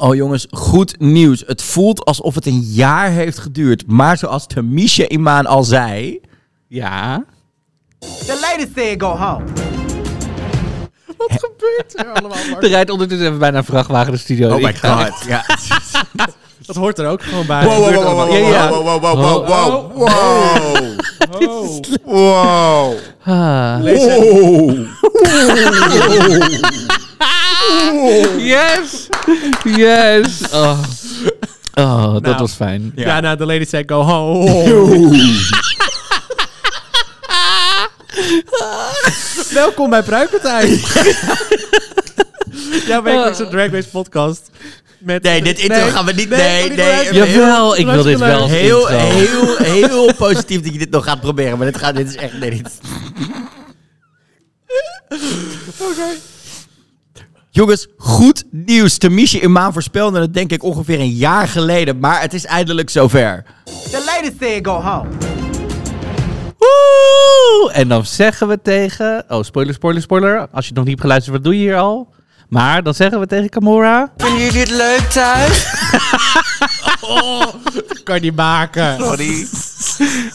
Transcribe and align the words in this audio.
Oh 0.00 0.14
jongens, 0.14 0.46
goed 0.50 1.00
nieuws. 1.00 1.42
Het 1.46 1.62
voelt 1.62 2.04
alsof 2.04 2.34
het 2.34 2.46
een 2.46 2.60
jaar 2.60 3.10
heeft 3.10 3.38
geduurd. 3.38 3.86
Maar 3.86 4.16
zoals 4.16 4.46
Tamisha 4.46 5.08
Imaan 5.08 5.46
al 5.46 5.64
zei... 5.64 6.20
Ja. 6.68 7.24
The 7.98 8.38
lady 8.40 8.70
said 8.74 9.02
go 9.02 9.16
home. 9.16 9.44
Wat 11.16 11.30
gebeurt 11.32 11.98
er 11.98 12.12
allemaal, 12.12 12.38
Mark? 12.50 12.62
Er 12.64 12.68
rijdt 12.68 12.90
ondertussen 12.90 13.26
even 13.26 13.38
bijna 13.38 13.58
een 13.58 13.64
vrachtwagen 13.64 14.12
de 14.12 14.18
studio. 14.18 14.48
Oh 14.48 14.60
in. 14.60 14.62
my 14.62 14.74
god. 14.74 15.24
Ja. 15.26 15.44
Dat 16.66 16.76
hoort 16.76 16.98
er 16.98 17.06
ook 17.06 17.22
gewoon 17.22 17.46
bij. 17.46 17.64
Wow, 17.64 17.76
wow, 17.76 17.84
wow, 17.84 17.94
wow, 17.94 18.06
allemaal. 18.06 18.26
wow, 18.26 18.38
Ja, 18.38 18.48
ja. 18.48 18.68
wow, 18.68 18.84
wow, 18.84 19.00
wow, 19.02 19.46
wow, 19.46 19.46
wow, 19.46 19.96
wow. 19.96 20.98
Oh. 21.40 21.80
Wow. 22.04 22.94
Oh. 27.70 28.38
Yes! 28.38 29.06
Yes! 29.64 30.40
Oh, 31.74 31.84
oh 31.86 32.12
dat 32.12 32.22
Nou. 32.22 32.36
was 32.38 32.52
fijn. 32.52 32.92
Ja, 32.94 33.20
nou, 33.20 33.36
de 33.36 33.46
lady 33.46 33.64
said 33.64 33.90
go 33.90 34.02
home. 34.02 34.44
Welkom 39.60 39.90
bij 39.90 40.02
Pruikertijd. 40.02 40.80
Jouw 42.86 43.02
wekelijkse 43.02 43.48
Drag 43.48 43.70
Race 43.70 43.88
podcast. 43.88 44.50
Met, 44.98 45.22
Nee, 45.22 45.42
dit 45.42 45.58
intro 45.58 45.88
gaan 45.88 46.04
we 46.04 46.12
niet... 46.12 46.28
Nee, 46.28 46.68
niet 46.68 46.76
nee. 46.76 46.86
eruit. 46.86 47.14
Jawel, 47.14 47.76
ik 47.76 47.86
wil 47.86 48.02
dit 48.02 48.18
wel. 48.18 48.40
als 48.40 48.50
Heel, 48.50 48.88
intro. 48.88 48.96
heel, 48.96 49.56
heel 49.56 50.14
positief 50.14 50.60
dat 50.62 50.72
je 50.72 50.78
dit 50.78 50.90
nog 50.90 51.04
gaat 51.04 51.20
proberen. 51.20 51.58
Maar 51.58 51.66
dit, 51.66 51.78
gaat, 51.78 51.96
dit 51.96 52.08
is 52.08 52.16
echt... 52.16 52.38
Nee, 52.38 52.50
dit 52.50 52.66
is- 52.66 52.78
Jongens, 57.52 57.86
goed 57.96 58.44
nieuws. 58.50 58.98
Tamisha 58.98 59.38
Imaan 59.38 59.72
voorspelde 59.72 60.20
het 60.20 60.34
denk 60.34 60.50
ik 60.50 60.62
ongeveer 60.62 61.00
een 61.00 61.10
jaar 61.10 61.48
geleden. 61.48 61.98
Maar 61.98 62.20
het 62.20 62.34
is 62.34 62.44
eindelijk 62.44 62.90
zover. 62.90 63.44
The 63.64 64.02
lady 64.06 64.36
said 64.40 64.66
go 64.66 64.80
home. 64.80 65.08
Woe! 66.58 67.70
En 67.72 67.88
dan 67.88 68.06
zeggen 68.06 68.48
we 68.48 68.62
tegen... 68.62 69.24
Oh, 69.28 69.42
spoiler, 69.42 69.74
spoiler, 69.74 70.02
spoiler. 70.02 70.38
Als 70.38 70.64
je 70.64 70.68
het 70.68 70.74
nog 70.74 70.84
niet 70.84 70.88
hebt 70.88 71.00
geluisterd, 71.00 71.36
wat 71.36 71.44
doe 71.44 71.54
je 71.54 71.60
hier 71.60 71.76
al? 71.76 72.08
Maar 72.48 72.82
dan 72.82 72.94
zeggen 72.94 73.20
we 73.20 73.26
tegen 73.26 73.48
Kamora... 73.48 74.12
Vinden 74.16 74.44
jullie 74.44 74.60
het 74.60 74.70
leuk 74.70 75.10
thuis? 75.10 75.66
kan 78.04 78.14
je 78.14 78.20
niet 78.20 78.36
maken. 78.36 78.96
Sorry. 78.98 79.46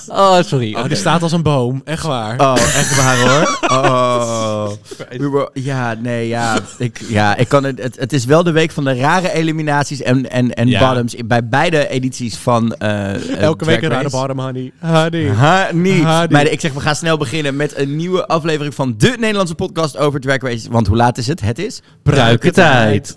Oh, 0.08 0.42
sorry. 0.42 0.76
Oh, 0.76 0.84
die 0.88 0.96
staat 0.98 1.22
als 1.22 1.32
een 1.32 1.42
boom. 1.44 1.82
Echt 1.86 2.04
waar. 2.04 2.40
Oh, 2.40 2.54
echt 2.58 2.96
waar 2.96 3.18
hoor. 3.18 3.58
Oh. 3.72 4.68
We 5.18 5.30
were- 5.30 5.50
ja, 5.54 5.96
nee, 6.00 6.28
ja. 6.28 6.60
Ik, 6.78 7.00
ja, 7.08 7.36
ik 7.36 7.48
kan 7.48 7.64
het, 7.64 7.82
het, 7.82 7.96
het 8.00 8.14
is 8.14 8.26
wel 8.26 8.44
de 8.44 8.52
week 8.52 8.72
van 8.72 8.84
de 8.84 8.94
rare 8.96 9.32
eliminaties 9.34 10.02
en, 10.02 10.32
en, 10.32 10.54
en 10.54 10.68
Ja. 10.68 10.88
bottoms 10.88 11.16
bij 11.26 11.48
beide 11.48 11.88
edities 11.88 12.36
van 12.38 12.74
eh, 12.76 13.16
eh, 13.16 13.42
Elke 13.42 13.66
week 13.66 13.82
een 13.82 13.90
rare 13.90 14.10
bottom, 14.10 14.40
honey. 14.40 14.72
Honey. 14.80 15.28
Ha, 15.30 15.68
niet. 15.74 16.04
Maar 16.04 16.48
ik 16.48 16.60
zeg, 16.60 16.74
we 16.74 16.80
gaan 16.80 16.96
snel 16.96 17.18
beginnen 17.18 17.56
met 17.56 17.78
een 17.78 17.96
nieuwe 17.96 18.28
aflevering 18.28 18.76
van 18.76 18.94
de 18.98 19.16
Nederlandse 19.20 19.56
podcast 19.56 19.98
over 19.98 20.20
Drag 20.20 20.42
Race. 20.42 20.72
Want 20.72 20.88
hoe 20.88 20.98
laat 20.98 21.18
is 21.18 21.28
het? 21.28 21.42
Het 21.42 21.60
is... 21.60 21.82
Pruikentijd. 22.04 23.14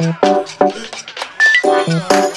Thank 0.00 0.24
you. 1.88 2.29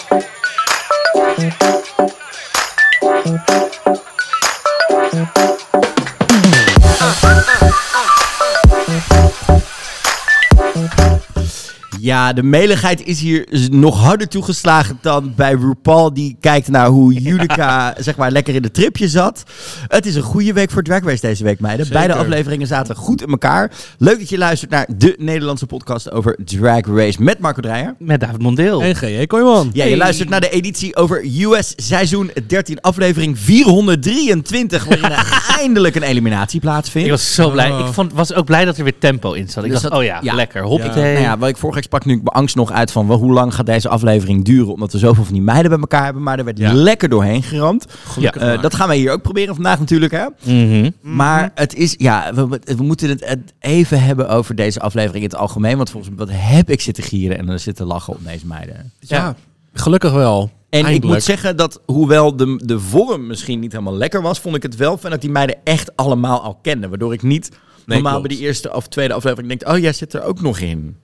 Ja, 12.03 12.33
de 12.33 12.43
meligheid 12.43 13.05
is 13.05 13.19
hier 13.19 13.47
nog 13.71 13.99
harder 13.99 14.27
toegeslagen 14.27 14.97
dan 15.01 15.33
bij 15.35 15.53
RuPaul. 15.53 16.13
Die 16.13 16.37
kijkt 16.39 16.67
naar 16.67 16.87
hoe 16.87 17.13
Julica 17.23 17.95
zeg 17.97 18.15
maar 18.15 18.31
lekker 18.31 18.55
in 18.55 18.61
de 18.61 18.71
tripje 18.71 19.07
zat. 19.07 19.43
Het 19.87 20.05
is 20.05 20.15
een 20.15 20.21
goede 20.21 20.53
week 20.53 20.71
voor 20.71 20.83
Drag 20.83 21.03
Race 21.03 21.21
deze 21.21 21.43
week, 21.43 21.59
meiden. 21.59 21.85
Zeker. 21.85 22.01
Beide 22.01 22.19
afleveringen 22.23 22.67
zaten 22.67 22.95
goed 22.95 23.21
in 23.21 23.29
elkaar. 23.29 23.71
Leuk 23.97 24.19
dat 24.19 24.29
je 24.29 24.37
luistert 24.37 24.71
naar 24.71 24.87
de 24.97 25.15
Nederlandse 25.17 25.65
podcast 25.65 26.11
over 26.11 26.37
Drag 26.45 26.85
Race 26.85 27.23
met 27.23 27.39
Marco 27.39 27.61
Dreyer. 27.61 27.95
Met 27.99 28.19
David 28.19 28.41
Mondeel. 28.41 28.81
En 28.81 28.95
G.J. 28.95 29.25
Kooijman. 29.25 29.69
Ja, 29.73 29.85
je 29.85 29.97
luistert 29.97 30.29
naar 30.29 30.41
de 30.41 30.49
editie 30.49 30.95
over 30.95 31.25
US 31.41 31.73
seizoen 31.75 32.31
13, 32.47 32.81
aflevering 32.81 33.39
423, 33.39 34.83
waarin 34.83 35.11
er 35.17 35.52
eindelijk 35.63 35.95
een 35.95 36.03
eliminatie 36.03 36.59
plaatsvindt. 36.59 37.07
Ik 37.07 37.13
was 37.13 37.33
zo 37.33 37.49
blij. 37.51 37.71
Oh. 37.71 37.79
Ik 37.79 37.93
vond, 37.93 38.13
was 38.13 38.33
ook 38.33 38.45
blij 38.45 38.65
dat 38.65 38.77
er 38.77 38.83
weer 38.83 38.97
tempo 38.99 39.31
in 39.33 39.49
zat. 39.49 39.63
Ik 39.63 39.71
Dus 39.71 39.81
dacht, 39.81 39.93
dat- 39.93 40.01
oh 40.01 40.05
ja, 40.07 40.19
ja. 40.21 40.33
lekker. 40.35 40.61
Ik, 40.61 40.67
Hoppatee. 40.67 41.11
nou 41.13 41.23
ja, 41.25 41.37
wat 41.37 41.49
ik 41.49 41.57
vorige 41.57 41.75
week 41.77 41.87
sprak 41.87 42.05
nu 42.05 42.13
ik 42.13 42.23
mijn 42.23 42.35
angst 42.35 42.55
nog 42.55 42.71
uit 42.71 42.91
van 42.91 43.07
wel, 43.07 43.17
hoe 43.17 43.33
lang 43.33 43.53
gaat 43.55 43.65
deze 43.65 43.89
aflevering 43.89 44.45
duren, 44.45 44.73
omdat 44.73 44.91
we 44.91 44.97
zoveel 44.97 45.23
van 45.23 45.33
die 45.33 45.41
meiden 45.43 45.69
bij 45.71 45.79
elkaar 45.79 46.03
hebben, 46.03 46.23
maar 46.23 46.37
er 46.37 46.45
werd 46.45 46.57
Ja. 46.57 46.73
lekker 46.73 47.09
doorheen 47.09 47.43
geramd. 47.43 47.85
Gelukkig 48.07 48.41
Eh, 48.41 48.47
maar. 48.47 48.61
dat 48.61 48.75
gaan 48.75 48.87
wij 48.87 48.97
hier 48.97 49.11
ook 49.11 49.21
proberen 49.21 49.53
vandaag 49.55 49.79
natuurlijk, 49.79 50.11
hè. 50.11 50.25
Mhm. 50.43 50.89
Maar 51.01 51.51
het 51.55 51.75
is, 51.75 51.95
ja, 51.97 52.33
we, 52.33 52.59
we 52.65 52.83
moeten 52.83 53.09
het 53.09 53.25
het 53.27 53.53
even 53.59 54.01
hebben 54.03 54.29
over 54.29 54.55
deze 54.55 54.79
aflevering 54.79 55.23
in 55.23 55.29
het 55.29 55.39
algemeen, 55.39 55.77
want 55.77 55.89
volgens 55.89 56.15
mij, 56.15 56.25
wat 56.25 56.35
heb 56.39 56.69
ik 56.69 56.81
zitten 56.81 57.03
gieren 57.03 57.37
en 57.37 57.49
er 57.49 57.59
zitten 57.59 57.85
lachen 57.85 58.13
op 58.13 58.19
deze 58.25 58.45
meiden. 58.47 58.91
Ja, 58.99 59.35
gelukkig 59.73 60.11
wel. 60.13 60.51
En 60.73 60.85
ik 60.85 61.03
moet 61.03 61.23
zeggen 61.23 61.57
dat, 61.57 61.81
hoewel 61.85 62.35
de, 62.35 62.61
de 62.65 62.79
vorm 62.79 63.27
misschien 63.27 63.59
niet 63.59 63.71
helemaal 63.71 63.95
lekker 63.95 64.21
was, 64.21 64.39
vond 64.39 64.55
ik 64.55 64.63
het 64.63 64.75
wel 64.75 64.97
fijn 64.97 65.11
dat 65.11 65.21
die 65.21 65.29
meiden 65.29 65.55
echt 65.63 65.95
allemaal 65.95 66.41
al 66.41 66.59
kenden. 66.61 66.89
Waardoor 66.89 67.13
ik 67.13 67.21
niet 67.21 67.49
normaal 67.85 68.11
klopt. 68.11 68.27
bij 68.27 68.37
die 68.37 68.45
eerste 68.45 68.73
of 68.73 68.87
tweede 68.87 69.13
aflevering 69.13 69.47
denk, 69.47 69.73
oh, 69.73 69.81
jij 69.81 69.93
zit 69.93 70.13
er 70.13 70.23
ook 70.23 70.41
nog 70.41 70.59
in. 70.59 70.97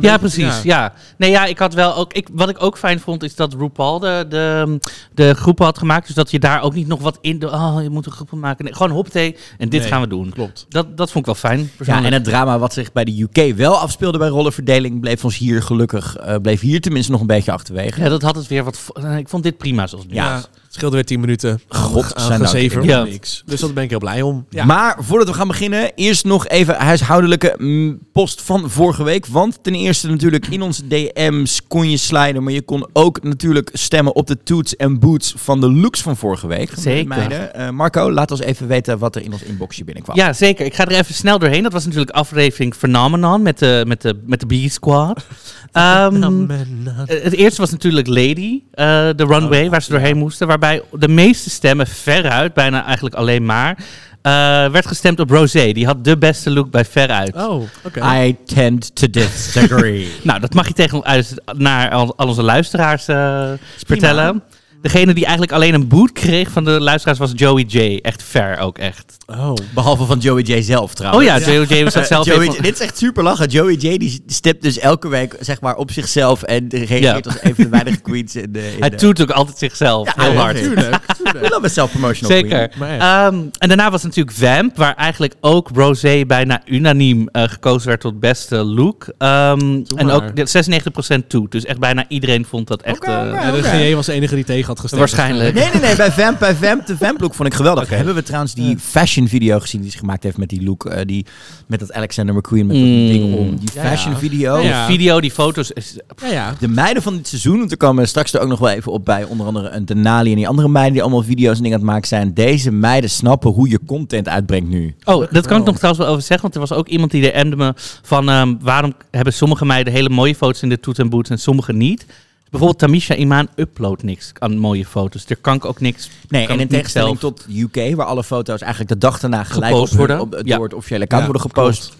Ja, 0.00 0.16
precies. 0.16 0.62
Ja. 0.62 0.92
Nee, 1.16 1.30
ja, 1.30 1.44
ik 1.44 1.58
had 1.58 1.74
wel 1.74 1.96
ook. 1.96 2.12
Ik, 2.12 2.28
wat 2.32 2.48
ik 2.48 2.62
ook 2.62 2.78
fijn 2.78 3.00
vond, 3.00 3.22
is 3.22 3.34
dat 3.34 3.54
RuPaul 3.54 3.98
de, 3.98 4.26
de, 4.28 4.78
de 5.14 5.34
groepen 5.34 5.64
had 5.64 5.78
gemaakt. 5.78 6.06
Dus 6.06 6.14
dat 6.14 6.30
je 6.30 6.38
daar 6.38 6.62
ook 6.62 6.74
niet 6.74 6.86
nog 6.86 7.00
wat 7.00 7.18
in. 7.20 7.44
Oh, 7.52 7.76
je 7.82 7.90
moet 7.90 8.06
een 8.06 8.12
groep 8.12 8.30
maken. 8.30 8.64
Nee, 8.64 8.74
gewoon 8.74 8.90
hoppatee. 8.92 9.36
En 9.58 9.68
dit 9.68 9.80
Nee, 9.80 9.88
gaan 9.90 10.00
we 10.00 10.06
doen. 10.06 10.30
Klopt. 10.30 10.66
Dat, 10.68 10.96
dat 10.96 11.10
vond 11.10 11.26
ik 11.28 11.32
wel 11.40 11.50
fijn. 11.50 11.70
Ja, 11.84 12.04
en 12.04 12.12
het 12.12 12.24
drama 12.24 12.58
wat 12.58 12.72
zich 12.72 12.92
bij 12.92 13.04
de 13.04 13.22
UK 13.32 13.56
wel 13.56 13.76
afspeelde 13.76 14.18
bij 14.18 14.28
rollenverdeling, 14.28 15.00
bleef 15.00 15.24
ons 15.24 15.38
hier 15.38 15.62
gelukkig, 15.62 16.16
eh, 16.16 16.36
bleef 16.42 16.60
hier 16.60 16.80
tenminste 16.80 17.12
nog 17.12 17.20
een 17.20 17.26
beetje 17.26 17.52
achterwege. 17.52 18.00
Ja, 18.02 18.08
dat 18.08 18.22
had 18.22 18.36
het 18.36 18.46
weer 18.46 18.64
wat. 18.64 18.78
eh, 18.92 19.16
Ik 19.16 19.28
vond 19.28 19.42
dit 19.42 19.56
prima 19.58 19.86
zoals 19.86 20.04
het 20.04 20.12
nu 20.12 20.18
Ja. 20.20 20.32
was. 20.34 20.48
Scheelde 20.74 20.94
weer 20.94 21.04
10 21.04 21.20
minuten. 21.20 21.60
God, 21.68 22.14
aan 22.14 22.26
zijn 22.26 22.40
gezever 22.40 22.84
Ja. 22.84 23.02
niks. 23.04 23.42
Dus 23.46 23.60
daar 23.60 23.72
ben 23.72 23.82
ik 23.82 23.90
heel 23.90 23.98
blij 23.98 24.22
om. 24.22 24.46
Ja. 24.50 24.64
Maar 24.64 24.96
voordat 24.98 25.28
we 25.28 25.34
gaan 25.34 25.48
beginnen, 25.48 25.92
eerst 25.94 26.24
nog 26.24 26.48
even 26.48 26.74
huishoudelijke 26.74 27.54
mm, 27.58 27.98
post 28.12 28.42
van 28.42 28.70
vorige 28.70 29.02
week. 29.04 29.26
Want 29.26 29.58
ten 29.62 29.74
eerste 29.74 30.08
natuurlijk 30.08 30.46
in 30.46 30.62
onze 30.62 30.86
DM's 30.86 31.60
kon 31.68 31.90
je 31.90 31.96
sliden, 31.96 32.42
maar 32.42 32.52
je 32.52 32.62
kon 32.62 32.86
ook 32.92 33.22
natuurlijk 33.22 33.70
stemmen 33.72 34.14
op 34.14 34.26
de 34.26 34.42
toets 34.42 34.76
en 34.76 34.98
boots 34.98 35.34
van 35.36 35.60
de 35.60 35.70
looks 35.72 36.00
van 36.02 36.16
vorige 36.16 36.46
week. 36.46 36.70
Van 36.72 36.82
Zeker. 36.82 37.08
meiden. 37.08 37.54
Eh, 37.54 37.70
Marco, 37.70 38.12
laat 38.12 38.30
ons 38.30 38.40
even 38.40 38.66
weten 38.68 38.98
wat 38.98 39.16
er 39.16 39.22
in 39.22 39.32
ons 39.32 39.42
inboxje 39.42 39.84
binnenkwam. 39.84 40.16
Ja, 40.16 40.32
zeker. 40.32 40.66
Ik 40.66 40.74
ga 40.74 40.86
er 40.86 40.98
even 40.98 41.14
snel 41.14 41.38
doorheen. 41.38 41.62
Dat 41.62 41.72
was 41.72 41.84
natuurlijk 41.84 42.10
aflevering 42.16 42.74
Phenomenon 42.74 43.42
met 43.42 43.58
de, 43.58 43.84
met 43.86 44.02
de, 44.02 44.20
met 44.26 44.40
de 44.40 44.46
B-Squad. 44.46 45.24
Ehm, 45.74 46.50
eh, 46.50 46.58
het 47.06 47.32
eerste 47.32 47.60
was 47.60 47.70
natuurlijk 47.70 48.06
Lady, 48.06 48.62
eh, 48.72 48.86
de 49.16 49.24
runway, 49.26 49.64
Oh, 49.64 49.70
waar 49.70 49.82
ze 49.82 49.90
doorheen 49.90 50.16
moesten. 50.16 50.46
Waarbij 50.46 50.63
de 50.90 51.08
meeste 51.08 51.50
stemmen 51.50 51.86
veruit, 51.86 52.54
bijna 52.54 52.84
eigenlijk 52.84 53.14
alleen 53.14 53.44
maar, 53.44 53.76
eh, 54.22 54.32
werd 54.70 54.86
gestemd 54.86 55.20
op 55.20 55.30
Rosé. 55.30 55.72
Die 55.72 55.86
had 55.86 56.04
de 56.04 56.18
beste 56.18 56.50
look 56.50 56.70
bij 56.70 56.84
veruit. 56.84 57.34
Oh, 57.34 57.62
oké. 57.84 58.24
I 58.24 58.36
tend 58.44 58.94
to 58.94 59.10
disagree. 59.10 60.12
Nou, 60.22 60.40
dat 60.40 60.54
mag 60.54 60.66
je 60.66 60.72
tegen 60.72 61.04
uit, 61.04 61.34
naar 61.56 61.90
al, 61.90 62.16
al 62.16 62.28
onze 62.28 62.42
luisteraars 62.42 63.08
eh, 63.08 63.52
vertellen. 63.86 64.42
Degene 64.84 65.14
die 65.14 65.22
eigenlijk 65.24 65.52
alleen 65.52 65.74
een 65.74 65.88
boot 65.88 66.12
kreeg 66.12 66.50
van 66.50 66.64
de 66.64 66.70
luisteraars 66.80 67.18
was 67.18 67.32
Joey 67.34 67.62
J. 67.62 67.98
Echt 68.02 68.22
fair 68.22 68.58
ook 68.58 68.78
echt. 68.78 69.16
Oh. 69.26 69.52
Behalve 69.74 70.04
van 70.04 70.18
Joey 70.18 70.42
J 70.42 70.60
zelf 70.62 70.88
Oh 70.90 70.94
trouwens. 70.96 71.26
ja, 71.26 71.38
Joey 71.52 71.66
J. 71.66 71.84
was 71.84 71.92
dat 71.94 72.02
Eh, 72.02 72.08
zelf 72.08 72.26
Joey 72.26 72.40
even- 72.40 72.54
J- 72.54 72.60
dit 72.62 72.74
is 72.74 72.80
echt 72.80 72.98
super 72.98 73.22
lachen. 73.22 73.48
Joey 73.48 73.74
J 73.74 73.96
die 73.98 74.22
stept 74.26 74.62
dus 74.62 74.78
elke 74.78 75.08
week 75.08 75.36
zeg 75.40 75.60
maar 75.60 75.76
op 75.76 75.90
zichzelf 75.90 76.42
en 76.42 76.66
reageert 76.68 77.02
Ja. 77.02 77.12
als 77.24 77.36
een 77.40 77.54
van 77.54 77.64
de 77.64 77.70
weinige 77.70 78.00
queens 78.00 78.36
in 78.36 78.52
de... 78.52 78.72
In 78.72 78.80
Hij 78.80 78.90
de- 78.90 78.96
doet 78.96 79.22
ook 79.22 79.30
altijd 79.30 79.58
zichzelf. 79.58 80.14
Ja, 80.16 80.22
heel 80.22 80.32
ja, 80.32 80.38
hard. 80.38 80.56
Tuurlijk. 80.56 80.98
Tuurlijk. 81.24 81.48
love 81.50 81.68
self-promotional 81.68 82.36
Zeker. 82.36 82.70
Ehm, 82.80 83.34
en 83.58 83.68
daarna 83.68 83.90
was 83.90 84.02
het 84.02 84.16
natuurlijk 84.16 84.36
Vamp, 84.36 84.76
waar 84.76 84.94
eigenlijk 84.94 85.34
ook 85.40 85.68
Rosé 85.74 86.24
bijna 86.26 86.62
unaniem 86.66 87.28
eh, 87.28 87.42
gekozen 87.48 87.88
werd 87.88 88.00
tot 88.00 88.20
beste 88.20 88.56
look. 88.56 89.06
Ehm, 89.18 89.80
en 89.94 90.10
ook 90.10 90.36
de 90.36 90.46
96% 90.46 91.28
toe. 91.28 91.46
Dus 91.48 91.64
echt 91.64 91.78
bijna 91.78 92.04
iedereen 92.08 92.44
vond 92.44 92.68
dat 92.68 92.82
echt... 92.82 92.96
Oké, 92.96 93.10
eh, 93.10 93.28
oké. 93.32 93.42
Ja, 93.46 93.50
de 93.50 93.62
GJ 93.62 93.94
was 93.94 94.06
de 94.06 94.12
enige 94.12 94.34
die 94.34 94.44
tegen 94.44 94.73
had 94.78 94.90
gestemd. 94.90 95.00
Waarschijnlijk. 95.00 95.54
Nee, 95.54 95.68
nee, 95.72 95.80
nee. 95.80 95.96
Bij 95.96 96.12
Vamp, 96.22 96.38
bij 96.38 96.54
Vamp, 96.54 96.86
de 96.86 96.96
Vamp 96.96 97.20
look 97.20 97.34
vond 97.34 97.48
ik 97.48 97.54
geweldig. 97.54 97.88
Hebben 97.88 98.14
we 98.14 98.22
trouwens 98.22 98.54
die 98.54 98.78
fashion 98.78 99.28
video 99.28 99.58
gezien 99.60 99.80
die 99.80 99.90
ze 99.90 99.98
gemaakt 99.98 100.22
heeft 100.22 100.36
met 100.36 100.48
die 100.48 100.62
look, 100.64 100.84
eh, 100.84 101.00
die 101.06 101.26
met 101.66 101.80
dat 101.80 101.92
Alexander 101.92 102.34
McQueen 102.34 102.66
met 102.66 102.76
dat 102.76 102.84
Mm. 102.86 103.06
ding 103.08 103.34
om. 103.34 103.56
Die 103.56 103.68
Ja, 103.74 103.82
ja. 103.82 103.88
fashion 103.88 104.16
video. 104.16 104.58
Ja. 104.58 104.86
De 104.86 104.92
video, 104.92 105.20
die 105.20 105.30
foto's... 105.30 105.70
Is, 105.70 105.98
Ja, 106.22 106.28
ja. 106.30 106.54
De 106.58 106.68
meiden 106.68 107.02
van 107.02 107.16
dit 107.16 107.28
seizoen, 107.28 107.58
want 107.58 107.70
er 107.70 107.76
komen 107.76 108.02
we 108.02 108.08
straks 108.08 108.32
er 108.32 108.40
ook 108.40 108.48
nog 108.48 108.58
wel 108.58 108.68
even 108.70 108.92
op 108.92 109.04
bij 109.04 109.24
onder 109.24 109.46
andere 109.46 109.68
een 109.68 109.84
Denali 109.84 110.30
en 110.30 110.36
die 110.36 110.48
andere 110.48 110.68
meiden 110.68 110.92
die 110.92 111.02
allemaal 111.02 111.22
video's 111.22 111.56
en 111.56 111.62
dingen 111.62 111.78
aan 111.78 111.84
het 111.84 111.92
maken 111.92 112.08
zijn. 112.08 112.34
Deze 112.34 112.70
meiden 112.70 113.10
snappen 113.10 113.50
hoe 113.50 113.68
je 113.68 113.78
content 113.86 114.28
uitbrengt 114.28 114.68
nu. 114.68 114.94
Oh, 115.04 115.26
dat 115.30 115.46
kan 115.46 115.58
ik 115.60 115.64
nog 115.66 115.76
trouwens 115.76 116.04
wel 116.04 116.12
over 116.12 116.22
zeggen. 116.22 116.40
Want 116.42 116.54
er 116.54 116.60
was 116.60 116.72
ook 116.72 116.88
iemand 116.88 117.10
die 117.10 117.22
DM'de 117.30 117.56
me 117.56 117.72
van... 118.02 118.28
ehm, 118.28 118.54
waarom 118.60 118.92
hebben 119.10 119.32
sommige 119.32 119.64
meiden 119.64 119.92
hele 119.92 120.08
mooie 120.08 120.34
foto's 120.34 120.62
in 120.62 120.68
de 120.68 120.80
toet 120.80 120.98
en 120.98 121.08
boots 121.08 121.30
en 121.30 121.38
sommige 121.38 121.72
niet? 121.72 122.06
Bijvoorbeeld 122.54 122.78
Tamisha 122.78 123.14
Imaan 123.14 123.48
uploadt 123.56 124.02
niks 124.02 124.32
aan 124.38 124.56
mooie 124.58 124.84
foto's. 124.86 125.26
Daar 125.26 125.36
kan 125.40 125.54
ik 125.54 125.64
ook 125.64 125.80
niks... 125.80 126.10
Nee, 126.28 126.46
en 126.46 126.60
in 126.60 126.68
tegenstelling 126.68 127.18
zelf- 127.20 127.34
tot 127.34 127.46
UK, 127.56 127.94
waar 127.96 128.06
alle 128.06 128.24
foto's 128.24 128.60
eigenlijk 128.60 128.92
de 128.92 128.98
dag 128.98 129.20
daarna 129.20 129.44
gelijk 129.44 129.72
Gepost 129.72 129.92
op, 129.92 129.98
worden. 129.98 130.20
op, 130.20 130.40
Ja. 130.44 130.54
door 130.56 130.64
het 130.64 130.74
officiële 130.74 131.02
account 131.04 131.24
Ja, 131.26 131.30
worden 131.30 131.50
gepost, 131.50 131.96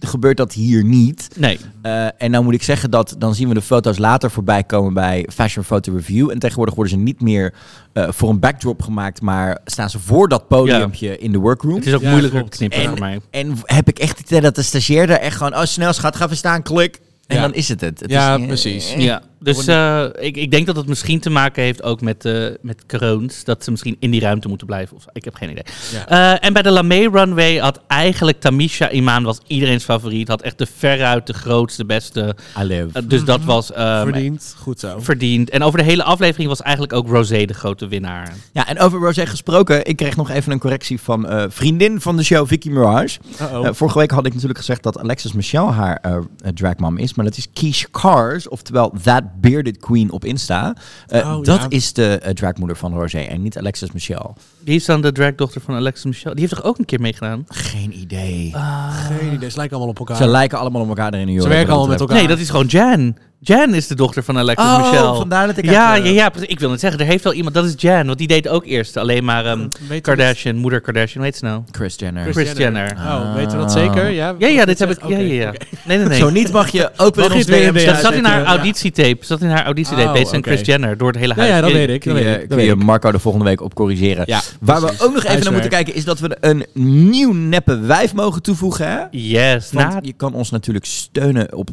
gebeurt 0.00 0.36
dat 0.36 0.52
hier 0.52 0.84
niet. 0.84 1.28
Nee. 1.38 1.58
Eh, 1.82 2.06
en 2.22 2.30
nou 2.30 2.44
moet 2.44 2.54
ik 2.54 2.62
zeggen 2.62 2.90
dat 2.90 3.14
dan 3.18 3.34
zien 3.34 3.48
we 3.48 3.54
de 3.54 3.62
foto's 3.62 3.98
later 3.98 4.30
voorbij 4.30 4.64
komen 4.64 4.94
bij 4.94 5.26
Fashion 5.32 5.64
Photo 5.64 5.92
Review. 5.94 6.30
En 6.30 6.38
tegenwoordig 6.38 6.74
worden 6.74 6.92
ze 6.92 6.98
niet 7.00 7.20
meer 7.20 7.54
eh, 7.92 8.08
voor 8.10 8.28
een 8.28 8.40
backdrop 8.40 8.82
gemaakt, 8.82 9.20
maar 9.20 9.58
staan 9.64 9.90
ze 9.90 9.98
voor 9.98 10.28
dat 10.28 10.48
podiumpje 10.48 11.18
in 11.18 11.32
de 11.32 11.38
workroom. 11.38 11.74
Het 11.74 11.86
is 11.86 11.94
ook 11.94 12.00
Ja, 12.02 12.10
moeilijker 12.10 12.38
klopt. 12.40 12.56
knippen 12.56 12.80
voor 12.82 12.92
En, 12.92 12.98
mij. 13.00 13.20
en 13.30 13.54
heb 13.64 13.88
ik 13.88 13.98
echt 13.98 14.18
het 14.18 14.26
idee 14.26 14.40
dat 14.40 14.54
de 14.54 14.62
stagiair 14.62 15.06
daar 15.06 15.18
echt 15.18 15.36
gewoon, 15.36 15.54
oh 15.56 15.64
snel 15.64 15.92
schat, 15.92 16.16
ga 16.16 16.24
even 16.24 16.36
staan, 16.36 16.62
klik. 16.62 17.00
En 17.26 17.36
Ja. 17.36 17.42
dan 17.42 17.54
is 17.54 17.68
het 17.68 17.80
het. 17.80 18.00
Het 18.00 18.10
Ja, 18.10 18.34
is, 18.34 18.40
eh, 18.40 18.46
precies. 18.46 18.92
eh, 18.92 19.00
Ja, 19.00 19.22
dus 19.42 19.66
eh, 19.66 20.04
ik, 20.18 20.36
ik 20.36 20.50
denk 20.50 20.66
dat 20.66 20.76
het 20.76 20.86
misschien 20.86 21.20
te 21.20 21.30
maken 21.30 21.62
heeft 21.62 21.82
ook 21.82 22.00
met, 22.00 22.24
eh 22.24 22.46
met 22.60 22.86
corones. 22.86 23.44
Dat 23.44 23.64
ze 23.64 23.70
misschien 23.70 23.96
in 23.98 24.10
die 24.10 24.20
ruimte 24.20 24.48
moeten 24.48 24.66
blijven. 24.66 24.96
Of, 24.96 25.04
ik 25.12 25.24
heb 25.24 25.34
geen 25.34 25.50
idee. 25.50 25.64
Ja. 25.92 26.08
Eh, 26.08 26.46
en 26.46 26.52
bij 26.52 26.62
de 26.62 26.70
Lamé 26.70 27.08
Runway 27.12 27.56
had 27.56 27.80
eigenlijk 27.86 28.40
Tamisha 28.40 28.90
Imaan 28.90 29.22
was 29.22 29.38
iedereen's 29.46 29.84
favoriet. 29.84 30.28
Had 30.28 30.42
echt 30.42 30.58
de 30.58 30.66
veruit 30.76 31.26
de 31.26 31.32
grootste, 31.32 31.84
beste. 31.84 32.36
I 32.60 32.64
live. 32.64 33.06
Dus 33.06 33.24
dat 33.24 33.44
was 33.44 33.72
ehm, 33.72 34.02
Verdiend. 34.02 34.54
Goed 34.58 34.80
zo. 34.80 34.98
verdiend. 34.98 35.50
En 35.50 35.62
over 35.62 35.78
de 35.78 35.84
hele 35.84 36.02
aflevering 36.02 36.48
was 36.48 36.62
eigenlijk 36.62 36.92
ook 36.92 37.08
Rosé 37.08 37.44
de 37.44 37.54
grote 37.54 37.88
winnaar. 37.88 38.34
Ja, 38.52 38.68
en 38.68 38.78
over 38.78 39.00
Rosé 39.00 39.26
gesproken, 39.26 39.86
ik 39.86 39.96
kreeg 39.96 40.16
nog 40.16 40.30
even 40.30 40.52
een 40.52 40.58
correctie 40.58 41.00
van 41.00 41.28
eh, 41.28 41.44
vriendin 41.48 42.00
van 42.00 42.16
de 42.16 42.22
show, 42.22 42.46
Vicky 42.46 42.68
Mirage. 42.68 43.18
Eh, 43.38 43.68
vorige 43.72 43.98
week 43.98 44.10
had 44.10 44.26
ik 44.26 44.32
natuurlijk 44.32 44.58
gezegd 44.58 44.82
dat 44.82 44.98
Alexis 44.98 45.32
Michelle 45.32 45.70
haar 45.70 46.24
dragmom 46.54 46.98
is, 46.98 47.14
maar 47.14 47.24
dat 47.24 47.36
is 47.36 47.46
Keish 47.52 47.84
Cars, 47.90 48.48
oftewel 48.48 48.92
That 49.02 49.22
Bearded 49.40 49.76
Queen 49.78 50.10
op 50.10 50.24
Insta. 50.24 50.74
Eh, 51.06 51.18
Oh, 51.36 51.44
dat 51.44 51.60
ja. 51.60 51.66
is 51.68 51.92
de 51.92 52.18
eh, 52.18 52.32
dragmoeder 52.34 52.76
van 52.76 52.94
Rosé 52.94 53.18
en 53.18 53.42
niet 53.42 53.58
Alexis 53.58 53.92
Michelle. 53.92 54.30
Die 54.64 54.74
is 54.74 54.84
dan 54.84 55.00
de 55.00 55.12
dragdochter 55.12 55.60
van 55.60 55.74
Alexis 55.74 56.04
Michelle. 56.04 56.34
Die 56.34 56.44
heeft 56.44 56.56
toch 56.56 56.64
ook 56.64 56.78
een 56.78 56.84
keer 56.84 57.00
meegedaan? 57.00 57.44
Geen 57.48 57.98
idee. 57.98 58.54
Geen 58.90 59.32
idee. 59.32 59.50
Ze 59.50 59.56
lijken 59.56 59.76
allemaal 59.76 59.94
op 59.94 59.98
elkaar. 59.98 60.16
Ze 60.16 60.26
lijken 60.26 60.58
allemaal 60.58 60.82
op 60.82 60.88
elkaar 60.88 61.14
erin. 61.14 61.40
Ze 61.40 61.48
werken 61.48 61.68
allemaal 61.72 61.88
met 61.88 62.00
elkaar. 62.00 62.16
Nee, 62.16 62.28
dat 62.28 62.38
is 62.38 62.50
gewoon 62.50 62.66
Jan. 62.66 63.16
Jan 63.42 63.74
is 63.74 63.86
de 63.86 63.94
dochter 63.94 64.22
van 64.22 64.38
Alexis 64.38 64.66
Oh, 64.66 64.78
Michelle. 64.90 65.14
vandaar 65.14 65.46
dat 65.46 65.56
ik 65.56 65.64
ja, 65.64 65.94
ja, 65.94 66.10
ja, 66.10 66.32
ik 66.40 66.60
wil 66.60 66.70
net 66.70 66.80
zeggen, 66.80 67.00
er 67.00 67.06
heeft 67.06 67.24
wel 67.24 67.32
iemand, 67.32 67.54
dat 67.54 67.64
is 67.64 67.74
Jan, 67.76 68.06
want 68.06 68.18
die 68.18 68.26
deed 68.26 68.48
ook 68.48 68.64
eerst 68.66 68.96
alleen 68.96 69.24
maar 69.24 69.46
ehm, 69.46 69.68
Weet 69.88 70.02
Kardashian, 70.02 70.56
moeder 70.56 70.80
Kardashian, 70.80 71.22
weet 71.22 71.36
ze 71.36 71.44
nou? 71.44 71.62
Chris 71.70 71.94
Jenner. 71.96 72.22
Chris 72.22 72.34
Kris 72.34 72.52
Jenner. 72.58 72.92
Oh, 72.96 73.34
weten 73.34 73.50
we 73.50 73.56
dat 73.56 73.72
zeker? 73.72 74.08
Ja, 74.10 74.34
Ja, 74.38 74.46
ja, 74.48 74.64
dit 74.64 74.78
heb 74.78 74.90
ik, 74.90 74.98
ja, 75.08 75.18
ja, 75.18 75.32
ja. 75.32 75.52
Nee, 75.86 75.98
nee, 75.98 76.06
nee. 76.06 76.18
Zo 76.18 76.30
niet 76.30 76.52
mag 76.52 76.68
je 76.68 76.90
ook 76.96 77.14
weer 77.14 77.24
ons 77.24 77.34
het 77.34 77.46
weer 77.72 77.86
dat 77.86 78.00
zat 78.00 78.12
in 78.12 78.24
haar 78.24 78.44
auditietape. 78.44 79.16
Zat 79.20 79.40
in 79.40 79.48
haar 79.48 79.64
auditietape. 79.64 80.08
Oh, 80.08 80.14
Deed 80.14 80.28
ze. 80.28 80.38
Chris 80.40 80.60
Jenner 80.60 80.96
door 80.96 81.08
het 81.08 81.18
hele 81.18 81.34
huis. 81.34 81.48
ja, 81.48 81.60
dat 81.60 81.72
weet 81.72 81.88
ik. 81.88 82.00
Kun 82.00 82.14
Dat 82.14 82.22
je, 82.22 82.28
weet 82.28 82.42
ik. 82.42 82.48
Dat 82.48 82.58
kun 82.58 82.66
je 82.66 82.76
weet. 82.76 82.84
Marco 82.84 83.12
de 83.12 83.18
volgende 83.18 83.46
week 83.46 83.60
op 83.60 83.74
corrigeren. 83.74 84.26
Waar 84.60 84.80
we 84.80 84.92
ook 84.98 85.14
nog 85.14 85.24
even 85.24 85.42
naar 85.42 85.52
moeten 85.52 85.70
kijken 85.70 85.94
is 85.94 86.04
dat 86.04 86.18
we 86.18 86.36
een 86.40 86.66
nieuw 87.10 87.32
neppe 87.32 87.78
wijf 87.78 88.14
mogen 88.14 88.42
toevoegen. 88.42 88.88
Hè? 88.90 88.98
Yes. 89.10 89.72
Want 89.72 90.06
je 90.06 90.12
kan 90.12 90.34
ons 90.34 90.50
natuurlijk 90.50 90.84
steunen 90.84 91.54
op 91.56 91.68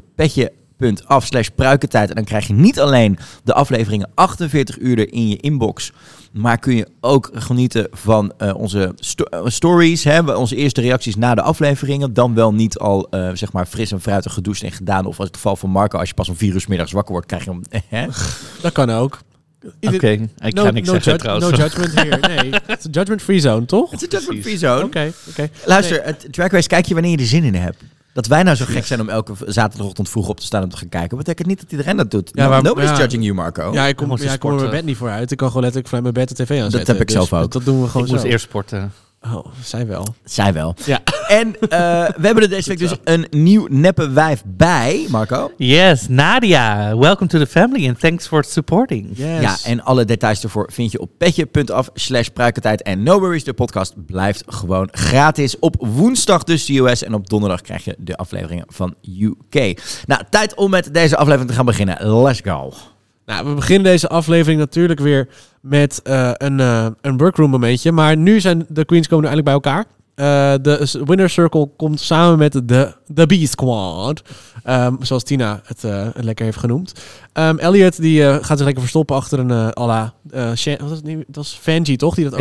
petje.af 0.78 1.26
slash 1.26 1.48
pruikentijd. 1.56 2.10
En 2.10 2.16
dan 2.16 2.24
krijg 2.24 2.48
je 2.48 2.54
niet 2.54 2.80
alleen 2.80 3.18
de 3.44 3.54
afleveringen 3.54 4.10
48 4.14 4.80
uur 4.80 5.14
in 5.14 5.28
je 5.30 5.38
inbox. 5.38 5.92
Maar 6.32 6.58
kun 6.60 6.76
je 6.76 6.88
ook 7.02 7.30
genieten 7.34 7.88
van 7.92 8.34
eh, 8.38 8.56
onze 8.56 8.92
sto- 8.96 9.24
eh, 9.24 9.42
stories. 9.46 10.04
Hè, 10.04 10.32
onze 10.34 10.56
eerste 10.56 10.82
reacties 10.82 11.16
na 11.16 11.36
de 11.36 11.42
afleveringen. 11.42 12.14
Dan 12.14 12.34
wel 12.34 12.54
niet 12.54 12.78
al 12.78 13.08
eh, 13.10 13.30
zeg 13.34 13.52
maar 13.52 13.66
fris 13.66 13.92
en 13.92 14.02
fruitig 14.02 14.34
gedoucht 14.34 14.64
en 14.64 14.72
gedaan. 14.72 15.06
Of 15.06 15.18
als 15.18 15.28
het 15.28 15.36
geval 15.36 15.56
van 15.56 15.70
Marco, 15.70 15.98
als 15.98 16.08
je 16.10 16.14
pas 16.16 16.30
om 16.30 16.36
vier 16.36 16.54
uur 16.54 16.62
's 16.62 16.68
middags 16.68 16.92
wakker 16.92 17.12
wordt, 17.12 17.28
krijg 17.28 17.44
je 17.44 17.50
hem. 17.50 17.62
Hè? 17.90 18.08
Dat 18.62 18.72
kan 18.72 18.90
ook. 18.90 19.20
Oké, 19.82 20.08
ik 20.10 20.54
no, 20.54 20.64
ga 20.64 20.72
niks 20.72 20.88
no 20.88 20.94
zeggen 20.94 21.12
judge- 21.12 21.18
trouwens. 21.18 21.50
No 21.52 21.58
judgment 21.58 22.02
hier. 22.02 22.20
Nee, 22.42 22.52
het 22.66 22.80
is 22.80 22.86
een 22.86 22.92
judgment 22.92 23.22
free 23.22 23.40
zone, 23.40 23.66
toch? 23.66 23.92
Het 23.92 24.02
is 24.02 24.06
een 24.08 24.12
judgment 24.14 24.42
free 24.44 24.58
zone. 24.58 24.84
Oké, 24.84 25.12
oké. 25.30 25.50
Luister, 25.66 26.04
het 26.04 26.28
Drag 26.32 26.52
Race 26.52 26.68
kijk 26.68 26.86
je 26.86 26.94
wanneer 26.94 27.12
je 27.12 27.18
er 27.18 27.26
zin 27.26 27.44
in 27.44 27.56
hebt. 27.56 27.84
Dat 28.18 28.28
wij 28.28 28.44
nou 28.44 28.56
zo 28.56 28.66
gek 28.68 28.86
zijn 28.86 29.02
om 29.02 29.10
elke 29.10 29.34
zaterdagochtend 29.46 30.10
vroeg 30.10 30.28
op 30.28 30.40
te 30.40 30.46
staan 30.46 30.64
om 30.64 30.70
te 30.70 30.78
gaan 30.78 30.90
kijken, 30.90 31.18
betekent 31.18 31.48
niet 31.48 31.62
dat 31.62 31.72
iedereen 31.72 31.98
dat 31.98 32.12
doet. 32.12 32.30
Ja, 32.34 32.44
No- 32.44 32.50
maar- 32.50 32.64
Nobody's 32.64 32.90
ja. 32.90 32.98
judging 32.98 33.24
you, 33.24 33.36
Marco. 33.36 33.74
Ja, 33.74 33.86
ik 33.86 33.96
kom, 33.96 34.18
ja, 34.18 34.34
ik 34.34 34.40
kom 34.40 34.52
er 34.52 34.56
mijn 34.60 34.70
bed 34.72 34.86
niet 34.86 34.98
voor 34.98 35.10
uit. 35.10 35.32
Ik 35.32 35.38
kan 35.38 35.48
gewoon 35.48 35.64
letterlijk 35.64 35.94
vanuit 35.94 36.14
mijn 36.14 36.26
bed 36.28 36.38
de 36.38 36.44
tv 36.44 36.62
aanzetten. 36.62 36.94
heb 36.94 37.02
ik 37.02 37.08
Dus 37.08 37.16
zelf 37.28 37.34
ook. 37.44 37.52
Dat 37.52 37.66
doen 37.66 37.82
we 37.82 37.88
gewoon 37.88 38.06
Ik 38.08 38.12
moest 38.14 38.24
eerst 38.24 38.46
sporten. 38.46 38.92
Oh, 39.34 39.46
zij 39.64 39.88
wel. 39.88 40.06
Zij 40.24 40.54
wel. 40.54 40.76
Ja. 40.86 41.00
En 41.28 41.56
eh, 41.60 41.70
we 42.18 42.26
hebben 42.26 42.44
er 42.44 42.50
deze 42.50 42.70
week 42.70 42.80
dus 42.80 42.96
een 43.04 43.28
nieuw 43.30 43.68
neppe 43.70 44.10
wijf 44.10 44.44
bij, 44.46 45.06
Marco. 45.10 45.52
Yes, 45.58 46.08
Nadia. 46.08 46.98
Welcome 46.98 47.30
to 47.30 47.40
the 47.40 47.48
family 47.48 47.88
and 47.88 48.00
thanks 48.00 48.28
for 48.28 48.44
supporting. 48.44 49.10
Yes. 49.14 49.42
Ja, 49.42 49.58
en 49.64 49.84
alle 49.84 50.06
details 50.06 50.44
ervoor 50.44 50.70
vind 50.74 50.92
je 50.92 51.00
op 51.00 51.10
petje.af 51.18 51.90
slash 51.94 52.28
pruikentijd. 52.28 52.82
En 52.82 53.04
No 53.04 53.20
Worries, 53.20 53.44
de 53.44 53.54
podcast 53.54 54.06
blijft 54.06 54.44
gewoon 54.48 54.88
gratis. 54.92 55.60
Op 55.60 55.76
woensdag 55.80 56.44
dus 56.44 56.66
de 56.66 56.78
US 56.78 57.04
en 57.04 57.14
op 57.14 57.30
donderdag 57.30 57.62
krijg 57.62 57.86
je 57.86 57.96
de 57.98 58.18
afleveringen 58.18 58.66
van 58.68 58.96
UK. 59.20 59.82
Nou, 60.06 60.22
tijd 60.30 60.56
om 60.56 60.70
met 60.70 60.94
deze 60.94 61.18
aflevering 61.18 61.50
te 61.50 61.56
gaan 61.56 61.66
beginnen. 61.66 62.22
Let's 62.22 62.42
go. 62.44 62.74
Nou, 63.28 63.46
we 63.48 63.54
beginnen 63.54 63.92
deze 63.92 64.08
aflevering 64.08 64.60
natuurlijk 64.60 65.00
weer 65.00 65.28
met 65.62 66.02
eh, 66.02 66.32
een, 66.34 66.60
eh, 66.60 66.88
een 67.02 67.18
workroom 67.18 67.50
momentje. 67.50 67.92
Maar 67.92 68.18
nu 68.18 68.40
zijn 68.40 68.66
de 68.70 68.86
queens 68.86 69.08
komen 69.08 69.30
eindelijk 69.30 69.46
bij 69.46 69.72
elkaar. 69.72 69.86
Eh, 70.18 70.54
de 70.62 71.02
Winner 71.06 71.30
Circle 71.30 71.70
komt 71.76 72.00
samen 72.00 72.38
met 72.38 72.62
de, 72.64 72.94
de 73.08 73.26
B 73.26 73.34
Squad. 73.48 74.22
Ehm, 74.64 74.96
zoals 75.00 75.24
Tina 75.24 75.62
het 75.66 75.84
eh, 75.84 76.08
lekker 76.14 76.46
heeft 76.46 76.58
genoemd. 76.58 76.92
Ehm, 77.34 77.58
Elliot 77.58 78.02
die, 78.02 78.24
eh, 78.24 78.34
gaat 78.34 78.58
zich 78.58 78.66
lekker 78.66 78.82
verstoppen 78.82 79.16
achter 79.16 79.40
een 79.40 79.50
uh, 79.50 79.70
alla... 79.70 80.14
was 80.32 80.62
het? 80.70 81.06
Dat 81.06 81.26
was 81.32 81.60
Fangy, 81.62 81.96
toch? 81.96 82.16
Die 82.16 82.24
dat 82.24 82.34
ook 82.34 82.40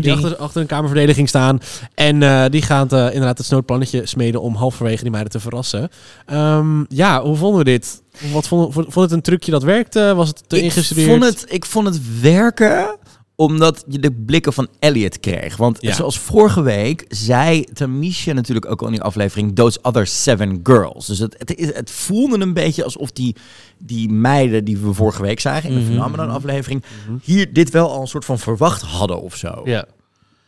die 0.00 0.12
achter, 0.12 0.36
achter 0.36 0.60
een 0.60 0.66
kamerverdediging 0.66 1.28
staan. 1.28 1.60
En 1.94 2.50
die 2.50 2.62
gaat 2.62 2.92
inderdaad 2.92 3.38
het 3.38 3.46
snoodplannetje 3.46 4.06
smeden 4.06 4.40
om 4.40 4.54
halverwege 4.54 5.02
die 5.02 5.10
meiden 5.10 5.32
te 5.32 5.40
verrassen. 5.40 5.88
Ehm, 6.26 6.84
ja, 6.88 7.22
hoe 7.22 7.36
vonden 7.36 7.58
we 7.58 7.64
dit? 7.64 8.02
Wat 8.32 8.48
vond, 8.48 8.72
vond, 8.72 8.92
vond 8.92 9.04
het 9.04 9.12
een 9.12 9.22
trucje 9.22 9.50
dat 9.50 9.62
werkte? 9.62 10.12
Was 10.14 10.28
het 10.28 10.42
te 10.46 10.56
ik 10.56 10.62
ingestudeerd? 10.62 11.08
vond, 11.08 11.24
het, 11.24 11.44
ik 11.48 11.64
vond 11.64 11.86
het 11.86 12.20
werken 12.20 12.96
omdat 13.36 13.84
je 13.88 13.98
de 13.98 14.12
blikken 14.12 14.52
van 14.52 14.68
Elliot 14.78 15.20
kreeg. 15.20 15.56
Want 15.56 15.78
Ja. 15.80 15.92
zoals 15.94 16.18
vorige 16.18 16.62
week 16.62 17.04
zei 17.08 17.64
Tamisha 17.64 18.32
natuurlijk 18.32 18.70
ook 18.70 18.80
al 18.80 18.86
in 18.86 18.92
die 18.92 19.02
aflevering... 19.02 19.54
Those 19.54 19.78
other 19.82 20.06
seven 20.06 20.60
girls. 20.62 21.06
Dus 21.06 21.18
het, 21.18 21.34
het, 21.38 21.54
is- 21.56 21.74
het 21.74 21.90
voelde 21.90 22.40
een 22.40 22.52
beetje 22.54 22.84
alsof 22.84 23.12
die, 23.12 23.36
die 23.78 24.08
meiden 24.08 24.64
die 24.64 24.76
we 24.78 24.92
vorige 24.94 25.22
week 25.22 25.40
zagen... 25.40 25.68
in 25.68 25.74
de 25.74 25.80
Mhm. 25.80 25.90
Phenomenon 25.90 26.30
aflevering... 26.30 26.82
hier 27.22 27.52
dit 27.52 27.70
wel 27.70 27.90
al 27.90 28.00
een 28.00 28.06
soort 28.06 28.24
van 28.24 28.38
verwacht 28.38 28.82
hadden 28.82 29.20
of 29.22 29.36
zo. 29.36 29.60
Ja, 29.64 29.84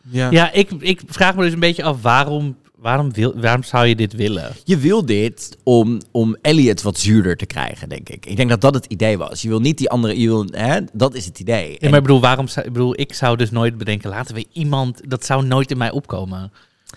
Ja. 0.09 0.31
ja 0.31 0.51
ik, 0.51 0.71
ik 0.79 1.01
vraag 1.07 1.35
me 1.35 1.43
dus 1.43 1.53
een 1.53 1.59
beetje 1.59 1.83
af 1.83 2.01
waarom, 2.01 2.55
waarom, 2.79 3.13
wil, 3.13 3.33
waarom 3.39 3.63
zou 3.63 3.85
je 3.85 3.95
dit 3.95 4.13
willen? 4.13 4.51
Je 4.63 4.77
wil 4.77 5.05
dit 5.05 5.57
om, 5.63 6.01
om 6.11 6.35
Elliot 6.41 6.81
wat 6.81 6.97
zuurder 6.97 7.37
te 7.37 7.45
krijgen, 7.45 7.89
denk 7.89 8.09
ik. 8.09 8.25
Ik 8.25 8.35
denk 8.37 8.49
dat 8.49 8.61
dat 8.61 8.73
het 8.73 8.85
idee 8.85 9.17
was. 9.17 9.41
Je 9.41 9.47
wil 9.49 9.59
niet 9.59 9.77
die 9.77 9.89
andere... 9.89 10.19
Je 10.19 10.27
wil, 10.27 10.45
hè, 10.51 10.79
dat 10.93 11.13
is 11.15 11.25
het 11.25 11.39
idee. 11.39 11.69
Ja, 11.71 11.77
En- 11.79 11.89
maar 11.89 11.99
ik 11.99 12.05
bedoel, 12.05 12.21
waarom 12.21 12.47
zou, 12.47 12.65
ik 12.65 12.73
bedoel, 12.73 12.99
ik 12.99 13.13
zou 13.13 13.37
dus 13.37 13.51
nooit 13.51 13.77
bedenken, 13.77 14.09
laten 14.09 14.35
we 14.35 14.45
iemand, 14.53 15.01
dat 15.09 15.25
zou 15.25 15.45
nooit 15.45 15.71
in 15.71 15.77
mij 15.77 15.91
opkomen. 15.91 16.51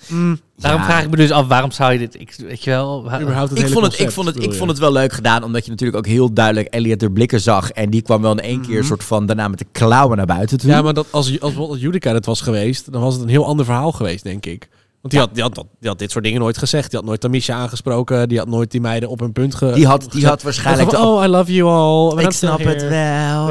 Mm, 0.09 0.41
Daarom 0.57 0.81
Ja. 0.81 0.87
vraag 0.87 1.03
ik 1.05 1.11
me 1.11 1.17
dus 1.17 1.31
af, 1.31 1.47
waarom 1.47 1.71
zou 1.71 1.93
je 1.93 1.99
dit, 1.99 2.21
ik, 2.21 2.35
weet 2.39 2.65
je 2.65 2.71
wel, 2.71 3.03
waar- 3.05 3.21
ik 3.21 3.27
vond 3.69 3.85
het, 3.87 3.99
ik, 4.01 4.11
vond 4.11 4.27
het, 4.27 4.43
ik 4.43 4.53
vond 4.55 4.71
het 4.71 4.79
wel 4.79 4.93
leuk 4.93 5.13
gedaan, 5.13 5.43
omdat 5.43 5.65
je 5.65 5.71
natuurlijk 5.71 5.99
ook 5.99 6.07
heel 6.07 6.33
duidelijk 6.33 6.67
Elliot 6.75 7.03
er 7.03 7.11
blikken 7.13 7.41
zag. 7.41 7.71
En 7.71 7.91
die 7.91 8.03
kwam 8.03 8.23
wel 8.23 8.33
in 8.33 8.41
één 8.41 8.61
keer 8.61 8.85
soort 8.85 9.05
van 9.05 9.27
daarna 9.27 9.49
met 9.49 9.59
de 9.59 9.67
klauwen 9.73 10.17
naar 10.17 10.27
buiten 10.27 10.59
toe. 10.59 10.71
Ja, 10.71 10.83
maar 10.83 10.95
dat, 10.95 11.07
als, 11.11 11.27
als 11.31 11.39
bijvoorbeeld 11.39 11.81
Judica 11.81 12.15
het 12.15 12.27
was 12.27 12.41
geweest, 12.41 12.93
dan 12.93 13.01
was 13.03 13.15
het 13.15 13.23
een 13.23 13.29
heel 13.29 13.47
ander 13.47 13.65
verhaal 13.65 13.93
geweest, 13.93 14.25
denk 14.25 14.47
ik. 14.47 14.69
Want 15.01 15.13
die, 15.13 15.21
had, 15.23 15.35
die, 15.35 15.43
had, 15.43 15.55
dat- 15.55 15.67
die 15.81 15.89
had 15.89 15.99
dit 15.99 16.11
soort 16.11 16.25
dingen 16.25 16.41
nooit 16.41 16.59
gezegd. 16.59 16.91
Die 16.91 16.99
had 16.99 17.09
nooit 17.09 17.21
Tamisha 17.21 17.55
aangesproken. 17.55 18.29
Die 18.29 18.39
had 18.39 18.49
nooit 18.49 18.71
die 18.71 18.81
meiden 18.81 19.09
op 19.09 19.21
hun 19.21 19.33
punt 19.33 19.55
ge... 19.55 19.73
die, 19.73 19.87
had, 19.87 20.01
die 20.01 20.11
gezet. 20.11 20.29
had 20.29 20.43
waarschijnlijk... 20.43 20.91
Van, 20.91 21.07
oh, 21.07 21.25
I 21.25 21.27
love 21.27 21.53
you 21.55 21.69
all. 21.71 22.25
Ik 22.25 22.31
snap 22.31 22.59
het 22.59 22.83
wel, 22.83 22.91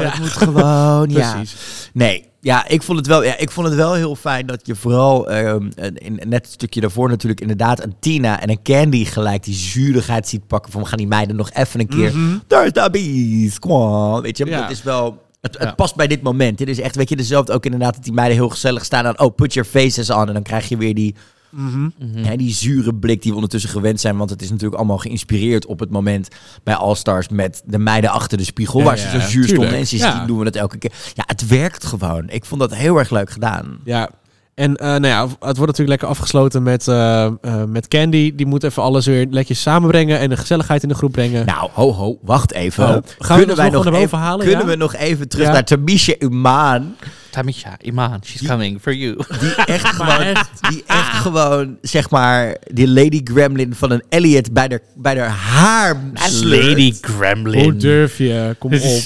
het 0.00 0.18
moet 0.18 0.28
gewoon, 0.28 1.10
ja. 1.20 1.32
Precies. 1.32 1.90
Nee, 1.92 2.24
ja, 2.40 2.68
ik 2.68 2.82
vond 2.82 2.98
het 2.98 3.06
wel, 3.06 3.24
ja, 3.24 3.36
ik 3.36 3.50
vond 3.50 3.66
het 3.66 3.76
wel 3.76 3.94
heel 3.94 4.14
fijn 4.14 4.46
dat 4.46 4.60
je 4.66 4.74
vooral 4.74 5.28
ehm, 5.30 5.68
in, 5.94 6.20
net 6.28 6.46
een 6.46 6.52
stukje 6.52 6.80
daarvoor 6.80 7.08
natuurlijk 7.08 7.40
inderdaad 7.40 7.82
een 7.84 7.94
Tina 8.00 8.40
en 8.40 8.50
een 8.50 8.62
Candy 8.62 9.04
gelijk 9.04 9.44
die 9.44 9.54
zuurigheid 9.54 10.28
ziet 10.28 10.46
pakken 10.46 10.72
van 10.72 10.82
we 10.82 10.88
gaan 10.88 10.98
die 10.98 11.06
meiden 11.06 11.36
nog 11.36 11.50
even 11.50 11.80
een 11.80 11.88
keer, 11.88 12.16
Mhm. 12.16 12.38
daar 12.46 12.68
is 12.92 13.52
squad. 13.54 14.22
Weet 14.22 14.38
je, 14.38 14.46
Ja. 14.46 14.60
dat 14.60 14.70
is 14.70 14.82
wel... 14.82 15.26
Het, 15.40 15.58
het 15.58 15.68
Ja. 15.68 15.74
past 15.74 15.96
bij 15.96 16.06
dit 16.06 16.22
moment. 16.22 16.58
Dit 16.58 16.68
is 16.68 16.80
echt, 16.80 16.96
weet 16.96 17.08
je, 17.08 17.16
dezelfde 17.16 17.52
ook 17.52 17.64
inderdaad 17.64 17.94
dat 17.94 18.04
die 18.04 18.12
meiden 18.12 18.36
heel 18.36 18.48
gezellig 18.48 18.84
staan 18.84 19.06
aan, 19.06 19.18
oh, 19.20 19.34
put 19.34 19.54
your 19.54 19.68
faces 19.68 20.10
on. 20.10 20.26
En 20.26 20.32
dan 20.32 20.42
krijg 20.42 20.68
je 20.68 20.76
weer 20.76 20.94
die 20.94 21.14
Mhm. 21.50 22.36
Die 22.36 22.54
zure 22.54 22.94
blik 22.94 23.22
die 23.22 23.30
we 23.30 23.36
ondertussen 23.36 23.70
gewend 23.70 24.00
zijn. 24.00 24.16
Want 24.16 24.30
het 24.30 24.42
is 24.42 24.50
natuurlijk 24.50 24.76
allemaal 24.78 24.98
geïnspireerd 24.98 25.66
op 25.66 25.80
het 25.80 25.90
moment 25.90 26.28
bij 26.62 26.74
All 26.74 26.94
Stars 26.94 27.28
met 27.28 27.62
de 27.66 27.78
meiden 27.78 28.10
achter 28.10 28.38
de 28.38 28.44
spiegel. 28.44 28.78
Ja, 28.78 28.84
waar 28.84 28.98
ze 28.98 29.08
zo 29.10 29.20
zuur 29.20 29.48
stonden. 29.48 29.74
En 29.74 29.86
sindsdien 29.86 30.26
doen 30.26 30.38
we 30.38 30.44
dat 30.44 30.56
elke 30.56 30.78
keer. 30.78 30.92
Ja, 31.14 31.24
het 31.26 31.46
werkt 31.46 31.84
gewoon. 31.84 32.28
Ik 32.28 32.44
vond 32.44 32.60
dat 32.60 32.74
heel 32.74 32.98
erg 32.98 33.10
leuk 33.10 33.30
gedaan. 33.30 33.78
Ja. 33.84 34.10
En 34.58 34.76
eh, 34.76 34.86
nou 34.86 35.06
ja, 35.06 35.22
het 35.22 35.38
wordt 35.38 35.58
natuurlijk 35.58 35.88
lekker 35.88 36.08
afgesloten 36.08 36.62
met, 36.62 36.88
eh, 36.88 37.24
eh, 37.24 37.32
met 37.66 37.88
Candy. 37.88 38.34
Die 38.34 38.46
moet 38.46 38.62
even 38.62 38.82
alles 38.82 39.06
weer 39.06 39.26
netjes 39.26 39.60
samenbrengen 39.60 40.18
en 40.18 40.28
de 40.28 40.36
gezelligheid 40.36 40.82
in 40.82 40.88
de 40.88 40.94
groep 40.94 41.12
brengen. 41.12 41.46
Nou, 41.46 41.70
ho 41.72 41.92
ho, 41.92 42.18
wacht 42.22 42.52
even. 42.52 42.84
Oh, 42.84 42.90
gaan 42.90 43.02
we 43.18 43.26
kunnen 43.26 43.46
dat 43.46 43.56
wij 43.56 43.70
nog 43.70 43.86
even, 43.94 44.18
halen, 44.18 44.46
Kunnen 44.46 44.64
ja? 44.64 44.70
we 44.70 44.76
nog 44.76 44.94
even 44.94 45.28
terug 45.28 45.46
Ja. 45.46 45.52
naar 45.52 45.64
Tamisha 45.64 46.14
Umaan. 46.18 46.96
Tamisha, 47.30 47.76
Iman, 47.82 48.20
she's 48.24 48.46
coming 48.48 48.80
for 48.80 48.94
you. 48.94 49.16
Die 49.40 49.54
echt 49.54 49.86
gewoon, 49.86 50.36
die 50.70 50.84
echt 50.86 51.12
gewoon, 51.12 51.76
zeg 51.82 52.10
maar, 52.10 52.56
die 52.72 52.88
Lady 52.88 53.20
Gremlin 53.24 53.74
van 53.74 53.90
een 53.90 54.02
Elliot 54.08 54.52
bij 54.52 54.68
de, 54.68 54.80
bij 54.96 55.14
de 55.14 55.20
haar 55.20 55.96
sleurt. 56.14 56.64
Lady 56.66 56.90
Hoe 56.90 56.98
Gremlin. 57.14 57.78
durf 57.78 58.18
je? 58.18 58.56
Kom 58.58 58.72
op. 58.74 59.02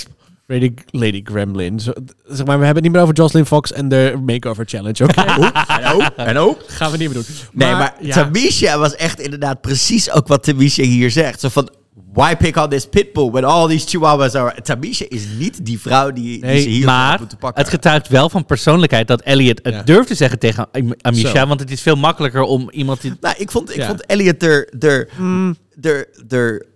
Lady, 0.46 0.72
Lady 0.90 1.20
Gremlin. 1.24 1.80
Zo, 1.80 1.92
zeg 2.26 2.46
maar, 2.46 2.58
we 2.58 2.64
hebben 2.64 2.74
het 2.74 2.82
niet 2.82 2.92
meer 2.92 3.00
over 3.02 3.14
Jocelyn 3.14 3.46
Fox 3.46 3.72
en 3.72 3.88
de 3.88 4.20
makeover 4.26 4.64
challenge. 4.68 5.04
Oké, 5.04 5.20
En 5.80 5.84
ook, 5.92 6.02
en 6.16 6.36
ook. 6.36 6.58
gaan 6.66 6.90
we 6.90 6.96
niet 6.96 7.14
meer 7.14 7.22
doen. 7.24 7.34
Nee, 7.52 7.72
maar 7.72 7.94
ja. 8.00 8.14
Tamisha 8.14 8.78
was 8.78 8.96
echt 8.96 9.20
inderdaad 9.20 9.60
precies 9.60 10.10
ook 10.10 10.28
wat 10.28 10.42
Tamisha 10.44 10.82
hier 10.82 11.10
zegt. 11.10 11.40
Zo 11.40 11.48
van, 11.48 11.70
why 12.14 12.34
pick 12.36 12.56
on 12.56 12.68
this 12.68 12.88
pitbull 12.88 13.30
when 13.30 13.44
all 13.44 13.68
these 13.68 13.86
chihuahuas 13.88 14.34
are... 14.34 14.62
Tamisha 14.62 15.04
is 15.08 15.26
niet 15.38 15.64
die 15.66 15.80
vrouw 15.80 16.10
die, 16.12 16.24
die 16.24 16.40
Nee, 16.44 16.60
ze 16.62 16.68
hier 16.68 16.84
Maar 16.86 17.18
moeten 17.18 17.38
pakken. 17.38 17.62
het 17.62 17.70
getuigt 17.70 18.08
wel 18.08 18.28
van 18.28 18.44
persoonlijkheid 18.46 19.06
dat 19.08 19.20
Elliot 19.20 19.60
het 19.62 19.74
Ja. 19.74 19.82
durft 19.82 20.08
te 20.08 20.14
zeggen 20.14 20.38
tegen 20.38 20.68
Am- 20.72 20.94
Amisha. 21.00 21.40
Zo. 21.40 21.46
Want 21.46 21.60
het 21.60 21.70
is 21.70 21.82
veel 21.82 21.96
makkelijker 21.96 22.42
om 22.42 22.70
iemand 22.70 23.00
die... 23.00 23.12
Nou, 23.20 23.34
ik 23.38 23.50
vond, 23.50 23.70
ik 23.70 23.76
Ja. 23.76 23.86
vond 23.86 24.06
Elliot 24.06 24.42
er, 24.42 24.68
er, 24.78 25.08
Mm, 25.18 25.56
er, 25.80 26.08
er 26.28 26.66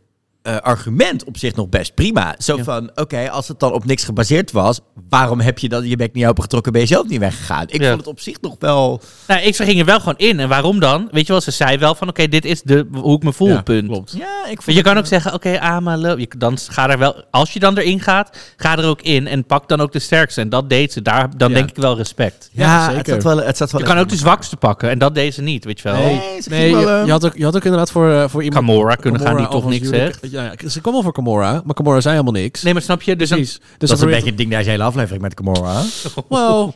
eh, 0.47 0.57
argument 0.57 1.25
op 1.25 1.37
zich 1.37 1.55
nog 1.55 1.69
best 1.69 1.95
prima. 1.95 2.35
Zo 2.39 2.57
Ja. 2.57 2.65
van, 2.65 2.91
oké, 2.95 3.31
als 3.31 3.49
het 3.49 3.61
dan 3.61 3.73
op 3.73 3.85
niks 3.85 4.05
gebaseerd 4.05 4.53
was... 4.53 4.81
waarom 5.09 5.41
heb 5.41 5.59
je 5.59 5.69
dan 5.69 5.89
je 5.89 5.97
bek 5.97 6.13
niet 6.13 6.27
opengetrokken 6.27 6.73
ben 6.73 6.81
je 6.81 6.87
zelf 6.87 7.07
niet 7.09 7.19
weggegaan? 7.19 7.65
Ik 7.69 7.81
Ja. 7.81 7.87
vond 7.89 7.99
het 8.01 8.09
op 8.09 8.21
zich 8.21 8.41
nog 8.41 8.57
wel... 8.59 9.01
Nou, 9.27 9.41
ik 9.41 9.55
ze 9.55 9.65
ging 9.65 9.79
er 9.79 9.85
wel 9.85 9.99
gewoon 9.99 10.15
in. 10.17 10.41
En 10.41 10.49
waarom 10.49 10.81
dan? 10.81 11.09
Weet 11.11 11.27
je 11.27 11.33
wel, 11.33 11.41
ze 11.41 11.51
zei 11.51 11.79
wel 11.79 11.95
van 11.95 12.09
oké, 12.09 12.29
dit 12.29 12.45
is 12.45 12.63
de, 12.63 12.87
hoe 12.93 13.17
ik 13.17 13.23
me 13.23 13.33
voel, 13.33 13.49
ja, 13.49 13.63
punt. 13.63 13.89
Klopt. 13.89 14.15
Ja, 14.19 14.47
ik 14.51 14.63
vond 14.63 14.77
je 14.77 14.83
kan 14.83 14.99
ook 14.99 15.07
zeggen, 15.07 15.33
oké, 15.35 15.61
Ama, 15.61 15.97
love. 15.97 16.21
Je, 16.21 16.29
dan 16.39 16.59
ga 16.69 16.91
er 16.91 16.99
wel, 16.99 17.25
als 17.31 17.53
je 17.53 17.59
dan 17.59 17.79
erin 17.79 18.01
gaat, 18.01 18.39
ga 18.57 18.79
er 18.79 18.85
ook 18.85 19.03
in 19.03 19.27
en 19.27 19.45
pak 19.47 19.69
dan 19.69 19.81
ook 19.81 19.93
de 19.93 19.99
sterkste. 19.99 20.41
En 20.41 20.49
dat 20.49 20.69
deed 20.71 20.93
ze. 20.93 21.03
Daar, 21.03 21.37
dan 21.37 21.49
Ja. 21.49 21.55
denk 21.55 21.71
ik 21.71 21.77
wel 21.77 21.97
respect. 21.97 22.49
Ja, 22.53 22.65
Ja, 22.65 22.85
het 22.87 22.95
zeker. 23.07 23.13
zat 23.23 23.23
wel, 23.35 23.45
het 23.47 23.57
zat 23.57 23.71
wel 23.73 23.81
Je 23.81 23.87
kan 23.87 23.99
ook 23.99 24.09
de 24.09 24.17
zwakste 24.17 24.57
pakken 24.57 24.91
en 24.91 24.99
dat 24.99 25.15
deed 25.15 25.35
ze 25.35 25.43
niet, 25.43 25.65
weet 25.65 25.81
je 25.81 25.89
wel. 25.89 25.99
Nee, 25.99 26.05
Nee, 26.17 26.43
ze 26.43 26.49
nee 26.49 26.61
ging 26.73 26.85
wel, 26.85 26.99
je, 27.01 27.05
je, 27.07 27.11
had 27.11 27.25
ook, 27.25 27.37
je 27.37 27.45
had 27.45 27.57
ook 27.57 27.65
inderdaad 27.65 27.91
voor, 27.91 28.11
eh, 28.13 28.29
voor 28.29 28.43
iemand... 28.43 28.65
Gamora 28.67 28.95
kunnen 28.95 29.21
gaan 29.21 29.37
die 29.37 29.49
toch 29.49 29.69
niks 29.69 29.89
zegt. 29.89 30.19
Ja, 30.43 30.69
ze 30.69 30.81
kwam 30.81 30.93
wel 30.93 31.03
voor 31.03 31.15
Gamora, 31.15 31.63
maar 31.65 31.77
Gamora 31.77 32.01
zei 32.01 32.15
helemaal 32.19 32.41
niks. 32.43 32.63
Nee, 32.63 32.73
maar 32.73 32.83
snap 32.83 33.03
je? 33.03 33.17
Dus 33.17 33.29
Precies. 33.29 33.59
Dus 33.59 33.69
dat 33.79 33.91
is 33.91 33.99
dan 33.99 34.09
een 34.09 34.15
beetje 34.15 34.29
het 34.29 34.39
ding 34.39 34.51
deze 34.51 34.71
hele 34.71 34.83
aflevering 34.83 35.23
met 35.23 35.35
Gamora. 35.39 35.83
Well, 36.29 36.73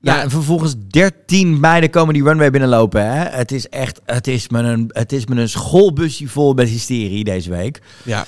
Ja, 0.00 0.14
Ja. 0.16 0.22
en 0.22 0.30
vervolgens 0.30 0.74
13 0.88 1.60
meiden 1.60 1.90
komen 1.90 2.14
die 2.14 2.22
runway 2.22 2.50
binnenlopen. 2.50 3.12
Hè? 3.12 3.24
Het 3.36 3.52
is 3.52 3.68
echt, 3.68 4.00
het 4.04 4.26
is 4.26 4.48
me 4.48 4.58
een, 4.62 4.90
het 4.92 5.12
is 5.12 5.26
me 5.26 5.40
een 5.40 5.48
schoolbusje 5.48 6.28
vol 6.28 6.52
met 6.54 6.68
hysterie 6.68 7.24
deze 7.24 7.50
week. 7.50 7.80
ja. 8.04 8.24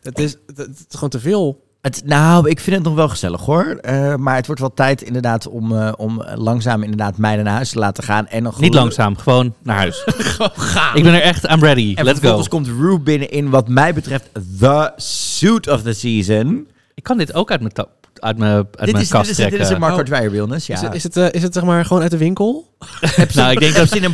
Het 0.00 0.18
is, 0.18 0.36
het, 0.46 0.56
het 0.56 0.68
is 0.78 0.84
gewoon 0.90 1.08
te 1.08 1.20
veel. 1.20 1.64
Het, 1.86 2.02
nou, 2.04 2.48
ik 2.48 2.60
vind 2.60 2.76
het 2.76 2.84
nog 2.84 2.94
wel 2.94 3.08
gezellig 3.08 3.40
hoor. 3.40 3.64
Eh, 3.64 4.14
maar 4.14 4.36
het 4.36 4.46
wordt 4.46 4.60
wel 4.60 4.74
tijd 4.74 5.02
inderdaad 5.02 5.48
om, 5.48 5.76
eh, 5.76 5.92
om 5.96 6.22
langzaam 6.34 6.82
inderdaad 6.82 7.16
meiden 7.16 7.44
naar 7.44 7.54
huis 7.54 7.70
te 7.70 7.78
laten 7.78 8.04
gaan. 8.04 8.26
En 8.26 8.42
dan 8.42 8.54
niet 8.58 8.74
langzaam, 8.74 9.16
gewoon 9.16 9.54
naar 9.62 9.76
huis. 9.76 10.04
Ik 10.94 11.02
ben 11.02 11.14
er 11.14 11.22
echt, 11.22 11.50
I'm 11.50 11.60
ready. 11.60 11.94
En 11.94 12.04
Let's 12.04 12.18
go. 12.18 12.20
vervolgens 12.20 12.48
komt 12.48 12.66
Rue 12.66 13.00
binnen 13.00 13.30
in 13.30 13.50
wat 13.50 13.68
mij 13.68 13.94
betreft 13.94 14.28
the 14.58 14.92
suit 14.96 15.68
of 15.68 15.82
the 15.82 15.92
season. 15.92 16.68
Ik 16.94 17.02
kan 17.02 17.18
dit 17.18 17.34
ook 17.34 17.50
uit 17.50 17.60
mijn, 17.60 17.72
uit 18.20 18.38
mijn, 18.38 18.52
uit 18.52 18.66
Dit 18.78 18.90
mijn 18.92 19.04
is, 19.04 19.08
kast 19.10 19.28
dit, 19.28 19.30
is, 19.30 19.36
dit 19.36 19.46
is 19.46 19.50
trekken. 19.52 19.74
een 19.74 19.80
Marco 19.80 19.96
Oh. 19.96 20.66
Ja. 20.66 20.74
Is, 20.74 20.80
het, 20.82 20.94
is, 20.94 21.02
het, 21.02 21.16
eh, 21.16 21.26
is 21.30 21.42
het 21.42 21.54
zeg 21.54 21.62
maar 21.64 21.84
gewoon 21.84 22.02
uit 22.02 22.10
de 22.10 22.16
winkel? 22.16 22.74
nou, 23.34 23.52
ik 23.52 23.58
denk 23.60 23.74
dat 23.74 23.94
in 23.94 24.04
een 24.04 24.12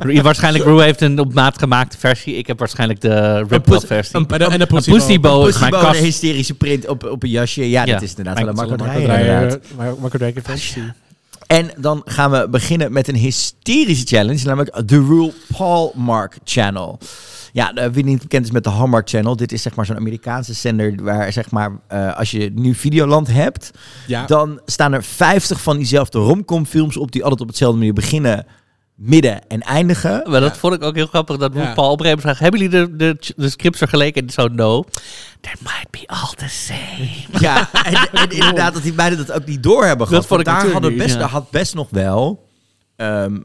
Rue, 0.00 0.22
waarschijnlijk 0.22 0.64
Rue 0.64 0.82
heeft 0.82 1.00
een 1.00 1.18
op 1.18 1.34
maat 1.34 1.58
gemaakte 1.58 1.98
versie. 1.98 2.34
Ik 2.34 2.46
heb 2.46 2.58
waarschijnlijk 2.58 3.00
de 3.00 3.44
rip-off 3.48 3.86
versie. 3.86 4.16
een- 4.16 4.26
de, 4.26 4.44
en 4.44 4.58
de 4.58 4.66
Een 5.42 5.48
is 5.48 5.58
mijn 5.58 5.74
een 5.74 5.80
kast. 5.80 6.00
hysterische 6.00 6.54
print 6.54 6.88
op, 6.88 7.04
op 7.04 7.22
een 7.22 7.28
jasje. 7.30 7.70
Ja, 7.70 7.84
Ja. 7.84 7.92
dat 7.92 8.02
is 8.02 8.10
inderdaad 8.10 8.38
wel 8.38 8.48
een 8.48 8.54
Marco. 8.54 8.76
Dreyer, 9.04 9.60
Mar- 9.76 9.94
Marco 10.00 10.18
Dreyer 10.18 10.42
versie. 10.42 10.82
En 11.46 11.70
dan 11.76 12.02
gaan 12.04 12.30
we 12.30 12.48
beginnen 12.50 12.92
met 12.92 13.08
een 13.08 13.14
hysterische 13.14 14.06
challenge, 14.06 14.44
namelijk 14.44 14.88
de 14.88 14.96
Rule 14.96 15.32
Paul 15.56 15.92
Mark 15.96 16.36
Channel. 16.44 16.98
Ja, 17.52 17.74
eh, 17.74 17.88
wie 17.92 18.04
niet 18.04 18.20
bekend 18.22 18.44
is 18.44 18.50
met 18.50 18.64
de 18.64 18.70
Hallmark 18.70 19.08
Channel, 19.08 19.36
dit 19.36 19.52
is 19.52 19.62
zeg 19.62 19.74
maar 19.74 19.86
zo'n 19.86 19.96
Amerikaanse 19.96 20.52
zender 20.52 20.94
waar 21.02 21.32
zeg 21.32 21.50
maar, 21.50 21.70
eh, 21.88 22.16
als 22.16 22.30
je 22.30 22.50
nu 22.54 22.74
Videoland 22.74 23.28
hebt, 23.32 23.70
Ja. 24.06 24.26
dan 24.26 24.60
staan 24.64 24.92
er 24.92 25.04
50 25.04 25.60
van 25.60 25.76
diezelfde 25.76 26.18
romcom 26.18 26.66
films 26.66 26.96
op 26.96 27.12
die 27.12 27.22
altijd 27.22 27.40
op 27.40 27.48
hetzelfde 27.48 27.78
manier 27.78 27.92
beginnen, 27.94 28.46
midden 28.94 29.48
en 29.48 29.60
eindigen. 29.60 30.30
Maar 30.30 30.40
dat 30.40 30.56
vond 30.56 30.74
ik 30.74 30.82
ook 30.82 30.94
heel 30.94 31.06
grappig. 31.06 31.36
Dat 31.36 31.52
Ja. 31.54 31.68
RuPaul 31.68 31.90
op 31.90 32.00
een 32.00 32.06
gegeven 32.06 32.26
moment 32.28 32.38
vraagt... 32.38 32.38
Hebben 32.38 32.60
jullie 32.60 32.96
de, 32.96 33.16
de, 33.26 33.32
de 33.42 33.48
scripts 33.48 33.78
vergeleken? 33.78 34.22
En 34.22 34.30
zo, 34.30 34.48
no. 34.48 34.84
There 35.40 35.56
might 35.62 35.90
be 35.90 36.02
all 36.06 36.34
the 36.36 36.48
same. 36.48 37.08
Ja, 37.40 37.68
en, 37.72 37.94
en 38.12 38.30
inderdaad 38.40 38.74
dat 38.74 38.82
die 38.82 38.92
meiden 38.92 39.18
dat 39.26 39.32
ook 39.32 39.46
niet 39.46 39.62
door 39.62 39.84
hebben 39.84 40.06
gehad. 40.06 40.26
vond 40.26 40.40
ik 40.40 40.46
daar 40.46 40.80
niet, 40.80 40.96
best, 40.96 41.14
ja. 41.14 41.26
had 41.26 41.50
best 41.50 41.74
nog 41.74 41.86
wel 41.90 42.46
ehm, 42.96 43.36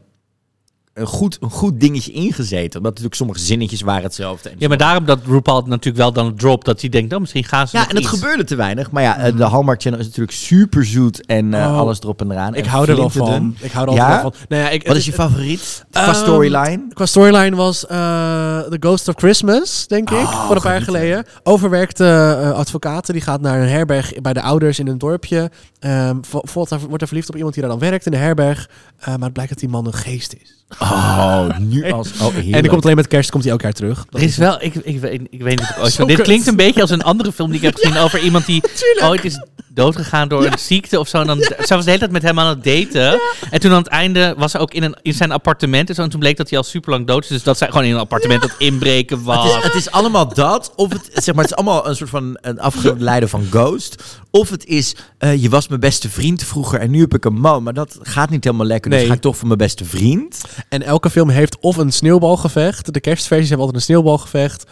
een, 0.94 1.06
goed, 1.06 1.36
een 1.40 1.50
goed 1.50 1.80
dingetje 1.80 2.12
ingezeten. 2.12 2.76
Omdat 2.76 2.82
natuurlijk 2.90 3.14
sommige 3.14 3.38
zinnetjes 3.38 3.80
waren 3.80 4.02
hetzelfde. 4.02 4.48
En 4.48 4.54
Ja, 4.58 4.68
maar 4.68 4.76
daarom 4.76 5.04
dat 5.04 5.18
RuPaul 5.26 5.62
natuurlijk 5.66 5.96
wel 5.96 6.12
dan 6.12 6.34
drop. 6.36 6.64
Dat 6.64 6.80
hij 6.80 6.90
denkt, 6.90 7.12
oh, 7.14 7.20
misschien 7.20 7.44
gaan 7.44 7.68
ze 7.68 7.76
Ja, 7.76 7.82
nog 7.82 7.90
en 7.90 7.96
het 7.96 8.04
iets. 8.04 8.14
gebeurde 8.14 8.44
te 8.44 8.54
weinig. 8.54 8.90
Maar 8.90 9.02
ja, 9.02 9.16
eh, 9.18 9.36
de 9.36 9.44
Hallmark 9.44 9.82
Channel 9.82 10.00
is 10.00 10.06
natuurlijk 10.06 10.36
super 10.36 10.84
zoet 10.86 11.26
en 11.26 11.54
eh, 11.54 11.60
Oh. 11.70 11.78
alles 11.78 12.00
erop 12.00 12.20
en 12.20 12.30
eraan. 12.30 12.54
Ik 12.54 12.64
En 12.64 12.70
hou 12.70 12.88
er 12.90 12.96
wel 12.96 13.10
van. 13.10 13.56
Ik 13.60 13.72
hou 13.72 13.88
er 13.88 13.94
Ja? 13.94 14.00
altijd 14.02 14.22
wel 14.22 14.30
van. 14.32 14.40
Nou 14.48 14.62
ja, 14.62 14.68
ik, 14.68 14.86
Wat 14.86 14.96
is 14.96 15.04
je 15.04 15.12
favoriet 15.12 15.84
qua 15.90 16.06
Ehm, 16.06 16.14
storyline? 16.14 16.82
Qua 16.92 17.06
storyline 17.06 17.56
was 17.56 17.86
eh 17.86 18.58
The 18.60 18.76
Ghost 18.80 19.08
of 19.08 19.14
Christmas, 19.16 19.86
denk 19.86 20.10
ik, 20.10 20.16
Oh, 20.16 20.46
voor 20.46 20.56
een 20.56 20.62
paar 20.62 20.72
jaar 20.72 20.82
geleden. 20.82 21.24
Overwerkte 21.42 22.04
eh, 22.42 22.50
advocaten, 22.52 23.12
die 23.14 23.22
gaat 23.22 23.40
naar 23.40 23.60
een 23.60 23.68
herberg 23.68 24.12
bij 24.20 24.32
de 24.32 24.42
ouders 24.42 24.78
in 24.78 24.86
een 24.88 24.98
dorpje. 24.98 25.50
Ehm 25.78 26.16
vo- 26.22 26.42
wordt, 26.52 26.70
daar 26.70 26.80
verliefd 27.08 27.28
op 27.28 27.34
iemand 27.36 27.54
die 27.54 27.62
daar 27.62 27.72
dan 27.72 27.80
werkt 27.88 28.06
in 28.06 28.12
de 28.12 28.18
herberg. 28.18 28.70
Eh, 28.98 29.06
maar 29.06 29.18
het 29.22 29.32
blijkt 29.32 29.50
dat 29.50 29.60
die 29.60 29.68
man 29.68 29.86
een 29.86 29.92
geest 29.92 30.34
is. 30.42 30.63
Oh, 30.78 31.58
nu 31.58 31.90
als... 31.92 32.10
Oh, 32.20 32.36
En 32.36 32.42
die 32.62 32.68
komt 32.68 32.84
alleen 32.84 32.96
met 32.96 33.06
kerst, 33.06 33.30
komt 33.30 33.42
hij 33.42 33.52
elk 33.52 33.62
jaar 33.62 33.72
terug. 33.72 34.06
Er 34.10 34.22
is 34.22 34.36
wel, 34.36 34.62
ik, 34.62 34.74
ik, 34.74 35.00
weet- 35.00 35.20
ik 35.30 35.42
weet 35.42 35.58
niet 35.60 35.60
of 35.60 35.76
ik 35.76 36.00
ooit 36.00 36.08
Dit 36.08 36.20
klinkt 36.20 36.46
een 36.46 36.56
beetje 36.56 36.80
als 36.80 36.90
een 36.90 37.02
andere 37.02 37.32
film 37.32 37.48
die 37.50 37.58
ik 37.58 37.64
heb 37.64 37.74
gezien 37.74 37.96
over 38.04 38.18
iemand 38.20 38.46
die 38.46 38.62
ooit 39.02 39.24
is 39.24 39.38
doodgegaan 39.74 40.28
door 40.28 40.44
een 40.44 40.58
ziekte 40.58 40.98
of 41.00 41.08
zo. 41.08 41.20
En 41.20 41.26
dan, 41.26 41.38
zij 41.66 41.76
was 41.76 41.84
de 41.84 41.90
hele 41.90 41.98
tijd 41.98 42.10
met 42.10 42.22
hem 42.22 42.38
aan 42.38 42.48
het 42.48 42.64
daten. 42.64 43.20
En 43.50 43.60
toen 43.60 43.70
aan 43.70 43.76
het 43.78 43.86
einde 43.86 44.34
was 44.38 44.50
ze 44.50 44.58
ook 44.58 44.74
in, 44.74 44.82
een, 44.82 44.96
in 45.02 45.14
zijn 45.14 45.32
appartement. 45.32 45.88
En, 45.88 45.94
zo, 45.94 46.02
en 46.02 46.10
toen 46.10 46.20
bleek 46.20 46.36
dat 46.36 46.48
hij 46.48 46.58
al 46.58 46.64
super 46.64 46.90
lang 46.90 47.06
dood 47.06 47.22
is. 47.22 47.28
Dus 47.28 47.42
dat 47.42 47.58
zij 47.58 47.68
gewoon 47.68 47.84
in 47.84 47.92
een 47.92 47.98
appartement 47.98 48.42
het 48.42 48.54
inbreken 48.58 49.16
Het 49.16 49.26
was. 49.26 49.56
is, 49.56 49.62
het 49.64 49.74
is 49.74 49.90
allemaal 49.90 50.34
dat, 50.34 50.72
of 50.76 50.92
het, 50.92 51.10
zeg 51.12 51.34
maar, 51.34 51.44
het 51.44 51.52
is 51.52 51.56
allemaal 51.58 51.88
een 51.88 51.96
soort 51.96 52.10
van 52.10 52.38
een 52.40 52.60
afgeleide 52.60 53.28
van 53.28 53.46
Ghost. 53.50 54.02
Of 54.30 54.50
het 54.50 54.64
is, 54.66 54.96
eh, 55.18 55.42
je 55.42 55.48
was 55.48 55.68
mijn 55.68 55.80
beste 55.80 56.10
vriend 56.10 56.42
vroeger 56.44 56.80
en 56.80 56.90
nu 56.90 57.00
heb 57.00 57.14
ik 57.14 57.24
een 57.24 57.40
man. 57.40 57.62
Maar 57.62 57.74
dat 57.74 57.98
gaat 58.02 58.30
niet 58.30 58.44
helemaal 58.44 58.66
lekker, 58.66 58.90
dus 58.90 58.98
Nee. 59.00 59.08
ga 59.08 59.14
ik 59.14 59.20
toch 59.20 59.36
voor 59.36 59.46
mijn 59.46 59.58
beste 59.58 59.84
vriend. 59.84 60.40
En 60.68 60.82
elke 60.82 61.10
film 61.10 61.28
heeft 61.28 61.56
of 61.60 61.76
een 61.76 61.92
sneeuwbalgevecht. 61.92 62.92
De 62.92 63.00
kerstversies 63.00 63.48
hebben 63.48 63.66
altijd 63.66 63.82
een 63.82 63.94
sneeuwbalgevecht. 63.94 64.64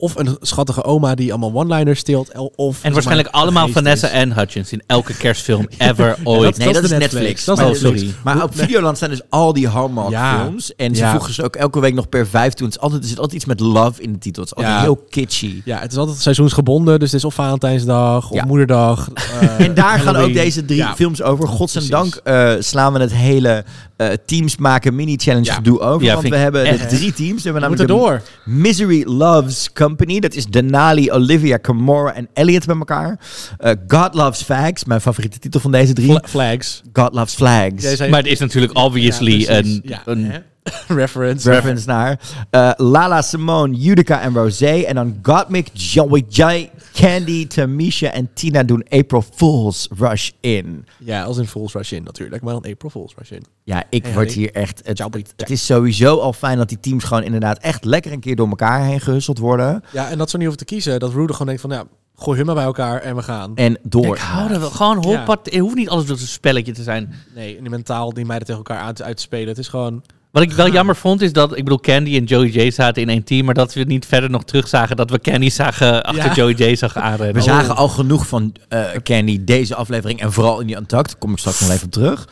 Of 0.00 0.16
een 0.16 0.36
schattige 0.40 0.84
oma 0.84 1.14
die 1.14 1.30
allemaal 1.32 1.52
one-liners 1.54 1.98
steelt. 1.98 2.28
el- 2.28 2.52
Of 2.56 2.78
En 2.82 2.92
waarschijnlijk 2.92 3.28
allemaal 3.28 3.68
Vanessa 3.68 4.06
is. 4.06 4.12
en 4.12 4.32
Hutchins 4.32 4.72
in 4.72 4.82
elke 4.86 5.14
kerstfilm 5.14 5.66
ever 5.78 6.16
ooit. 6.24 6.42
dat- 6.42 6.56
Nee, 6.58 6.72
dat, 6.72 6.82
is 6.84 6.90
Netflix. 6.90 7.12
Netflix. 7.12 7.44
Dat 7.44 7.56
is 7.58 7.62
maar, 7.62 7.72
Netflix. 7.72 7.98
sorry. 8.00 8.14
Maar 8.24 8.42
op 8.42 8.54
Videoland 8.56 8.96
staan 8.96 9.08
dus 9.10 9.20
al 9.28 9.52
die 9.52 9.68
Hallmark 9.68 10.10
Ja. 10.10 10.42
films. 10.42 10.74
En 10.76 10.94
ze 10.94 11.02
Ja. 11.02 11.10
voegen 11.10 11.34
ze 11.34 11.42
ook 11.44 11.56
elke 11.56 11.80
week 11.80 11.94
nog 11.94 12.08
per 12.08 12.26
vijf 12.26 12.52
toe. 12.52 12.66
Het 12.66 12.74
is 12.76 12.80
altijd, 12.82 13.02
er 13.02 13.08
zit 13.08 13.18
altijd 13.18 13.36
iets 13.36 13.44
met 13.44 13.60
love 13.60 14.02
in 14.02 14.12
de 14.12 14.18
titel. 14.18 14.42
Het 14.42 14.50
is 14.52 14.56
altijd 14.56 14.76
Ja. 14.76 14.82
heel 14.82 14.96
kitschy. 15.10 15.62
Ja, 15.64 15.78
het 15.78 15.92
is 15.92 15.98
altijd 15.98 16.18
seizoensgebonden. 16.18 16.98
Dus 16.98 17.10
het 17.10 17.18
is 17.18 17.24
of 17.26 17.34
Valentijnsdag 17.34 18.30
of 18.30 18.36
Ja. 18.36 18.44
Moederdag. 18.44 19.08
eh, 19.40 19.60
En 19.66 19.74
daar 19.74 19.98
gaan 19.98 20.16
ook 20.16 20.32
deze 20.32 20.64
drie 20.64 20.78
Ja. 20.78 20.94
films 20.94 21.22
over. 21.22 21.48
Godzijdank 21.48 22.14
eh 22.24 22.52
slaan 22.58 22.92
we 22.92 22.98
het 23.00 23.12
hele 23.14 23.64
eh, 24.00 24.08
teams 24.26 24.56
maken 24.56 24.94
mini-challenge 24.94 25.44
Ja. 25.46 25.54
gedoe 25.54 25.80
over. 25.80 26.06
Ja, 26.06 26.14
want 26.14 26.28
we 26.28 26.36
hebben 26.36 26.64
de 26.78 26.86
drie 26.86 27.12
teams. 27.12 27.36
We 27.36 27.50
hebben 27.50 27.62
namelijk 27.62 27.88
de 27.88 27.94
door. 27.96 28.22
Misery 28.44 29.04
Loves 29.06 29.72
Company. 29.72 30.20
Dat 30.20 30.34
is 30.34 30.44
Denali, 30.46 31.10
Olivia, 31.12 31.58
Camora 31.58 32.14
en 32.14 32.28
Elliot 32.34 32.66
bij 32.66 32.76
elkaar. 32.76 33.18
Eh, 33.58 33.72
God 33.88 34.14
Loves 34.14 34.42
Fags, 34.42 34.84
mijn 34.84 35.00
favoriete 35.00 35.38
titel 35.38 35.60
van 35.60 35.72
deze 35.72 35.92
drie. 35.92 36.08
Fla- 36.10 36.22
flags. 36.28 36.82
God 36.92 37.14
Loves 37.14 37.34
Flags. 37.34 37.98
Maar 37.98 38.18
het 38.22 38.26
is 38.26 38.38
natuurlijk 38.38 38.76
obviously 38.78 39.46
een, 39.48 39.80
Ja, 39.84 40.02
een 40.04 40.32
reference. 40.88 41.50
Reference 41.50 41.86
naar 41.86 42.20
eh, 42.50 42.70
Lala 42.76 43.22
Simone, 43.22 43.78
Utica 43.78 44.20
en 44.20 44.34
Rosé. 44.34 44.66
En 44.80 44.94
dan 44.94 45.18
Gottmik, 45.22 45.68
Joey 45.72 46.24
J, 46.28 46.68
Candy, 46.92 47.46
Tamisha 47.46 48.10
en 48.10 48.30
Tina 48.34 48.62
doen 48.62 48.84
April 48.88 49.24
Fool's 49.34 49.88
Rush 49.98 50.30
in. 50.40 50.86
Ja, 50.98 51.22
als 51.22 51.36
in 51.38 51.46
Fools 51.46 51.72
Rush 51.72 51.92
In 51.92 52.02
natuurlijk. 52.02 52.42
Maar 52.42 52.52
dan 52.52 52.72
April 52.72 52.90
Fools 52.90 53.14
Rush 53.16 53.30
In. 53.30 53.44
Ja, 53.64 53.84
ik 53.90 54.04
Hey, 54.04 54.14
word 54.14 54.32
hier 54.32 54.52
echt... 54.52 54.80
Het, 54.84 54.98
het, 55.36 55.50
is 55.50 55.66
sowieso 55.66 56.18
al 56.18 56.32
fijn 56.32 56.56
dat 56.56 56.68
die 56.68 56.80
teams 56.80 57.04
gewoon 57.04 57.22
inderdaad 57.22 57.58
echt 57.58 57.84
lekker 57.84 58.12
een 58.12 58.20
keer 58.20 58.36
door 58.36 58.48
elkaar 58.48 58.84
heen 58.84 59.00
gehusteld 59.00 59.38
worden. 59.38 59.82
Ja, 59.92 60.10
en 60.10 60.18
dat 60.18 60.30
ze 60.30 60.36
niet 60.36 60.46
hoeven 60.46 60.66
te 60.66 60.74
kiezen. 60.74 61.00
Dat 61.00 61.12
Rude 61.12 61.32
gewoon 61.32 61.46
denkt 61.46 61.62
van, 61.62 61.70
ja, 61.70 61.84
gooi 62.14 62.36
hun 62.36 62.46
maar 62.46 62.54
bij 62.54 62.64
elkaar 62.64 63.00
en 63.00 63.16
we 63.16 63.22
gaan. 63.22 63.56
En 63.56 63.78
door. 63.82 64.16
Ik 64.16 64.22
hou 64.22 64.52
er 64.52 64.60
wel. 64.60 64.70
Gewoon 64.70 65.00
Ja. 65.00 65.16
hoppat. 65.16 65.40
Het 65.44 65.58
hoeft 65.58 65.74
niet 65.74 65.88
alles 65.88 66.06
door 66.06 66.16
een 66.16 66.26
spelletje 66.26 66.72
te 66.72 66.82
zijn. 66.82 67.14
Nee, 67.34 67.56
en 67.56 67.60
die 67.60 67.70
mentaal 67.70 68.12
die 68.12 68.24
meiden 68.24 68.46
tegen 68.46 68.64
elkaar 68.66 68.82
aan 68.82 68.94
te, 68.94 69.04
uit 69.04 69.16
te 69.16 69.22
spelen. 69.22 69.48
Het 69.48 69.58
is 69.58 69.68
gewoon... 69.68 70.02
Wat 70.30 70.42
ik 70.42 70.52
wel 70.52 70.70
jammer 70.78 70.96
vond 70.96 71.20
is 71.20 71.32
dat, 71.32 71.56
ik 71.56 71.64
bedoel, 71.64 71.80
Candy 71.80 72.16
en 72.16 72.24
Joey 72.24 72.48
J 72.48 72.70
zaten 72.70 73.02
in 73.02 73.08
één 73.08 73.24
team, 73.24 73.44
maar 73.44 73.54
dat 73.54 73.74
we 73.74 73.82
niet 73.82 74.06
verder 74.06 74.30
nog 74.30 74.44
terug 74.44 74.68
zagen 74.68 74.96
dat 74.96 75.10
we 75.10 75.20
Candy 75.20 75.50
zagen 75.50 76.02
achter 76.02 76.24
Ja. 76.24 76.34
Joey 76.34 76.52
J 76.52 76.74
zag 76.74 76.96
aanrennen. 76.96 77.34
We 77.34 77.40
zagen 77.42 77.76
al 77.76 77.88
genoeg 77.88 78.26
van 78.26 78.54
eh, 78.68 78.82
Candy 79.02 79.44
deze 79.44 79.74
aflevering 79.74 80.20
en 80.20 80.32
vooral 80.32 80.60
in 80.60 80.66
die 80.66 80.76
Untucked. 80.76 81.06
Daar 81.06 81.18
kom 81.18 81.32
ik 81.32 81.38
straks 81.38 81.60
nog 81.60 81.70
even 81.70 81.84
op 81.84 81.92
terug. 81.92 82.28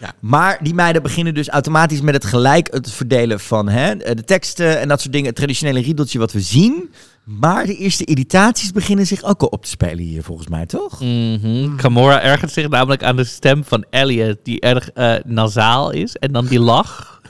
Ja. 0.00 0.12
Maar 0.20 0.58
die 0.62 0.74
meiden 0.74 1.02
beginnen 1.02 1.34
dus 1.34 1.48
automatisch 1.48 2.00
met 2.00 2.14
het 2.14 2.24
gelijk 2.24 2.68
het 2.70 2.92
verdelen 2.92 3.40
van 3.40 3.68
hè, 3.68 3.96
de 3.96 4.24
teksten 4.24 4.80
en 4.80 4.88
dat 4.88 5.00
soort 5.00 5.12
dingen. 5.12 5.28
Het 5.28 5.36
traditionele 5.36 5.80
riedeltje 5.80 6.18
wat 6.18 6.32
we 6.32 6.40
zien. 6.40 6.90
Maar 7.26 7.66
de 7.66 7.76
eerste 7.76 8.04
irritaties 8.04 8.70
beginnen 8.72 9.06
zich 9.06 9.22
ook 9.22 9.40
al 9.42 9.48
op 9.48 9.62
te 9.64 9.70
spelen 9.70 9.98
hier 9.98 10.22
volgens 10.22 10.48
mij, 10.48 10.66
toch? 10.66 11.00
Mhm. 11.00 11.78
Gamora 11.78 12.22
ergert 12.22 12.52
zich 12.52 12.68
namelijk 12.68 13.02
aan 13.02 13.16
de 13.16 13.24
stem 13.24 13.64
van 13.64 13.84
Elliot, 13.90 14.36
die 14.42 14.60
erg 14.60 14.90
eh, 14.90 15.14
nasaal 15.24 15.90
is. 15.90 16.16
En 16.16 16.32
dan 16.32 16.46
die 16.46 16.60
lach. 16.60 17.20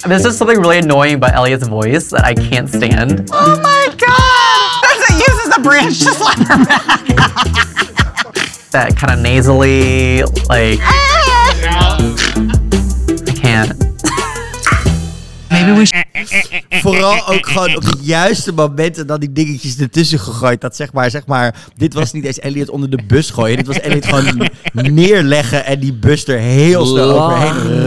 There's 0.00 0.22
just 0.22 0.36
something 0.36 0.60
really 0.60 0.80
annoying 0.82 1.14
about 1.22 1.34
Elliot's 1.34 1.68
voice 1.68 2.08
that 2.08 2.30
I 2.30 2.48
can't 2.48 2.68
stand. 2.68 3.30
Oh 3.30 3.46
my 3.46 3.92
god! 3.96 4.80
That's 4.80 5.08
it 5.08 5.16
uses 5.28 5.54
the 5.54 5.60
branch 5.62 5.98
to 5.98 6.12
slap 6.12 6.38
her 6.48 6.64
back. 6.64 7.04
That 8.70 8.94
kind 8.96 9.12
of 9.12 9.18
nasally, 9.18 10.22
like. 10.48 10.80
I 13.28 13.32
can't. 13.42 13.86
Vooral 16.68 17.28
ook 17.28 17.46
gewoon 17.46 17.76
op 17.76 17.82
de 17.82 17.96
juiste 18.00 18.52
momenten 18.52 19.06
dan 19.06 19.20
die 19.20 19.32
dingetjes 19.32 19.78
ertussen 19.78 20.18
gegooid. 20.18 20.60
Dat 20.60 20.76
zeg 20.76 20.92
maar, 20.92 21.10
zeg 21.10 21.26
maar, 21.26 21.54
dit 21.76 21.94
was 21.94 22.12
niet 22.12 22.24
eens 22.24 22.38
Elliot 22.38 22.70
onder 22.70 22.90
de 22.90 22.98
bus 23.06 23.30
gooien. 23.30 23.56
Dit 23.56 23.66
was 23.66 23.80
Elliot 23.80 24.06
gewoon 24.06 24.48
neerleggen 24.94 25.64
en 25.64 25.80
die 25.80 25.92
bus 25.92 26.26
er 26.26 26.38
heel 26.38 26.86
snel 26.86 27.22
overheen. 27.22 27.86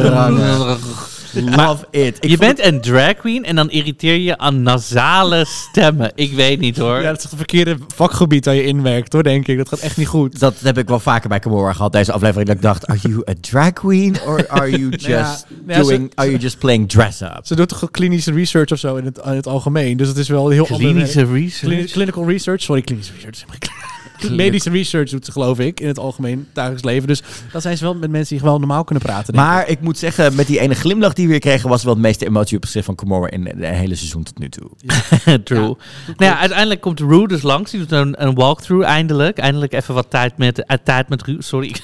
Love 1.34 1.86
it. 1.92 2.18
Ik 2.20 2.30
je 2.30 2.38
bent 2.38 2.66
een 2.66 2.82
drag 2.82 3.16
queen 3.16 3.46
en 3.46 3.56
dan 3.56 3.70
irriteer 3.70 4.16
je 4.18 4.38
aan 4.38 4.62
nasale 4.62 5.46
stemmen. 5.46 6.12
Ik 6.16 6.32
weet 6.34 6.60
niet 6.60 6.78
hoor. 6.78 7.02
Ja, 7.02 7.10
dat 7.10 7.18
is 7.18 7.24
het 7.24 7.34
verkeerde 7.36 7.78
vakgebied 7.96 8.46
waar 8.46 8.56
je 8.56 8.64
inwerkt, 8.64 9.14
hoor, 9.14 9.24
denk 9.24 9.48
ik. 9.48 9.58
Dat 9.58 9.70
gaat 9.70 9.80
echt 9.80 9.98
niet 9.98 10.08
goed. 10.08 10.40
Dat 10.40 10.60
heb 10.60 10.78
ik 10.78 10.88
wel 10.88 11.00
vaker 11.00 11.30
bij 11.30 11.40
Camora 11.40 11.74
gehad, 11.74 11.92
deze 11.92 12.12
aflevering. 12.12 12.48
Dat 12.48 12.56
ik 12.56 12.62
dacht, 12.62 12.88
are 12.88 13.00
you 13.02 13.22
a 13.30 13.34
drag 13.42 13.74
queen 13.74 14.16
or 14.26 14.48
are 14.48 14.70
you 14.70 14.90
just, 14.90 15.06
ja, 15.06 15.36
ja, 15.68 15.82
doing, 15.82 16.02
ze- 16.10 16.16
are 16.16 16.28
you 16.30 16.42
just 16.42 16.58
playing 16.60 16.90
dress 16.90 17.22
up? 17.22 17.40
Ze 17.44 17.56
doet 17.56 17.68
toch 17.70 17.92
klinische 17.92 18.32
research 18.34 18.72
of 18.72 18.80
zo 18.80 18.96
in 18.96 19.06
het, 19.06 19.18
in 19.26 19.32
het 19.32 19.48
algemeen. 19.48 19.98
Dus 19.98 20.08
het 20.08 20.18
is 20.18 20.28
wel 20.28 20.50
heel 20.50 20.66
Klinische 20.66 21.20
ander 21.20 21.34
werk. 21.34 21.44
research. 21.44 21.74
Clini- 21.74 21.92
clinical 21.92 22.26
research. 22.28 22.62
Sorry, 22.62 22.82
klinische 22.82 23.14
research. 23.16 23.44
Medische 24.32 24.70
research 24.70 25.10
doet 25.10 25.26
ze, 25.26 25.32
geloof 25.32 25.60
ik, 25.60 25.80
in 25.80 25.88
het 25.88 26.00
algemeen 26.00 26.48
dagelijks 26.54 26.84
leven. 26.84 27.08
Dus 27.08 27.22
dan 27.52 27.62
zijn 27.62 27.78
ze 27.78 27.84
wel 27.84 27.96
met 27.96 28.10
mensen 28.10 28.36
die 28.36 28.44
gewoon 28.46 28.60
normaal 28.60 28.84
kunnen 28.84 29.04
praten. 29.04 29.34
denk 29.34 29.46
ik. 29.46 29.52
Maar 29.52 29.68
ik 29.68 29.82
moet 29.82 29.98
zeggen, 29.98 30.36
met 30.36 30.48
die 30.48 30.60
ene 30.60 30.74
glimlach 30.76 31.14
die 31.14 31.26
we 31.26 31.32
weer 31.32 31.40
kregen, 31.40 31.70
was 31.70 31.84
wel 31.84 31.94
het 31.94 32.02
meeste 32.02 32.26
emotie 32.26 32.58
op 32.58 32.66
zich 32.66 32.86
van 32.86 32.96
Camora 32.96 33.30
in 33.30 33.46
het 33.46 33.56
hele 33.76 33.96
seizoen 33.96 34.24
tot 34.24 34.40
nu 34.40 34.50
toe. 34.50 34.70
True. 35.44 35.60
nou 35.62 35.76
ja, 36.18 36.38
uiteindelijk 36.40 36.82
komt 36.82 37.00
Rue 37.00 37.28
dus 37.28 37.42
langs. 37.42 37.72
Die 37.72 37.80
doet 37.80 37.92
een, 37.92 38.24
een 38.26 38.36
walkthrough 38.36 38.86
eindelijk. 38.88 39.38
Eindelijk 39.38 39.74
even 39.74 39.94
wat 39.94 40.10
tijd 40.10 40.38
met, 40.38 40.66
eh, 40.66 40.78
tijd 40.84 41.10
met 41.10 41.22
Rue. 41.22 41.38
Sorry. 41.44 41.76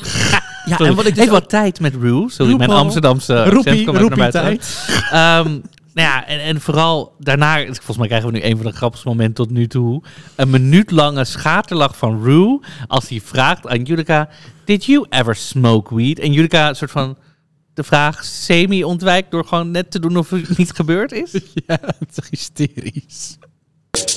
Ja, 0.66 0.76
Sorry. 0.78 0.86
en 0.92 0.96
wat 0.96 1.06
ik 1.06 1.14
dus 1.16 1.24
even 1.24 1.36
ook- 1.36 1.40
wat 1.40 1.50
tijd 1.50 1.80
met 1.80 1.94
Rue. 2.02 2.30
Sorry, 2.32 2.56
mijn. 2.56 2.70
Amsterdamse 2.70 3.44
Roepie, 3.44 3.84
kwam 3.84 3.88
ook 3.88 3.94
naar 3.94 4.02
roepie 4.02 4.18
buiten. 4.18 4.42
tijd. 4.42 4.88
Ehm, 5.12 5.58
nou 5.96 6.08
ja, 6.08 6.28
en, 6.28 6.40
en 6.40 6.62
vooral 6.62 7.16
daarna, 7.20 7.64
volgens 7.66 7.98
mij 7.98 8.08
krijgen 8.08 8.32
we 8.32 8.38
nu 8.38 8.44
een 8.44 8.58
van 8.58 8.66
de 8.66 8.72
grappigste 8.78 9.08
momenten 9.08 9.36
tot 9.36 9.50
nu 9.50 9.68
toe. 9.68 10.04
Een 10.36 10.50
minuut 10.50 10.92
lange 10.92 11.26
schaterlach 11.26 11.98
van 11.98 12.24
Rue 12.24 12.60
als 12.88 13.10
hij 13.10 13.22
vraagt 13.24 13.68
aan 13.68 13.84
Judica, 13.84 14.30
did 14.66 14.86
you 14.86 15.06
ever 15.10 15.36
smoke 15.36 15.96
weed? 15.96 16.20
En 16.20 16.32
Judica 16.32 16.74
soort 16.74 16.92
van 16.92 17.18
de 17.74 17.84
vraag 17.84 18.24
semi 18.24 18.84
ontwijkt 18.84 19.32
door 19.32 19.46
gewoon 19.46 19.72
net 19.72 19.92
te 19.92 20.00
doen 20.00 20.18
of 20.18 20.30
het 20.30 20.58
niet 20.58 20.72
gebeurd 20.72 21.12
is. 21.12 21.32
Ja, 21.68 21.80
het 21.82 22.18
is 22.18 22.30
hysterisch. 22.30 23.38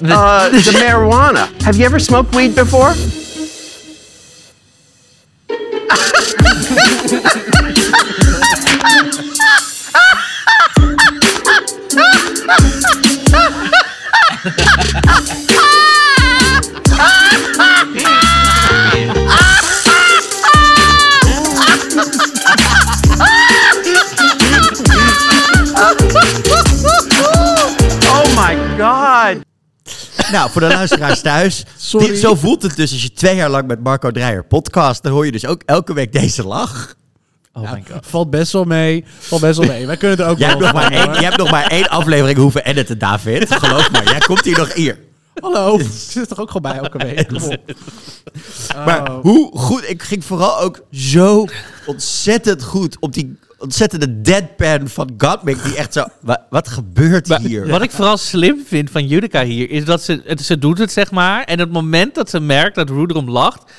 Uh, 0.03 0.45
the 0.45 0.73
marijuana. 0.73 1.49
Have 1.62 1.77
you 1.77 1.85
ever 1.85 2.01
smoked 2.01 2.35
weed 2.35 2.55
before? 2.55 2.95
Oh 28.11 28.35
my 28.37 28.57
god. 28.79 29.47
Nou, 30.33 30.51
voor 30.51 30.61
de 30.61 30.67
luisteraars 30.67 31.21
thuis. 31.21 31.65
Sorry. 31.77 32.07
Dit, 32.07 32.19
zo 32.19 32.35
voelt 32.35 32.63
het 32.63 32.77
dus 32.77 32.93
als 32.93 33.03
je 33.03 33.13
twee 33.13 33.37
jaar 33.37 33.51
lang 33.51 33.67
met 33.67 33.83
Marco 33.83 34.11
Dreyer 34.11 34.45
podcast. 34.45 35.03
Dan 35.03 35.13
hoor 35.13 35.25
je 35.25 35.33
dus 35.33 35.47
ook 35.47 35.63
elke 35.65 35.95
week 35.95 36.13
deze 36.13 36.47
lach. 36.47 36.95
Oh 37.59 37.64
Ja, 37.64 37.73
my 37.75 37.85
god. 37.92 38.07
Valt 38.07 38.31
best 38.31 38.53
wel 38.53 38.64
mee. 38.64 39.05
Valt 39.18 39.40
best 39.40 39.59
wel 39.59 39.66
mee. 39.68 39.87
Wij 39.87 39.97
kunnen 39.97 40.18
er 40.18 40.27
ook 40.27 40.38
Jij 40.38 40.49
hebt, 40.49 40.61
wel 40.61 40.73
nog 40.73 40.83
maar 40.83 40.90
één, 40.92 41.12
jij 41.12 41.23
hebt 41.23 41.37
nog 41.37 41.51
maar 41.51 41.66
één 41.66 41.88
aflevering 41.88 42.38
hoeven 42.38 42.64
editen, 42.64 42.99
David. 42.99 43.55
Geloof 43.55 43.90
me, 43.90 44.01
jij 44.05 44.18
komt 44.18 44.44
hier 44.44 44.59
nog 44.59 44.73
hier. 44.75 44.99
Hallo. 45.40 45.79
Zit 46.09 46.23
er 46.23 46.27
toch 46.29 46.38
ook 46.40 46.51
gewoon 46.51 46.73
bij 46.73 46.81
elke 46.81 46.99
week. 46.99 47.31
Maar 48.85 49.11
Oh. 49.11 49.21
hoe 49.23 49.51
goed, 49.59 49.88
ik 49.90 50.03
ging 50.03 50.25
vooral 50.25 50.61
ook 50.61 50.81
zo 50.90 51.47
ontzettend 51.87 52.62
goed 52.62 52.97
op 53.01 53.12
die 53.12 53.38
ontzettende 53.59 54.21
deadpan 54.21 54.88
van 54.88 55.14
Godmik. 55.18 55.62
Die 55.64 55.77
echt 55.77 55.92
zo, 55.92 56.05
wa- 56.21 56.47
wat 56.51 56.68
gebeurt 56.68 57.37
hier? 57.38 57.68
Wat 57.68 57.83
ik 57.83 57.90
vooral 57.90 58.16
slim 58.16 58.62
vind 58.66 58.90
van 58.90 59.07
Judica 59.07 59.44
hier, 59.44 59.71
is 59.71 59.85
dat 59.85 60.03
ze, 60.03 60.23
het, 60.25 60.40
ze 60.40 60.59
doet 60.59 60.79
het 60.79 60.92
zeg 60.92 61.11
maar. 61.11 61.44
En 61.44 61.59
het 61.59 61.73
moment 61.73 62.14
dat 62.14 62.31
ze 62.31 62.40
merkt 62.40 62.75
dat 62.75 62.88
Rue 62.90 63.07
erom 63.09 63.31
lacht, 63.31 63.73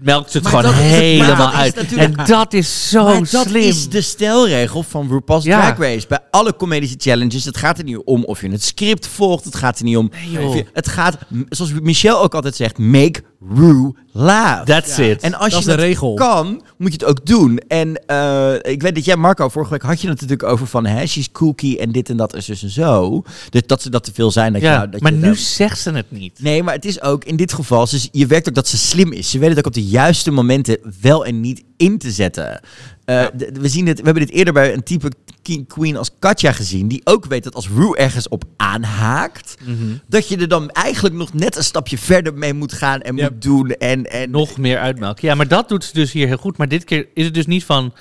melkt 0.00 0.30
ze 0.30 0.38
het 0.38 0.52
Maar 0.52 0.62
gewoon 0.64 0.74
het- 0.74 0.84
helemaal 0.84 1.50
uit. 1.52 1.94
En 1.94 2.12
dat 2.26 2.52
is 2.52 2.88
zo 2.88 3.04
Maar 3.04 3.30
dat 3.30 3.46
slim. 3.46 3.62
is 3.62 3.88
de 3.88 4.00
stelregel 4.00 4.82
van 4.82 5.08
RuPaul's 5.10 5.44
Ja. 5.44 5.60
Drag 5.74 5.78
Race. 5.78 6.06
Bij 6.08 6.18
alle 6.30 6.56
comedische 6.56 6.96
challenges. 6.98 7.44
Het 7.44 7.56
gaat 7.56 7.78
er 7.78 7.84
niet 7.84 8.00
om 8.04 8.24
of 8.24 8.40
je 8.40 8.48
het 8.50 8.62
script 8.62 9.06
volgt. 9.06 9.44
Het 9.44 9.54
gaat 9.54 9.78
er 9.78 9.84
niet 9.84 9.96
om... 9.96 10.10
joh. 10.30 10.46
of 10.48 10.54
je- 10.54 10.64
het 10.72 10.88
gaat, 10.88 11.16
zoals 11.48 11.72
Michelle 11.82 12.18
ook 12.18 12.34
altijd 12.34 12.56
zegt, 12.56 12.78
make 12.78 13.22
Ru 13.54 13.92
laugh. 14.12 14.64
That's 14.64 14.98
it. 14.98 15.22
En 15.22 15.34
als 15.34 15.42
Dat 15.42 15.50
je 15.52 15.58
is 15.58 15.64
de 15.64 15.70
dat 15.70 15.80
regel. 15.80 16.14
kan, 16.14 16.62
moet 16.76 16.92
je 16.92 16.98
het 16.98 17.04
ook 17.04 17.26
doen. 17.26 17.58
En 17.58 18.06
eh, 18.06 18.54
ik 18.72 18.82
weet 18.82 18.94
dat 18.94 19.04
jij, 19.04 19.16
Marco, 19.16 19.48
vorige 19.48 19.70
week 19.70 19.82
had 19.82 20.00
je 20.00 20.08
het 20.08 20.20
natuurlijk 20.20 20.50
over 20.52 20.66
van... 20.66 20.86
Hè, 20.86 21.06
she's 21.06 21.30
kooky 21.32 21.76
en 21.76 21.92
dit 21.92 22.08
en 22.10 22.16
dat 22.16 22.34
is 22.34 22.44
dus 22.46 22.62
en 22.62 22.70
zo. 22.70 23.22
Dus 23.50 23.62
dat 23.66 23.82
ze 23.82 23.90
dat 23.90 24.04
te 24.04 24.12
veel 24.14 24.30
zijn. 24.30 24.52
Dat 24.52 24.62
ja, 24.62 24.82
je, 24.82 24.88
dat 24.88 25.00
maar 25.00 25.12
je 25.12 25.18
nu 25.18 25.24
daar- 25.24 25.34
zegt 25.36 25.78
ze 25.80 25.90
het 25.90 26.10
niet. 26.10 26.38
Nee, 26.42 26.62
maar 26.62 26.74
het 26.74 26.84
is 26.84 27.02
ook 27.02 27.24
in 27.24 27.36
dit 27.36 27.52
geval, 27.52 27.86
ze, 27.86 28.08
je 28.12 28.26
werkt 28.26 28.48
ook 28.48 28.54
dat 28.54 28.68
ze 28.68 28.76
slim 28.78 29.12
is. 29.12 29.30
Ze 29.30 29.38
weet 29.38 29.48
het 29.48 29.58
ook 29.58 29.66
op 29.66 29.72
de 29.74 29.84
juiste 29.86 30.30
momenten 30.30 30.78
wel 31.00 31.24
en 31.26 31.40
niet 31.40 31.62
in 31.76 31.98
te 31.98 32.10
zetten. 32.10 32.60
Eh, 33.04 33.26
we, 33.52 33.68
zien 33.68 33.86
het, 33.86 33.98
we 33.98 34.04
hebben 34.04 34.26
dit 34.26 34.34
eerder 34.34 34.52
bij 34.52 34.74
een 34.74 34.82
type 34.82 35.10
king- 35.42 35.68
queen 35.68 35.96
als 35.96 36.10
Katja 36.18 36.52
gezien, 36.52 36.88
die 36.88 37.00
ook 37.04 37.24
weet 37.26 37.44
dat 37.44 37.54
als 37.54 37.68
Rue 37.68 37.96
ergens 37.96 38.28
op 38.28 38.44
aanhaakt, 38.56 39.56
Mhm. 39.66 39.96
dat 40.08 40.28
je 40.28 40.36
er 40.36 40.48
dan 40.48 40.70
eigenlijk 40.70 41.14
nog 41.14 41.32
net 41.32 41.56
een 41.56 41.64
stapje 41.64 41.98
verder 41.98 42.34
mee 42.34 42.54
moet 42.54 42.72
gaan 42.72 43.00
en 43.00 43.14
moet 43.14 43.42
doen. 43.42 43.70
En, 43.70 44.04
en 44.04 44.30
Nog 44.30 44.56
meer 44.58 44.78
uitmelken. 44.78 45.28
Ja, 45.28 45.34
maar 45.34 45.48
dat 45.48 45.68
doet 45.68 45.84
ze 45.84 45.92
dus 45.92 46.12
hier 46.12 46.26
heel 46.26 46.36
goed. 46.36 46.56
Maar 46.56 46.68
dit 46.68 46.84
keer 46.84 47.06
is 47.14 47.24
het 47.24 47.34
dus 47.34 47.46
niet 47.46 47.64
van 47.64 47.92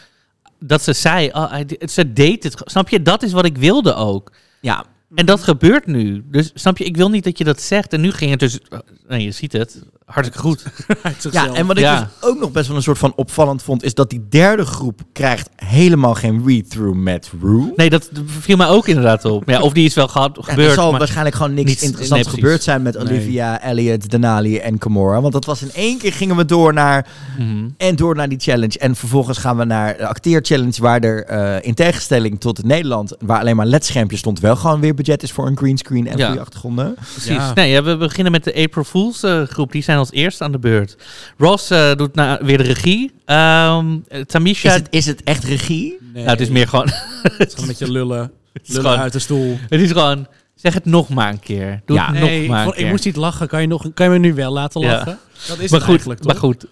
dat 0.59 0.81
ze 0.83 0.93
zei, 0.93 1.29
oh, 1.33 1.53
ze 1.89 2.13
deed 2.13 2.43
het. 2.43 2.61
Snap 2.65 2.89
je? 2.89 3.01
Dat 3.01 3.23
is 3.23 3.31
wat 3.31 3.45
ik 3.45 3.57
wilde 3.57 3.93
ook. 3.95 4.31
ja, 4.61 4.85
En 5.15 5.25
dat 5.25 5.43
gebeurt 5.43 5.85
nu. 5.85 6.23
Dus 6.31 6.51
snap 6.53 6.77
je, 6.77 6.83
ik 6.83 6.97
wil 6.97 7.09
niet 7.09 7.23
dat 7.23 7.37
je 7.37 7.43
dat 7.43 7.61
zegt. 7.61 7.93
En 7.93 8.01
nu 8.01 8.11
ging 8.11 8.31
het 8.31 8.39
dus, 8.39 8.59
uh, 8.69 8.79
nee, 9.07 9.23
je 9.23 9.31
ziet 9.31 9.51
het, 9.51 9.81
hartstikke 10.05 10.47
goed. 10.47 10.63
Ja, 11.31 11.53
en 11.53 11.65
wat 11.65 11.77
ik 11.77 11.83
Ja. 11.83 11.99
dus 11.99 12.29
ook 12.29 12.39
nog 12.39 12.51
best 12.51 12.67
wel 12.67 12.75
een 12.77 12.83
soort 12.83 12.97
van 12.97 13.13
opvallend 13.15 13.63
vond, 13.63 13.83
is 13.83 13.93
dat 13.93 14.09
die 14.09 14.25
derde 14.29 14.65
groep 14.65 15.01
krijgt 15.13 15.49
helemaal 15.55 16.13
geen 16.15 16.43
read-through 16.45 16.97
met 16.97 17.31
Rue. 17.41 17.73
Nee, 17.75 17.89
dat 17.89 18.09
viel 18.25 18.57
mij 18.57 18.67
ook 18.67 18.87
inderdaad 18.87 19.25
op. 19.25 19.49
Ja, 19.49 19.61
of 19.61 19.73
die 19.73 19.85
is 19.85 19.93
wel 19.93 20.07
gehad, 20.07 20.35
Ja, 20.35 20.43
gebeurd. 20.43 20.67
er 20.69 20.73
zal 20.73 20.89
maar- 20.89 20.99
waarschijnlijk 20.99 21.35
gewoon 21.35 21.53
niks 21.53 21.69
interessants 21.71 22.09
nee, 22.09 22.21
precies. 22.21 22.39
gebeurd 22.39 22.63
zijn 22.63 22.81
met 22.81 22.97
Olivia, 22.97 23.61
Elliot, 23.61 24.09
Denali 24.09 24.57
en 24.57 24.77
Kimora. 24.77 25.21
Want 25.21 25.33
dat 25.33 25.45
was 25.45 25.61
in 25.61 25.71
één 25.73 25.97
keer 25.97 26.13
gingen 26.13 26.35
we 26.35 26.45
door 26.45 26.73
naar 26.73 27.07
Mhm. 27.39 27.67
en 27.77 27.95
door 27.95 28.15
naar 28.15 28.29
die 28.29 28.39
challenge. 28.39 28.77
En 28.79 28.95
vervolgens 28.95 29.37
gaan 29.37 29.57
we 29.57 29.63
naar 29.63 29.97
de 29.97 30.07
acteerchallenge, 30.07 30.81
waar 30.81 30.99
er 31.01 31.23
eh, 31.25 31.67
in 31.67 31.73
tegenstelling 31.73 32.39
tot 32.39 32.57
het 32.57 32.65
Nederland, 32.65 33.15
waar 33.19 33.39
alleen 33.39 33.55
maar 33.55 33.65
ledschermpjes 33.65 34.19
stond, 34.19 34.39
wel 34.39 34.55
gewoon 34.55 34.79
weer 34.79 34.95
budget 35.03 35.23
is 35.23 35.31
voor 35.31 35.47
een 35.47 35.57
greenscreen 35.57 36.07
en 36.07 36.17
Ja. 36.17 36.25
goede 36.25 36.41
achtergronden. 36.41 36.93
Precies. 37.11 37.25
Ja. 37.25 37.53
Nee, 37.53 37.71
ja, 37.71 37.83
we 37.83 37.97
beginnen 37.97 38.31
met 38.31 38.43
de 38.43 38.55
April 38.55 38.83
Fools 38.83 39.23
eh, 39.23 39.41
groep. 39.43 39.71
Die 39.71 39.81
zijn 39.83 39.97
als 39.97 40.11
eerste 40.11 40.43
aan 40.43 40.51
de 40.51 40.59
beurt. 40.59 40.95
Ross 41.37 41.69
eh, 41.69 41.95
doet 41.95 42.15
weer 42.41 42.57
de 42.57 42.63
regie. 42.63 43.11
Ehm, 43.25 43.97
eh, 44.07 44.21
Tamisha... 44.21 44.69
Is 44.69 44.75
het, 44.75 44.87
is 44.89 45.05
het 45.05 45.23
echt 45.23 45.43
regie? 45.43 45.97
Nee, 46.01 46.11
nou, 46.23 46.29
het 46.29 46.39
is 46.39 46.49
meer 46.49 46.67
gewoon... 46.67 46.87
het 47.23 47.33
is 47.47 47.53
gewoon 47.53 47.59
een 47.59 47.67
beetje 47.67 47.91
lullen. 47.91 48.31
is 48.53 48.67
Lullen 48.67 48.83
gewoon- 48.83 48.99
uit 49.03 49.13
de 49.13 49.19
stoel. 49.19 49.57
het 49.69 49.81
is 49.81 49.91
gewoon... 49.91 50.27
Zeg 50.55 50.73
het 50.73 50.85
nog 50.85 51.09
maar 51.09 51.29
een 51.29 51.39
keer. 51.39 51.81
Doe 51.85 51.95
Ja. 51.97 52.05
het 52.11 52.19
Nee, 52.19 52.39
nog 52.39 52.49
maar 52.49 52.59
ik, 52.61 52.65
een 52.67 52.71
ik 52.73 52.79
keer. 52.79 52.89
moest 52.89 53.05
niet 53.05 53.15
lachen. 53.15 53.47
Kan 53.47 53.61
je, 53.61 53.67
nog, 53.67 53.87
kan 53.93 54.05
je 54.05 54.11
me 54.11 54.17
nu 54.17 54.33
wel 54.33 54.51
laten 54.53 54.81
Ja. 54.81 54.87
lachen? 54.91 55.17
Dat 55.47 55.59
is 55.59 55.71
maar 55.71 55.79
het 55.79 55.81
goed, 55.81 55.87
eigenlijk, 55.87 56.19
toch? 56.21 56.31
maar 56.31 56.41
goed. 56.41 56.65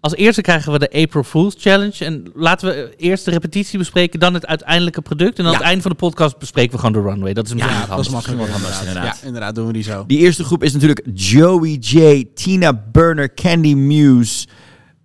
Als 0.00 0.14
eerste 0.14 0.40
krijgen 0.40 0.72
we 0.72 0.78
de 0.78 0.90
April 0.92 1.22
Fools 1.22 1.54
Challenge. 1.58 2.04
En 2.04 2.30
laten 2.34 2.68
we 2.68 2.94
eerst 2.96 3.24
de 3.24 3.30
repetitie 3.30 3.78
bespreken, 3.78 4.20
dan 4.20 4.34
het 4.34 4.46
uiteindelijke 4.46 5.02
product. 5.02 5.38
En 5.38 5.44
aan 5.44 5.50
Ja. 5.50 5.56
het 5.56 5.66
einde 5.66 5.82
van 5.82 5.90
de 5.90 5.96
podcast 5.96 6.38
bespreken 6.38 6.72
we 6.72 6.78
gewoon 6.78 7.02
de 7.02 7.08
runway. 7.10 7.32
Dat 7.32 7.46
is 7.46 7.52
misschien 7.52 7.72
Ja, 7.74 7.80
het 7.80 7.88
dat 7.90 7.98
is 7.98 8.08
makkelijk. 8.08 8.40
Misschien 8.40 8.62
wel 8.62 8.78
inderdaad. 8.78 9.18
Ja, 9.20 9.26
inderdaad, 9.26 9.54
doen 9.54 9.66
we 9.66 9.72
die 9.72 9.82
zo. 9.82 10.04
Die 10.06 10.18
eerste 10.18 10.44
groep 10.44 10.62
is 10.62 10.72
natuurlijk 10.72 11.06
Joey 11.14 11.70
J, 11.80 12.24
Tina 12.34 12.82
Burner, 12.92 13.34
Candy 13.34 13.74
Muse, 13.74 14.46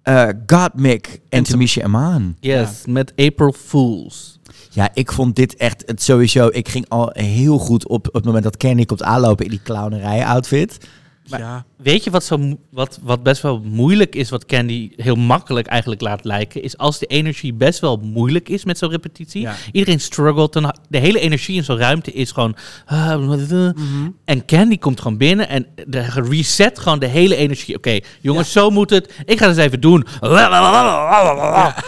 eh 0.04 0.28
Gottmik 0.46 1.20
en 1.30 1.44
Tamisha 1.44 1.82
Aman. 1.84 2.36
Yes, 2.40 2.70
met 2.86 3.14
April 3.16 3.54
Fools. 3.66 4.40
Ja, 4.70 4.90
ik 4.94 5.12
vond 5.12 5.36
dit 5.36 5.56
echt 5.56 5.84
het 5.86 6.02
sowieso. 6.02 6.48
Ik 6.52 6.68
ging 6.70 6.86
al 6.90 7.10
heel 7.14 7.58
goed 7.58 7.88
op, 7.88 8.08
op 8.08 8.14
het 8.14 8.26
moment 8.26 8.44
dat 8.44 8.58
Candy 8.58 8.86
komt 8.86 9.04
aanlopen 9.04 9.46
in 9.46 9.52
die 9.52 9.62
clownerij 9.64 10.26
outfit. 10.26 10.78
Ja. 11.40 11.66
Weet 11.78 12.04
je 12.04 12.10
wat, 12.10 12.24
zo, 12.24 12.58
wat, 12.70 13.00
wat 13.04 13.24
best 13.24 13.42
wel 13.42 13.62
moeilijk 13.64 14.16
is, 14.16 14.30
wat 14.30 14.46
Candy 14.46 14.92
heel 14.96 15.16
makkelijk 15.16 15.68
eigenlijk 15.68 16.02
laat 16.02 16.24
lijken, 16.24 16.64
is 16.64 16.78
als 16.78 17.00
de 17.00 17.06
energie 17.06 17.54
best 17.54 17.80
wel 17.80 17.98
moeilijk 18.04 18.50
is 18.50 18.66
met 18.66 18.78
zo'n 18.78 18.90
repetitie. 18.90 19.42
Ja. 19.42 19.56
Iedereen 19.72 20.00
struggelt, 20.00 20.54
dan, 20.54 20.76
de 20.90 20.98
hele 20.98 21.20
energie 21.20 21.56
in 21.56 21.64
zo'n 21.64 21.78
ruimte 21.78 22.12
is 22.14 22.32
gewoon... 22.32 22.56
ah, 22.86 23.20
Mhm. 23.22 24.10
En 24.26 24.46
Candy 24.46 24.78
komt 24.78 25.02
gewoon 25.02 25.18
binnen 25.18 25.50
en 25.50 25.66
de 25.88 26.02
reset 26.30 26.80
gewoon 26.80 27.00
de 27.00 27.08
hele 27.08 27.36
energie. 27.36 27.76
Oké, 27.76 28.00
jongens, 28.22 28.52
zo 28.52 28.70
moet 28.70 28.90
het. 28.90 29.14
Ik 29.26 29.38
ga 29.40 29.48
het 29.48 29.58
eens 29.58 29.66
even 29.66 29.82
doen. 29.82 30.06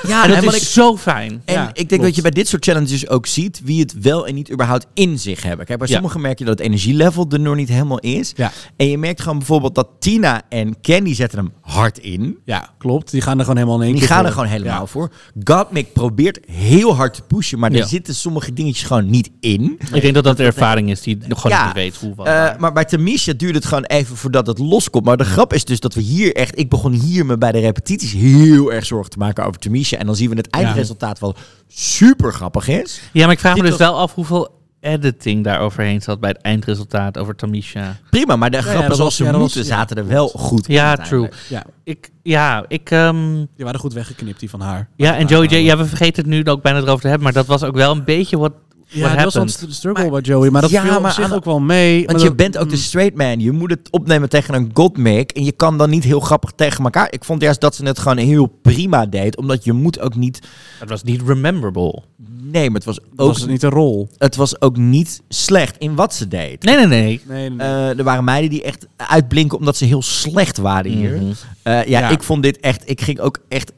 Ja, 0.07 0.23
en 0.23 0.29
dat 0.29 0.37
en 0.37 0.43
is 0.43 0.55
ik- 0.55 0.61
zo 0.61 0.97
fijn. 0.97 1.41
En 1.45 1.67
ik 1.67 1.75
denk 1.75 1.87
klopt. 1.87 2.03
dat 2.03 2.15
je 2.15 2.21
bij 2.21 2.31
dit 2.31 2.47
soort 2.47 2.63
challenges 2.65 3.07
ook 3.09 3.25
ziet 3.25 3.61
wie 3.63 3.79
het 3.79 3.99
wel 4.01 4.27
en 4.27 4.35
niet 4.35 4.51
überhaupt 4.51 4.87
in 4.93 5.19
zich 5.19 5.43
hebben. 5.43 5.65
Kijk, 5.65 5.79
bij 5.79 5.87
sommigen 5.87 6.21
merk 6.21 6.39
je 6.39 6.45
dat 6.45 6.57
het 6.57 6.67
energielevel 6.67 7.25
er 7.29 7.39
nog 7.39 7.55
niet 7.55 7.69
helemaal 7.69 7.99
is. 7.99 8.33
En 8.75 8.89
je 8.89 8.97
merkt 8.97 9.21
gewoon 9.21 9.32
bijvoorbeeld 9.37 9.75
dat 9.75 9.87
Tina 9.99 10.41
en 10.49 10.81
Candy 10.81 11.13
zetten 11.13 11.39
hem 11.39 11.51
hard 11.61 11.97
in. 11.97 12.37
ja, 12.45 12.69
klopt. 12.77 13.11
Die 13.11 13.21
gaan 13.21 13.35
er 13.37 13.41
gewoon 13.43 13.57
helemaal 13.57 13.77
in 13.79 13.83
één 13.83 13.91
Die 13.91 13.99
keer 13.99 14.09
gaan 14.09 14.17
voor. 14.17 14.27
er 14.27 14.33
gewoon 14.33 14.47
helemaal 14.49 14.79
Ja. 14.79 14.85
voor. 14.85 15.11
Gottmik 15.43 15.93
probeert 15.93 16.39
heel 16.51 16.95
hard 16.95 17.13
te 17.13 17.21
pushen, 17.27 17.59
maar 17.59 17.71
Ja. 17.71 17.79
er 17.79 17.87
zitten 17.87 18.15
sommige 18.15 18.53
dingetjes 18.53 18.83
gewoon 18.87 19.09
niet 19.09 19.29
in. 19.39 19.79
Ik 19.93 20.01
denk 20.01 20.13
dat 20.13 20.23
dat 20.23 20.37
de 20.37 20.43
ervaring 20.43 20.89
is 20.89 21.01
die 21.01 21.17
nog 21.27 21.41
gewoon 21.41 21.57
Ja. 21.57 21.65
niet 21.65 21.73
weet 21.75 21.95
hoe. 21.95 22.15
wat, 22.15 22.27
Eh, 22.27 22.33
waar. 22.33 22.55
maar 22.59 22.73
bij 22.73 22.85
Tamisha 22.85 23.33
duurde 23.33 23.57
het 23.57 23.67
gewoon 23.67 23.83
even 23.85 24.15
voordat 24.17 24.47
het 24.47 24.57
loskomt. 24.59 25.05
Maar 25.05 25.17
de 25.17 25.23
grap 25.25 25.53
is 25.53 25.65
dus 25.65 25.79
dat 25.79 25.93
we 25.93 26.01
hier 26.01 26.35
echt... 26.35 26.59
Ik 26.59 26.69
begon 26.69 26.91
hier 26.91 27.25
me 27.25 27.37
bij 27.37 27.51
de 27.51 27.59
repetities 27.59 28.11
heel 28.13 28.71
erg 28.73 28.85
zorgen 28.85 29.09
te 29.11 29.17
maken 29.17 29.45
over 29.45 29.59
Tamisha. 29.59 29.97
En 29.97 30.05
dan 30.05 30.15
zien 30.15 30.29
we 30.29 30.35
het 30.35 30.49
eindresultaat 30.49 31.19
wel 31.19 31.35
super 31.67 32.33
grappig 32.33 32.67
is. 32.67 33.01
Ja, 33.13 33.23
maar 33.23 33.33
ik 33.33 33.39
vraag 33.39 33.55
me 33.55 33.61
Dit 33.61 33.69
dus 33.69 33.79
wel 33.79 33.97
af 33.97 34.13
hoeveel 34.13 34.61
editing 34.83 35.43
daar 35.43 35.59
overheen 35.59 36.01
zat 36.01 36.19
bij 36.19 36.29
het 36.29 36.41
eindresultaat 36.41 37.17
over 37.17 37.35
Tamisha. 37.35 37.95
Prima, 38.09 38.35
maar 38.35 38.51
de 38.51 38.57
ja, 38.57 38.63
grappen 38.63 38.95
zoals 38.95 39.15
ze 39.15 39.23
ja, 39.23 39.37
moeten 39.37 39.57
was- 39.57 39.67
zaten 39.67 39.97
er 39.97 40.07
wel 40.07 40.27
goed 40.27 40.67
in 40.67 40.73
Ja, 40.73 40.95
true. 40.95 41.29
Ja, 41.49 41.63
Ik, 41.83 42.09
ja, 42.23 42.65
ik... 42.67 42.91
ehm, 42.91 43.35
die 43.55 43.65
waren 43.65 43.79
goed 43.79 43.93
weggeknipt, 43.93 44.39
die 44.39 44.49
van 44.49 44.61
haar. 44.61 44.87
ja, 44.95 45.17
en 45.17 45.25
Joey 45.27 45.47
J, 45.47 45.55
ja, 45.55 45.77
we 45.77 45.85
vergeten 45.85 46.23
het 46.23 46.31
nu 46.33 46.45
ook 46.51 46.61
bijna 46.61 46.79
erover 46.79 47.01
te 47.01 47.07
hebben, 47.07 47.23
maar 47.23 47.33
dat 47.33 47.45
was 47.47 47.63
ook 47.63 47.75
wel 47.75 47.91
een 47.91 48.03
beetje 48.03 48.37
wat 48.37 48.53
Ja, 48.93 49.15
dat 49.15 49.33
was 49.33 49.61
een 49.61 49.71
struggle 49.73 50.09
bij 50.09 50.21
Joey, 50.21 50.49
maar 50.49 50.61
dat 50.61 50.69
Ja, 50.69 50.81
viel 50.81 50.95
op 50.95 51.01
maar 51.01 51.11
zich 51.13 51.23
aan- 51.25 51.31
ook 51.33 51.45
wel 51.45 51.59
mee. 51.59 52.05
Want 52.05 52.21
je 52.21 52.27
dat- 52.27 52.35
bent 52.35 52.57
ook 52.57 52.69
de 52.69 52.77
straight 52.77 53.17
man. 53.17 53.39
Je 53.39 53.51
moet 53.51 53.69
het 53.69 53.87
opnemen 53.91 54.29
tegen 54.29 54.53
een 54.53 54.69
godmik. 54.73 55.31
En 55.31 55.43
je 55.43 55.51
kan 55.51 55.77
dan 55.77 55.89
niet 55.89 56.03
heel 56.03 56.19
grappig 56.19 56.51
tegen 56.55 56.83
elkaar. 56.83 57.07
Ik 57.11 57.23
vond 57.23 57.41
juist 57.41 57.61
dat 57.61 57.75
ze 57.75 57.85
het 57.85 57.99
gewoon 57.99 58.17
heel 58.17 58.45
prima 58.61 59.05
deed. 59.05 59.37
Omdat 59.37 59.63
je 59.63 59.73
moet 59.73 59.99
ook 59.99 60.15
niet... 60.15 60.39
Het 60.79 60.89
was 60.89 61.03
niet 61.03 61.21
rememberable. 61.25 62.01
Nee, 62.41 62.65
maar 62.69 62.75
het 62.75 62.85
was 62.85 62.95
Dat 62.95 63.05
ook, 63.27 63.27
was 63.33 63.45
niet 63.45 63.63
een 63.63 63.69
rol. 63.69 64.09
het 64.17 64.35
was 64.35 64.61
ook 64.61 64.77
niet 64.77 65.21
slecht 65.29 65.77
in 65.77 65.95
wat 65.95 66.13
ze 66.13 66.27
deed. 66.27 66.63
Nee, 66.63 66.75
nee, 66.75 66.85
nee. 66.85 67.21
Nee, 67.27 67.49
nee, 67.49 67.67
Eh, 67.67 67.97
er 67.97 68.03
waren 68.03 68.23
meiden 68.23 68.49
die 68.49 68.63
echt 68.63 68.87
uitblinken 68.97 69.57
omdat 69.57 69.77
ze 69.77 69.85
heel 69.85 70.01
slecht 70.01 70.57
waren 70.57 70.91
hier. 70.91 71.15
Mhm. 71.15 71.31
Eh, 71.61 71.73
ja, 71.85 71.99
Ja. 71.99 72.09
ik 72.09 72.23
vond 72.23 72.43
dit 72.43 72.59
echt... 72.59 72.89
Ik 72.89 73.01
ging 73.01 73.19
ook 73.19 73.37
echt 73.47 73.71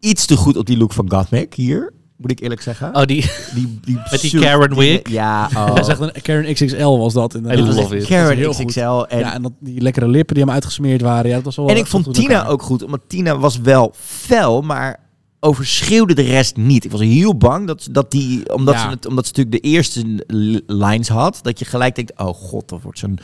iets 0.00 0.26
te 0.26 0.36
goed 0.36 0.56
op 0.56 0.66
die 0.66 0.76
look 0.76 0.92
van 0.92 1.10
Gottmik 1.10 1.54
hier. 1.54 1.92
Moet 2.16 2.30
ik 2.30 2.40
eerlijk 2.40 2.62
zeggen. 2.62 2.94
Oh, 2.94 3.04
die... 3.04 3.30
die, 3.54 3.78
die 3.84 3.98
Met 4.10 4.20
die 4.20 4.40
Karen 4.40 4.76
wig? 4.76 5.08
Ja, 5.08 5.48
oh. 5.56 5.74
Hij 5.74 5.82
zegt 5.82 6.00
een 6.00 6.12
Karen 6.22 6.52
XXL 6.54 6.84
was 6.98 7.12
dat 7.12 7.34
I 7.34 7.36
inderdaad. 7.36 7.58
Dit 7.66 7.74
was 7.74 7.82
love 7.82 7.94
echt 7.94 8.02
it. 8.02 8.08
Karen 8.08 8.50
XXL. 8.50 8.80
En, 9.08 9.18
ja, 9.18 9.34
en 9.34 9.42
dat, 9.42 9.52
die 9.60 9.80
lekkere 9.80 10.08
lippen 10.08 10.34
die 10.34 10.44
hem 10.44 10.52
uitgesmeerd 10.52 11.00
waren. 11.00 11.28
Ja, 11.30 11.34
dat 11.36 11.44
was 11.44 11.56
wel 11.56 11.68
en 11.68 11.76
ik 11.76 11.86
vond 11.86 12.06
in 12.06 12.12
Tina 12.12 12.34
elkaar. 12.34 12.50
ook 12.50 12.62
goed. 12.62 12.82
Omdat 12.82 13.00
Tina 13.06 13.38
was 13.38 13.58
wel 13.58 13.92
fel, 13.96 14.62
maar 14.62 15.00
overschreeuwde 15.40 16.14
de 16.14 16.22
rest 16.22 16.56
niet. 16.56 16.84
Ik 16.84 16.90
was 16.90 17.00
heel 17.00 17.36
bang 17.36 17.66
dat, 17.66 17.88
dat 17.90 18.10
die... 18.10 18.54
Omdat, 18.54 18.74
Ja. 18.74 18.80
ze 18.80 18.88
het, 18.88 19.06
omdat 19.06 19.26
ze 19.26 19.32
natuurlijk 19.36 19.62
de 19.64 19.68
eerste 19.70 20.24
lines 20.66 21.08
had. 21.08 21.38
Dat 21.42 21.58
je 21.58 21.64
gelijk 21.64 21.94
denkt, 21.94 22.12
oh 22.16 22.34
god, 22.34 22.68
dat 22.68 22.82
wordt 22.82 22.98
zo'n... 22.98 23.18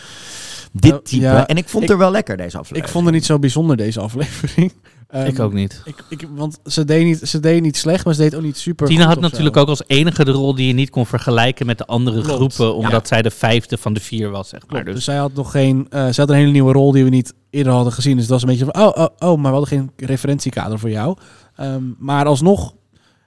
Dit 0.72 0.90
Ja, 0.92 1.00
type. 1.02 1.22
ja. 1.22 1.46
en 1.46 1.56
ik 1.56 1.68
vond 1.68 1.82
het 1.82 1.92
er 1.92 1.98
wel 1.98 2.10
lekker, 2.10 2.36
deze 2.36 2.56
aflevering. 2.58 2.84
Ik 2.86 2.92
vond 2.92 3.04
het 3.04 3.14
niet 3.14 3.24
zo 3.24 3.38
bijzonder, 3.38 3.76
deze 3.76 4.00
aflevering. 4.00 4.72
Ehm, 5.10 5.26
ik 5.26 5.40
ook 5.40 5.52
niet. 5.52 5.82
Ik, 5.84 6.04
ik, 6.08 6.28
want 6.34 6.58
ze 6.64 6.84
deed, 6.84 7.04
niet, 7.04 7.20
ze 7.28 7.40
deed 7.40 7.62
niet 7.62 7.76
slecht, 7.76 8.04
maar 8.04 8.14
ze 8.14 8.20
deed 8.22 8.34
ook 8.34 8.42
niet 8.42 8.56
super 8.58 8.86
Tina 8.86 9.04
had 9.04 9.14
zo. 9.14 9.20
natuurlijk 9.20 9.56
ook 9.56 9.68
als 9.68 9.82
enige 9.86 10.24
de 10.24 10.30
rol 10.30 10.54
die 10.54 10.66
je 10.66 10.72
niet 10.72 10.90
kon 10.90 11.06
vergelijken 11.06 11.66
met 11.66 11.78
de 11.78 11.86
andere 11.86 12.22
Klopt. 12.22 12.54
groepen, 12.54 12.74
omdat 12.74 13.08
zij 13.08 13.22
de 13.22 13.30
vijfde 13.30 13.78
van 13.78 13.92
de 13.92 14.00
vier 14.00 14.30
was, 14.30 14.48
zeg 14.48 14.60
maar. 14.60 14.68
Klopt, 14.68 14.84
dus 14.84 14.94
Dus 14.94 15.04
zij 15.04 15.16
had 15.16 15.32
nog 15.34 15.50
geen... 15.50 15.86
eh, 15.90 16.08
ze 16.08 16.20
had 16.20 16.30
een 16.30 16.36
hele 16.36 16.50
nieuwe 16.50 16.72
rol 16.72 16.92
die 16.92 17.04
we 17.04 17.10
niet 17.10 17.34
eerder 17.50 17.72
hadden 17.72 17.92
gezien. 17.92 18.16
Dus 18.16 18.26
dat 18.26 18.32
was 18.32 18.42
een 18.42 18.58
beetje 18.58 18.72
van... 18.72 18.82
Oh, 18.86 19.02
oh, 19.02 19.30
oh 19.30 19.36
maar 19.40 19.52
we 19.52 19.58
hadden 19.58 19.78
geen 19.78 19.90
referentiekader 19.96 20.78
voor 20.78 20.90
jou. 20.90 21.16
Ehm, 21.56 21.82
maar 21.98 22.26
alsnog... 22.26 22.74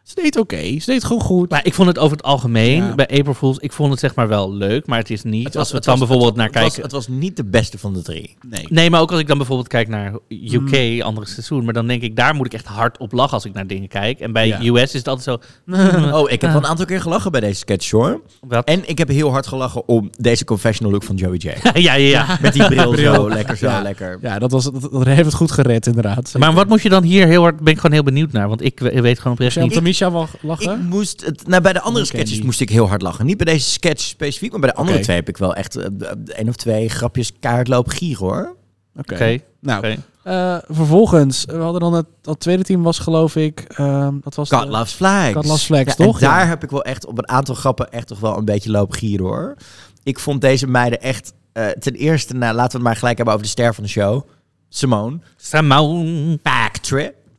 Ze 0.04 0.16
deed 0.22 0.38
oké. 0.38 0.80
Ze 0.80 0.92
deed 0.92 1.04
gewoon 1.04 1.22
goed. 1.22 1.50
Maar 1.50 1.66
ik 1.66 1.74
vond 1.74 1.88
het 1.88 1.98
over 2.00 2.18
het 2.18 2.26
algemeen, 2.26 2.84
Ja. 2.84 2.96
bij 2.96 3.08
April 3.08 3.34
Fools, 3.34 3.58
ik 3.58 3.72
vond 3.72 3.92
het 3.92 4.00
zeg 4.00 4.16
maar 4.16 4.28
wel 4.28 4.54
leuk, 4.54 4.88
maar 4.88 4.98
het 5.00 5.10
is 5.10 5.24
niet, 5.24 5.44
Het 5.46 5.56
als 5.58 5.70
we 5.70 5.76
het 5.76 5.86
dan 5.86 5.98
was- 6.00 6.08
bijvoorbeeld 6.08 6.38
naar 6.38 6.46
het 6.46 6.54
was- 6.56 6.64
kijken... 6.64 6.82
Het 6.84 6.92
was 6.92 7.08
niet 7.08 7.38
de 7.38 7.44
beste 7.44 7.78
van 7.78 7.94
de 7.94 8.02
drie. 8.02 8.36
Nee. 8.50 8.66
Nee, 8.70 8.90
maar 8.90 9.02
ook 9.02 9.12
als 9.12 9.20
ik 9.20 9.28
dan 9.28 9.38
bijvoorbeeld 9.38 9.68
kijk 9.68 9.88
naar 9.88 10.14
UK, 10.30 10.72
Mm. 10.72 11.02
andere 11.02 11.28
seizoen, 11.28 11.64
maar 11.64 11.74
dan 11.74 11.88
denk 11.88 12.02
ik, 12.02 12.16
daar 12.16 12.36
moet 12.36 12.46
ik 12.46 12.54
echt 12.54 12.66
hard 12.66 12.98
op 12.98 13.12
lachen 13.12 13.34
als 13.34 13.46
ik 13.46 13.54
naar 13.54 13.68
dingen 13.68 13.88
kijk. 13.88 14.20
En 14.20 14.32
bij 14.32 14.48
Ja. 14.48 14.60
US 14.64 14.82
is 14.84 14.94
het 14.94 15.08
altijd 15.08 15.24
zo... 15.26 15.38
Oh, 16.20 16.32
ik 16.32 16.42
heb 16.42 16.52
wel 16.54 16.62
een 16.62 16.68
aantal 16.68 16.86
keer 16.86 17.02
gelachen 17.02 17.32
bij 17.32 17.42
deze 17.42 17.56
sketch, 17.60 17.92
hoor. 17.92 18.22
Wat? 18.48 18.66
En 18.68 18.90
ik 18.90 18.98
heb 18.98 19.08
heel 19.08 19.32
hard 19.32 19.48
gelachen 19.48 19.88
om 19.88 20.10
deze 20.18 20.46
confessional 20.46 20.92
look 20.92 21.04
van 21.04 21.16
Joey 21.16 21.38
J. 21.38 21.48
ja, 21.64 21.72
ja, 21.74 21.94
ja. 21.94 22.38
Met 22.42 22.54
die 22.54 22.66
bril, 22.66 22.92
Bril. 22.92 23.14
zo, 23.14 23.30
lekker 23.30 23.58
zo, 23.58 23.68
Ja. 23.68 23.82
lekker. 23.82 24.18
Ja, 24.22 24.40
dat, 24.40 24.52
was, 24.52 24.64
dat, 24.64 24.82
dat 24.92 25.06
heeft 25.06 25.26
het 25.26 25.34
goed 25.34 25.52
gered 25.52 25.86
inderdaad. 25.88 26.34
Maar 26.38 26.54
wat 26.54 26.68
moet 26.68 26.82
je 26.82 26.90
dan 26.90 27.04
hier 27.04 27.28
heel 27.28 27.42
hard, 27.42 27.60
ben 27.60 27.74
ik 27.74 27.80
gewoon 27.80 27.92
heel 27.96 28.04
benieuwd 28.04 28.32
naar, 28.32 28.48
want 28.48 28.62
ik 28.64 28.80
we- 28.80 29.02
weet 29.02 29.18
gewoon 29.18 29.34
oprecht 29.34 29.56
niet. 29.60 29.93
De 29.98 30.06
Misha 30.06 30.12
wel 30.12 30.28
lachen? 30.42 30.72
Ik 30.80 30.84
moest 30.90 31.26
het, 31.26 31.48
nou, 31.48 31.62
bij 31.62 31.74
de 31.74 31.82
andere 31.82 32.06
sketches 32.06 32.32
die- 32.32 32.46
moest 32.46 32.62
ik 32.62 32.70
heel 32.70 32.88
hard 32.88 33.02
lachen. 33.02 33.26
Niet 33.26 33.38
bij 33.38 33.54
deze 33.54 33.70
sketch 33.70 34.02
specifiek, 34.02 34.52
maar 34.52 34.60
bij 34.60 34.70
de 34.70 34.76
andere 34.76 35.00
twee 35.00 35.16
heb 35.16 35.28
ik 35.30 35.38
wel 35.38 35.56
echt 35.56 35.76
eh, 35.76 35.86
één 36.26 36.50
of 36.50 36.56
twee 36.56 36.90
grapjes 36.90 37.32
kaart 37.40 37.68
lopen 37.68 37.92
gieren 37.92 38.26
hoor. 38.26 38.56
Oké. 38.96 39.14
Nou, 39.60 39.82
eh, 40.24 40.58
vervolgens, 40.70 41.46
we 41.46 41.56
hadden 41.58 41.82
dan 41.82 41.94
het, 41.94 42.06
dat 42.22 42.40
tweede 42.40 42.64
team 42.64 42.84
was 42.84 43.00
geloof 43.00 43.36
ik, 43.36 43.60
ehm, 43.60 44.14
dat 44.22 44.36
was 44.36 44.50
God 44.50 44.62
de- 44.62 44.68
loves 44.68 44.94
flags. 44.94 45.34
God 45.34 45.46
loves 45.46 45.64
flags, 45.64 45.96
Ja, 45.98 46.06
toch? 46.06 46.22
En 46.22 46.28
daar 46.28 46.48
heb 46.48 46.64
ik 46.64 46.70
wel 46.70 46.84
echt 46.84 47.06
op 47.06 47.18
een 47.18 47.30
aantal 47.30 47.56
grappen 47.56 47.92
echt 47.92 48.08
toch 48.08 48.20
wel 48.20 48.38
een 48.38 48.46
beetje 48.46 48.72
lopen 48.72 48.98
gieren 48.98 49.26
hoor. 49.26 49.56
Ik 50.04 50.20
vond 50.20 50.42
deze 50.42 50.68
meiden 50.68 51.02
echt, 51.02 51.34
eh, 51.54 51.68
ten 51.68 51.94
eerste, 51.94 52.34
nou, 52.34 52.56
laten 52.56 52.72
we 52.72 52.78
het 52.78 52.86
maar 52.88 52.96
gelijk 52.96 53.16
hebben 53.18 53.34
over 53.36 53.46
de 53.46 53.52
ster 53.54 53.74
van 53.74 53.84
de 53.84 53.90
show. 53.90 54.22
Simone. 54.70 55.20
Simone. 55.38 56.40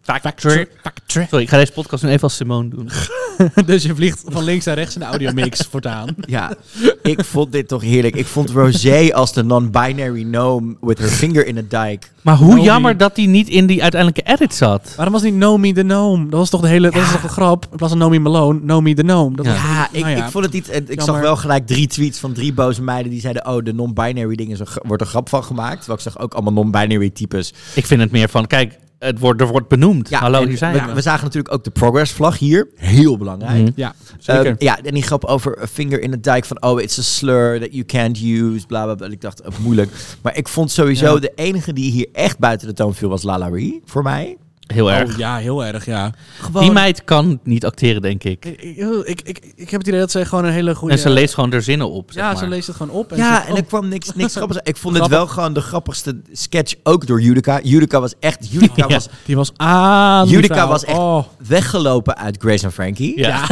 Factory. 0.04 0.66
Factory. 0.82 1.26
Sorry, 1.28 1.42
ik 1.44 1.48
ga 1.50 1.56
deze 1.56 1.72
podcast 1.72 2.02
nu 2.02 2.08
even 2.08 2.22
als 2.22 2.36
Simone 2.36 2.68
doen. 2.68 2.88
dus 3.66 3.82
je 3.82 3.94
vliegt 3.94 4.22
van 4.26 4.44
links 4.44 4.64
naar 4.64 4.74
rechts 4.74 4.94
in 4.94 5.00
de 5.00 5.06
audiomix 5.06 5.60
voortaan. 5.70 6.14
Ja, 6.20 6.54
ik 7.02 7.24
vond 7.24 7.52
dit 7.52 7.68
toch 7.68 7.82
heerlijk. 7.82 8.14
Ik 8.16 8.26
vond 8.26 8.50
Rosé 8.50 9.10
als 9.12 9.32
de 9.32 9.42
non-binary 9.42 10.22
gnome 10.22 10.76
with 10.80 10.98
her 10.98 11.08
finger 11.08 11.46
in 11.46 11.58
a 11.58 11.60
dike. 11.62 12.06
Maar 12.22 12.36
hoe 12.36 12.48
Nomi. 12.48 12.62
jammer 12.62 12.96
dat 12.96 13.16
hij 13.16 13.26
niet 13.26 13.48
in 13.48 13.66
die 13.66 13.82
uiteindelijke 13.82 14.30
edit 14.32 14.54
zat. 14.54 14.92
Waarom 14.96 15.14
was 15.14 15.22
niet 15.22 15.34
Nomi 15.34 15.72
de 15.72 15.80
Gnome? 15.80 16.24
Dat 16.28 16.38
was 16.38 16.50
toch 16.50 16.60
de 16.60 16.68
hele, 16.68 16.90
dat 16.90 17.00
was 17.02 17.10
toch 17.12 17.20
de 17.20 17.28
grap? 17.28 17.66
In 17.70 17.76
plaats 17.76 17.92
van 17.92 18.02
Nomi 18.02 18.18
Malone, 18.18 18.60
Nomi 18.62 18.94
de 18.94 19.02
Gnome. 19.02 19.36
Dat 19.36 19.44
Ja. 19.46 19.52
was- 19.52 19.60
Ja, 19.62 19.88
ik, 19.92 20.04
nou 20.04 20.16
ik 20.16 20.24
vond 20.30 20.44
het 20.44 20.52
niet. 20.52 20.90
Ik 20.90 21.00
zag 21.00 21.20
wel 21.20 21.36
gelijk 21.36 21.66
drie 21.66 21.86
tweets 21.86 22.18
van 22.18 22.32
drie 22.32 22.52
boze 22.52 22.82
meiden 22.82 23.10
die 23.12 23.20
zeiden: 23.20 23.46
Oh, 23.46 23.64
de 23.64 23.72
non-binary 23.72 24.34
dingen 24.36 24.60
een 24.60 24.66
wordt 24.82 25.02
een 25.02 25.08
grap 25.08 25.28
van 25.28 25.44
gemaakt. 25.44 25.76
Terwijl 25.76 25.98
ik 25.98 26.04
zag 26.04 26.18
ook 26.18 26.34
allemaal 26.34 26.52
non-binary 26.52 27.10
types. 27.10 27.52
Ik 27.74 27.86
vind 27.86 28.00
het 28.00 28.10
meer 28.10 28.28
van, 28.28 28.46
kijk, 28.46 28.78
het 29.04 29.18
wordt, 29.18 29.40
er 29.40 29.46
wordt 29.46 29.68
benoemd. 29.68 30.10
Hallo, 30.10 30.40
en 30.42 30.48
hier 30.48 30.56
zijn 30.56 30.94
we, 30.94 31.00
zagen 31.00 31.24
natuurlijk 31.24 31.54
ook 31.54 31.64
de 31.64 31.70
progress 31.70 32.12
vlag 32.12 32.38
hier. 32.38 32.68
Heel 32.76 33.18
belangrijk. 33.18 33.62
Mhm. 33.62 33.70
Ja, 33.74 33.94
zeker. 34.18 34.46
Ehm, 34.46 34.54
ja, 34.58 34.78
en 34.82 34.94
die 34.94 35.02
grap 35.02 35.24
over 35.24 35.62
a 35.62 35.66
finger 35.66 36.00
in 36.00 36.10
the 36.10 36.20
dike 36.20 36.46
van 36.46 36.62
oh, 36.62 36.80
it's 36.80 36.98
a 36.98 37.02
slur 37.02 37.60
that 37.60 37.68
you 37.72 37.84
can't 37.84 38.20
use, 38.22 38.66
bla 38.66 38.84
bla 38.84 38.94
bla. 38.94 39.06
Ik 39.06 39.20
dacht, 39.20 39.42
oh, 39.42 39.58
moeilijk. 39.58 39.90
Maar 40.22 40.36
ik 40.36 40.48
vond 40.48 40.70
sowieso 40.70 41.14
Ja. 41.14 41.20
de 41.20 41.32
enige 41.34 41.72
die 41.72 41.90
hier 41.90 42.08
echt 42.12 42.38
buiten 42.38 42.68
de 42.68 42.74
toon 42.74 42.94
viel 42.94 43.08
was 43.08 43.22
Lalaurie, 43.22 43.82
voor 43.84 44.02
mij. 44.02 44.36
Heel 44.74 44.92
erg. 44.92 45.12
Oh, 45.12 45.18
ja, 45.18 45.36
heel 45.36 45.64
erg, 45.64 45.84
ja. 45.86 46.12
Die 46.58 46.70
meid 46.70 47.04
kan 47.04 47.40
niet 47.44 47.64
acteren, 47.64 48.02
denk 48.02 48.24
ik. 48.24 48.44
Ik, 48.44 48.60
ik, 49.06 49.20
ik, 49.24 49.52
ik, 49.56 49.70
heb 49.70 49.80
het 49.80 49.88
idee 49.88 50.00
dat 50.00 50.10
zij 50.10 50.24
gewoon 50.24 50.44
een 50.44 50.52
hele 50.52 50.74
goede... 50.74 50.94
En 50.94 51.00
ze 51.00 51.10
leest 51.10 51.34
gewoon 51.34 51.52
er 51.52 51.62
zinnen 51.62 51.90
op, 51.90 52.10
zeg 52.12 52.22
Ja, 52.22 52.28
maar. 52.28 52.38
ze 52.38 52.46
leest 52.48 52.66
het 52.66 52.76
gewoon 52.76 52.96
op. 52.96 53.10
En 53.12 53.16
Ja, 53.16 53.40
ze- 53.40 53.46
en 53.46 53.52
oh, 53.52 53.58
er 53.58 53.64
kwam 53.64 53.88
niks, 53.88 54.14
niks 54.14 54.34
grappigs 54.36 54.58
uit. 54.58 54.68
Ik 54.68 54.76
vond 54.76 54.96
het 54.96 55.04
Grappig. 55.04 55.26
wel 55.26 55.34
gewoon 55.36 55.52
de 55.54 55.60
grappigste 55.60 56.20
sketch 56.32 56.74
ook 56.82 57.06
door 57.06 57.20
Judica. 57.20 57.60
Judica 57.62 58.00
was 58.00 58.12
echt... 58.20 58.50
Judica 58.50 58.74
Ja. 58.88 58.94
was 58.94 59.08
Die 59.24 59.36
was 59.36 59.52
aan. 59.56 60.28
Judica 60.28 60.68
was 60.68 60.84
echt 60.84 60.98
Oh. 60.98 61.24
weggelopen 61.48 62.16
uit 62.16 62.36
Grace 62.40 62.64
en 62.64 62.72
Frankie. 62.72 63.18
Ja. 63.18 63.46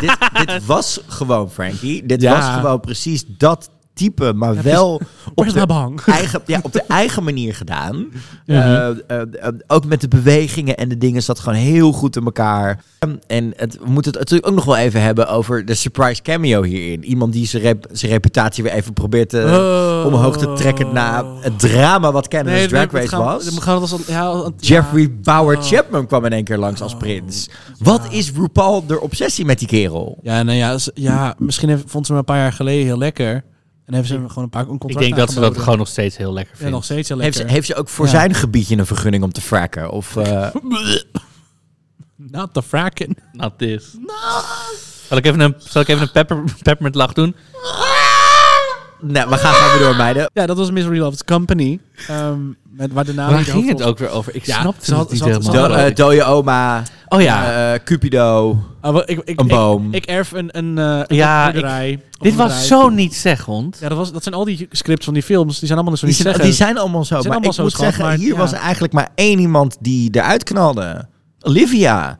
dit, 0.00 0.16
dit 0.46 0.66
was 0.66 1.00
gewoon 1.06 1.50
Frankie. 1.50 2.06
Dit 2.06 2.22
Ja. 2.22 2.32
was 2.36 2.54
gewoon 2.54 2.80
precies 2.80 3.24
dat 3.26 3.70
type, 3.96 4.32
maar 4.32 4.62
wel 4.62 5.00
op 5.34 5.44
de, 5.52 5.66
eigen, 6.06 6.40
ja, 6.46 6.58
op 6.62 6.72
de 6.72 6.82
eigen 7.02 7.24
manier 7.24 7.54
gedaan. 7.54 7.96
Mhm. 8.46 8.58
Eh, 8.58 8.88
eh, 8.88 8.96
eh, 9.08 9.48
ook 9.66 9.84
met 9.86 10.00
de 10.00 10.08
bewegingen 10.08 10.76
en 10.76 10.88
de 10.88 10.98
dingen 10.98 11.22
zat 11.22 11.38
gewoon 11.38 11.58
heel 11.58 11.92
goed 11.92 12.16
in 12.16 12.24
elkaar. 12.24 12.82
En- 12.98 13.20
En 13.26 13.52
het, 13.56 13.78
we 13.84 13.90
moeten 13.90 14.10
het 14.12 14.20
natuurlijk 14.20 14.48
ook 14.48 14.54
nog 14.54 14.64
wel 14.64 14.76
even 14.76 15.02
hebben 15.02 15.28
over 15.28 15.64
de 15.64 15.74
surprise 15.74 16.22
cameo 16.22 16.62
hierin. 16.62 17.04
Iemand 17.04 17.32
die 17.32 17.46
zijn, 17.46 17.62
rep- 17.62 17.86
zijn 17.92 18.12
reputatie 18.12 18.62
weer 18.62 18.72
even 18.72 18.92
probeert 18.92 19.28
te, 19.28 19.42
Oh. 19.46 20.06
omhoog 20.12 20.36
te 20.36 20.52
trekken 20.52 20.92
na 20.92 21.24
het 21.40 21.58
drama 21.58 22.12
wat 22.12 22.28
Canada's 22.28 22.58
Nee, 22.58 22.66
Drag 22.68 22.90
Race 22.92 23.08
gaan 23.08 23.24
was. 23.24 23.54
We 23.54 23.60
gaan. 23.60 23.84
Ja. 24.06 24.50
Jeffrey 24.58 25.10
Bauer 25.22 25.56
Oh. 25.56 25.62
Chapman 25.62 26.06
kwam 26.06 26.24
in 26.24 26.32
één 26.32 26.44
keer 26.44 26.58
langs 26.58 26.80
als 26.80 26.96
prins. 26.96 27.48
Wat 27.78 28.00
is 28.10 28.32
RuPaul 28.32 28.86
de 28.86 29.00
obsessie 29.00 29.44
met 29.44 29.58
die 29.58 29.68
kerel? 29.68 30.18
Ja, 30.22 30.42
nou 30.42 30.56
ja, 30.58 30.78
ja 30.94 31.34
misschien 31.38 31.68
heeft, 31.68 31.84
vond 31.86 32.06
ze 32.06 32.12
hem 32.12 32.20
een 32.20 32.26
paar 32.26 32.38
jaar 32.38 32.52
geleden 32.52 32.84
heel 32.86 32.98
lekker. 32.98 33.44
En 33.86 33.92
hebben 33.94 34.06
ze 34.12 34.14
hem 34.18 34.28
gewoon 34.28 34.44
een 34.44 34.50
paar 34.50 34.68
een 34.68 34.80
Ik 34.86 34.98
denk 34.98 35.16
dat 35.16 35.32
ze 35.32 35.40
dat 35.40 35.58
gewoon 35.58 35.78
nog 35.78 35.88
steeds 35.88 36.16
heel 36.16 36.32
lekker 36.32 36.52
Ja, 36.52 36.58
vindt. 36.58 36.72
nog 36.74 36.84
steeds 36.84 37.08
heel 37.08 37.18
Heeft 37.18 37.34
lekker. 37.36 37.50
ze, 37.54 37.56
heeft 37.56 37.66
ze 37.66 37.74
ook 37.74 37.88
voor 37.88 38.04
Ja. 38.04 38.10
zijn 38.10 38.34
gebiedje 38.34 38.76
een 38.76 38.86
vergunning 38.86 39.22
om 39.24 39.32
te 39.32 39.40
fracken? 39.40 39.90
Of, 39.90 40.16
eh, 40.16 40.48
Not 42.16 42.54
the 42.54 42.62
fracking. 42.62 43.18
Not 43.32 43.58
this. 43.58 43.96
Zal 45.08 45.16
ik 45.16 45.26
even 45.26 45.40
een, 45.40 45.54
zal 45.58 45.82
ik 45.82 45.88
even 45.88 46.02
een 46.02 46.10
pepper, 46.12 46.44
peppermint 46.62 46.94
lach 46.94 47.12
doen? 47.12 47.34
Nou, 49.06 49.28
we 49.28 49.36
gaan 49.36 49.54
gewoon 49.54 49.78
weer 49.78 49.86
door, 49.88 49.96
meiden. 49.96 50.30
Ja, 50.32 50.46
dat 50.46 50.56
was 50.56 50.70
Miss 50.70 50.86
Reloved's 50.86 51.24
Company. 51.24 51.78
Ehm, 52.08 52.38
met, 52.70 52.92
waar 52.92 53.04
de 53.04 53.14
naam 53.14 53.30
Waar 53.30 53.42
ging 53.42 53.68
het 53.68 53.82
ook 53.82 53.98
weer 53.98 54.08
over? 54.10 54.34
Ik 54.34 54.46
Ja, 54.46 54.60
snapte 54.60 54.94
het 54.94 55.10
niet 55.10 55.24
helemaal. 55.24 55.52
Do, 55.52 55.74
eh, 55.74 55.94
dode 55.94 56.24
oma, 56.24 56.82
oh 57.08 57.20
ja, 57.20 57.72
eh, 57.72 57.80
Cupido. 57.84 58.58
Ah, 58.80 58.92
wel, 58.92 59.02
ik, 59.02 59.20
ik, 59.24 59.40
Een 59.40 59.46
ik- 59.46 59.50
boom. 59.52 59.94
Ik, 59.94 60.04
erf 60.04 60.32
een, 60.32 60.48
een, 60.58 60.78
eh 60.78 61.00
een 61.06 61.16
Ja, 61.16 61.44
boerderij. 61.52 61.90
dit 61.90 62.32
een 62.32 62.38
was 62.38 62.46
bedrijf. 62.46 62.66
zo 62.66 62.88
niet 62.88 63.14
zeggend. 63.14 63.76
Ja, 63.80 63.88
dat, 63.88 63.98
was, 63.98 64.12
dat 64.12 64.22
zijn 64.22 64.34
al 64.34 64.44
die 64.44 64.68
scripts 64.70 65.04
van 65.04 65.14
die 65.14 65.22
films. 65.22 65.58
Die 65.58 65.66
zijn 65.66 65.78
allemaal 65.78 65.96
zo 65.96 66.06
niet 66.06 66.16
zeggen. 66.16 66.44
die 66.44 66.52
zijn 66.52 66.78
allemaal 66.78 67.04
zo. 67.04 67.14
zijn 67.14 67.22
maar 67.22 67.32
allemaal 67.32 67.50
ik 67.50 67.56
zo, 67.56 67.62
moet 67.62 67.72
schat, 67.72 67.84
zeggen, 67.84 68.04
maar 68.04 68.16
hier 68.16 68.32
ja. 68.32 68.38
was 68.38 68.52
eigenlijk 68.52 68.92
maar 68.92 69.08
één 69.14 69.38
iemand 69.38 69.76
die 69.80 70.08
eruit 70.12 70.44
knalde. 70.44 71.08
Olivia. 71.40 72.18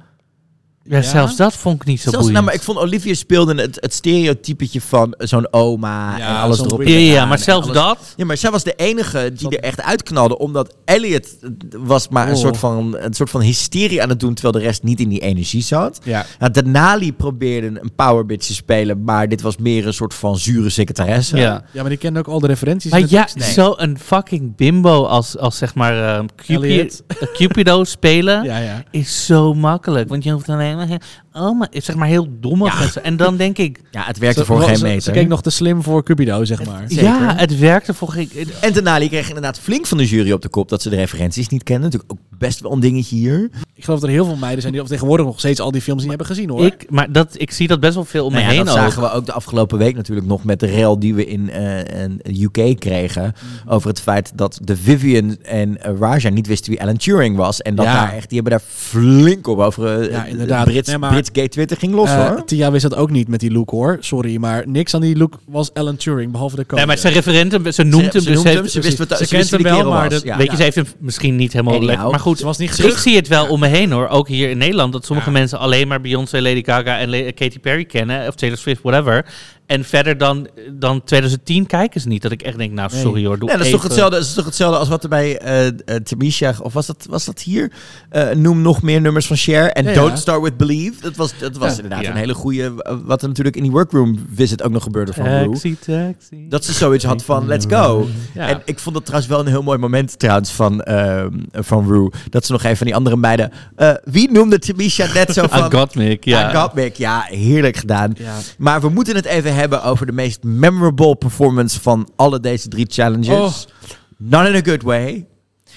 Ja, 0.89 0.97
Ja? 0.97 1.03
zelfs 1.03 1.37
dat 1.37 1.55
vond 1.55 1.81
ik 1.81 1.87
niet 1.87 1.97
zo 2.01 2.03
Zelfs, 2.11 2.17
boeiend. 2.17 2.33
nou, 2.33 2.45
maar 2.45 2.55
ik 2.55 2.63
vond 2.63 2.79
Olivia 2.79 3.15
speelde 3.15 3.61
het, 3.63 3.79
het 3.81 3.95
stereotypetje 3.95 4.81
van 4.81 5.15
zo'n 5.19 5.53
oma 5.53 6.19
Ja, 6.19 6.29
en 6.29 6.37
alles 6.43 6.61
erop. 6.61 6.83
ja, 6.83 6.97
ja, 6.99 7.25
maar 7.25 7.39
zelfs 7.39 7.69
alles. 7.69 7.83
dat... 7.83 7.99
Ja, 8.17 8.25
maar 8.25 8.37
zij 8.37 8.51
was 8.51 8.65
de 8.65 8.73
enige 8.77 9.33
die 9.33 9.49
er 9.51 9.63
echt 9.65 9.83
uitknalde. 9.83 10.39
Omdat 10.39 10.75
Elliot 10.85 11.37
was 11.77 12.09
maar 12.09 12.29
een, 12.29 12.35
Oh. 12.35 12.41
soort 12.41 12.57
van, 12.57 12.97
een 12.99 13.15
soort 13.15 13.31
van 13.31 13.41
hysterie 13.41 14.03
aan 14.03 14.09
het 14.09 14.21
doen... 14.21 14.35
terwijl 14.35 14.55
de 14.55 14.69
rest 14.71 14.83
niet 14.83 15.01
in 15.01 15.09
die 15.09 15.21
energie 15.21 15.63
zat. 15.63 15.99
Ja. 16.05 16.25
Ja, 16.39 16.49
Denali 16.49 17.13
probeerde 17.13 17.67
een 17.67 17.95
power 17.97 18.27
bitch 18.27 18.47
te 18.47 18.55
spelen... 18.55 19.05
maar 19.05 19.29
dit 19.29 19.41
was 19.41 19.57
meer 19.57 19.87
een 19.87 19.95
soort 19.95 20.15
van 20.15 20.39
zure 20.39 20.69
secretaresse. 20.69 21.37
Ja. 21.37 21.65
ja, 21.73 21.81
maar 21.81 21.89
die 21.91 21.99
kende 21.99 22.19
ook 22.19 22.27
al 22.27 22.41
de 22.41 22.47
referenties. 22.47 22.91
Maar 22.91 23.03
ja, 23.09 23.29
zo'n 23.37 23.97
fucking 24.01 24.57
bimbo 24.57 25.05
als, 25.05 25.39
als 25.39 25.57
zeg 25.59 25.75
maar 25.75 25.93
eh, 25.93 26.19
eh, 26.47 27.29
Cupido 27.35 27.85
spelen 27.85 28.45
Ja, 28.51 28.59
ja. 28.59 28.83
is 28.91 29.27
zo 29.27 29.55
makkelijk. 29.55 30.09
Want 30.09 30.25
je 30.25 30.31
hoeft 30.31 30.49
alleen 30.49 30.76
maar... 30.77 31.01
Oh, 31.39 31.59
maar 31.59 31.69
zeg 31.73 31.97
maar 31.97 32.09
heel 32.09 32.29
dommig. 32.41 32.83
en 32.83 32.89
zo. 32.93 33.01
En 33.01 33.17
dan 33.17 33.37
denk 33.45 33.59
ik... 33.59 33.81
Ja, 33.91 34.03
het 34.05 34.19
werkte 34.19 34.41
Ze- 34.41 34.47
voor 34.47 34.61
geen 34.63 34.83
meter. 34.83 35.03
Ze 35.03 35.11
keek 35.11 35.29
nog 35.29 35.43
te 35.43 35.51
slim 35.51 35.83
voor 35.83 36.03
Cupido, 36.03 36.45
zeg 36.45 36.65
maar. 36.65 36.85
Ja, 36.89 37.35
het 37.37 37.59
werkte 37.59 37.95
voor 37.95 38.09
geen... 38.09 38.31
En 38.61 38.73
Denali 38.73 39.09
kreeg 39.09 39.27
inderdaad 39.29 39.59
flink 39.59 39.87
van 39.87 39.99
de 39.99 40.07
jury 40.07 40.33
op 40.33 40.43
de 40.43 40.49
kop... 40.49 40.69
dat 40.69 40.83
ze 40.83 40.91
de 40.91 40.97
referenties 40.97 41.49
niet 41.49 41.63
kenden. 41.63 41.85
Natuurlijk 41.85 42.13
ook 42.13 42.39
best 42.39 42.61
wel 42.61 42.73
een 42.73 42.81
dingetje 42.81 43.17
hier. 43.17 43.51
Ik 43.75 43.85
geloof 43.85 44.01
dat 44.01 44.09
er 44.09 44.15
heel 44.15 44.25
veel 44.25 44.37
meiden 44.37 44.61
zijn 44.61 44.73
die 44.73 44.83
of 44.83 44.89
tegenwoordig 44.89 45.27
nog 45.27 45.39
steeds 45.39 45.61
al 45.61 45.71
die 45.71 45.81
films 45.81 46.01
niet 46.01 46.09
hebben 46.09 46.27
gezien, 46.27 46.49
hoor. 46.51 46.65
Ik, 46.67 46.87
maar 46.91 47.13
dat, 47.13 47.29
ik 47.41 47.51
zie 47.51 47.69
dat 47.69 47.81
best 47.81 47.95
wel 47.95 48.05
veel 48.05 48.25
om 48.25 48.33
me 48.33 48.39
Nou 48.39 48.51
ja, 48.51 48.57
heen 48.57 48.65
dat 48.67 48.75
ook. 48.75 48.81
zagen 48.81 49.03
we 49.03 49.11
ook 49.13 49.27
de 49.27 49.33
afgelopen 49.33 49.79
week 49.79 49.95
natuurlijk 49.97 50.27
nog 50.27 50.45
met 50.45 50.61
de 50.61 50.67
rel 50.67 50.99
die 50.99 51.15
we 51.15 51.27
in 51.27 51.51
eh, 51.51 52.03
in 52.03 52.21
UK 52.25 52.81
kregen. 52.81 53.35
Mhm. 53.63 53.73
Over 53.73 53.89
het 53.89 54.01
feit 54.01 54.33
dat 54.35 54.59
de 54.63 54.77
Vivian 54.77 55.37
en 55.43 55.83
eh, 55.83 55.93
Raja 55.99 56.29
niet 56.29 56.47
wisten 56.47 56.71
wie 56.71 56.83
Alan 56.83 56.97
Turing 56.97 57.37
was. 57.37 57.63
En 57.63 57.75
dat 57.75 57.85
Ja. 57.85 57.93
daar 57.95 58.13
echt, 58.15 58.29
die 58.29 58.41
hebben 58.41 58.59
daar 58.59 58.69
flink 58.69 59.47
op 59.47 59.59
over. 59.59 60.01
eh, 60.01 60.11
Ja, 60.11 60.25
inderdaad. 60.25 60.65
Brits, 60.65 60.89
Nee, 60.89 60.99
maar- 60.99 61.11
Brits 61.11 61.26
gay 61.33 61.49
Twitter 61.49 61.77
ging 61.77 61.95
los 61.95 62.09
Eh, 62.11 62.29
hoor. 62.29 62.45
Tia 62.45 62.71
wist 62.71 62.83
dat 62.83 62.95
ook 62.95 63.11
niet 63.11 63.29
met 63.29 63.41
die 63.41 63.51
look, 63.53 63.71
hoor. 63.71 63.97
Sorry, 64.01 64.37
maar 64.37 64.63
niks 64.69 64.95
aan 64.95 65.01
die 65.01 65.17
look 65.17 65.39
was 65.49 65.75
Alan 65.75 65.97
Turing, 65.97 66.33
behalve 66.33 66.57
de 66.57 66.63
code. 66.63 66.77
Nee, 66.77 66.87
maar 66.87 66.97
ze 66.99 67.09
referent 67.09 67.53
hem, 67.53 67.73
ze 67.73 67.83
noemt 67.83 68.05
Ze- 68.05 68.11
hem, 68.11 68.21
ze 68.21 68.27
dus 68.27 68.35
noemt 68.35 68.45
heeft- 68.47 68.59
hem, 68.59 68.69
ze 68.69 68.81
wist 68.81 68.99
wat- 68.99 69.09
ze 69.19 69.25
ze 69.27 69.37
kent 69.37 69.51
hem 69.51 69.63
wel, 69.63 69.91
maar 69.91 70.25
Ja. 70.25 70.37
Weet 70.37 70.51
je, 70.51 70.57
ze 70.57 70.63
heeft 70.63 70.77
hem 70.77 70.87
misschien 70.99 71.37
niet 71.37 71.53
helemaal 71.53 71.83
lekker. 71.83 72.11
Maar 72.11 72.21
goed, 72.21 72.39
Ze 72.39 72.45
was 72.45 72.59
niet 72.59 72.71
ik 72.71 72.75
terug. 72.77 72.99
zie 72.99 73.17
het 73.17 73.29
wel 73.29 73.47
om 73.49 73.61
me 73.61 73.67
heen 73.67 73.93
hoor. 73.93 74.09
Ook 74.09 74.29
hier 74.29 74.51
in 74.51 74.59
Nederland. 74.59 74.93
Dat 74.93 75.05
sommige 75.05 75.31
Ja. 75.31 75.37
mensen 75.39 75.59
alleen 75.59 75.89
maar 75.89 76.01
Beyoncé, 76.01 76.41
Lady 76.41 76.65
Gaga 76.65 76.99
en 76.99 77.09
Le- 77.09 77.33
Katy 77.33 77.59
Perry 77.59 77.85
kennen. 77.85 78.29
Of 78.29 78.35
Taylor 78.35 78.59
Swift, 78.59 78.83
whatever. 78.83 79.25
En 79.67 79.85
verder 79.85 80.19
dan, 80.19 80.49
dan 80.73 81.05
2010 81.05 81.67
kijken 81.67 82.01
ze 82.01 82.09
niet. 82.09 82.23
Dat 82.23 82.33
ik 82.33 82.43
echt 82.43 82.59
denk, 82.59 82.73
nou 82.73 82.91
Nee. 82.93 83.01
sorry 83.03 83.27
hoor. 83.27 83.39
Doe 83.39 83.49
dat 83.51 83.61
is, 83.61 83.71
toch 83.71 83.83
hetzelfde, 83.83 84.17
dat 84.17 84.25
is 84.27 84.35
toch 84.35 84.45
hetzelfde 84.45 84.79
als 84.79 84.89
wat 84.89 85.03
er 85.03 85.09
bij 85.09 85.39
eh 85.39 85.67
eh, 85.67 85.73
Tamisha, 86.03 86.55
of 86.63 86.73
was 86.73 86.87
dat, 86.87 87.07
was 87.11 87.25
dat 87.25 87.41
hier? 87.41 87.73
Eh, 88.11 88.31
noem 88.31 88.61
nog 88.63 88.83
meer 88.83 89.01
nummers 89.01 89.27
van 89.27 89.37
Cher. 89.37 89.71
En 89.71 89.85
Ja, 89.85 89.91
ja. 89.91 89.97
Don't 89.97 90.19
Start 90.19 90.43
With 90.43 90.57
Believe. 90.57 91.01
Dat 91.01 91.17
was, 91.17 91.33
dat 91.39 91.57
was 91.57 91.71
Ja. 91.71 91.77
inderdaad 91.77 92.03
Ja. 92.05 92.11
een 92.11 92.17
hele 92.17 92.35
goede, 92.35 92.73
wat 93.05 93.23
er 93.23 93.29
natuurlijk 93.29 93.57
in 93.57 93.63
die 93.63 93.71
workroom 93.73 94.27
visit 94.35 94.63
ook 94.63 94.71
nog 94.73 94.83
gebeurde 94.83 95.13
van. 95.13 95.25
Taxi, 95.25 95.77
taxi. 95.79 96.47
Dat 96.49 96.65
ze 96.65 96.73
zoiets 96.73 97.05
had 97.05 97.25
van, 97.25 97.47
let's 97.47 97.67
go. 97.69 98.09
Ja. 98.35 98.49
En 98.49 98.63
ik 98.65 98.79
vond 98.79 98.95
dat 98.95 99.05
trouwens 99.05 99.31
wel 99.33 99.41
een 99.41 99.47
heel 99.47 99.63
mooi 99.63 99.79
moment 99.79 100.19
trouwens 100.19 100.51
van, 100.51 100.83
ehm, 100.83 101.31
van 101.53 101.87
Rue. 101.89 102.11
Dat 102.31 102.47
ze 102.47 102.53
nog 102.53 102.63
even 102.65 102.77
van 102.77 102.87
die 102.87 102.97
andere 102.97 103.17
meiden... 103.17 103.53
eh, 103.77 103.91
wie 104.05 104.31
noemde 104.31 104.59
Tamisha 104.59 105.07
net 105.15 105.33
zo 105.33 105.47
van... 105.51 105.67
I 105.73 105.77
got 105.77 105.95
me, 105.95 106.17
ja. 106.21 106.51
I 106.53 106.57
got 106.57 106.75
me. 106.75 106.91
Ja, 106.97 107.21
heerlijk 107.29 107.77
gedaan. 107.77 108.13
Ja. 108.19 108.35
Maar 108.59 108.81
we 108.81 108.89
moeten 108.89 109.15
het 109.17 109.25
even 109.25 109.55
hebben 109.57 109.83
over 109.83 110.07
de 110.07 110.13
meest 110.13 110.43
memorable 110.43 111.17
performance 111.17 111.81
van 111.81 112.09
alle 112.17 112.41
deze 112.41 112.69
drie 112.69 112.87
challenges. 112.89 113.67
Oh. 113.73 113.89
Not 114.19 114.47
in 114.47 114.55
a 114.55 114.61
good 114.71 114.83
way. 114.83 115.27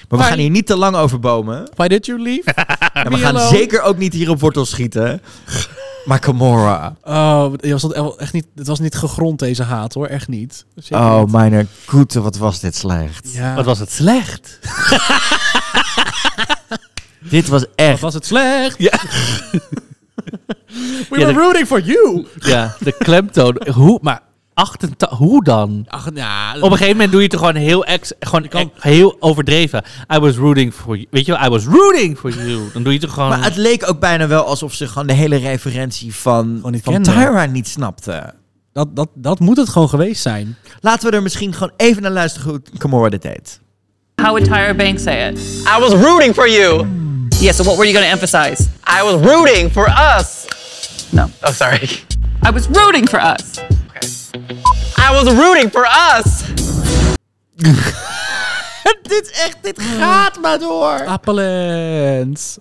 Maar 0.10 0.20
we 0.20 0.26
gaan 0.26 0.38
hier 0.38 0.50
niet 0.50 0.66
te 0.66 0.76
lang 0.76 0.96
over 0.96 1.20
bomen. 1.20 1.70
Why 1.76 1.88
did 1.88 2.06
you 2.06 2.22
leave? 2.22 2.54
En 2.94 3.12
we 3.12 3.18
gaan 3.18 3.36
alone. 3.38 3.58
zeker 3.58 3.82
ook 3.82 3.98
niet 3.98 4.14
hier 4.14 4.30
op 4.30 4.40
wortel 4.40 4.66
schieten. 4.66 5.22
Maar 6.06 6.24
Gamora. 6.24 6.96
Oh, 7.04 7.52
het 7.52 7.72
was, 7.72 7.82
dat 7.82 8.18
echt 8.18 8.34
niet, 8.34 8.46
het 8.56 8.68
was 8.68 8.80
niet 8.80 8.96
gegrond, 8.96 9.40
deze 9.40 9.64
haat, 9.64 9.94
hoor. 9.94 10.08
Echt 10.08 10.28
niet. 10.28 10.66
Zeker 10.76 11.06
Oh, 11.06 11.20
niet. 11.20 11.32
mijn 11.32 11.68
goede, 11.86 12.22
wat 12.22 12.38
was 12.38 12.60
dit 12.60 12.76
slecht. 12.76 13.34
Ja. 13.34 13.56
Wat 13.56 13.66
was 13.66 13.80
het 13.80 13.92
slecht. 13.92 14.60
Dit 17.30 17.48
was 17.48 17.62
Wat 17.62 17.70
echt... 17.76 18.00
was 18.02 18.14
het 18.14 18.26
slecht? 18.26 18.76
Ja. 18.78 19.00
We 21.10 21.20
Ja, 21.20 21.26
were 21.26 21.34
de- 21.34 21.40
rooting 21.40 21.68
for 21.68 21.82
you. 21.82 22.26
ja, 22.40 22.76
de 22.80 22.92
klemtoon. 22.98 23.58
Hoe, 23.74 24.00
maar 24.02 24.22
88, 24.54 25.10
hoe 25.10 25.44
dan? 25.44 25.86
Ach, 25.88 26.08
ja. 26.14 26.56
Op 26.56 26.64
een 26.64 26.72
gegeven 26.72 26.92
moment 26.92 27.12
doe 27.12 27.20
je 27.20 27.26
het 27.26 27.34
er 27.34 27.40
gewoon 27.40 27.56
heel, 27.56 27.86
ex, 27.86 28.12
gewoon 28.20 28.48
kan- 28.48 28.62
ex- 28.62 28.84
heel 28.84 29.16
overdreven. 29.20 29.84
I 30.16 30.18
was 30.20 30.36
rooting 30.36 30.74
for 30.74 30.96
you. 30.96 31.08
Weet 31.12 31.26
je 31.26 31.32
wel, 31.32 31.46
I 31.46 31.50
was 31.50 31.66
rooting 31.66 32.18
for 32.18 32.30
you. 32.46 32.60
Dan 32.74 32.84
doe 32.84 32.94
je 32.94 33.00
het 33.00 33.08
er 33.08 33.14
gewoon... 33.14 33.30
Maar 33.30 33.44
het 33.44 33.56
leek 33.56 33.90
ook 33.90 34.00
bijna 34.00 34.28
wel 34.28 34.44
alsof 34.46 34.74
ze 34.74 34.88
gewoon 34.88 35.08
de 35.08 35.14
hele 35.14 35.36
referentie 35.36 36.16
van, 36.16 36.60
van. 36.84 37.02
Tyra 37.04 37.46
niet 37.46 37.68
snapte. 37.68 38.34
dat, 38.74 38.96
dat, 38.96 39.10
dat 39.16 39.40
moet 39.40 39.58
het 39.58 39.70
gewoon 39.70 39.90
geweest 39.90 40.22
zijn. 40.22 40.58
Laten 40.82 41.10
we 41.10 41.16
er 41.16 41.22
misschien 41.22 41.54
gewoon 41.54 41.72
even 41.78 42.02
naar 42.02 42.12
luisteren 42.12 42.50
hoe 42.50 42.62
Gamora 42.78 43.10
dit 43.10 43.22
deed. 43.22 43.60
How 44.16 44.28
would 44.30 44.44
Tyra 44.44 44.74
Banks 44.74 45.04
say 45.04 45.30
it? 45.30 45.40
I 45.78 45.80
was 45.80 45.92
rooting 45.94 46.34
for 46.34 46.50
you. 46.50 46.86
Yeah, 47.40 47.54
so 47.54 47.64
what 47.64 47.76
were 47.78 47.88
you 47.92 47.94
going 47.98 48.06
to 48.06 48.12
emphasize? 48.22 48.68
I 49.00 49.04
was 49.04 49.32
rooting 49.32 49.72
for 49.72 49.88
us. 50.18 50.46
No. 51.10 51.30
Oh, 51.42 51.52
sorry. 51.54 51.90
I 52.48 52.52
was 52.52 52.68
rooting 52.72 53.10
for 53.10 53.20
us. 53.20 53.60
I 54.98 55.12
was 55.14 55.24
rooting 55.34 55.72
for 55.72 55.88
us. 56.18 56.42
dit 59.02 59.30
echt, 59.32 59.58
dit 59.62 59.82
gaat 60.00 60.42
maar 60.42 60.60
door. 60.60 61.06
Appelens. 61.06 62.58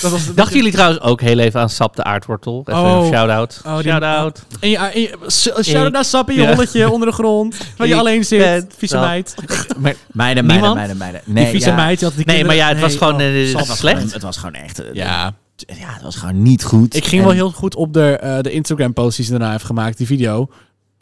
Dat 0.00 0.10
was, 0.10 0.26
dat 0.26 0.36
Dachten 0.36 0.56
jullie 0.56 0.72
trouwens 0.72 1.00
ook 1.00 1.20
heel 1.20 1.38
even 1.38 1.60
aan 1.60 1.70
Sap 1.70 1.96
de 1.96 2.04
aardwortel? 2.04 2.64
Even 2.66 2.80
Oh. 2.80 3.04
een 3.06 3.12
shout-out. 3.12 3.60
Oh, 3.66 3.74
die- 3.76 3.82
shout-out. 3.90 4.42
En 4.60 4.68
je, 4.68 4.76
en 4.78 5.00
je, 5.00 5.16
shout-out 5.62 5.92
naar 5.92 6.04
Sappie, 6.04 6.36
je 6.36 6.42
Ja. 6.42 6.48
holletje 6.54 6.90
onder 6.92 7.08
de 7.08 7.14
grond. 7.14 7.56
Waar 7.76 7.86
je 7.88 7.94
alleen 7.96 8.24
zit. 8.24 8.66
Vieze 8.76 8.94
Sap. 8.94 9.04
meid. 9.04 9.34
Maar, 9.78 9.94
Meiden, 10.12 10.46
meiden, 10.46 10.74
meiden, 10.74 10.96
meiden. 10.96 11.20
Nee, 11.24 11.42
Die 11.42 11.52
vieze 11.52 11.68
ja. 11.68 11.74
meid. 11.74 11.98
Die 11.98 12.08
had 12.08 12.16
die 12.16 12.26
Nee, 12.26 12.44
maar 12.44 12.54
ja, 12.54 12.68
het 12.68 12.80
was 12.80 12.96
gewoon, 12.96 13.20
eh, 13.20 13.46
Sap. 13.48 13.58
het 13.58 13.68
was 13.68 13.78
slecht. 13.78 13.96
Gewoon- 13.96 14.12
Het 14.12 14.22
was 14.22 14.36
gewoon 14.36 14.54
echt... 14.54 14.78
eh, 14.82 14.86
Ja. 14.92 15.34
Ja, 15.66 15.92
het 15.92 16.02
was 16.02 16.16
gewoon 16.16 16.42
niet 16.42 16.64
goed. 16.64 16.94
Ik 16.96 17.04
ging 17.04 17.20
En- 17.20 17.26
wel 17.26 17.36
heel 17.36 17.50
goed 17.52 17.74
op 17.74 17.92
de, 17.92 18.16
eh, 18.16 18.40
de 18.40 18.50
Instagram-post 18.50 19.16
die 19.16 19.24
ze 19.24 19.30
daarna 19.30 19.50
heeft 19.50 19.64
gemaakt, 19.64 19.98
die 19.98 20.06
video. 20.06 20.48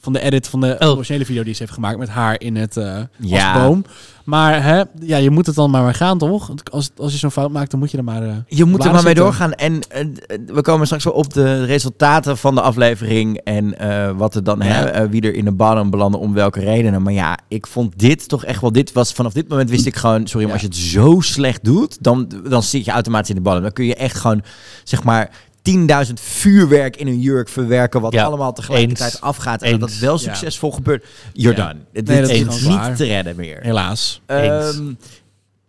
Van 0.00 0.12
de 0.12 0.20
edit 0.20 0.48
van 0.48 0.60
de 0.60 0.76
Oh. 0.78 0.88
originele 0.88 1.24
video 1.24 1.42
die 1.42 1.54
ze 1.54 1.60
heeft 1.62 1.72
gemaakt 1.74 1.98
met 1.98 2.08
haar 2.08 2.40
in 2.40 2.56
het 2.56 2.76
eh 2.76 2.98
Ja. 3.18 3.52
als 3.52 3.62
boom. 3.62 3.84
Maar 4.24 4.62
hè, 4.62 4.82
ja, 5.00 5.16
je 5.16 5.30
moet 5.30 5.46
het 5.46 5.54
dan 5.54 5.70
maar 5.70 5.82
maar 5.82 5.94
gaan, 5.94 6.18
toch? 6.18 6.50
Als, 6.70 6.90
als 6.96 7.12
je 7.12 7.18
zo'n 7.18 7.30
fout 7.30 7.50
maakt, 7.50 7.70
dan 7.70 7.80
moet 7.80 7.90
je 7.90 7.96
er 7.96 8.04
maar... 8.04 8.22
eh, 8.22 8.34
Je 8.46 8.64
moet 8.64 8.84
er 8.84 8.92
maar 8.92 9.02
mee 9.02 9.14
doorgaan. 9.14 9.52
En 9.52 9.80
eh, 9.88 10.06
we 10.46 10.62
komen 10.62 10.86
straks 10.86 11.04
wel 11.04 11.12
op 11.12 11.32
de 11.32 11.64
resultaten 11.64 12.36
van 12.38 12.54
de 12.54 12.60
aflevering. 12.60 13.36
En 13.36 13.78
eh, 13.78 14.10
wat 14.16 14.34
er 14.34 14.44
dan, 14.44 14.58
Ja. 14.58 14.64
hè, 14.64 14.84
eh, 14.84 15.08
wie 15.10 15.22
er 15.22 15.34
in 15.34 15.44
de 15.44 15.52
bottom 15.52 15.90
belanden, 15.90 16.20
om 16.20 16.32
welke 16.34 16.60
redenen. 16.60 17.02
Maar 17.02 17.12
ja, 17.12 17.38
ik 17.48 17.66
vond 17.66 17.98
dit 17.98 18.28
toch 18.28 18.44
echt 18.44 18.60
wel. 18.60 18.72
Dit 18.72 18.92
was 18.92 19.12
vanaf 19.12 19.32
dit 19.32 19.48
moment 19.48 19.70
wist 19.70 19.86
ik 19.86 19.96
gewoon. 19.96 20.26
Sorry, 20.26 20.46
maar 20.48 20.56
Ja. 20.56 20.62
als 20.66 20.76
je 20.76 20.82
het 20.82 20.92
zo 20.92 21.20
slecht 21.20 21.64
doet, 21.64 21.96
dan, 22.02 22.30
dan 22.48 22.62
zit 22.62 22.84
je 22.84 22.90
automatisch 22.90 23.28
in 23.30 23.34
de 23.36 23.40
bottom. 23.42 23.62
Dan 23.62 23.72
kun 23.72 23.84
je 23.84 23.94
echt 23.94 24.16
gewoon, 24.18 24.42
zeg 24.84 25.04
maar. 25.04 25.30
10.000 25.62 26.12
vuurwerk 26.20 26.96
in 26.96 27.06
een 27.06 27.20
jurk 27.20 27.48
verwerken, 27.48 28.00
wat 28.00 28.12
Ja, 28.12 28.24
allemaal 28.24 28.52
tegelijkertijd 28.52 29.12
eens. 29.12 29.20
afgaat. 29.20 29.62
En 29.62 29.78
dat 29.78 29.88
Eens. 29.88 29.98
dat 29.98 30.08
wel 30.08 30.18
Ja. 30.18 30.18
succesvol 30.34 30.70
gebeurt. 30.72 31.04
You're 31.32 31.56
Ja. 31.56 31.66
done. 31.66 31.78
Nee, 31.92 32.20
dat 32.20 32.30
is 32.30 32.60
niet 32.62 32.74
waar. 32.76 32.96
te 32.96 33.04
redden 33.04 33.36
meer. 33.36 33.58
Helaas. 33.62 34.20
Ehm, 34.26 34.92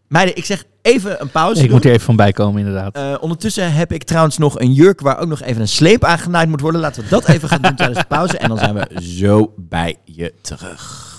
meiden, 0.08 0.36
ik 0.38 0.46
zeg 0.46 0.64
even 0.82 1.22
een 1.22 1.30
pauze. 1.30 1.56
Ik 1.62 1.66
doen. 1.66 1.76
moet 1.76 1.86
er 1.86 1.92
even 1.92 2.06
van 2.06 2.16
bijkomen, 2.16 2.60
inderdaad. 2.66 2.96
Eh, 2.96 3.16
ondertussen 3.20 3.74
heb 3.74 3.92
ik 3.94 4.04
trouwens 4.04 4.38
nog 4.38 4.60
een 4.60 4.74
jurk 4.74 5.02
waar 5.02 5.20
ook 5.20 5.28
nog 5.28 5.42
even 5.42 5.62
een 5.62 5.68
sleep 5.68 6.04
aan 6.04 6.20
genaaid 6.20 6.50
moet 6.50 6.62
worden. 6.62 6.82
Laten 6.82 7.04
we 7.04 7.10
dat 7.10 7.28
even 7.28 7.50
gaan 7.50 7.62
doen 7.62 7.76
tijdens 7.76 8.00
de 8.00 8.06
pauze. 8.06 8.38
En 8.38 8.48
dan 8.50 8.58
zijn 8.58 8.74
we 8.74 8.88
zo 9.02 9.54
bij 9.58 9.96
je 10.06 10.34
terug. 10.42 11.10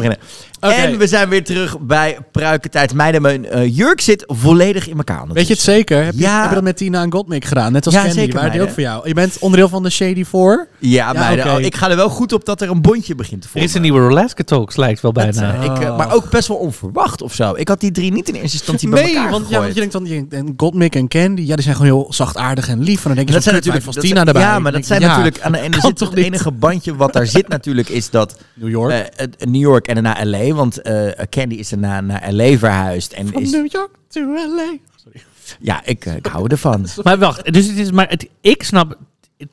Beginnen. 0.00 0.18
En 0.60 0.98
we 0.98 1.06
zijn 1.06 1.28
weer 1.28 1.44
terug 1.44 1.78
bij 1.78 2.18
Pruikentijd. 2.32 2.94
Meiden, 2.94 3.22
mijn 3.22 3.46
eh, 3.46 3.76
jurk 3.76 4.00
zit 4.00 4.24
volledig 4.26 4.88
in 4.88 4.96
elkaar. 4.96 5.24
Weet 5.32 5.46
je 5.46 5.52
het 5.52 5.62
zeker? 5.62 6.04
Heb 6.04 6.14
je, 6.14 6.20
Ja. 6.20 6.40
heb 6.40 6.48
je 6.48 6.54
dat 6.54 6.64
met 6.64 6.76
Tina 6.76 7.02
en 7.02 7.12
Gottmik 7.12 7.44
gedaan? 7.44 7.72
Net 7.72 7.86
als 7.86 7.94
Ja, 7.94 8.00
Candy, 8.00 8.16
zeker, 8.18 8.34
waren 8.34 8.52
die 8.52 8.62
ook 8.62 8.70
voor 8.70 8.82
jou? 8.82 9.08
Je 9.08 9.14
bent 9.14 9.38
onderdeel 9.38 9.68
van 9.68 9.82
de 9.82 9.90
Shady 9.90 10.24
Four? 10.24 10.68
Ja, 10.78 11.12
Ja, 11.12 11.12
meiden. 11.20 11.54
oh, 11.54 11.60
ik 11.60 11.74
ga 11.76 11.90
er 11.90 11.96
wel 11.96 12.08
goed 12.08 12.32
op 12.32 12.44
dat 12.44 12.60
er 12.60 12.70
een 12.70 12.80
bondje 12.82 13.14
begint 13.14 13.40
te 13.40 13.46
Er 13.46 13.52
vormen. 13.52 13.68
is 13.68 13.74
een 13.74 13.82
nieuwe 13.82 14.00
Roleske 14.00 14.44
Talks, 14.44 14.76
lijkt 14.76 15.00
wel 15.00 15.12
bijna. 15.12 15.54
eh, 15.54 15.64
ik, 15.64 15.78
eh, 15.78 15.96
maar 15.96 16.14
ook 16.14 16.30
best 16.30 16.48
wel 16.48 16.56
onverwacht 16.56 17.22
of 17.22 17.34
zo. 17.34 17.52
Ik 17.56 17.68
had 17.68 17.80
die 17.80 17.90
drie 17.90 18.12
niet 18.12 18.28
in 18.28 18.34
eerste 18.34 18.56
instantie 18.56 18.88
bij 18.88 19.02
Nee, 19.02 19.14
elkaar 19.16 19.30
want, 19.30 19.48
ja, 19.48 19.58
want 19.60 19.68
je 19.74 19.78
denkt 19.80 19.92
dan, 19.92 20.06
je, 20.06 20.26
en 20.30 20.54
Gottmik 20.56 20.94
en 20.94 21.08
Candy, 21.08 21.42
ja, 21.42 21.54
die 21.54 21.64
zijn 21.64 21.76
gewoon 21.76 21.90
heel 22.02 22.12
zachtaardig 22.12 22.68
en 22.68 22.82
lief. 22.82 22.96
En 22.96 23.02
dan 23.06 23.14
denk 23.14 23.28
je, 23.28 23.34
dat 23.34 23.42
zo, 23.42 23.50
zijn 23.50 23.54
natuurlijk 23.62 23.84
dat 23.94 24.00
Tina 24.04 24.24
erbij. 24.24 24.42
Ja, 24.42 24.58
maar 24.58 24.72
dat 24.72 24.86
zijn 24.86 25.00
natuurlijk 25.00 25.40
aan 25.40 25.52
de 25.52 25.58
ene 25.60 25.70
kan 25.70 25.80
zit 25.80 25.96
toch 25.96 26.08
het 26.10 26.18
enige 26.18 26.50
bandje 26.50 26.96
wat 26.96 27.12
daar 27.12 27.26
zit 27.26 27.48
natuurlijk 27.48 27.88
is 27.88 28.10
dat 28.10 28.36
New 28.54 28.68
York. 28.70 28.90
eh, 28.92 28.98
het- 29.16 29.36
New 29.48 29.60
York 29.60 29.86
en 29.86 29.94
daarna 29.94 30.24
LA, 30.24 30.49
want 30.54 30.82
eh, 30.82 31.08
Candy 31.30 31.54
is 31.54 31.68
daarna 31.68 32.00
naar 32.00 32.32
LA 32.32 32.58
verhuisd 32.58 33.12
en 33.12 33.28
From 33.28 33.42
is 33.42 33.50
New 33.50 33.72
York 33.72 33.90
to 34.08 34.20
LA. 34.34 34.76
Sorry. 34.96 35.22
ja 35.60 35.80
ik, 35.84 36.06
eh, 36.06 36.16
ik 36.16 36.26
hou 36.26 36.48
ervan. 36.48 36.86
Maar 37.02 37.18
wacht, 37.18 37.52
dus 37.52 37.66
het 37.66 37.78
is 37.78 37.90
maar 37.90 38.08
het, 38.08 38.28
ik 38.40 38.62
snap. 38.62 38.98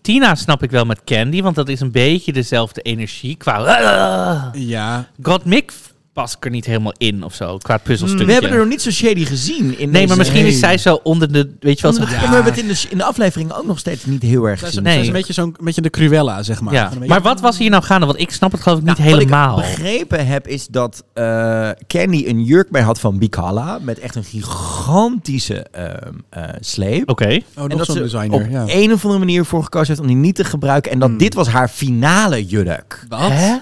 Tina 0.01 0.35
snap 0.35 0.63
ik 0.63 0.71
wel 0.71 0.85
met 0.85 1.03
Candy, 1.03 1.41
want 1.41 1.55
dat 1.55 1.69
is 1.69 1.79
een 1.79 1.91
beetje 1.91 2.33
dezelfde 2.33 2.81
energie 2.81 3.35
qua. 3.35 4.51
Ja, 4.53 5.09
God 5.21 5.45
Mick 5.45 5.71
pas 6.17 6.35
ik 6.35 6.45
er 6.45 6.51
niet 6.51 6.65
helemaal 6.65 6.93
in 6.97 7.23
of 7.23 7.33
zo, 7.33 7.57
qua 7.57 7.77
puzzelstukje. 7.77 8.25
We 8.25 8.31
hebben 8.31 8.51
er 8.51 8.57
nog 8.57 8.67
niet 8.67 8.81
zo 8.81 8.91
shady 8.91 9.25
gezien. 9.25 9.79
In 9.79 9.89
nee, 9.89 10.07
maar 10.07 10.17
misschien 10.17 10.45
is 10.45 10.51
Nee. 10.51 10.59
zij 10.59 10.77
zo 10.77 10.99
onder 11.03 11.31
de, 11.31 11.55
weet 11.59 11.75
je 11.79 11.81
wel, 11.81 11.93
zo, 11.93 12.01
Ja, 12.01 12.07
we 12.07 12.15
hebben 12.15 12.43
het 12.53 12.57
in 12.57 12.67
de, 12.67 12.85
in 12.89 12.97
de 12.97 13.03
aflevering 13.03 13.53
ook 13.53 13.65
nog 13.65 13.79
steeds 13.79 14.05
niet 14.05 14.21
heel 14.21 14.45
erg 14.45 14.61
is, 14.61 14.67
gezien. 14.67 14.83
zij 14.83 14.91
is 14.93 14.97
Nee. 14.97 15.07
een 15.07 15.13
beetje 15.13 15.33
zo'n 15.33 15.55
een 15.59 15.65
beetje 15.65 15.81
de 15.81 15.89
Cruella, 15.89 16.43
zeg 16.43 16.61
maar. 16.61 16.73
ja. 16.73 16.91
Maar 17.07 17.21
wat 17.21 17.39
was 17.41 17.57
hier 17.57 17.69
nou 17.69 17.83
gaande? 17.83 18.05
Want 18.05 18.19
ik 18.19 18.31
snap 18.31 18.51
het 18.51 18.61
geloof 18.61 18.79
ik 18.79 18.85
niet 18.85 18.97
Nou, 18.97 19.09
helemaal. 19.09 19.55
Wat 19.55 19.65
ik 19.65 19.69
begrepen 19.75 20.27
heb 20.27 20.47
is 20.47 20.67
dat 20.67 21.03
eh, 21.13 21.69
Candy 21.87 22.23
een 22.27 22.43
jurk 22.43 22.69
bij 22.69 22.81
had 22.81 22.99
van 22.99 23.17
Bicala 23.19 23.79
met 23.81 23.99
echt 23.99 24.15
een 24.15 24.23
gigantische 24.23 25.65
ehm, 25.71 26.13
eh, 26.29 26.43
sleep. 26.59 27.09
Oké. 27.09 27.39
Oh, 27.57 27.63
en 27.63 27.77
dat 27.77 27.85
zo'n 27.85 27.95
ze 27.95 28.01
designer, 28.01 28.33
op 28.33 28.47
ja. 28.49 28.63
een 28.67 28.93
of 28.93 29.01
andere 29.03 29.19
manier 29.25 29.45
voor 29.45 29.63
gekozen 29.63 29.87
heeft 29.87 29.99
om 29.99 30.07
die 30.07 30.15
niet 30.15 30.35
te 30.35 30.43
gebruiken. 30.43 30.91
En 30.91 30.99
dat 30.99 31.09
Hmm. 31.09 31.17
dit 31.17 31.33
was 31.33 31.47
haar 31.47 31.67
finale 31.67 32.45
jurk. 32.45 33.05
Wat? 33.09 33.19
Hè? 33.31 33.55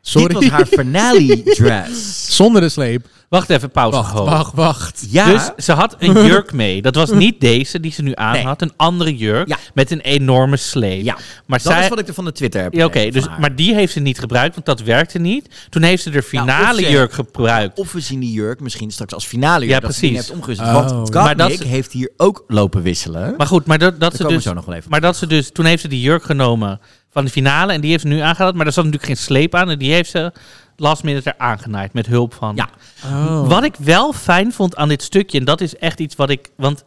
Sorry. 0.00 0.26
Dit 0.26 0.36
was 0.36 0.48
haar 0.48 0.66
finale 0.66 1.42
dress. 1.58 2.36
Zonder 2.36 2.60
de 2.60 2.68
sleep. 2.68 3.06
Wacht 3.30 3.50
even, 3.50 3.70
pauze. 3.70 3.96
Wacht, 3.96 4.10
gewoon. 4.10 4.24
wacht, 4.24 4.54
wacht. 4.54 5.06
Ja, 5.10 5.24
Dus 5.32 5.64
ze 5.64 5.72
had 5.72 5.96
een 5.98 6.24
jurk 6.26 6.52
mee. 6.52 6.82
Dat 6.82 6.94
was 6.94 7.10
niet 7.10 7.40
deze 7.40 7.80
die 7.80 7.92
ze 7.92 8.02
nu 8.02 8.12
aan 8.14 8.32
Nee. 8.32 8.44
had. 8.44 8.62
Een 8.62 8.72
andere 8.76 9.16
jurk 9.16 9.48
Ja. 9.48 9.56
met 9.74 9.90
een 9.90 10.00
enorme 10.00 10.56
sleep. 10.56 11.02
ja. 11.04 11.14
Maar 11.46 11.62
dat 11.62 11.72
zij, 11.72 11.82
is 11.82 11.88
wat 11.88 11.98
ik 11.98 12.08
er 12.08 12.14
van 12.14 12.24
de 12.24 12.32
Twitter 12.32 12.62
heb 12.62 12.72
Ja, 12.72 12.84
Oké, 12.84 13.10
dus, 13.10 13.26
haar. 13.26 13.40
maar 13.40 13.54
die 13.56 13.74
heeft 13.74 13.92
ze 13.92 14.00
niet 14.00 14.18
gebruikt, 14.18 14.54
want 14.54 14.66
dat 14.66 14.80
werkte 14.82 15.18
niet. 15.18 15.66
Toen 15.68 15.82
heeft 15.82 16.02
ze 16.02 16.10
de 16.10 16.22
finale 16.22 16.78
of 16.80 16.84
ze- 16.84 16.90
jurk 16.90 17.12
gebruikt. 17.12 17.78
Of 17.78 17.92
we 17.92 18.00
zien 18.00 18.20
die 18.20 18.32
jurk 18.32 18.60
misschien 18.60 18.90
straks 18.90 19.14
als 19.14 19.26
finale 19.26 19.58
jurk. 19.66 19.70
Ja, 19.70 19.80
dat 19.80 19.90
precies. 19.98 20.16
heeft 20.16 20.30
omgezet. 20.30 20.66
Oh. 20.66 20.72
Want 20.88 21.12
Maar 21.14 21.36
dat 21.36 21.52
ze- 21.52 21.66
heeft 21.66 21.92
hier 21.92 22.10
ook 22.16 22.44
lopen 22.48 22.82
wisselen. 22.82 23.34
Maar 23.36 23.46
goed, 23.46 23.66
maar 23.66 23.78
dat, 23.78 23.90
dat 24.00 24.10
Daar 24.18 24.28
ze 24.28 24.34
dus, 24.34 24.42
zo 24.42 24.52
nog 24.54 24.64
wel 24.64 24.74
even 24.74 24.90
maar 24.90 25.00
dat 25.00 25.16
ze 25.16 25.26
dus, 25.26 25.50
toen 25.52 25.64
heeft 25.64 25.82
ze 25.82 25.88
die 25.88 26.00
jurk 26.00 26.22
genomen 26.22 26.80
van 27.10 27.24
de 27.24 27.30
finale 27.30 27.72
en 27.72 27.80
die 27.80 27.90
heeft 27.90 28.02
ze 28.02 28.08
nu 28.08 28.18
aangehad. 28.18 28.54
Maar 28.54 28.64
daar 28.64 28.72
zat 28.72 28.84
natuurlijk 28.84 29.12
geen 29.12 29.24
sleep 29.24 29.54
aan 29.54 29.70
en 29.70 29.78
die 29.78 29.92
heeft 29.92 30.10
ze 30.10 30.32
last 30.80 31.02
minute 31.02 31.30
er 31.30 31.38
aangenaaid 31.38 31.92
met 31.92 32.06
hulp 32.06 32.34
van. 32.34 32.56
Ja. 32.56 32.68
Oh. 33.04 33.48
Wat 33.48 33.64
ik 33.64 33.74
wel 33.78 34.12
fijn 34.12 34.52
vond 34.52 34.76
aan 34.76 34.88
dit 34.88 35.02
stukje, 35.02 35.38
en 35.38 35.44
dat 35.44 35.60
is 35.60 35.76
echt 35.76 36.00
iets 36.00 36.16
wat 36.16 36.30
ik, 36.30 36.50
want 36.56 36.84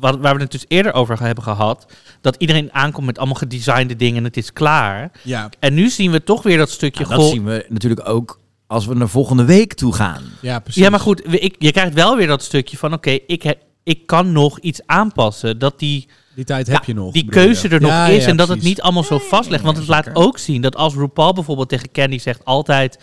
wat, 0.00 0.18
waar 0.18 0.34
we 0.34 0.42
het 0.42 0.50
dus 0.50 0.64
eerder 0.68 0.92
over 0.92 1.20
hebben 1.20 1.44
gehad, 1.44 1.86
dat 2.20 2.36
iedereen 2.38 2.72
aankomt 2.72 3.06
met 3.06 3.18
allemaal 3.18 3.34
gedesignde 3.34 3.96
dingen 3.96 4.16
en 4.16 4.24
het 4.24 4.36
is 4.36 4.52
klaar. 4.52 5.10
Ja, 5.22 5.50
En 5.58 5.74
nu 5.74 5.88
zien 5.88 6.10
we 6.10 6.24
toch 6.24 6.42
weer 6.42 6.58
dat 6.58 6.70
stukje 6.70 7.04
Nou, 7.04 7.20
dat 7.20 7.30
zien 7.30 7.44
we 7.44 7.66
natuurlijk 7.68 8.08
ook 8.08 8.40
als 8.66 8.86
we 8.86 8.94
naar 8.94 9.08
volgende 9.08 9.44
week 9.44 9.74
toe 9.74 9.94
gaan. 9.94 10.22
ja, 10.40 10.58
precies. 10.58 10.82
Ja, 10.82 10.90
maar 10.90 11.00
goed, 11.00 11.42
ik, 11.42 11.54
je 11.58 11.72
krijgt 11.72 11.94
wel 11.94 12.16
weer 12.16 12.26
dat 12.26 12.42
stukje 12.42 12.76
van, 12.76 12.92
oké, 12.92 13.10
ik, 13.26 13.54
ik 13.82 14.06
kan 14.06 14.32
nog 14.32 14.58
iets 14.58 14.80
aanpassen. 14.86 15.58
Dat 15.58 15.78
die, 15.78 16.08
Die 16.36 16.44
tijd 16.44 16.66
heb 16.66 16.84
je 16.84 16.94
nog. 16.94 17.12
die 17.12 17.24
keuze 17.28 17.68
er 17.68 17.80
nog 17.80 17.90
Ja, 17.90 18.06
is 18.06 18.24
ja, 18.24 18.30
en 18.30 18.36
dat 18.36 18.48
het 18.48 18.62
niet 18.62 18.80
allemaal 18.80 19.02
zo 19.02 19.18
vastlegt. 19.18 19.62
Want 19.62 19.76
het 19.76 19.88
laat 19.88 20.10
ook 20.12 20.38
zien 20.38 20.62
dat 20.62 20.76
als 20.76 20.94
RuPaul 20.94 21.32
bijvoorbeeld 21.32 21.68
tegen 21.68 21.90
Candy 21.92 22.18
zegt 22.18 22.44
altijd, 22.44 22.98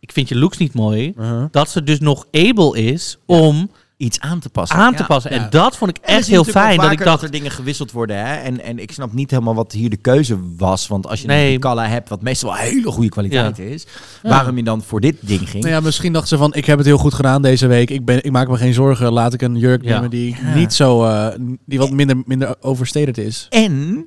ik 0.00 0.12
vind 0.12 0.28
je 0.28 0.36
looks 0.36 0.56
niet 0.56 0.74
mooi, 0.74 1.12
Uh-huh. 1.18 1.44
dat 1.50 1.70
ze 1.70 1.82
dus 1.82 2.00
nog 2.00 2.26
able 2.32 2.78
is 2.82 3.18
om 3.26 3.70
Iets 3.98 4.20
aan 4.20 4.38
te 4.40 4.48
passen. 4.48 4.76
aan 4.76 4.94
te 4.94 5.04
passen. 5.04 5.34
Ja. 5.34 5.42
En 5.44 5.50
dat 5.50 5.76
vond 5.76 5.90
ik 5.90 6.04
echt 6.04 6.26
heel 6.26 6.44
fijn. 6.44 6.78
Dat 6.80 6.92
ik 6.92 7.04
dacht, 7.04 7.22
er 7.22 7.30
dingen 7.30 7.50
gewisseld 7.50 7.92
worden. 7.92 8.16
Hè? 8.26 8.34
En, 8.34 8.60
en 8.64 8.78
ik 8.78 8.92
snap 8.92 9.12
niet 9.12 9.30
helemaal 9.30 9.54
wat 9.54 9.72
hier 9.72 9.90
de 9.90 9.96
keuze 9.96 10.38
was. 10.56 10.86
Want 10.86 11.06
als 11.06 11.20
je 11.20 11.26
Nee. 11.26 11.46
een 11.48 11.54
Picalla 11.54 11.86
hebt, 11.88 12.08
wat 12.08 12.22
meestal 12.22 12.48
wel 12.52 12.58
hele 12.58 12.90
goede 12.90 13.08
kwaliteit 13.08 13.58
is. 13.58 13.86
Waarom 14.22 14.56
je 14.56 14.62
dan 14.62 14.82
voor 14.82 15.00
dit 15.00 15.16
ding 15.20 15.48
ging. 15.50 15.62
Nou 15.64 15.74
ja, 15.74 15.80
misschien 15.80 16.12
dachten 16.12 16.28
ze 16.28 16.36
van, 16.36 16.54
ik 16.54 16.64
heb 16.64 16.78
het 16.78 16.86
heel 16.86 16.98
goed 16.98 17.14
gedaan 17.14 17.42
deze 17.42 17.66
week. 17.66 17.90
Ik, 17.90 18.04
ben, 18.04 18.24
ik 18.24 18.30
maak 18.30 18.48
me 18.48 18.56
geen 18.56 18.74
zorgen. 18.74 19.12
Laat 19.12 19.32
ik 19.32 19.42
een 19.42 19.56
jurk 19.56 19.82
Ja. 19.84 19.94
nemen 19.94 20.10
die 20.10 20.36
Ja. 20.42 20.54
niet 20.54 20.72
zo, 20.74 21.04
eh, 21.04 21.28
die 21.66 21.78
wat 21.78 21.90
minder, 21.90 22.22
minder 22.26 22.54
overstederd 22.60 23.18
is. 23.18 23.46
En 23.50 24.04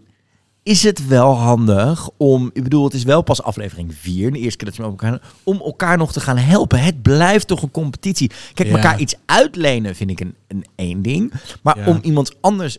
is 0.63 0.83
het 0.83 1.07
wel 1.07 1.33
handig 1.35 2.09
om, 2.17 2.49
ik 2.53 2.63
bedoel, 2.63 2.83
het 2.83 2.93
is 2.93 3.03
wel 3.03 3.21
pas 3.21 3.41
aflevering 3.43 3.95
4, 3.95 4.31
de 4.31 4.39
eerste 4.39 4.57
keer 4.57 4.67
dat 4.67 4.75
je 4.75 4.81
met 4.81 4.91
elkaar, 4.91 5.21
om 5.43 5.61
elkaar 5.61 5.97
nog 5.97 6.11
te 6.11 6.19
gaan 6.19 6.37
helpen. 6.37 6.79
Het 6.79 7.01
blijft 7.01 7.47
toch 7.47 7.61
een 7.61 7.71
competitie. 7.71 8.31
Kijk, 8.53 8.69
Ja. 8.69 8.75
elkaar 8.75 8.99
iets 8.99 9.15
uitlenen 9.25 9.95
vind 9.95 10.09
ik 10.09 10.19
een, 10.19 10.35
een 10.47 10.65
één 10.75 11.01
ding. 11.01 11.33
Maar 11.61 11.77
Ja. 11.79 11.85
om 11.87 11.99
iemand 12.01 12.35
anders 12.41 12.77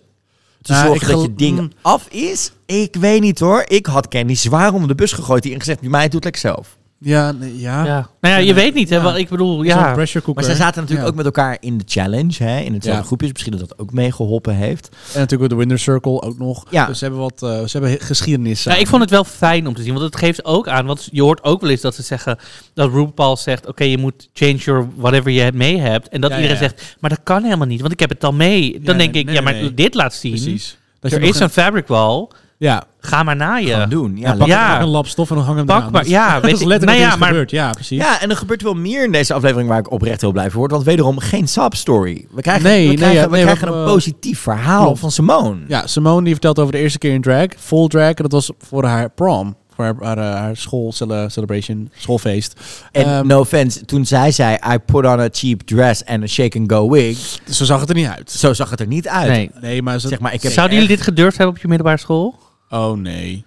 te 0.62 0.72
Nou, 0.72 0.86
zorgen 0.86 1.08
dat 1.14 1.22
je 1.22 1.34
ding 1.34 1.58
mm. 1.58 1.70
af 1.82 2.08
is, 2.08 2.52
ik 2.66 2.96
weet 2.96 3.20
niet 3.20 3.38
hoor. 3.38 3.64
Ik 3.68 3.86
had 3.86 4.08
Candy 4.08 4.34
zwaar 4.34 4.72
onder 4.72 4.88
de 4.88 4.94
bus 4.94 5.12
gegooid 5.12 5.42
die 5.42 5.52
ingezet, 5.52 5.80
bij 5.80 5.88
mij 5.88 6.02
doet 6.08 6.12
het 6.14 6.24
lekker 6.24 6.40
zelf. 6.40 6.78
Ja, 7.02 7.32
nee, 7.32 7.58
ja. 7.58 7.84
ja. 7.84 8.08
Nou 8.20 8.34
ja, 8.34 8.40
je 8.40 8.54
weet 8.54 8.74
niet, 8.74 8.90
hè. 8.90 8.96
Ja. 8.96 9.02
Wat 9.02 9.16
ik 9.16 9.28
bedoel, 9.28 9.62
ja. 9.62 9.92
pressure 9.92 10.24
cooker. 10.24 10.34
Maar 10.44 10.52
zij 10.56 10.64
zaten 10.64 10.80
natuurlijk 10.80 11.06
Ja. 11.08 11.12
ook 11.12 11.16
met 11.16 11.24
elkaar 11.24 11.56
in 11.60 11.78
de 11.78 11.84
challenge, 11.86 12.44
hè, 12.44 12.58
in 12.60 12.72
hetzelfde 12.72 13.00
Ja. 13.00 13.06
groepje. 13.06 13.26
Dus 13.26 13.32
misschien 13.32 13.56
dat 13.58 13.68
dat 13.68 13.78
ook 13.78 13.92
meegeholpen 13.92 14.54
heeft. 14.54 14.88
En 15.14 15.20
natuurlijk 15.20 15.50
de 15.50 15.56
Winner 15.56 15.78
Circle 15.78 16.22
ook 16.22 16.38
nog. 16.38 16.66
Ja. 16.70 16.86
Dus 16.86 16.98
ze 16.98 17.04
hebben 17.04 17.22
wat, 17.22 17.42
eh, 17.42 17.64
ze 17.64 17.78
hebben 17.78 18.00
geschiedenis 18.00 18.62
Ja, 18.64 18.74
ik 18.76 18.86
vond 18.86 19.02
het 19.02 19.10
wel 19.10 19.24
fijn 19.24 19.66
om 19.66 19.74
te 19.74 19.82
zien, 19.82 19.92
want 19.92 20.04
het 20.04 20.16
geeft 20.16 20.44
ook 20.44 20.68
aan, 20.68 20.86
want 20.86 21.08
je 21.12 21.22
hoort 21.22 21.44
ook 21.44 21.60
wel 21.60 21.70
eens 21.70 21.80
dat 21.80 21.94
ze 21.94 22.02
zeggen, 22.02 22.38
dat 22.74 22.92
RuPaul 22.92 23.36
zegt, 23.36 23.66
oké, 23.66 23.84
je 23.84 23.98
moet 23.98 24.28
change 24.32 24.56
your 24.56 24.88
whatever 24.96 25.30
je 25.30 25.50
mee 25.54 25.78
hebt. 25.78 26.08
En 26.08 26.20
dat 26.20 26.30
Ja, 26.30 26.36
iedereen 26.36 26.62
ja. 26.62 26.68
zegt, 26.68 26.96
maar 27.00 27.10
dat 27.10 27.20
kan 27.22 27.42
helemaal 27.42 27.66
niet, 27.66 27.80
want 27.80 27.92
ik 27.92 28.00
heb 28.00 28.10
het 28.10 28.24
al 28.24 28.32
mee. 28.32 28.72
Dan 28.72 28.80
Ja, 28.94 28.98
denk 28.98 29.12
nee, 29.12 29.20
ik, 29.20 29.26
nee, 29.26 29.34
ja, 29.34 29.40
maar 29.42 29.52
nee. 29.52 29.74
dit 29.74 29.94
laat 29.94 30.14
zien. 30.14 30.30
Precies. 30.32 30.78
Dat 31.00 31.12
Er 31.12 31.22
is 31.22 31.40
een 31.40 31.50
fabric 31.50 31.86
wall, 31.86 32.28
Ja, 32.58 32.84
ga 33.00 33.22
maar 33.22 33.36
naaien. 33.36 33.72
Gewoon 33.74 33.88
doen. 33.88 34.16
Ja, 34.16 34.28
ja, 34.28 34.34
pak, 34.36 34.46
Ja. 34.46 34.72
pak 34.72 34.80
een 34.82 34.88
lap 34.88 35.06
stof 35.06 35.30
en 35.30 35.36
dan 35.36 35.44
hang 35.44 35.56
hem 35.56 35.66
Pak 35.66 35.90
maar- 35.90 35.92
Dat- 36.02 36.10
ja, 36.10 36.32
dat 36.34 36.42
weet 36.42 36.52
is 36.52 36.62
letterlijk 36.64 36.98
nou 36.98 37.08
ja, 37.08 37.12
er 37.12 37.18
maar- 37.18 37.28
gebeurd. 37.28 37.50
Ja, 37.50 37.70
precies. 37.70 37.98
Ja, 37.98 38.20
en 38.20 38.30
er 38.30 38.36
gebeurt 38.36 38.62
wel 38.62 38.74
meer 38.74 39.04
in 39.04 39.12
deze 39.12 39.34
aflevering 39.34 39.68
waar 39.68 39.78
ik 39.78 39.90
oprecht 39.90 40.20
heel 40.20 40.32
blij 40.32 40.50
voor 40.50 40.58
word. 40.58 40.70
Want 40.70 40.84
wederom 40.84 41.18
geen 41.18 41.48
sub-story. 41.48 42.26
We 42.30 42.42
krijgen, 42.42 42.62
Nee, 42.64 42.80
we 42.82 42.86
nee, 42.86 42.96
krijgen, 42.96 43.20
ja, 43.20 43.24
we 43.28 43.32
nee, 43.34 43.42
krijgen 43.42 43.68
een 43.68 43.84
positief 43.84 44.38
verhaal 44.40 44.82
klopt. 44.84 44.98
van 45.00 45.10
Simone. 45.10 45.56
Ja, 45.68 45.86
Simone 45.86 46.22
die 46.22 46.32
vertelt 46.32 46.58
over 46.58 46.72
de 46.72 46.78
eerste 46.78 46.98
keer 46.98 47.12
in 47.12 47.20
drag, 47.22 47.46
full 47.58 47.86
drag. 47.88 48.08
En 48.08 48.22
dat 48.22 48.32
was 48.32 48.50
voor 48.58 48.84
haar 48.84 49.10
prom. 49.10 49.56
Voor 49.74 49.84
haar, 49.84 49.94
haar, 50.16 50.18
eh, 50.18 50.40
haar 50.40 50.56
school 50.56 50.92
cele- 50.92 51.28
celebration, 51.28 51.90
schoolfeest. 51.96 52.60
En 52.92 53.04
Ehm, 53.04 53.26
no 53.26 53.40
offense, 53.40 53.84
toen 53.84 54.04
zij 54.06 54.30
zei, 54.30 54.58
I 54.74 54.78
put 54.78 55.04
on 55.06 55.20
a 55.20 55.28
cheap 55.32 55.60
dress 55.60 56.04
and 56.04 56.22
a 56.22 56.26
shake 56.26 56.58
and 56.58 56.72
go 56.72 56.90
wig. 56.90 57.38
Zo 57.50 57.64
zag 57.64 57.80
het 57.80 57.88
er 57.88 57.94
niet 57.94 58.06
uit. 58.06 58.30
Zo 58.30 58.52
zag 58.52 58.70
het 58.70 58.80
er 58.80 58.86
niet 58.86 59.08
uit. 59.08 59.28
Nee. 59.28 59.50
Nee, 59.60 59.82
maar, 59.82 60.00
ze, 60.00 60.08
Zeg 60.08 60.20
maar, 60.20 60.32
ik 60.34 60.42
heb 60.42 60.52
Zouden 60.52 60.76
jullie 60.78 60.96
dit 60.96 61.04
gedurfd 61.04 61.36
hebben 61.36 61.54
op 61.56 61.62
je 61.62 61.68
middelbare 61.68 61.98
school? 61.98 62.34
Oh 62.70 62.96
nee. 62.96 63.12
nee 63.12 63.44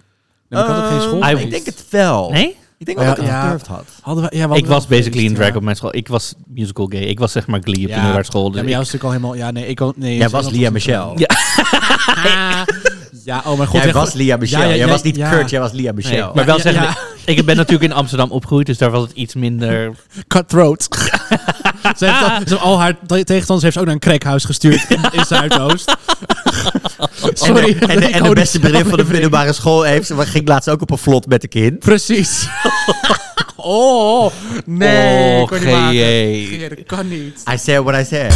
maar 0.48 0.60
ik 0.60 0.66
had 0.66 0.76
ook 0.76 0.88
geen 0.88 0.98
Ehm, 0.98 1.08
school. 1.08 1.38
Ik 1.38 1.50
denk 1.50 1.66
het 1.66 1.84
wel. 1.90 2.30
Nee? 2.30 2.56
Ik 2.78 2.86
denk 2.86 2.98
Ja, 2.98 3.04
dat 3.04 3.16
ik 3.16 3.22
het 3.22 3.32
ja. 3.32 3.42
gedurfd 3.42 3.66
had. 3.66 3.84
Hadden 4.02 4.24
we, 4.30 4.36
ja, 4.36 4.48
we 4.48 4.56
Ik 4.56 4.66
was 4.66 4.86
basically 4.86 5.18
een 5.22 5.28
feest, 5.28 5.34
drag 5.40 5.48
ja. 5.50 5.56
op 5.56 5.62
mijn 5.62 5.76
school. 5.76 5.96
Ik 5.96 6.08
was 6.08 6.34
musical 6.46 6.86
gay. 6.86 7.00
Ik 7.00 7.18
was 7.18 7.32
zeg 7.32 7.46
maar 7.46 7.60
Glee 7.62 7.74
op 7.74 7.80
Ja. 7.80 7.86
de 7.86 7.94
middelbare 7.94 8.24
school. 8.24 8.42
Ja, 8.44 8.48
Dus 8.50 8.54
maar 8.56 8.64
ik- 8.64 8.70
jou 8.70 8.82
was 8.84 8.92
natuurlijk 8.92 9.22
al 9.22 9.30
helemaal... 9.30 9.46
Ja, 9.46 9.60
nee, 9.60 9.66
ik 9.70 9.76
kon... 9.76 9.92
Nee, 9.96 10.16
Jij 10.16 10.26
ik 10.26 10.32
was 10.32 10.50
Lia 10.50 10.70
Michelle. 10.70 11.12
Ja. 11.16 11.28
Ja, 13.24 13.42
oh 13.46 13.56
mijn 13.56 13.68
god. 13.68 13.82
Jij 13.82 13.92
was 13.92 14.12
Lia 14.12 14.36
Michelle. 14.36 14.62
Ja, 14.62 14.68
ja, 14.68 14.76
jij 14.76 14.84
ja, 14.86 14.92
was 14.92 15.02
niet 15.02 15.16
ja. 15.16 15.30
Kurt, 15.30 15.50
jij 15.50 15.60
was 15.60 15.72
Lia 15.72 15.92
Michelle. 15.92 16.24
Nee, 16.24 16.34
maar 16.34 16.44
wel 16.44 16.56
Ja, 16.56 16.62
zeggen, 16.62 16.82
ja. 16.82 16.96
ik 17.24 17.44
ben 17.44 17.56
natuurlijk 17.56 17.90
in 17.90 17.96
Amsterdam 17.96 18.30
opgegroeid, 18.30 18.66
dus 18.66 18.78
daar 18.78 18.90
was 18.90 19.02
het 19.02 19.12
iets 19.12 19.34
minder... 19.34 19.92
Cutthroat. 20.28 20.88
ze 21.96 22.04
heeft, 22.04 22.22
al, 22.22 22.28
ze 22.28 22.34
heeft 22.48 22.60
al 22.60 22.80
haar 22.80 22.96
te- 23.06 23.24
tegenstanders 23.24 23.62
heeft 23.62 23.74
ze 23.74 23.80
ook 23.80 23.84
naar 23.86 23.94
een 23.94 24.00
crackhuis 24.00 24.44
gestuurd 24.44 24.90
in, 24.90 25.00
in 25.12 25.24
Zuidoost. 25.24 25.96
Sorry. 27.32 27.76
En 27.78 27.78
de, 27.78 27.86
en 27.86 28.00
de, 28.00 28.06
en 28.06 28.22
de 28.22 28.32
beste 28.32 28.60
vriendin 28.60 28.84
van 28.84 28.98
de 28.98 29.04
middelbare 29.04 29.52
school 29.52 29.82
heeft, 29.82 30.06
ze 30.06 30.16
ging 30.26 30.48
laatst 30.48 30.68
ook 30.68 30.82
op 30.82 30.90
een 30.90 30.98
vlot 30.98 31.26
met 31.26 31.42
een 31.42 31.48
kind. 31.48 31.78
Precies. 31.78 32.48
oh, 33.56 34.32
nee. 34.64 35.42
Oh, 35.42 35.48
kan 36.86 37.08
niet. 37.08 37.42
I 37.52 37.58
said 37.58 37.82
what 37.82 38.00
I 38.00 38.04
said. 38.04 38.32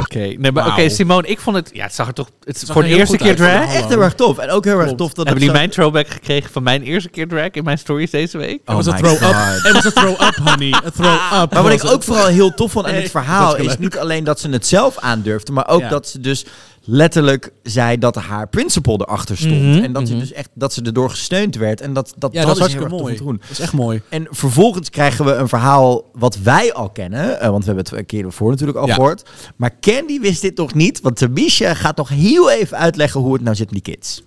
Oké, 0.00 0.18
nee, 0.18 0.52
maar 0.52 0.66
oké, 0.66 0.76
Wauw. 0.76 0.88
Simone, 0.88 1.26
ik 1.26 1.40
vond 1.40 1.56
het... 1.56 1.70
Ja, 1.72 1.82
het 1.82 1.94
zag 1.94 2.06
er 2.06 2.12
toch... 2.14 2.30
Het 2.44 2.54
is 2.56 2.60
zag 2.62 2.72
voor 2.72 2.82
de 2.82 2.88
eerste 2.88 3.16
keer 3.16 3.36
drag. 3.36 3.74
Echt 3.74 3.88
heel 3.88 4.02
erg 4.02 4.14
tof. 4.14 4.38
En 4.38 4.50
ook 4.50 4.64
heel 4.64 4.78
erg 4.80 4.92
tof 4.94 5.12
dat 5.12 5.16
Hebben 5.26 5.34
jullie 5.34 5.48
zo- 5.48 5.52
mijn 5.52 5.70
throwback 5.70 6.08
gekregen 6.08 6.50
van 6.50 6.62
mijn 6.62 6.82
eerste 6.82 7.08
keer 7.08 7.28
drag 7.28 7.50
in 7.50 7.64
mijn 7.64 7.78
stories 7.78 8.10
deze 8.10 8.38
week? 8.38 8.60
Oh 8.64 8.76
Het 8.76 8.84
was 8.84 8.86
een 8.86 8.92
my 8.92 8.98
throw-up. 8.98 9.34
God. 9.34 9.62
Het 9.62 9.72
was 9.72 9.84
een 9.84 9.92
throw-up, 9.92 10.36
honey. 10.44 10.72
Een 10.84 10.92
throw-up. 10.92 11.52
Maar 11.52 11.62
wat 11.62 11.72
ik 11.72 11.84
ook 11.84 12.02
vooral 12.02 12.26
heel 12.26 12.54
tof 12.54 12.72
vond 12.72 12.86
aan 12.86 12.94
dat 12.94 13.10
verhaal 13.10 13.56
is 13.56 13.78
niet 13.78 13.98
alleen 13.98 14.24
dat 14.24 14.40
ze 14.40 14.48
het 14.48 14.66
zelf 14.66 14.98
aandurfde, 14.98 15.52
maar 15.52 15.68
ook 15.68 15.80
Ja. 15.80 15.88
dat 15.88 16.08
ze 16.08 16.20
dus 16.20 16.44
letterlijk 16.90 17.52
zei 17.62 17.98
dat 17.98 18.14
haar 18.14 18.48
principal 18.48 19.00
erachter 19.00 19.36
stond. 19.36 19.62
Mhm, 19.62 19.82
en 19.82 19.92
dat, 19.92 20.06
ze 20.06 20.12
mhm. 20.12 20.22
dus 20.22 20.32
echt, 20.32 20.48
dat 20.54 20.72
ze 20.72 20.82
erdoor 20.82 21.10
gesteund 21.10 21.56
werd. 21.56 21.80
En 21.80 21.92
dat, 21.92 22.14
dat, 22.18 22.32
Ja, 22.32 22.38
dat, 22.38 22.46
dat 22.48 22.56
is 22.56 22.60
hartstikke 22.74 23.02
mooi. 23.02 23.16
doen. 23.16 23.36
Dat 23.40 23.50
is 23.50 23.60
echt 23.60 23.72
mooi. 23.72 24.02
En 24.08 24.26
vervolgens 24.30 24.90
krijgen 24.90 25.24
we 25.24 25.32
een 25.32 25.48
verhaal 25.48 26.04
wat 26.12 26.38
wij 26.38 26.72
al 26.72 26.90
kennen. 26.90 27.40
eh, 27.40 27.48
want 27.50 27.64
we 27.64 27.66
hebben 27.66 27.84
het 27.84 27.98
een 27.98 28.06
keer 28.06 28.24
ervoor 28.24 28.50
natuurlijk 28.50 28.78
al 28.78 28.86
Ja. 28.86 28.94
gehoord. 28.94 29.28
Maar 29.56 29.76
Candy 29.80 30.20
wist 30.20 30.42
dit 30.42 30.56
nog 30.56 30.74
niet. 30.74 31.00
Want 31.00 31.16
Tamisha 31.16 31.74
gaat 31.74 31.96
nog 31.96 32.08
heel 32.08 32.50
even 32.50 32.76
uitleggen 32.78 33.20
hoe 33.20 33.32
het 33.32 33.42
nou 33.42 33.56
zit 33.56 33.72
met 33.72 33.84
die 33.84 33.94
kids. 33.94 34.22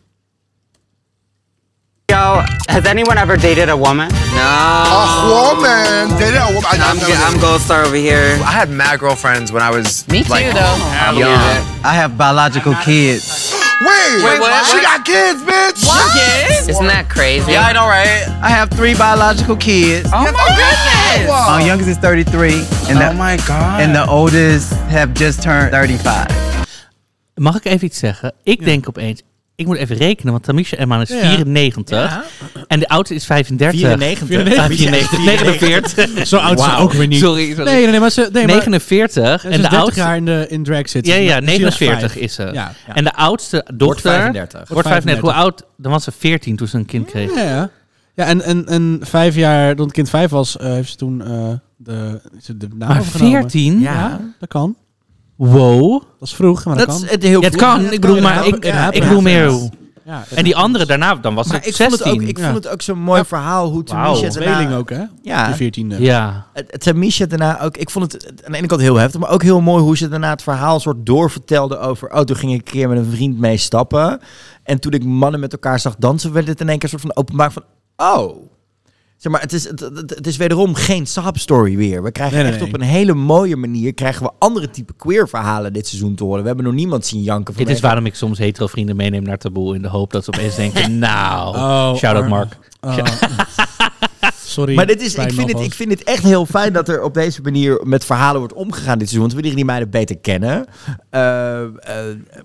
Yo, 2.11 2.43
has 2.67 2.85
anyone 2.85 3.17
ever 3.17 3.37
dated 3.37 3.69
a 3.69 3.77
woman? 3.77 4.09
A 4.11 5.31
woman. 5.31 6.09
Dated 6.19 6.35
a 6.43 6.47
woman. 6.51 6.67
I, 6.67 6.75
I'm, 6.75 6.97
I've 6.99 7.07
never- 7.07 7.23
I'm 7.23 7.39
Gold 7.39 7.61
Star 7.61 7.85
over 7.85 7.95
here. 7.95 8.35
I 8.43 8.51
had 8.51 8.69
mad 8.69 8.99
girlfriends 8.99 9.53
when 9.53 9.61
I 9.63 9.69
was 9.69 10.05
Me 10.09 10.23
too, 10.23 10.29
like, 10.29 10.47
though. 10.51 10.75
Young. 11.15 11.39
I 11.87 11.93
have 11.95 12.17
biological 12.17 12.73
kids. 12.83 13.53
Wait, 13.79 14.23
Wait, 14.25 14.39
what? 14.41 14.65
She 14.67 14.81
got 14.81 15.05
kids, 15.05 15.41
bitch. 15.41 15.87
What? 15.87 16.69
Isn't 16.69 16.87
that 16.87 17.07
crazy? 17.09 17.53
Yeah, 17.53 17.65
I 17.65 17.71
know, 17.71 17.87
right? 17.87 18.27
I 18.43 18.49
have 18.49 18.69
three 18.69 18.93
biological 18.93 19.55
kids. 19.55 20.09
Oh 20.13 20.19
my 20.23 20.31
goodness. 20.31 21.31
My 21.47 21.63
youngest 21.65 21.89
is 21.91 21.97
33, 21.97 22.53
and 22.89 22.99
the, 22.99 23.09
Oh 23.09 23.13
my 23.13 23.37
god. 23.47 23.79
and 23.81 23.95
the 23.95 24.05
oldest 24.09 24.73
have 24.91 25.13
just 25.13 25.41
turned 25.41 25.71
35. 25.71 26.27
Mag 27.35 27.55
ik 27.55 27.65
even 27.65 27.85
iets 27.87 27.99
zeggen? 27.99 28.33
Ik 28.43 28.65
denk 28.65 28.87
opeens, 28.87 29.21
ik 29.61 29.67
moet 29.67 29.77
even 29.77 29.95
rekenen, 29.95 30.31
want 30.31 30.43
Tamisha 30.43 30.77
Emma 30.77 31.01
is 31.01 31.09
Ja. 31.09 31.19
94 31.19 32.23
en 32.67 32.79
de 32.79 32.87
oudste 32.87 33.15
is 33.15 33.25
35. 33.25 33.79
94. 33.79 34.57
Ah, 34.57 34.65
94, 34.65 35.19
49. 35.25 36.27
Zo 36.27 36.37
oud 36.37 36.59
is 36.59 36.65
ze 36.65 36.75
ook 36.75 36.93
weer 36.93 37.07
niet. 37.07 37.19
Sorry, 37.19 37.53
sorry. 37.55 37.71
Nee, 37.71 37.87
nee, 37.87 37.99
maar 37.99 38.09
ze... 38.09 38.29
Nee, 38.31 38.45
maar, 38.45 38.55
49 38.55 39.41
ze 39.41 39.47
en 39.47 39.51
is 39.51 39.55
de 39.55 39.61
30 39.61 39.79
oudste... 39.79 39.99
jaar 39.99 40.15
in, 40.15 40.25
de, 40.25 40.45
in 40.49 40.63
drag 40.63 40.89
zitten. 40.89 41.13
Ja, 41.13 41.19
ja, 41.19 41.39
Misschien 41.39 41.61
49 41.61 42.11
vijf. 42.11 42.23
is 42.23 42.33
ze. 42.33 42.43
En 42.93 43.03
de 43.03 43.13
oudste 43.13 43.55
Wordt 43.55 43.79
dochter 43.79 44.11
35. 44.11 44.69
wordt 44.69 44.87
35. 44.87 45.23
Hoe 45.23 45.33
oud? 45.33 45.63
Dan 45.77 45.91
was 45.91 46.03
ze 46.03 46.11
14 46.11 46.55
toen 46.55 46.67
ze 46.67 46.77
een 46.77 46.85
kind 46.85 47.05
kreeg. 47.05 47.35
Ja, 47.35 47.41
ja. 47.43 47.69
ja 48.13 48.25
en, 48.25 48.41
en, 48.41 48.67
en 48.67 48.99
vijf 49.01 49.35
jaar, 49.35 49.75
toen 49.75 49.85
het 49.85 49.93
kind 49.93 50.09
vijf 50.09 50.29
was, 50.29 50.57
eh, 50.57 50.67
heeft 50.67 50.89
ze 50.89 50.95
toen 50.95 51.21
eh, 51.23 51.49
de, 51.77 52.21
de 52.57 52.67
naam 52.75 52.89
Maar 52.89 52.99
overgenomen. 52.99 53.39
14? 53.39 53.79
Ja. 53.79 54.19
Dat 54.39 54.49
kan. 54.49 54.75
Wow. 55.47 55.91
Dat 56.19 56.27
is 56.27 56.33
vroeg, 56.35 56.65
maar 56.65 56.77
dat, 56.77 56.85
Dat 56.87 56.95
is 56.95 57.01
kan. 57.01 57.09
het 57.11 57.23
heel 57.23 57.39
Ja, 57.41 57.45
het 57.47 57.55
vroeg. 57.55 57.69
kan. 57.73 57.91
Ik 57.91 58.01
bedoel, 58.01 58.21
maar 58.21 58.47
ik, 58.47 58.55
ik 58.91 59.01
bedoel 59.03 59.21
meer. 59.21 59.69
Ja, 60.05 60.23
En 60.35 60.43
die 60.43 60.55
andere 60.55 60.85
daarna, 60.85 61.15
dan 61.15 61.35
was 61.35 61.47
Maar 61.47 61.55
het 61.57 61.67
ik 61.67 61.75
vond 61.75 61.91
het 61.91 61.99
16. 62.01 62.21
ook, 62.21 62.27
ik 62.29 62.37
Ja. 62.37 62.43
vond 62.51 62.63
het 62.63 62.73
ook 62.73 62.81
zo'n 62.81 62.99
mooi 62.99 63.25
verhaal 63.25 63.69
hoe. 63.71 63.83
Tamisha 63.83 64.29
daarna... 64.29 64.53
tweeling 64.55 64.73
ook, 64.79 64.89
hè? 64.89 65.03
Ja, 65.21 65.47
De 65.47 65.53
veertiende. 65.55 66.01
Ja. 66.01 66.45
Het- 66.53 66.79
Tamisha 66.79 67.25
daarna 67.25 67.61
ook, 67.61 67.77
ik 67.77 67.89
vond 67.89 68.11
het 68.11 68.27
aan 68.45 68.51
de 68.51 68.57
ene 68.57 68.67
kant 68.67 68.81
heel 68.81 68.95
heftig, 68.95 69.19
maar 69.19 69.29
ook 69.29 69.43
heel 69.43 69.61
mooi 69.61 69.83
hoe 69.83 69.97
ze 69.97 70.07
daarna 70.07 70.29
het 70.29 70.43
verhaal 70.43 70.79
soort 70.79 71.05
doorvertelde 71.05 71.77
over, 71.77 72.11
oh, 72.11 72.19
toen 72.21 72.35
ging 72.35 72.51
ik 72.51 72.57
een 72.57 72.63
keer 72.73 72.89
met 72.89 72.97
een 72.97 73.11
vriend 73.11 73.39
mee 73.39 73.57
stappen. 73.57 74.19
En 74.63 74.79
toen 74.79 74.91
ik 74.91 75.03
mannen 75.03 75.39
met 75.39 75.51
elkaar 75.53 75.79
zag 75.79 75.95
dansen, 75.99 76.33
werd 76.33 76.47
het 76.47 76.61
in 76.61 76.69
één 76.69 76.79
keer 76.79 76.93
een 76.93 76.99
soort 76.99 77.13
van 77.13 77.23
openbaar 77.23 77.51
van, 77.51 77.63
oh. 77.97 78.35
Zeg 79.21 79.31
maar, 79.31 79.41
het 79.41 79.53
is, 79.53 79.63
het, 80.05 80.27
is 80.27 80.37
wederom 80.37 80.75
geen 80.75 81.07
sob 81.07 81.37
story 81.37 81.77
weer. 81.77 82.03
We 82.03 82.11
krijgen 82.11 82.35
Nee, 82.35 82.43
nee, 82.43 82.53
echt 82.53 82.61
nee. 82.61 82.73
op 82.73 82.79
een 82.81 82.87
hele 82.87 83.13
mooie 83.13 83.55
manier, 83.55 83.93
krijgen 83.93 84.23
we 84.23 84.31
andere 84.39 84.69
type 84.69 84.93
queer 84.93 85.29
verhalen 85.29 85.73
dit 85.73 85.87
seizoen 85.87 86.15
te 86.15 86.23
horen. 86.23 86.41
We 86.41 86.47
hebben 86.47 86.65
nog 86.65 86.73
niemand 86.73 87.05
zien 87.05 87.21
janken 87.21 87.53
van 87.53 87.65
Dit 87.65 87.75
is 87.75 87.81
waarom 87.81 88.05
ik 88.05 88.15
soms 88.15 88.37
hetero 88.37 88.67
vrienden 88.67 88.95
meeneem 88.95 89.23
naar 89.23 89.37
Taboe 89.37 89.75
in 89.75 89.81
de 89.81 89.87
hoop 89.87 90.11
dat 90.11 90.23
ze 90.23 90.33
opeens 90.33 90.55
denken, 90.55 90.97
nou, 90.99 91.55
Oh, 91.57 91.95
shout-out. 91.95 92.27
Mark. 92.27 92.57
Oh. 92.79 92.97
Sorry. 94.51 94.75
Maar 94.75 94.85
dit 94.85 95.01
is, 95.01 95.15
ik, 95.15 95.31
vind 95.31 95.51
het, 95.51 95.59
ik 95.61 95.73
vind 95.73 95.91
het 95.91 96.03
echt 96.03 96.23
heel 96.23 96.45
fijn 96.45 96.73
dat 96.73 96.89
er 96.89 97.01
op 97.03 97.13
deze 97.13 97.41
manier 97.41 97.81
met 97.83 98.05
verhalen 98.05 98.39
wordt 98.39 98.53
omgegaan 98.53 98.97
dit 98.97 99.09
seizoen. 99.09 99.19
Want 99.21 99.33
we 99.33 99.39
leren 99.41 99.55
die 99.55 99.65
meiden 99.65 99.89
beter 99.89 100.17
kennen. 100.17 100.65
Eh, 101.09 101.61
eh, 101.61 101.69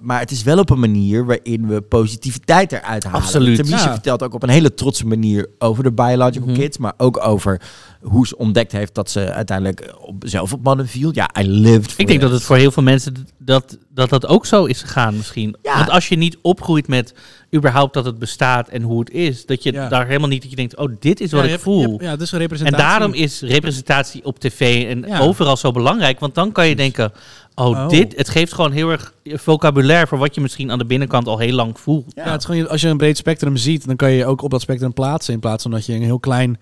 maar 0.00 0.20
het 0.20 0.30
is 0.30 0.42
wel 0.42 0.58
op 0.58 0.70
een 0.70 0.80
manier 0.80 1.24
waarin 1.26 1.66
we 1.66 1.80
positiviteit 1.80 2.72
eruit 2.72 3.04
halen. 3.04 3.20
Absoluut. 3.20 3.56
Tamisha 3.56 3.76
Ja. 3.86 3.92
vertelt 3.92 4.22
ook 4.22 4.34
op 4.34 4.42
een 4.42 4.48
hele 4.48 4.74
trotse 4.74 5.06
manier 5.06 5.48
over 5.58 5.82
de 5.82 5.92
biological 5.92 6.48
Mhm. 6.48 6.58
kids. 6.58 6.78
Maar 6.78 6.92
ook 6.96 7.26
over 7.26 7.60
hoe 8.08 8.26
ze 8.26 8.36
ontdekt 8.36 8.72
heeft 8.72 8.94
dat 8.94 9.10
ze 9.10 9.32
uiteindelijk 9.32 9.94
op, 10.00 10.22
zelf 10.26 10.52
op 10.52 10.62
mannen 10.62 10.88
viel. 10.88 11.10
Ja, 11.12 11.30
I 11.40 11.48
lived 11.48 11.90
for 11.92 12.00
Ik 12.00 12.06
denk 12.06 12.20
dat 12.20 12.30
het 12.30 12.42
voor 12.42 12.56
heel 12.56 12.70
veel 12.70 12.82
mensen 12.82 13.14
dat, 13.38 13.78
dat 13.94 14.08
dat 14.08 14.26
ook 14.26 14.46
zo 14.46 14.64
is 14.64 14.80
gegaan 14.80 15.16
misschien. 15.16 15.56
Ja. 15.62 15.76
Want 15.76 15.90
als 15.90 16.08
je 16.08 16.16
niet 16.16 16.38
opgroeit 16.42 16.88
met 16.88 17.14
überhaupt 17.54 17.94
dat 17.94 18.04
het 18.04 18.18
bestaat 18.18 18.68
en 18.68 18.82
hoe 18.82 18.98
het 18.98 19.10
is, 19.10 19.46
dat 19.46 19.62
je 19.62 19.72
Ja. 19.72 19.88
daar 19.88 20.06
helemaal 20.06 20.28
niet 20.28 20.40
dat 20.42 20.50
je 20.50 20.56
denkt, 20.56 20.76
oh, 20.76 20.92
dit 21.00 21.20
is 21.20 21.30
Ja, 21.30 21.36
wat 21.36 21.44
ik 21.44 21.50
hebt- 21.50 21.62
voel. 21.62 21.90
hebt- 21.90 22.02
Ja, 22.02 22.16
dus 22.16 22.28
een 22.32 22.34
en 22.34 22.40
representatie. 22.42 22.86
daarom 22.86 23.12
is 23.12 23.40
representatie 23.40 24.24
op 24.24 24.38
tv 24.38 24.86
en 24.90 25.04
Ja. 25.06 25.18
overal 25.20 25.56
zo 25.56 25.70
belangrijk. 25.70 26.20
Want 26.20 26.34
dan 26.34 26.52
kan 26.52 26.68
je 26.68 26.76
denken, 26.76 27.12
oh, 27.54 27.66
Oh. 27.66 27.88
dit, 27.88 28.16
het 28.16 28.28
geeft 28.28 28.52
gewoon 28.52 28.72
heel 28.72 28.90
erg 28.90 29.12
vocabulaire 29.24 30.06
voor 30.06 30.18
wat 30.18 30.34
je 30.34 30.40
misschien 30.40 30.70
aan 30.70 30.78
de 30.78 30.86
binnenkant 30.86 31.26
al 31.26 31.38
heel 31.38 31.52
lang 31.54 31.80
voelt. 31.80 32.12
Ja, 32.14 32.30
het 32.30 32.40
is 32.40 32.46
gewoon, 32.46 32.68
als 32.68 32.80
je 32.80 32.88
een 32.88 32.96
breed 32.96 33.16
spectrum 33.16 33.56
ziet, 33.56 33.86
dan 33.86 33.96
kan 33.96 34.10
je 34.10 34.16
je 34.16 34.26
ook 34.26 34.42
op 34.42 34.50
dat 34.50 34.60
spectrum 34.60 34.92
plaatsen. 34.92 35.34
In 35.34 35.40
plaats 35.40 35.62
van 35.62 35.70
dat 35.70 35.86
je 35.86 35.92
een 35.92 36.02
heel 36.02 36.20
klein 36.20 36.58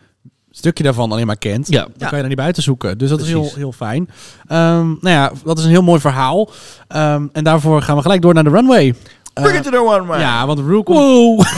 stukje 0.57 0.85
daarvan 0.85 1.13
alleen 1.13 1.27
maar 1.27 1.37
kent. 1.37 1.69
Ja. 1.69 1.81
Dan 1.81 1.93
kan 1.97 2.11
je 2.11 2.17
daar 2.17 2.27
niet 2.27 2.37
buiten 2.37 2.63
zoeken. 2.63 2.99
Dus 2.99 3.09
dat 3.09 3.21
is 3.21 3.27
heel, 3.27 3.53
heel 3.55 3.73
fijn. 3.73 4.11
Ehm, 4.47 4.87
nou 4.87 5.09
ja, 5.09 5.33
dat 5.45 5.59
is 5.59 5.65
een 5.65 5.71
heel 5.71 5.83
mooi 5.83 6.01
verhaal. 6.01 6.51
Ehm, 6.89 7.27
en 7.33 7.45
daarvoor 7.45 7.83
gaan 7.83 7.97
we 7.97 8.03
gelijk 8.03 8.23
door 8.23 8.35
naar 8.35 8.45
de 8.45 8.51
runway. 8.51 8.95
Bring 9.33 9.57
it 9.57 9.63
to 9.63 9.71
the 9.71 9.85
one 9.85 10.05
man. 10.05 10.21
ja, 10.21 10.47
want 10.47 10.59
Rue 10.59 10.83
komt... 10.83 11.47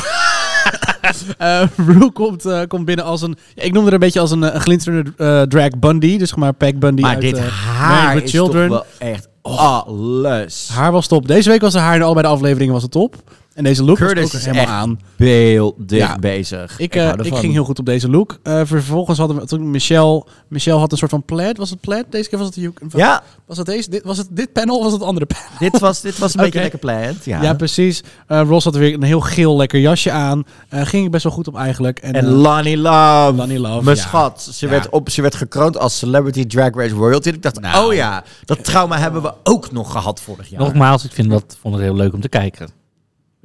Eh, 1.38 1.62
Rue 1.86 2.10
komt, 2.12 2.44
eh, 2.44 2.60
komt 2.68 2.84
binnen 2.84 3.04
als 3.04 3.22
een... 3.22 3.36
ja, 3.54 3.62
ik 3.62 3.72
noemde 3.72 3.88
er 3.88 3.94
een 3.94 4.00
beetje 4.00 4.20
als 4.20 4.30
een, 4.30 4.44
eh, 4.44 4.54
een 4.54 4.60
glinsterende 4.60 5.12
eh, 5.16 5.42
drag 5.42 5.78
Bundy. 5.78 6.18
Dus 6.18 6.28
zeg 6.28 6.38
maar 6.38 6.52
Pack 6.52 6.78
Bundy 6.78 7.02
maar 7.02 7.10
uit 7.10 7.20
dit 7.20 7.38
haar 7.38 8.22
is 8.22 8.30
Children. 8.30 8.68
toch 8.68 8.84
wel 8.98 9.08
echt 9.08 9.28
alles. 9.42 10.68
Haar 10.72 10.92
was 10.92 11.06
top. 11.06 11.28
Deze 11.28 11.48
week 11.48 11.60
was 11.60 11.72
de 11.72 11.78
haar 11.78 11.94
in 11.94 12.02
allebei 12.02 12.26
de 12.26 12.32
afleveringen 12.32 12.72
was 12.72 12.82
het 12.82 12.90
top. 12.90 13.16
En 13.56 13.64
deze 13.64 13.84
look 13.84 13.96
Curtis 13.96 14.22
was 14.22 14.32
ook 14.34 14.38
is 14.38 14.44
helemaal 14.44 14.64
echt 14.64 14.72
aan. 14.74 15.00
beeldig 15.16 15.98
Ja. 15.98 16.18
bezig. 16.18 16.78
Ik, 16.78 16.94
eh, 16.94 17.08
ik 17.08 17.18
ervan. 17.18 17.38
ging 17.38 17.52
heel 17.52 17.64
goed 17.64 17.78
op 17.78 17.84
deze 17.86 18.10
look. 18.10 18.38
Eh, 18.42 18.60
vervolgens 18.64 19.18
hadden 19.18 19.36
we 19.36 19.46
toen 19.46 19.70
Michelle. 19.70 20.24
Michelle 20.48 20.78
had 20.78 20.92
een 20.92 20.98
soort 20.98 21.10
van 21.10 21.22
plaid. 21.24 21.56
Was 21.58 21.70
het 21.70 21.80
plaid? 21.80 22.04
Deze 22.10 22.28
keer 22.28 22.38
was 22.38 22.46
het 22.46 22.54
de 22.56 22.72
Ja, 22.98 23.22
Was 23.46 23.56
het 23.56 23.66
deze? 23.66 23.90
Dit, 23.90 24.02
was 24.04 24.18
het 24.18 24.26
dit 24.30 24.52
panel? 24.52 24.76
of 24.76 24.82
Was 24.84 24.92
het 24.92 25.02
andere 25.02 25.26
panel? 25.26 25.44
dit 25.58 25.78
was, 25.78 26.00
dit 26.00 26.18
was 26.18 26.34
een 26.34 26.40
beetje 26.44 26.60
lekker 26.60 26.78
planned. 26.78 27.24
Ja. 27.24 27.42
Ja, 27.42 27.54
precies. 27.54 28.02
Eh 28.26 28.40
Ross 28.46 28.64
had 28.64 28.74
weer 28.76 28.94
een 28.94 29.02
heel 29.02 29.20
geel 29.20 29.56
lekker 29.56 29.80
jasje 29.80 30.10
aan. 30.10 30.44
Eh, 30.68 30.86
ging 30.86 31.04
ik 31.04 31.10
best 31.10 31.24
wel 31.24 31.32
goed 31.32 31.48
op 31.48 31.56
eigenlijk. 31.56 31.98
En, 31.98 32.12
En 32.14 32.24
eh, 32.26 32.30
Lonnie 32.32 32.76
Love. 32.76 33.32
Lonnie 33.36 33.58
Love, 33.60 33.84
Mijn 33.84 33.96
ja. 33.96 34.02
schat. 34.02 34.42
Ze, 34.52 34.64
Ja. 34.66 34.70
werd 34.72 34.88
op, 34.88 35.10
ze 35.10 35.22
werd 35.22 35.34
gekroond 35.34 35.78
als 35.78 35.98
Celebrity 35.98 36.46
Drag 36.46 36.74
Race 36.74 36.94
Royalty. 36.94 37.28
Ik 37.28 37.42
dacht, 37.42 37.60
Nou. 37.60 37.86
oh 37.88 37.94
ja, 37.94 38.24
dat 38.44 38.64
trauma 38.64 38.98
hebben 38.98 39.22
we 39.22 39.32
ook 39.42 39.72
nog 39.72 39.92
gehad 39.92 40.20
vorig 40.20 40.48
jaar. 40.48 40.60
Nogmaals, 40.60 41.04
ik 41.04 41.12
vind 41.12 41.30
dat, 41.30 41.56
vond 41.60 41.74
het 41.74 41.82
heel 41.82 41.94
leuk 41.96 42.12
om 42.12 42.20
te 42.20 42.28
kijken. 42.28 42.84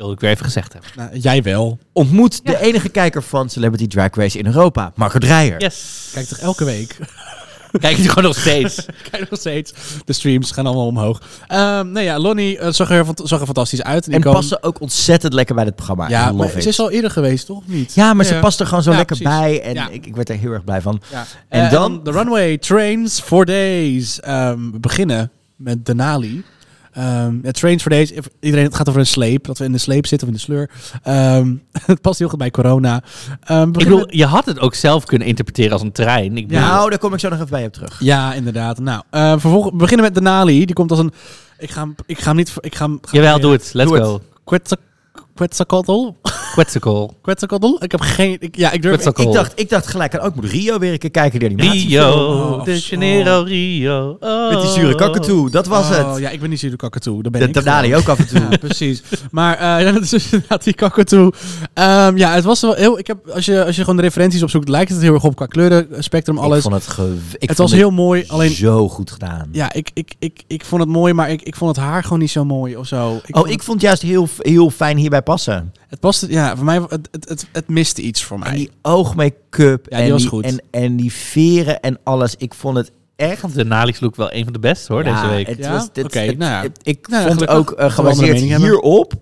Wilde 0.01 0.15
ik 0.15 0.21
weer 0.21 0.29
even 0.31 0.45
gezegd 0.45 0.73
hebben. 0.73 0.91
nou, 0.95 1.17
jij 1.17 1.43
wel. 1.43 1.79
Ontmoet 1.93 2.45
de 2.45 2.59
enige 2.61 2.89
kijker 2.89 3.23
van 3.23 3.49
Celebrity 3.49 3.87
Drag 3.87 4.15
Race 4.15 4.37
in 4.37 4.45
Europa, 4.45 4.91
Marco 4.95 5.19
Dreyer. 5.19 5.61
Yes. 5.61 6.09
Kijk 6.13 6.25
toch 6.27 6.37
elke 6.37 6.63
week. 6.65 6.97
Kijk 7.79 7.97
je 7.97 8.07
gewoon 8.09 8.23
nog 8.23 8.37
steeds. 8.39 8.85
Kijk 9.11 9.29
nog 9.29 9.39
steeds. 9.39 9.73
De 10.05 10.13
streams 10.13 10.51
gaan 10.51 10.65
allemaal 10.65 10.85
omhoog. 10.87 11.21
Ehm 11.47 11.91
nee, 11.91 12.03
ja, 12.03 12.19
Lonnie 12.19 12.57
eh, 12.57 12.71
zag, 12.71 12.89
er, 12.91 13.05
zag 13.23 13.39
er 13.39 13.45
fantastisch 13.45 13.83
uit. 13.83 14.07
En 14.07 14.19
Icoon- 14.19 14.33
passen 14.33 14.63
ook 14.63 14.81
ontzettend 14.81 15.33
lekker 15.33 15.55
bij 15.55 15.63
dit 15.65 15.75
programma. 15.75 16.09
Ja, 16.09 16.31
maar 16.31 16.49
ze 16.49 16.67
is 16.67 16.79
al 16.79 16.91
eerder 16.91 17.11
geweest, 17.11 17.45
toch? 17.45 17.61
Niet? 17.67 17.93
Ja, 17.93 18.13
maar 18.13 18.25
ze 18.25 18.35
past 18.39 18.59
er 18.59 18.65
gewoon 18.67 18.83
zo 18.83 18.91
Ja, 18.91 18.97
lekker 18.97 19.17
precies. 19.17 19.37
bij. 19.39 19.61
En 19.61 19.73
Ja. 19.73 19.89
ik, 19.89 20.05
ik 20.05 20.15
werd 20.15 20.29
er 20.29 20.37
heel 20.37 20.51
erg 20.51 20.63
blij 20.63 20.81
van. 20.81 21.01
Ja. 21.11 21.25
En 21.49 21.65
Eh, 21.65 21.71
dan- 21.71 22.03
de 22.03 22.11
runway 22.11 22.57
trains 22.57 23.19
for 23.19 23.45
days. 23.45 24.19
Ehm, 24.19 24.71
we 24.71 24.79
beginnen 24.79 25.31
met 25.55 25.85
Denali. 25.85 26.43
Ehm 26.91 27.35
ja, 27.43 27.51
trains 27.51 27.81
for 27.81 27.91
days. 27.91 28.11
Iedereen, 28.39 28.65
het 28.65 28.75
gaat 28.75 28.87
over 28.89 28.99
een 29.01 29.07
sleep. 29.07 29.45
Dat 29.45 29.57
we 29.57 29.63
in 29.65 29.71
de 29.71 29.77
sleep 29.77 30.05
zitten 30.07 30.27
of 30.27 30.33
in 30.33 30.39
de 30.39 30.43
sleur. 30.45 30.69
Ehm, 31.03 31.55
het 31.85 32.01
past 32.01 32.19
heel 32.19 32.29
goed 32.29 32.37
bij 32.37 32.51
corona. 32.51 33.03
Ehm, 33.43 33.67
Ik 33.67 33.71
bedoel, 33.73 34.15
je 34.15 34.25
had 34.25 34.45
het 34.45 34.59
ook 34.59 34.73
zelf 34.75 35.05
kunnen 35.05 35.27
interpreteren 35.27 35.71
als 35.71 35.81
een 35.81 35.91
trein. 35.91 36.37
Ik 36.37 36.47
bedoel, 36.47 36.63
Nou, 36.63 36.89
daar 36.89 36.99
kom 36.99 37.13
ik 37.13 37.19
zo 37.19 37.29
nog 37.29 37.37
even 37.37 37.49
bij 37.49 37.65
op 37.65 37.73
terug. 37.73 37.99
Ja, 37.99 38.33
inderdaad. 38.33 38.79
Nou, 38.79 39.01
eh, 39.09 39.31
vervolgens 39.31 39.71
we 39.71 39.77
beginnen 39.77 40.05
met 40.05 40.15
Denali. 40.15 40.65
Die 40.65 40.75
komt 40.75 40.89
als 40.91 40.99
een. 40.99 41.11
Ik 41.59 41.69
ga 41.71 41.81
hem, 41.81 41.95
ik 42.05 42.19
ga 42.19 42.27
hem 42.27 42.35
niet. 42.35 42.53
Ik 42.59 42.75
ga 42.75 42.85
hem, 42.85 42.97
ga 43.01 43.17
Jawel, 43.17 43.39
doe 43.39 43.51
het. 43.51 43.69
Let's 43.73 43.89
Doe 43.91 43.99
go. 43.99 44.21
Quetzal- 44.43 44.77
Quetzalcoatl? 45.35 46.09
Quetzalcoatl. 46.51 47.13
Quetzalcoatl? 47.21 47.83
Ik 47.83 47.91
heb 47.91 48.01
geen. 48.01 48.37
Ik, 48.39 48.55
ja, 48.55 48.71
ik 48.71 48.81
durf. 48.81 48.93
Quetzalcoatl. 48.93 49.29
Ik 49.29 49.35
dacht, 49.35 49.59
ik 49.59 49.69
dacht 49.69 49.87
gelijk 49.87 50.15
aan 50.17 50.25
ook 50.25 50.35
moet 50.35 50.45
Rio 50.45 50.79
weer 50.79 50.91
een 50.91 50.97
keer 50.97 51.11
kijken 51.11 51.39
die 51.39 51.49
animatiefilm. 51.49 52.13
Rio, 52.13 52.51
Oh, 52.51 52.63
de 52.63 52.71
oh. 52.71 52.77
Janeiro, 52.77 53.43
Rio. 53.43 54.17
Oh. 54.19 54.49
Met 54.49 54.61
die 54.61 54.69
zure 54.69 54.95
kakatoe, 54.95 55.49
dat 55.49 55.67
was 55.67 55.89
Oh, 55.89 56.11
het. 56.13 56.19
ja, 56.21 56.29
ik 56.29 56.39
ben 56.39 56.49
niet 56.49 56.59
zure 56.59 56.75
kakatoe. 56.75 57.23
Dat 57.23 57.31
ben 57.31 57.41
De 57.41 57.59
ik. 57.59 57.67
Gewoon. 57.67 57.93
ook 57.93 58.07
af 58.07 58.19
en 58.19 58.27
toe. 58.27 58.39
Ja, 58.49 58.57
precies. 58.57 59.03
Maar 59.31 59.53
eh, 59.57 59.59
ja, 59.85 59.91
dat 59.91 60.01
is 60.03 60.09
dus 60.09 60.23
inderdaad 60.31 60.63
die 60.63 60.73
kakatoe. 60.73 61.33
Ehm 61.73 62.17
ja, 62.17 62.33
het 62.33 62.43
was 62.43 62.61
wel 62.61 62.73
heel... 62.73 62.99
Ik 62.99 63.07
heb, 63.07 63.27
als, 63.29 63.45
je, 63.45 63.65
als 63.65 63.75
je 63.75 63.81
gewoon 63.81 63.95
de 63.95 64.01
referenties 64.01 64.43
opzoekt, 64.43 64.69
lijkt 64.69 64.91
het 64.91 65.01
heel 65.01 65.13
erg 65.13 65.23
op 65.23 65.35
qua 65.35 65.45
kleuren, 65.45 65.87
spectrum, 65.99 66.37
alles. 66.37 66.57
Ik 66.57 66.63
vond 66.63 66.75
het, 66.75 66.87
ge- 66.87 67.17
ik 67.39 67.49
het 67.49 67.57
vond 67.57 67.69
was 67.69 67.79
heel 67.79 67.91
mooi, 67.91 68.23
alleen... 68.27 68.51
zo 68.51 68.89
goed 68.89 69.11
gedaan. 69.11 69.49
Ja, 69.51 69.73
ik, 69.73 69.89
ik, 69.93 70.13
ik, 70.19 70.43
ik 70.47 70.65
vond 70.65 70.81
het 70.81 70.89
mooi, 70.91 71.13
maar 71.13 71.29
ik, 71.29 71.41
ik 71.41 71.55
vond 71.55 71.75
het 71.75 71.85
haar 71.85 72.03
gewoon 72.03 72.19
niet 72.19 72.31
zo 72.31 72.45
mooi 72.45 72.75
of 72.77 72.87
zo. 72.87 73.15
Ik 73.25 73.35
oh, 73.35 73.41
vond 73.41 73.45
ik 73.47 73.53
het, 73.53 73.63
vond 73.63 73.81
het 73.81 73.85
juist 73.85 74.01
heel, 74.01 74.27
heel 74.37 74.69
fijn 74.69 74.97
hierbij 74.97 75.21
passen. 75.21 75.73
Het 75.91 75.99
paste, 75.99 76.31
ja, 76.31 76.55
voor 76.55 76.65
mij, 76.65 76.79
het, 76.89 77.07
het, 77.11 77.29
het, 77.29 77.45
het 77.51 77.67
miste 77.67 78.01
iets 78.01 78.23
voor 78.23 78.37
En 78.37 78.43
mij. 78.43 78.53
die 78.53 78.69
oogmake-up 78.81 79.85
Ja, 79.89 79.97
die 79.97 80.05
en, 80.05 80.11
was 80.11 80.21
die, 80.21 80.29
goed. 80.29 80.43
En, 80.43 80.61
en 80.71 80.95
die 80.95 81.11
veren 81.13 81.79
en 81.79 81.99
alles. 82.03 82.35
Ik 82.35 82.53
vond 82.53 82.77
het 82.77 82.87
Ik 82.87 82.93
echt... 83.15 83.39
vond 83.39 83.55
de 83.55 83.63
Nalix 83.65 83.99
look 83.99 84.15
wel 84.15 84.33
een 84.33 84.43
van 84.43 84.53
de 84.53 84.59
beste 84.59 84.93
hoor, 84.93 85.05
Ja, 85.05 85.21
deze 85.21 85.33
week. 85.33 85.47
Het 85.47 85.57
Ja? 85.57 85.71
was, 85.71 85.93
dit, 85.93 86.05
Oké, 86.05 86.19
het- 86.19 86.37
nou 86.37 86.51
ja. 86.51 86.61
het- 86.61 86.79
ik 86.83 87.07
Nou 87.07 87.27
vond 87.27 87.47
ook 87.47 87.79
uh, 87.79 87.91
gebaseerd 87.91 88.39
hierop 88.39 89.13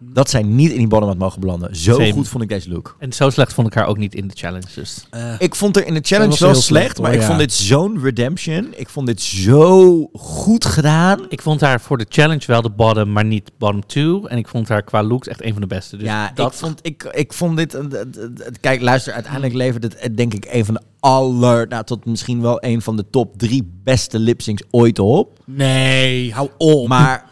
dat 0.00 0.30
zij 0.30 0.42
niet 0.42 0.70
in 0.70 0.78
die 0.78 0.86
bottom 0.86 1.08
had 1.08 1.18
mogen 1.18 1.40
belanden. 1.40 1.76
Zo 1.76 1.92
Same. 1.92 2.12
goed 2.12 2.28
vond 2.28 2.42
ik 2.42 2.48
deze 2.48 2.68
look. 2.70 2.96
En 2.98 3.12
zo 3.12 3.30
slecht 3.30 3.52
vond 3.52 3.66
ik 3.66 3.74
haar 3.74 3.86
ook 3.86 3.98
niet 3.98 4.14
in 4.14 4.28
de 4.28 4.34
challenge. 4.36 4.66
Dus. 4.74 5.06
Eh, 5.10 5.34
Ik 5.38 5.54
vond 5.54 5.76
er 5.76 5.86
in 5.86 5.94
de 5.94 6.00
challenge 6.02 6.38
wel 6.38 6.48
slecht, 6.54 6.62
slecht, 6.64 6.96
maar 6.98 7.06
hoor, 7.06 7.14
ik 7.14 7.20
ja. 7.20 7.26
vond 7.26 7.38
dit 7.38 7.52
zo'n 7.52 8.00
redemption. 8.02 8.68
Ik 8.76 8.88
vond 8.88 9.06
dit 9.06 9.22
zo 9.22 10.08
goed 10.12 10.64
gedaan. 10.64 11.20
Ik 11.28 11.42
vond 11.42 11.60
haar 11.60 11.80
voor 11.80 11.98
de 11.98 12.06
challenge 12.08 12.46
wel 12.46 12.62
de 12.62 12.70
bottom, 12.70 13.12
maar 13.12 13.24
niet 13.24 13.50
bottom 13.58 13.86
two. 13.86 14.24
En 14.26 14.38
ik 14.38 14.48
vond 14.48 14.68
haar 14.68 14.82
qua 14.82 15.02
looks 15.02 15.28
echt 15.28 15.44
een 15.44 15.52
van 15.52 15.60
de 15.60 15.66
beste. 15.66 15.96
Dus 15.96 16.06
ja, 16.06 16.30
dat 16.34 16.52
ik, 16.52 16.58
vond, 16.58 16.78
ik, 16.82 17.02
ik 17.12 17.32
vond 17.32 17.56
dit... 17.56 17.72
het- 17.72 17.92
het- 17.92 18.58
Kijk, 18.60 18.80
luister, 18.80 19.12
uiteindelijk 19.12 19.54
levert 19.54 19.82
het 19.82 19.94
eh, 19.96 20.08
denk 20.16 20.34
ik 20.34 20.46
een 20.50 20.64
van 20.64 20.74
de 20.74 20.80
aller... 21.00 21.68
Nou, 21.68 21.84
tot 21.84 22.04
misschien 22.04 22.40
wel 22.40 22.64
een 22.64 22.82
van 22.82 22.96
de 22.96 23.04
top 23.10 23.38
drie 23.38 23.72
beste 23.84 24.18
lipsyncs 24.18 24.62
ooit 24.70 24.98
op. 24.98 25.38
nee, 25.46 26.32
hou 26.32 26.48
op. 26.58 26.88
Maar 26.88 27.26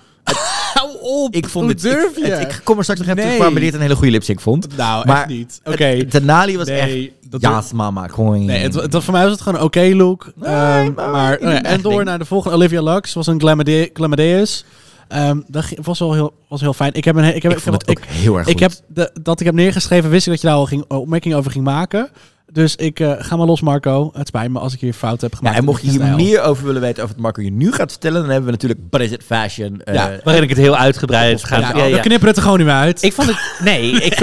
op. 1.06 1.34
ik 1.34 1.48
vond 1.48 1.64
Hoe 1.64 1.74
dit... 1.74 1.82
durf 1.82 2.16
ik, 2.16 2.24
je? 2.26 2.30
het- 2.32 2.40
ik 2.52 2.60
kom 2.64 2.76
er 2.76 2.82
straks 2.82 3.00
nog 3.00 3.08
even 3.08 3.20
terug 3.22 3.28
Nee. 3.30 3.38
waarom 3.38 3.56
ik 3.56 3.62
dit 3.62 3.74
een 3.74 3.80
hele 3.80 3.94
goede 3.94 4.10
lipsync 4.10 4.40
vond. 4.40 4.76
nou, 4.76 5.06
maar 5.06 5.16
echt 5.16 5.26
niet. 5.28 5.60
Oké. 5.64 6.04
Denali 6.08 6.56
was 6.56 6.66
Nee, 6.66 6.78
echt... 6.80 7.30
dat 7.30 7.40
Ja, 7.40 7.62
mama, 7.74 8.08
gewoon... 8.08 8.44
Nee, 8.44 8.58
het, 8.62 8.74
het 8.74 9.04
voor 9.04 9.12
mij 9.12 9.22
was 9.22 9.32
het 9.32 9.40
gewoon 9.40 9.58
een 9.58 9.64
oké 9.64 9.90
look. 9.94 10.32
Nee, 10.34 10.48
Ehm, 10.50 10.92
maar 10.94 11.32
ik 11.32 11.48
vind 11.48 11.66
en 11.66 11.80
door 11.80 12.04
naar 12.04 12.18
de 12.18 12.24
volgende. 12.24 12.56
Olivia 12.56 12.82
Lux 12.82 13.12
was 13.12 13.26
een 13.26 13.40
Glamade- 13.40 13.90
Glamadeus. 13.92 14.64
Ehm 15.08 15.40
dat 15.46 15.64
ging- 15.64 15.84
was 15.84 15.98
wel 15.98 16.12
heel, 16.14 16.32
was 16.48 16.60
heel 16.60 16.72
fijn. 16.72 16.94
Ik 16.94 17.04
heb 17.04 17.16
een, 17.16 17.34
ik 17.34 17.42
heb, 17.42 17.52
ik 17.52 17.58
vond 17.58 17.80
heb 17.86 17.88
het 17.88 17.98
ook 17.98 18.04
heel 18.04 18.34
erg 18.36 18.44
goed. 18.44 18.54
ik 18.54 18.60
heb 18.60 18.72
de, 18.86 19.10
dat 19.22 19.40
ik 19.40 19.46
heb 19.46 19.54
neergeschreven, 19.54 20.10
wist 20.10 20.26
ik 20.26 20.32
dat 20.32 20.40
je 20.40 20.46
daar 20.46 20.56
al 20.56 20.66
ging, 20.66 20.84
opmerking 20.88 21.34
over 21.34 21.50
ging 21.50 21.64
maken. 21.64 22.10
Dus 22.52 22.76
ik 22.76 23.00
eh, 23.00 23.12
ga 23.18 23.36
maar 23.36 23.46
los, 23.46 23.60
Marco. 23.60 24.10
Het 24.14 24.26
spijt 24.26 24.50
me 24.50 24.58
als 24.58 24.72
ik 24.74 24.80
hier 24.80 24.92
fout 24.92 25.20
heb 25.20 25.30
Ja, 25.32 25.36
gemaakt. 25.38 25.56
en 25.56 25.64
mocht 25.64 25.82
je 25.82 25.90
hier 25.90 26.00
stijl. 26.00 26.16
meer 26.16 26.42
over 26.42 26.64
willen 26.66 26.80
weten 26.80 27.02
over 27.02 27.14
het 27.14 27.22
Marco 27.24 27.42
je 27.42 27.50
nu 27.50 27.72
gaat 27.72 27.90
vertellen, 27.90 28.20
dan 28.20 28.30
hebben 28.30 28.44
we 28.46 28.50
natuurlijk 28.50 29.12
It 29.12 29.22
Fashion. 29.26 29.80
eh, 29.82 29.94
Ja, 29.94 30.18
waarin 30.24 30.42
ik 30.42 30.48
het 30.48 30.58
heel 30.58 30.76
uitgebreid 30.76 31.44
ga. 31.44 31.58
Ja, 31.58 31.76
Ja, 31.76 31.84
ja. 31.84 31.94
We 31.96 32.00
knipperen 32.00 32.26
het 32.28 32.36
er 32.36 32.42
gewoon 32.42 32.58
nu 32.58 32.68
uit. 32.68 33.02
Ik 33.02 33.12
vond 33.12 33.28
het. 33.28 33.38
Nee, 33.64 33.90
ik, 33.90 34.20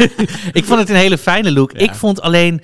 ik 0.60 0.64
vond 0.64 0.78
het 0.80 0.88
een 0.88 0.96
hele 0.96 1.18
fijne 1.18 1.52
look. 1.52 1.72
Ja. 1.72 1.78
Ik 1.78 1.94
vond 1.94 2.20
alleen. 2.20 2.60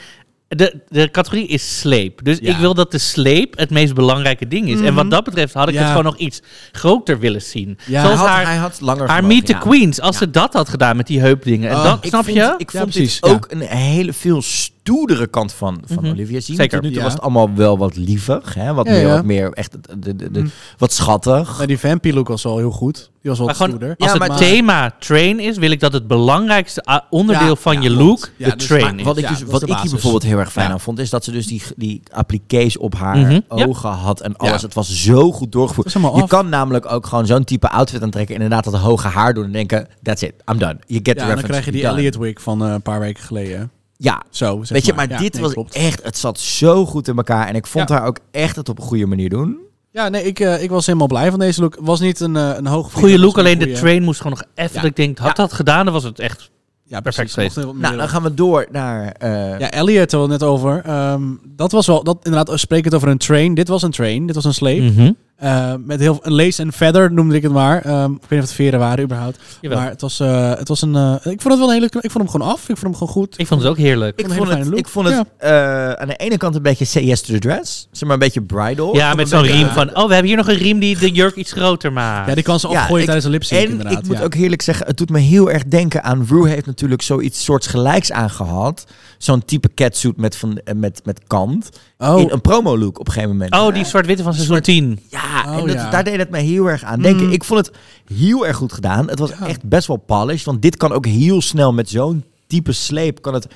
De, 0.49 0.81
de 0.89 1.11
categorie 1.11 1.47
is 1.47 1.79
sleep. 1.79 2.25
Dus 2.25 2.39
Ja. 2.41 2.51
ik 2.51 2.57
wil 2.57 2.75
dat 2.75 2.91
de 2.91 2.99
sleep 2.99 3.57
het 3.59 3.71
meest 3.71 3.95
belangrijke 3.95 4.49
ding 4.49 4.69
is. 4.69 4.81
En 4.81 4.95
wat 4.95 5.11
dat 5.11 5.25
betreft 5.25 5.55
had 5.55 5.69
ik 5.69 5.75
Ja. 5.75 5.81
het 5.81 5.89
gewoon 5.89 6.05
nog 6.05 6.17
iets 6.17 6.43
groter 6.73 7.19
willen 7.19 7.43
zien. 7.43 7.79
Ja. 7.87 8.03
Zoals 8.03 8.19
hij, 8.19 8.27
had, 8.29 8.37
haar, 8.37 8.47
hij 8.47 8.57
had 8.57 8.81
langer 8.81 9.09
haar 9.09 9.25
Meet 9.25 9.47
the 9.47 9.53
ja. 9.53 9.59
Queens. 9.59 10.01
Als 10.01 10.17
ze 10.17 10.31
dat 10.31 10.53
had 10.53 10.69
gedaan 10.69 10.97
met 10.97 11.07
die 11.07 11.21
heupdingen. 11.21 11.71
En 11.71 11.77
Oh, 11.77 11.85
dat, 11.85 11.99
Ik 12.05 12.09
snap 12.09 12.25
vond, 12.25 12.37
je? 12.37 12.55
Ik 12.59 12.73
Ja, 12.73 12.79
vond 12.81 12.91
precies, 12.93 13.21
dit 13.21 13.31
ja. 13.31 13.37
ook 13.37 13.47
een 13.51 13.61
hele 13.61 14.13
veel 14.13 14.43
stoerdere 14.83 15.27
kant 15.27 15.53
van, 15.53 15.83
van 15.87 15.97
Mhm. 16.05 16.13
Olivia 16.13 16.41
zien. 16.41 16.57
Zeker. 16.57 16.73
Tot 16.81 16.83
nu 16.83 16.89
toe 16.89 16.99
Ja. 16.99 17.05
was 17.05 17.13
het 17.13 17.23
allemaal 17.23 17.55
wel 17.55 17.79
wat 17.79 17.97
lievig. 17.97 18.55
Hè? 18.55 18.75
Wat, 18.75 18.87
Ja, 18.87 18.93
meer, 18.93 19.01
ja. 19.07 19.15
wat 19.15 19.25
meer 19.25 19.53
echt 19.53 19.73
de, 19.99 20.17
de, 20.17 20.31
de, 20.31 20.41
Mm. 20.41 20.51
wat 20.79 20.93
schattig. 20.93 21.55
Nou, 21.55 21.67
die 21.67 21.79
vampy 21.79 22.11
look 22.13 22.29
was 22.29 22.43
wel 22.43 22.59
heel 22.59 22.71
goed. 22.71 23.11
Die 23.23 23.31
was 23.31 23.41
Maar 23.41 23.55
gewoon, 23.55 23.69
stoerder. 23.69 23.95
als 23.99 24.13
Ja, 24.13 24.19
het 24.19 24.29
maar- 24.29 24.39
thema 24.39 24.91
train 24.99 25.41
is, 25.41 25.59
wil 25.59 25.71
ik 25.71 25.81
dat 25.81 25.93
het 25.93 26.07
belangrijkste 26.07 26.83
ah, 26.83 27.01
onderdeel 27.11 27.47
Ja, 27.49 27.55
van 27.55 27.75
ja, 27.75 27.81
je 27.81 27.91
look 27.91 28.31
Ja, 28.37 28.51
de 28.51 28.57
dus 28.57 28.67
train 28.67 28.83
Maar 28.85 28.95
is. 28.99 29.03
wat 29.05 29.17
ik, 29.17 29.29
dus, 29.29 29.43
wat 29.43 29.63
ik 29.63 29.77
hier 29.77 29.91
bijvoorbeeld 29.91 30.23
heel 30.23 30.39
erg 30.39 30.53
fijn 30.53 30.67
Ja. 30.67 30.73
aan 30.73 30.81
vond, 30.81 30.99
is 30.99 31.11
dat 31.11 31.25
ze 31.25 31.31
dus 31.33 31.47
die, 31.47 31.63
die 31.77 32.03
appliqués 32.13 32.77
op 32.79 32.95
haar 32.95 33.17
Mhm, 33.19 33.41
ogen 33.49 33.91
had 33.91 34.21
en 34.21 34.37
alles. 34.37 34.61
Ja. 34.61 34.67
Het 34.67 34.75
was 34.75 35.03
zo 35.03 35.33
goed 35.33 35.53
doorgevoerd. 35.53 35.93
Je 35.93 36.25
kan 36.27 36.49
namelijk 36.49 36.93
ook 36.93 37.07
gewoon 37.07 37.27
zo'n 37.27 37.45
type 37.45 37.69
outfit 37.71 38.03
aantrekken, 38.03 38.35
inderdaad 38.35 38.65
dat 38.65 38.75
hoge 38.75 39.09
haar 39.09 39.35
doen 39.35 39.45
en 39.45 39.53
denken, 39.53 39.89
that's 40.03 40.23
it, 40.23 40.33
I'm 40.53 40.59
done. 40.59 40.77
You 40.87 41.01
get 41.03 41.17
the 41.19 41.25
Ja, 41.25 41.35
dan 41.35 41.43
krijg 41.45 41.65
je 41.65 41.73
die. 41.73 41.87
Elliot 41.87 42.17
wig 42.17 42.43
van 42.43 42.65
eh, 42.65 42.73
een 42.73 42.83
paar 42.83 43.01
weken 43.01 43.23
geleden. 43.23 43.71
Ja, 44.03 44.23
Zo, 44.31 44.59
zeg 44.63 44.69
Weet 44.69 44.87
je, 44.87 44.93
maar 44.93 45.09
dit 45.19 45.33
nee, 45.33 45.43
was 45.43 45.53
klopt. 45.53 45.75
echt, 45.75 46.03
het 46.03 46.19
zat 46.19 46.39
zo 46.41 46.87
goed 46.87 47.09
in 47.09 47.17
elkaar. 47.17 47.49
En 47.49 47.55
ik 47.55 47.67
vond 47.67 47.89
Ja. 47.89 47.95
haar 47.95 48.07
ook 48.07 48.19
echt 48.31 48.57
het 48.57 48.69
op 48.69 48.79
een 48.79 48.85
goede 48.85 49.07
manier 49.07 49.29
doen. 49.29 49.57
Ja, 49.91 50.09
nee, 50.09 50.25
ik, 50.25 50.41
eh, 50.41 50.63
ik 50.63 50.71
was 50.71 50.87
helemaal 50.87 51.07
blij 51.07 51.31
van 51.31 51.39
deze 51.39 51.61
look. 51.61 51.77
Was 51.81 52.01
niet 52.01 52.21
een, 52.21 52.37
eh 52.37 52.51
een 52.57 52.67
hoog 52.67 52.93
Goede 52.93 53.19
look, 53.19 53.39
alleen 53.39 53.59
de 53.59 53.73
train 53.73 54.03
moest 54.03 54.21
gewoon 54.21 54.39
nog 54.39 54.49
even. 54.55 54.75
Ja. 54.75 54.81
Dat 54.81 54.91
ik 54.91 54.97
denk, 54.97 55.19
had 55.19 55.27
Ja. 55.27 55.33
dat 55.43 55.53
gedaan, 55.53 55.85
dan 55.85 55.95
was 55.95 56.05
het 56.05 56.19
echt. 56.19 56.51
Ja, 56.85 57.01
perfect 57.01 57.33
precies. 57.35 57.53
geweest. 57.55 57.79
Nou, 57.79 57.97
dan 57.97 58.09
gaan 58.09 58.23
we 58.23 58.35
door 58.35 58.67
naar... 58.71 59.13
eh, 59.19 59.59
Ja, 59.59 59.71
Elliot 59.71 60.11
hadden 60.13 60.29
we 60.29 60.35
het 60.35 60.43
net 60.43 60.51
over. 60.51 60.83
Ehm, 60.85 61.23
dat 61.57 61.73
was 61.73 61.87
wel, 61.87 62.05
dat 62.05 62.19
inderdaad, 62.23 62.61
spreek 62.61 62.85
het 62.85 62.95
over 62.95 63.09
een 63.09 63.19
train. 63.19 63.55
Dit 63.55 63.69
was 63.69 63.83
een 63.83 63.91
train, 63.91 64.27
dit 64.27 64.35
was 64.35 64.45
een 64.45 64.55
sleep. 64.55 64.95
Mhm. 64.95 65.13
Eh, 65.37 65.73
met 65.85 66.01
heel 66.01 66.19
een 66.23 66.33
lace 66.33 66.63
en 66.63 66.73
feather 66.73 67.13
noemde 67.13 67.35
ik 67.35 67.43
het 67.43 67.53
maar. 67.53 67.83
Ehm, 67.85 68.13
ik 68.13 68.21
weet 68.21 68.31
niet 68.31 68.39
of 68.41 68.47
het 68.47 68.53
veren 68.53 68.79
waren 68.79 69.05
überhaupt. 69.05 69.39
Jawel. 69.61 69.79
Maar 69.79 69.89
het 69.89 70.01
was, 70.01 70.21
eh, 70.21 70.55
het 70.55 70.69
was 70.69 70.83
een. 70.83 70.97
eh, 70.97 71.13
ik 71.15 71.41
vond 71.41 71.45
het 71.45 71.59
wel 71.59 71.67
een 71.67 71.73
hele. 71.75 71.87
Ik 71.87 72.11
vond 72.11 72.15
hem 72.25 72.29
gewoon 72.29 72.49
af. 72.49 72.61
Ik 72.61 72.67
vond 72.67 72.81
hem 72.81 72.95
gewoon 72.95 73.09
goed. 73.09 73.35
Ik 73.39 73.47
vond 73.47 73.61
het 73.63 73.71
ook 73.71 73.77
heerlijk. 73.77 74.21
ik 74.21 74.33
vond 74.33 74.49
het, 74.49 74.79
ik 74.79 74.89
vond 74.89 75.09
het 75.09 75.25
eh, 75.39 75.93
aan 75.93 76.09
de 76.09 76.17
ene 76.17 76.37
kant 76.37 76.55
een 76.55 76.63
beetje 76.63 76.85
say 76.85 77.03
yes 77.05 77.21
to 77.21 77.33
the 77.33 77.39
dress. 77.39 77.89
Zeg 77.91 78.03
maar 78.03 78.13
een 78.13 78.19
beetje 78.19 78.43
bridal. 78.43 78.97
Ja, 78.97 79.15
met 79.15 79.29
zo'n 79.29 79.43
riem 79.43 79.69
van, 79.69 79.89
oh, 79.97 80.07
we 80.07 80.13
hebben 80.13 80.25
hier 80.27 80.37
nog 80.37 80.49
een 80.49 80.57
riem 80.57 80.79
die 80.79 80.99
de 80.99 81.11
jurk 81.11 81.35
iets 81.37 81.53
groter 81.53 81.93
maakt. 81.93 82.29
Ja, 82.29 82.35
die 82.35 82.45
kan 82.45 82.61
ze 82.61 82.69
Ja, 82.69 82.89
ik- 82.89 82.97
tijdens 83.05 83.25
een 83.25 83.31
lipsync 83.31 83.61
En 83.61 83.69
inderdaad. 83.71 83.99
ik 83.99 84.07
moet 84.07 84.19
ja. 84.19 84.23
ook 84.25 84.35
heerlijk 84.35 84.63
zeggen, 84.63 84.87
het 84.87 84.97
doet 84.97 85.11
me 85.11 85.19
heel 85.19 85.51
erg 85.51 85.65
denken 85.65 86.03
aan... 86.05 86.27
Rue 86.29 86.49
heeft 86.49 86.67
natuurlijk 86.67 87.03
zoiets 87.03 87.45
soorts 87.45 87.67
gelijks 87.67 88.13
aangehad. 88.13 88.85
Zo'n 89.23 89.45
type 89.45 89.75
catsuit 89.75 90.17
met, 90.17 90.37
van, 90.37 90.59
eh, 90.59 90.75
met, 90.75 91.01
met 91.05 91.21
kant. 91.27 91.69
Oh, 91.99 92.21
In 92.21 92.31
een 92.31 92.41
promo 92.41 92.79
look 92.79 92.99
op 92.99 93.07
een 93.07 93.13
gegeven 93.13 93.35
moment. 93.37 93.55
Oh, 93.55 93.75
die 93.75 93.85
zwart-witte 93.85 94.23
van 94.23 94.35
seizoen 94.35 94.61
10. 94.61 95.01
Ja, 95.09 95.45
Oh, 95.47 95.59
en 95.59 95.67
dat, 95.67 95.75
ja. 95.77 95.91
daar 95.91 96.05
deed 96.05 96.17
het 96.17 96.31
me 96.31 96.39
heel 96.39 96.67
erg 96.67 96.85
aan 96.85 97.01
denken. 97.03 97.27
Mm. 97.27 97.33
Ik 97.33 97.45
vond 97.45 97.67
het 97.67 97.77
heel 98.19 98.47
erg 98.47 98.57
goed 98.57 98.73
gedaan. 98.73 99.09
Het 99.09 99.19
was 99.19 99.31
Ja. 99.31 99.47
echt 99.47 99.69
best 99.69 99.87
wel 99.87 99.97
polished. 99.97 100.45
Want 100.45 100.63
dit 100.63 100.77
kan 100.77 100.93
ook 100.93 101.07
heel 101.07 101.41
snel 101.43 101.73
met 101.73 101.89
zo'n 101.91 102.25
type 102.47 102.73
sleep... 102.73 103.23
kan 103.23 103.35
het 103.35 103.47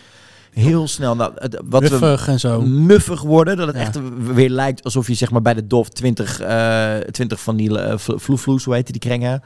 heel 0.53 0.89
snel... 0.89 1.15
Nou, 1.17 1.33
het- 1.35 1.61
wat 1.65 1.83
we, 1.83 1.89
muffig 1.91 2.29
en 2.29 2.41
zo. 2.41 2.61
muffig 2.63 3.23
worden. 3.23 3.57
Dat 3.57 3.67
het 3.67 3.77
Ja. 3.77 3.83
echt 3.83 3.99
weer 4.35 4.51
lijkt 4.51 4.85
alsof 4.85 5.07
je 5.09 5.15
zeg 5.15 5.31
maar 5.31 5.43
bij 5.43 5.55
de 5.55 5.67
DOF 5.67 5.89
20, 5.89 6.41
eh 6.41 6.97
20 6.97 7.41
van 7.41 7.57
die 7.57 7.71
uh, 7.71 7.93
vloefvloes, 7.97 8.65
hoe 8.65 8.75
heet 8.75 8.87
die 8.87 8.99
krengen? 8.99 9.43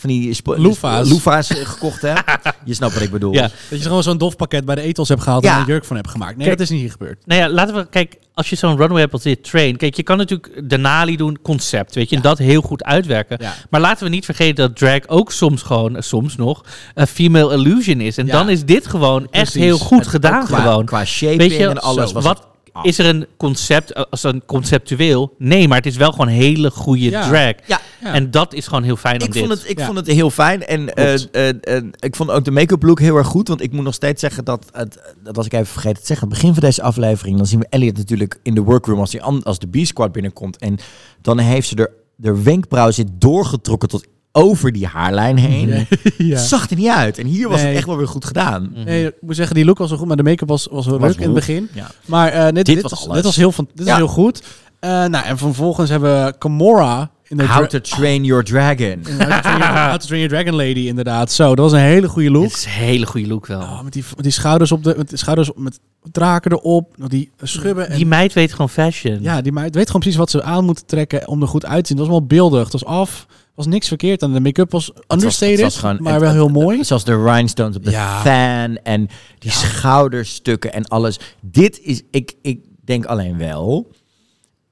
Van 0.00 0.08
die 0.10 0.34
spo- 0.34 0.56
Loefa's. 0.56 1.08
loefa's 1.08 1.50
eh, 1.50 1.66
gekocht 1.66 2.02
hè? 2.02 2.12
je 2.64 2.74
snapt 2.74 2.94
wat 2.94 3.02
ik 3.02 3.10
bedoel. 3.10 3.32
Ja. 3.32 3.40
Dat 3.40 3.78
je 3.78 3.80
gewoon 3.80 4.02
zo'n 4.02 4.18
dofpakket 4.18 4.64
bij 4.64 4.74
de 4.74 4.80
etels 4.80 5.08
hebt 5.08 5.22
gehaald 5.22 5.44
Ja. 5.44 5.54
en 5.54 5.60
een 5.60 5.66
jurk 5.66 5.84
van 5.84 5.96
hebt 5.96 6.10
gemaakt. 6.10 6.36
Nee, 6.36 6.46
Kijk. 6.46 6.58
dat 6.58 6.66
is 6.66 6.72
niet 6.72 6.80
hier 6.82 6.90
gebeurd. 6.90 7.26
Nou 7.26 7.40
ja, 7.40 7.48
laten 7.48 7.74
we, 7.74 7.86
kijk, 7.90 8.16
als 8.34 8.50
je 8.50 8.56
zo'n 8.56 8.76
runway 8.76 9.00
hebt 9.00 9.12
als 9.12 9.22
dit 9.22 9.44
train, 9.44 9.76
kijk, 9.76 9.94
je 9.94 10.02
kan 10.02 10.16
natuurlijk 10.16 10.68
Denali 10.68 11.16
doen, 11.16 11.38
concept, 11.42 11.94
weet 11.94 12.10
je, 12.10 12.16
en 12.16 12.22
dat 12.22 12.38
heel 12.38 12.60
goed 12.60 12.84
uitwerken. 12.84 13.38
Maar 13.70 13.80
laten 13.80 14.04
we 14.04 14.10
niet 14.10 14.24
vergeten 14.24 14.54
dat 14.54 14.76
drag 14.76 15.08
ook 15.08 15.32
soms 15.32 15.62
gewoon, 15.62 15.96
eh, 15.96 16.02
soms 16.02 16.36
nog, 16.36 16.64
een 16.94 17.06
female 17.06 17.54
illusion 17.54 18.00
is. 18.00 18.16
En 18.16 18.26
dan 18.26 18.48
is 18.48 18.64
dit 18.64 18.86
gewoon 18.86 19.20
echt 19.22 19.30
Precies. 19.30 19.60
heel 19.62 19.78
goed 19.78 20.06
gedaan 20.06 20.44
qua, 20.44 20.60
gewoon. 20.60 20.84
Qua 20.84 21.04
shaping 21.04 21.40
Weet 21.40 21.52
je, 21.52 21.66
en 21.68 21.80
alles 21.80 22.08
zo, 22.08 22.14
was 22.14 22.24
wat, 22.24 22.46
het 22.72 22.84
is 22.86 22.98
er 22.98 23.06
een 23.06 23.26
concept, 23.36 23.92
eh, 23.92 24.02
als 24.10 24.22
een 24.22 24.42
conceptueel? 24.46 25.34
Nee, 25.38 25.68
maar 25.68 25.76
het 25.76 25.86
is 25.86 25.96
wel 25.96 26.10
gewoon 26.10 26.26
hele 26.28 26.70
goede 26.70 27.10
Ja. 27.10 27.28
drag. 27.28 27.52
Ja. 27.66 27.80
Ja. 28.00 28.12
En 28.14 28.30
dat 28.30 28.54
is 28.54 28.66
gewoon 28.66 28.82
heel 28.82 28.96
fijn 28.96 29.20
aan 29.20 29.26
Ik 29.26 29.32
dit. 29.32 29.46
vond, 29.46 29.58
het, 29.60 29.70
ik 29.70 29.78
Ja. 29.78 29.84
vond 29.86 29.96
het 29.96 30.06
heel 30.06 30.30
fijn. 30.30 30.66
En 30.66 30.94
eh, 30.94 31.48
eh, 31.76 31.82
ik 31.98 32.16
vond 32.16 32.30
ook 32.30 32.44
de 32.44 32.50
make-up 32.50 32.82
look 32.82 33.00
heel 33.00 33.16
erg 33.16 33.26
goed. 33.26 33.48
Want 33.48 33.62
ik 33.62 33.72
moet 33.72 33.84
nog 33.84 33.94
steeds 33.94 34.20
zeggen 34.20 34.44
dat, 34.44 34.66
het, 34.72 35.14
dat 35.22 35.36
was 35.36 35.46
ik 35.46 35.52
even 35.52 35.66
vergeten 35.66 36.00
te 36.00 36.06
zeggen. 36.06 36.26
Aan 36.26 36.32
het 36.32 36.40
begin 36.40 36.54
van 36.60 36.68
deze 36.68 36.82
aflevering, 36.82 37.36
dan 37.36 37.46
zien 37.46 37.58
we 37.58 37.66
Elliot 37.68 37.96
natuurlijk 37.96 38.38
in 38.42 38.54
de 38.54 38.62
workroom 38.62 38.98
als, 38.98 39.10
die, 39.10 39.22
als 39.22 39.58
de 39.58 39.66
B-squad 39.68 40.12
binnenkomt. 40.12 40.56
En 40.56 40.78
dan 41.22 41.38
heeft 41.38 41.68
ze 41.68 41.74
er, 41.76 41.90
de 42.16 42.42
wenkbrauw 42.42 42.90
zit 42.90 43.08
doorgetrokken 43.12 43.88
tot 43.88 44.06
over 44.32 44.72
die 44.72 44.86
haarlijn 44.86 45.36
heen. 45.36 45.68
ja. 45.68 46.36
Het 46.36 46.40
zag 46.40 46.70
er 46.70 46.76
niet 46.76 46.88
uit. 46.88 47.18
En 47.18 47.26
hier 47.26 47.48
was 47.48 47.58
Nee. 47.58 47.66
het 47.68 47.76
echt 47.76 47.86
wel 47.86 47.96
weer 47.96 48.08
goed 48.08 48.24
gedaan. 48.24 48.72
Nee, 48.84 49.06
ik 49.06 49.14
moet 49.20 49.36
zeggen, 49.36 49.54
die 49.54 49.64
look 49.64 49.78
was 49.78 49.88
wel 49.88 49.98
goed, 49.98 50.06
maar 50.08 50.16
de 50.16 50.22
make-up 50.22 50.48
was, 50.48 50.68
was 50.70 50.86
wel 50.86 50.98
Was 50.98 51.08
leuk 51.08 51.18
in 51.18 51.24
het 51.24 51.34
begin. 51.34 51.68
Ja. 51.72 51.90
Maar 52.06 52.28
eh, 52.28 52.52
net, 52.52 52.66
dit, 52.66 52.82
was 52.82 52.90
was, 52.90 53.02
alles. 53.04 53.14
dit 53.14 53.24
was 53.24 53.36
heel, 53.36 53.52
van, 53.52 53.68
dit 53.74 53.94
heel 53.94 54.06
goed. 54.08 54.42
Eh, 54.80 54.90
nou, 54.90 55.24
en 55.24 55.38
vervolgens 55.38 55.90
hebben 55.90 56.24
we 56.24 56.34
Gamora 56.38 57.10
in 57.28 57.36
de 57.36 57.46
How 57.46 57.66
to 57.66 57.80
Train 57.80 58.24
Your 58.24 58.44
Dragon. 58.44 59.02
How 59.18 59.18
to, 59.32 59.40
Train 59.40 59.58
Your, 59.58 59.88
How 59.88 59.98
to 60.00 60.06
Train 60.06 60.20
Your 60.22 60.28
Dragon 60.28 60.54
Lady, 60.54 60.86
inderdaad. 60.86 61.32
Zo, 61.32 61.48
dat 61.54 61.64
was 61.70 61.72
een 61.72 61.86
hele 61.86 62.08
goede 62.08 62.30
look. 62.30 62.42
Het 62.42 62.52
is 62.52 62.64
een 62.64 62.70
hele 62.70 63.06
goede 63.06 63.26
look 63.26 63.46
wel. 63.46 63.60
Oh, 63.60 63.82
met, 63.82 63.92
die, 63.92 64.04
met 64.14 64.22
die 64.24 64.32
schouders 64.32 64.72
op 64.72 64.84
de, 64.84 64.94
met 64.96 65.08
die 65.08 65.18
schouders 65.18 65.50
op- 65.50 65.58
met 65.58 65.78
draken 66.12 66.52
erop, 66.52 66.94
die 67.08 67.30
schubben. 67.42 67.88
En, 67.88 67.96
Die 67.96 68.06
meid 68.06 68.32
weet 68.32 68.50
gewoon 68.52 68.68
fashion. 68.68 69.18
ja, 69.22 69.40
die 69.40 69.52
meid 69.52 69.74
weet 69.74 69.86
gewoon 69.86 70.00
precies 70.00 70.18
wat 70.18 70.30
ze 70.30 70.42
aan 70.42 70.64
moeten 70.64 70.86
trekken 70.86 71.28
om 71.28 71.42
er 71.42 71.48
goed 71.48 71.64
uit 71.66 71.80
te 71.82 71.86
zien. 71.88 71.96
Dat 71.96 72.06
was 72.06 72.16
wel 72.18 72.26
beeldig. 72.26 72.62
Het 72.62 72.72
was 72.72 72.84
af. 72.84 73.26
Was 73.64 73.72
niks 73.72 73.88
verkeerd 73.88 74.22
aan. 74.22 74.32
De 74.32 74.40
make-up 74.40 74.70
was 74.70 74.92
understated, 75.08 75.54
het 75.54 75.60
was 75.64 75.76
gewoon- 75.78 75.98
maar 76.02 76.12
het- 76.12 76.22
wel 76.22 76.32
heel 76.32 76.44
het- 76.44 76.52
mooi. 76.52 76.84
Zoals 76.84 77.04
de 77.04 77.22
rhinestones 77.22 77.76
op 77.76 77.84
de 77.84 77.90
Ja. 77.90 78.20
fan 78.20 78.76
en 78.76 79.08
die 79.38 79.50
schouderstukken 79.50 80.72
en 80.72 80.88
alles. 80.88 81.18
Dit 81.40 81.80
is, 81.82 82.02
ik, 82.10 82.34
ik 82.42 82.64
denk 82.84 83.04
alleen 83.04 83.38
wel, 83.38 83.90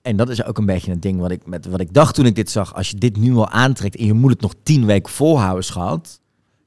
en 0.03 0.16
dat 0.16 0.28
is 0.28 0.45
ook 0.45 0.59
een 0.59 0.66
beetje 0.66 0.93
een 0.93 1.01
ding 1.01 1.20
wat 1.20 1.30
ik, 1.30 1.47
met, 1.47 1.66
wat 1.66 1.80
ik 1.80 1.93
dacht 1.93 2.14
toen 2.14 2.26
ik 2.26 2.34
dit 2.34 2.51
zag. 2.51 2.74
Als 2.74 2.91
je 2.91 2.97
dit 2.97 3.16
nu 3.16 3.34
al 3.34 3.49
aantrekt 3.49 3.97
en 3.97 4.07
je 4.07 4.12
moet 4.12 4.30
het 4.30 4.41
nog 4.41 4.55
tien 4.62 4.86
weken 4.86 5.12
volhouden, 5.12 5.64
schat. 5.64 6.20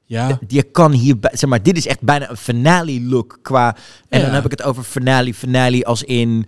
Ja, 0.04 0.38
Je 0.48 0.62
kan 0.62 0.92
hier, 0.92 1.16
zeg 1.20 1.50
maar, 1.50 1.62
dit 1.62 1.76
is 1.76 1.86
echt 1.86 2.00
bijna 2.00 2.30
een 2.30 2.36
finale 2.36 3.00
look 3.00 3.38
qua. 3.42 3.76
En 4.08 4.18
Ja. 4.18 4.24
dan 4.24 4.34
heb 4.34 4.44
ik 4.44 4.50
het 4.50 4.62
over 4.62 4.82
finale, 4.82 5.34
finale 5.34 5.84
als 5.84 6.02
in 6.02 6.46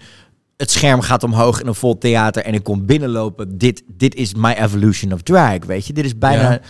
het 0.57 0.71
scherm 0.71 1.01
gaat 1.01 1.23
omhoog 1.23 1.61
in 1.61 1.67
een 1.67 1.75
vol 1.75 1.99
theater 1.99 2.45
en 2.45 2.55
ik 2.55 2.63
kom 2.63 2.87
binnenlopen. 2.87 3.59
Dit, 3.59 3.83
dit 3.87 4.15
is 4.15 4.35
my 4.35 4.53
evolution 4.53 5.13
of 5.13 5.23
drag, 5.23 5.65
weet 5.65 5.87
je. 5.87 5.93
Dit 5.93 6.05
is 6.05 6.19
bijna. 6.19 6.61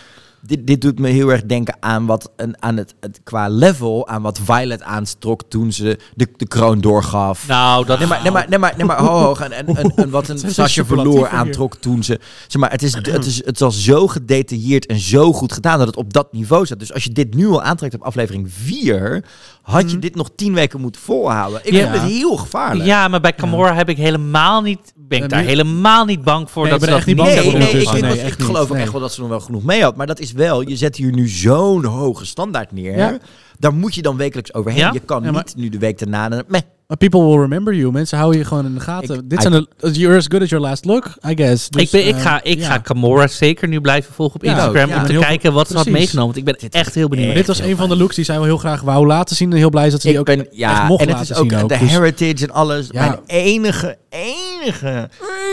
Dit, 0.46 0.66
dit 0.66 0.80
doet 0.80 0.98
me 0.98 1.08
heel 1.08 1.28
erg 1.32 1.42
denken 1.44 1.76
aan 1.80 2.06
wat 2.06 2.30
een, 2.36 2.62
aan 2.62 2.76
het, 2.76 2.94
het 3.00 3.20
qua 3.24 3.48
level 3.48 4.08
aan 4.08 4.22
wat 4.22 4.40
Violet 4.44 4.82
aanstrok 4.82 5.42
toen 5.48 5.72
ze 5.72 5.98
de, 6.14 6.28
de 6.36 6.46
kroon 6.46 6.80
doorgaf. 6.80 7.46
Nou, 7.48 7.86
dat 7.86 7.98
Nee, 7.98 8.08
maar, 8.08 8.22
nee, 8.22 8.30
maar, 8.32 8.46
nee, 8.48 8.58
maar, 8.58 8.74
nee, 8.76 8.86
maar 8.86 8.98
ho, 9.00 9.06
ho, 9.18 9.34
en, 9.34 9.52
en, 9.52 9.66
en, 9.76 9.92
en 9.96 10.10
wat 10.10 10.28
een 10.28 10.38
superlatieven 10.38 10.86
verloor 10.86 11.28
aantrok 11.28 11.76
toen 11.76 12.02
ze... 12.02 12.20
Zeg 12.48 12.60
maar, 12.60 12.70
het 12.70 12.82
is, 12.82 12.94
het, 12.94 13.26
is, 13.26 13.44
het 13.44 13.62
al 13.62 13.70
zo 13.70 14.06
gedetailleerd 14.06 14.86
en 14.86 14.98
zo 14.98 15.32
goed 15.32 15.52
gedaan 15.52 15.78
dat 15.78 15.86
het 15.86 15.96
op 15.96 16.12
dat 16.12 16.32
niveau 16.32 16.66
staat. 16.66 16.78
Dus 16.78 16.92
als 16.92 17.04
je 17.04 17.10
dit 17.12 17.34
nu 17.34 17.46
al 17.48 17.62
aantrekt 17.62 17.94
op 17.94 18.02
aflevering 18.02 18.52
4, 18.52 19.24
had 19.62 19.90
je 19.90 19.98
dit 19.98 20.14
nog 20.14 20.30
tien 20.36 20.54
weken 20.54 20.80
moeten 20.80 21.00
volhouden. 21.00 21.60
Ik 21.62 21.72
Ja. 21.72 21.78
vind 21.90 22.02
het 22.02 22.10
heel 22.10 22.36
gevaarlijk. 22.36 22.84
Ja, 22.86 23.08
maar 23.08 23.20
bij 23.20 23.34
Camora 23.34 23.74
heb 23.74 23.88
ik 23.88 23.96
helemaal 23.96 24.60
niet, 24.62 24.92
ben 24.96 25.22
ik 25.22 25.28
daar 25.28 25.42
helemaal 25.42 26.04
niet 26.04 26.22
bang 26.22 26.50
voor 26.50 26.62
Nee, 26.62 26.72
dat 26.72 26.80
ze 26.80 26.86
ben 26.86 26.94
dat 26.94 27.06
echt 27.06 27.16
niet 27.16 27.26
Nee, 27.26 27.34
nee, 27.34 27.82
ik, 27.82 28.00
Nee, 28.02 28.26
ik 28.26 28.42
geloof 28.42 28.62
ook 28.62 28.72
Nee. 28.72 28.82
echt 28.82 28.92
wel 28.92 29.00
dat 29.00 29.12
ze 29.12 29.20
nog 29.20 29.28
wel 29.28 29.40
genoeg 29.40 29.62
mee 29.64 29.82
had. 29.82 29.96
Maar 29.96 30.06
dat 30.06 30.20
is 30.20 30.32
wel, 30.34 30.68
je 30.68 30.76
zet 30.76 30.96
hier 30.96 31.12
nu 31.12 31.28
zo'n 31.28 31.84
hoge 31.84 32.26
standaard 32.26 32.72
neer. 32.72 32.96
Ja. 32.96 33.18
Daar 33.58 33.74
moet 33.74 33.94
je 33.94 34.02
dan 34.02 34.16
wekelijks 34.16 34.54
overheen. 34.54 34.80
Ja? 34.80 34.90
Je 34.92 35.00
kan 35.00 35.22
Ja, 35.22 35.30
maar- 35.32 35.42
niet 35.46 35.56
nu 35.56 35.68
de 35.68 35.78
week 35.78 35.98
daarna... 35.98 36.28
dan- 36.28 36.42
Meh. 36.48 36.60
Maar 36.86 36.96
people 36.96 37.24
will 37.24 37.38
remember 37.40 37.74
you. 37.74 37.92
Mensen 37.92 38.18
houden 38.18 38.40
je 38.40 38.46
gewoon 38.46 38.64
in 38.66 38.74
de 38.74 38.80
gaten. 38.80 39.14
Ik- 39.16 39.30
Dit 39.30 39.38
I- 39.38 39.42
zijn 39.42 39.52
de... 39.78 39.90
You're 39.92 40.16
as 40.16 40.26
good 40.28 40.42
as 40.42 40.48
your 40.48 40.64
last 40.66 40.84
look, 40.84 41.06
I 41.28 41.34
guess. 41.36 41.68
Dus, 41.68 41.82
ik, 41.82 41.90
ben, 41.90 42.06
ik 42.08 42.14
eh, 42.14 42.20
ga, 42.22 42.42
ik 42.42 42.58
ja. 42.58 42.66
ga 42.66 42.80
Camora 42.80 43.26
zeker 43.26 43.68
nu 43.68 43.80
blijven 43.80 44.14
volgen 44.14 44.34
op 44.36 44.44
Ja, 44.44 44.50
Instagram 44.54 44.88
ja. 44.88 44.96
om 45.00 45.04
te 45.06 45.12
Heel 45.12 45.20
kijken 45.20 45.52
wat 45.52 45.68
ze 45.68 45.76
had 45.76 45.86
meegenomen. 45.88 46.24
Want 46.34 46.36
ik 46.36 46.44
ben 46.44 46.56
Dit 46.58 46.74
echt 46.74 46.94
heel 46.94 47.08
benieuwd. 47.08 47.34
Dit 47.34 47.46
was 47.46 47.58
een 47.58 47.76
van 47.76 47.88
de 47.88 47.96
looks 47.96 48.14
die 48.14 48.24
zij 48.24 48.34
wel 48.34 48.44
heel 48.44 48.58
graag 48.58 48.80
wou 48.80 49.06
laten 49.06 49.36
zien. 49.36 49.50
En 49.50 49.56
heel 49.56 49.70
blij 49.70 49.86
is 49.86 49.92
dat 49.92 50.00
ze 50.00 50.08
die 50.08 50.18
ook 50.18 50.24
ben, 50.26 50.38
echt 50.46 50.56
ja, 50.56 50.86
mocht 50.86 51.00
en 51.02 51.08
het 51.08 51.16
laten 51.16 51.34
is 51.34 51.40
ook 51.40 51.50
zien 51.50 51.60
ook. 51.62 51.68
de 51.68 51.78
Dus- 51.78 51.90
heritage 51.90 52.46
en 52.46 52.50
alles. 52.50 52.86
Ja. 52.90 53.06
Mijn 53.08 53.18
enige, 53.26 53.96
enige, 54.08 55.08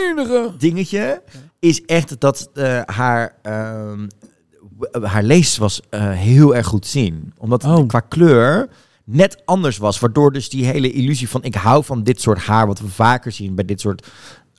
enige 0.10 0.52
dingetje 0.58 1.22
is 1.60 1.86
echt 1.86 2.16
dat 2.20 2.50
eh, 2.54 2.80
haar, 2.86 3.36
ehm, 3.42 4.08
haar 5.02 5.24
lees 5.24 5.58
was 5.58 5.82
eh, 5.90 6.12
heel 6.12 6.56
erg 6.56 6.66
goed 6.68 6.82
te 6.82 6.88
zien. 6.88 7.34
Omdat 7.38 7.62
het 7.64 7.78
Oh. 7.78 7.88
qua 7.88 8.00
kleur 8.00 8.70
net 9.04 9.42
anders 9.46 9.78
was. 9.78 10.00
Waardoor 10.00 10.32
dus 10.34 10.50
die 10.50 10.66
hele 10.66 10.92
illusie 10.92 11.30
van 11.30 11.44
ik 11.44 11.56
hou 11.56 11.84
van 11.84 12.04
dit 12.04 12.22
soort 12.22 12.40
haar, 12.40 12.68
wat 12.68 12.80
we 12.80 12.88
vaker 12.88 13.32
zien 13.32 13.56
bij 13.56 13.66
dit 13.66 13.82
soort 13.82 14.08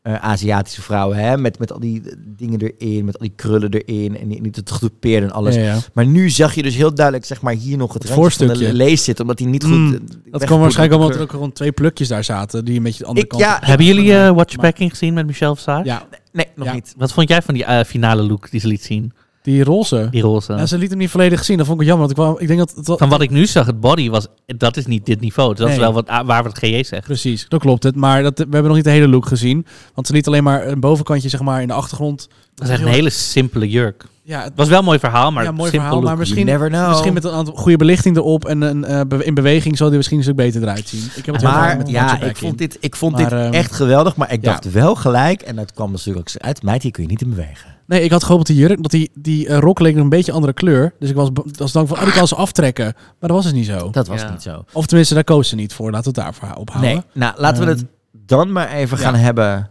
eh, 0.03 0.15
Aziatische 0.15 0.83
vrouwen. 0.83 1.17
Hè? 1.17 1.37
Met, 1.37 1.59
met 1.59 1.73
al 1.73 1.81
die 1.81 2.03
dingen 2.37 2.61
erin, 2.61 3.05
met 3.05 3.15
al 3.19 3.21
die 3.27 3.33
krullen 3.37 3.71
erin 3.73 4.19
en 4.19 4.29
niet 4.29 4.57
het 4.57 4.71
gedupeerde 4.71 5.27
en 5.27 5.33
alles. 5.33 5.55
Ja, 5.55 5.61
ja. 5.63 5.79
Maar 5.93 6.07
nu 6.07 6.31
zag 6.31 6.55
je 6.55 6.63
dus 6.63 6.75
heel 6.75 6.95
duidelijk, 6.95 7.27
zeg 7.27 7.43
maar, 7.43 7.55
hier 7.55 7.77
nog 7.77 7.93
het, 7.93 8.03
Het 8.03 8.13
randje 8.13 8.37
van 8.37 8.47
de 8.47 8.53
voorstukje. 8.55 8.77
lees 8.85 9.05
zitten, 9.05 9.25
omdat 9.25 9.39
hij 9.41 9.49
niet 9.49 9.65
goed... 9.65 9.73
Mm, 9.73 9.95
eh, 9.95 10.01
Dat 10.33 10.45
kwam 10.45 10.61
waarschijnlijk 10.61 11.01
omdat 11.01 11.17
er 11.17 11.23
ook 11.23 11.31
gewoon 11.31 11.53
twee 11.53 11.73
plukjes 11.73 12.09
daar 12.09 12.25
zaten. 12.25 12.65
Die 12.65 12.77
een 12.77 12.83
beetje 12.83 12.99
de 12.99 13.05
andere 13.05 13.25
Ik- 13.27 13.31
kant 13.31 13.43
ja, 13.43 13.57
op- 13.57 13.65
Hebben 13.65 13.87
jullie 13.87 14.15
eh 14.17 14.31
Watch 14.31 14.57
Maar- 14.57 14.67
Packing 14.67 14.91
gezien 14.91 15.15
met 15.15 15.27
Michelle 15.27 15.57
Visage? 15.57 15.85
Ja. 15.85 16.03
Nee, 16.33 16.47
nog 16.55 16.67
Ja. 16.67 16.73
niet. 16.73 16.95
Wat 16.97 17.13
vond 17.13 17.29
jij 17.29 17.43
van 17.43 17.55
die 17.55 17.85
finale 17.85 18.23
look 18.23 18.51
die 18.51 18.61
ze 18.61 18.67
liet 18.67 18.83
zien? 18.85 19.13
Die 19.43 19.65
roze. 19.65 20.09
Die 20.11 20.23
roze. 20.23 20.53
Ja, 20.53 20.67
ze 20.67 20.79
liet 20.79 20.91
hem 20.91 20.99
niet 20.99 21.11
volledig 21.11 21.45
zien. 21.45 21.57
Dat 21.57 21.67
vond 21.67 21.81
ik 21.81 21.87
jammer. 21.87 22.07
Want 22.07 22.19
ik, 22.19 22.25
wou, 22.25 22.41
ik 22.41 22.47
denk 22.47 22.59
dat 22.59 22.73
het 22.77 22.87
wel- 22.87 22.99
Van 22.99 23.09
wat 23.09 23.21
ik 23.23 23.31
nu 23.31 23.47
zag, 23.47 23.67
het 23.67 23.81
body 23.81 24.11
was, 24.11 24.27
dat 24.47 24.77
is 24.77 24.87
niet 24.87 25.07
dit 25.07 25.21
niveau. 25.21 25.55
Dat 25.55 25.69
is 25.69 25.77
wel 25.77 25.93
wat, 25.93 26.09
ah, 26.09 26.27
waar 26.27 26.43
wat 26.43 26.59
GJ 26.59 26.83
zegt. 26.83 27.05
Precies, 27.05 27.47
dat 27.49 27.61
klopt 27.61 27.83
het. 27.83 27.97
Maar 27.97 28.23
dat, 28.23 28.39
we 28.39 28.43
hebben 28.51 28.65
nog 28.65 28.75
niet 28.75 28.85
de 28.85 28.91
hele 28.91 29.09
look 29.09 29.27
gezien. 29.27 29.67
Want 29.95 30.07
ze 30.07 30.13
liet 30.13 30.27
alleen 30.27 30.45
maar 30.45 30.67
een 30.67 30.81
bovenkantje 30.81 31.29
zeg 31.29 31.41
maar, 31.41 31.61
in 31.63 31.69
de 31.69 31.75
achtergrond. 31.75 32.29
Dat 32.55 32.67
is 32.69 32.73
echt 32.73 32.83
een 32.83 32.89
hele 32.89 33.11
simpele 33.11 33.69
jurk. 33.69 34.05
Ja, 34.25 34.43
het 34.43 34.53
was 34.57 34.69
wel 34.69 34.79
een 34.79 34.85
mooi 34.85 34.99
verhaal, 34.99 35.33
maar 35.33 35.45
ja, 35.45 35.51
mooi 35.51 35.63
simpel 35.71 35.79
verhaal. 35.81 35.95
look. 35.99 36.09
Maar 36.09 36.19
misschien, 36.19 36.47
You 36.47 36.51
never 36.59 36.69
know. 36.71 36.89
misschien 36.89 37.13
met 37.13 37.25
een 37.25 37.31
aantal 37.33 37.55
goede 37.55 37.77
belichting 37.77 38.17
erop 38.17 38.45
en 38.45 38.61
een, 38.63 38.85
eh, 38.85 39.01
be- 39.09 39.25
in 39.25 39.35
beweging 39.35 39.77
zal 39.77 39.89
die 39.89 39.97
misschien 39.97 40.17
een 40.19 40.23
stuk 40.25 40.37
beter 40.37 40.63
eruit 40.63 40.89
zien. 40.89 41.03
Ik 41.17 41.27
heb 41.27 41.35
het 41.35 41.45
Maar 41.45 41.77
met 41.77 41.89
ja, 41.91 42.21
ik 42.21 42.37
vond 42.37 42.51
in. 42.53 42.57
dit, 42.57 42.77
ik 42.81 42.97
vond 42.97 43.13
Maar, 43.13 43.23
dit 43.23 43.33
ehm, 43.33 43.53
echt 43.53 43.73
geweldig. 43.73 44.17
Maar 44.17 44.33
ik 44.33 44.45
ja. 44.45 44.51
dacht 44.51 44.71
wel 44.73 44.95
gelijk, 44.95 45.43
en 45.43 45.57
dat 45.57 45.73
kwam 45.73 45.91
natuurlijk 45.93 46.29
ook 46.37 46.43
uit, 46.43 46.63
meid, 46.63 46.83
hier 46.83 46.93
kun 46.93 47.03
je 47.03 47.09
niet 47.09 47.21
in 47.23 47.29
bewegen. 47.29 47.71
Nee, 47.93 48.03
ik 48.03 48.11
had 48.11 48.25
gehoopt 48.25 48.47
dat 48.47 48.57
die 48.57 48.67
jurk, 48.67 48.83
dat 48.83 48.91
die, 48.91 49.11
die 49.15 49.49
eh, 49.49 49.59
rok 49.59 49.81
leek 49.81 49.97
een 49.97 50.09
beetje 50.09 50.33
andere 50.33 50.53
kleur. 50.53 50.95
Dus 50.99 51.09
ik 51.11 51.15
was, 51.17 51.29
was 51.59 51.73
dan 51.73 51.87
van, 51.87 51.97
oh, 51.99 52.05
die 52.05 52.13
kan 52.13 52.29
ze 52.29 52.35
aftrekken. 52.35 52.85
Maar 52.95 53.15
dat 53.19 53.31
was 53.31 53.43
dus 53.45 53.53
niet 53.53 53.67
zo. 53.67 53.91
Dat 53.91 54.07
was 54.07 54.21
Ja. 54.21 54.31
niet 54.31 54.43
zo. 54.43 54.65
Of 54.73 54.87
tenminste, 54.87 55.15
daar 55.15 55.25
koos 55.25 55.49
ze 55.49 55.55
niet 55.55 55.73
voor. 55.75 55.91
Laten 55.91 56.13
we 56.15 56.21
het 56.21 56.27
daarvoor 56.29 56.57
ophouden. 56.61 56.93
Nee, 56.95 57.03
nou 57.13 57.41
laten 57.41 57.65
we 57.65 57.71
Ehm, 57.71 57.79
het 57.79 57.87
dan 58.27 58.53
maar 58.53 58.69
even 58.69 58.97
ja. 58.99 59.03
gaan 59.05 59.15
hebben 59.15 59.71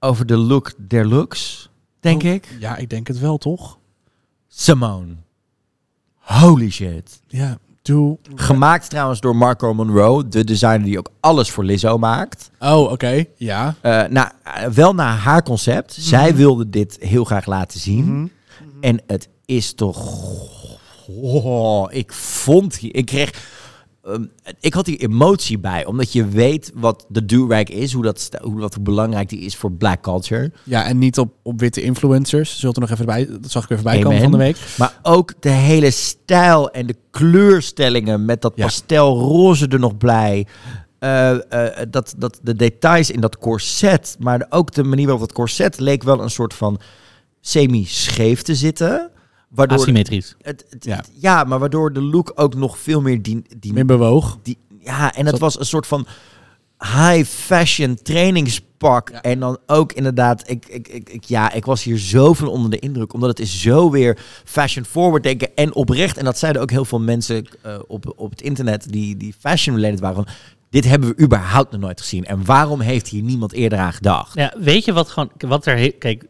over 0.00 0.26
de 0.26 0.36
look 0.36 0.72
der 0.88 1.06
looks, 1.06 1.70
denk 2.00 2.22
Oh. 2.22 2.28
ik. 2.30 2.56
Ja, 2.60 2.76
ik 2.76 2.90
denk 2.90 3.06
het 3.06 3.18
wel, 3.18 3.38
toch? 3.38 3.78
Simone. 4.48 5.14
Holy 6.14 6.70
shit. 6.70 7.20
Ja, 7.28 7.58
Gemaakt 8.34 8.90
trouwens 8.90 9.20
door 9.20 9.36
Marco 9.36 9.74
Monroe, 9.74 10.28
de 10.28 10.44
designer 10.44 10.82
die 10.84 10.98
ook 10.98 11.10
alles 11.20 11.50
voor 11.50 11.64
Lizzo 11.64 11.98
maakt. 11.98 12.50
Oh, 12.60 12.90
oké. 12.92 13.24
Ja. 13.36 13.74
Eh, 13.80 14.02
nou, 14.08 14.28
eh, 14.42 14.64
wel 14.64 14.94
naar 14.94 15.16
haar 15.16 15.42
concept. 15.42 15.96
Zij 16.00 16.34
wilde 16.34 16.70
dit 16.70 16.96
heel 17.00 17.24
graag 17.24 17.46
laten 17.46 17.80
zien. 17.80 18.04
Mhm. 18.14 18.26
En 18.80 19.00
het 19.06 19.28
is 19.44 19.72
toch... 19.74 19.98
Oh, 21.22 21.86
ik 21.92 22.12
vond... 22.12 22.76
hier- 22.76 22.94
Ik 22.94 23.06
kreeg... 23.06 23.54
ehm, 24.06 24.24
ik 24.60 24.74
had 24.74 24.86
hier 24.86 25.00
emotie 25.00 25.58
bij, 25.58 25.84
omdat 25.84 26.12
je 26.12 26.28
weet 26.28 26.72
wat 26.74 27.06
de 27.08 27.24
do-rag 27.24 27.62
is, 27.62 27.92
hoe 27.92 28.02
dat, 28.02 28.28
hoe 28.42 28.60
dat 28.60 28.82
belangrijk 28.82 29.28
die 29.28 29.40
is 29.40 29.56
voor 29.56 29.72
black 29.72 30.02
culture. 30.02 30.52
Ja, 30.62 30.84
en 30.84 30.98
niet 30.98 31.18
op, 31.18 31.32
op 31.42 31.60
witte 31.60 31.82
influencers. 31.82 32.58
Zult 32.58 32.74
er 32.74 32.80
nog 32.80 32.90
even 32.90 33.06
bij. 33.06 33.26
Dat 33.40 33.50
zag 33.50 33.64
ik 33.64 33.70
even 33.70 33.84
bij 33.84 33.92
Amen. 33.92 34.04
komen 34.06 34.22
van 34.22 34.30
de 34.30 34.36
week. 34.36 34.56
Maar 34.78 34.98
ook 35.02 35.32
de 35.40 35.50
hele 35.50 35.90
stijl 35.90 36.70
en 36.70 36.86
de 36.86 36.96
kleurstellingen 37.10 38.24
met 38.24 38.42
dat 38.42 38.52
Ja. 38.56 38.64
pastelroze 38.64 39.68
er 39.68 39.78
nog 39.78 39.96
bij. 39.96 40.46
Eh, 40.98 41.30
eh, 41.52 41.86
dat, 41.90 42.14
dat, 42.18 42.40
de 42.42 42.54
details 42.56 43.10
in 43.10 43.20
dat 43.20 43.38
corset, 43.38 44.16
maar 44.18 44.46
ook 44.48 44.72
de 44.72 44.84
manier 44.84 45.06
waarop 45.06 45.26
dat 45.26 45.36
corset 45.36 45.80
leek 45.80 46.02
wel 46.02 46.22
een 46.22 46.30
soort 46.30 46.54
van 46.54 46.80
semi-scheef 47.40 48.42
te 48.42 48.54
zitten. 48.54 49.10
Waardoor 49.56 49.78
Asymmetrisch. 49.78 50.34
het, 50.42 50.64
het- 50.70 50.84
Ja. 50.84 51.04
ja. 51.20 51.44
maar 51.44 51.58
waardoor 51.58 51.92
de 51.92 52.02
look 52.02 52.32
ook 52.34 52.54
nog 52.54 52.78
veel 52.78 53.00
meer 53.00 53.22
die, 53.22 53.42
die, 53.58 53.72
Meer 53.72 53.86
bewoog. 53.86 54.38
die 54.42 54.58
ja, 54.80 55.14
en 55.14 55.26
het 55.26 55.38
was 55.38 55.58
een 55.58 55.66
soort 55.66 55.86
van 55.86 56.06
high 56.78 57.24
fashion 57.24 57.98
trainingspak. 58.02 59.10
Ja. 59.10 59.22
En 59.22 59.40
dan 59.40 59.58
ook 59.66 59.92
inderdaad, 59.92 60.50
ik, 60.50 60.66
ik, 60.68 60.88
ik, 60.88 61.08
ik- 61.10 61.24
ja, 61.24 61.52
ik 61.52 61.64
was 61.64 61.82
hier 61.82 61.98
zoveel 61.98 62.50
onder 62.50 62.70
de 62.70 62.78
indruk. 62.78 63.12
Omdat 63.12 63.28
het 63.28 63.38
is 63.40 63.60
zo 63.60 63.90
weer 63.90 64.18
fashion 64.44 64.84
forward 64.84 65.22
denken 65.22 65.48
en 65.54 65.74
oprecht. 65.74 66.16
En 66.16 66.24
dat 66.24 66.38
zeiden 66.38 66.62
ook 66.62 66.70
heel 66.70 66.84
veel 66.84 67.00
mensen 67.00 67.46
eh, 67.62 67.78
op, 67.86 68.12
op 68.16 68.30
het 68.30 68.40
internet 68.42 68.86
die, 68.92 69.16
die 69.16 69.34
fashion 69.38 69.76
related 69.76 70.00
waren. 70.00 70.16
Van, 70.24 70.34
dit 70.70 70.84
hebben 70.84 71.08
we 71.16 71.22
überhaupt 71.22 71.70
nog 71.72 71.80
nooit 71.80 72.00
gezien. 72.00 72.24
En 72.24 72.44
waarom 72.44 72.80
heeft 72.80 73.08
hier 73.08 73.22
niemand 73.22 73.52
eerder 73.52 73.78
aan 73.78 73.92
gedacht? 73.92 74.34
Ja, 74.34 74.54
weet 74.58 74.84
je 74.84 74.92
wat 74.92 75.08
gewoon, 75.08 75.30
wat 75.38 75.66
er, 75.66 75.92
kijk, 75.92 76.24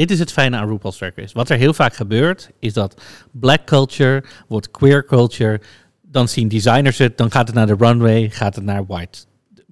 dit 0.00 0.10
is 0.10 0.18
het 0.18 0.32
fijne 0.32 0.56
aan 0.56 0.68
RuPaul's 0.68 0.96
Drag 0.96 1.14
Race. 1.14 1.34
Wat 1.34 1.50
er 1.50 1.56
heel 1.56 1.74
vaak 1.74 1.94
gebeurt, 1.94 2.50
is 2.58 2.72
dat 2.72 3.02
black 3.30 3.66
culture 3.66 4.24
wordt 4.48 4.70
queer 4.70 5.04
culture. 5.04 5.60
Dan 6.02 6.28
zien 6.28 6.48
designers 6.48 6.98
het, 6.98 7.18
dan 7.18 7.30
gaat 7.30 7.46
het 7.46 7.56
naar 7.56 7.66
de 7.66 7.76
runway, 7.78 8.30
gaat 8.30 8.54
het 8.54 8.64
naar 8.64 8.86
white 8.86 9.18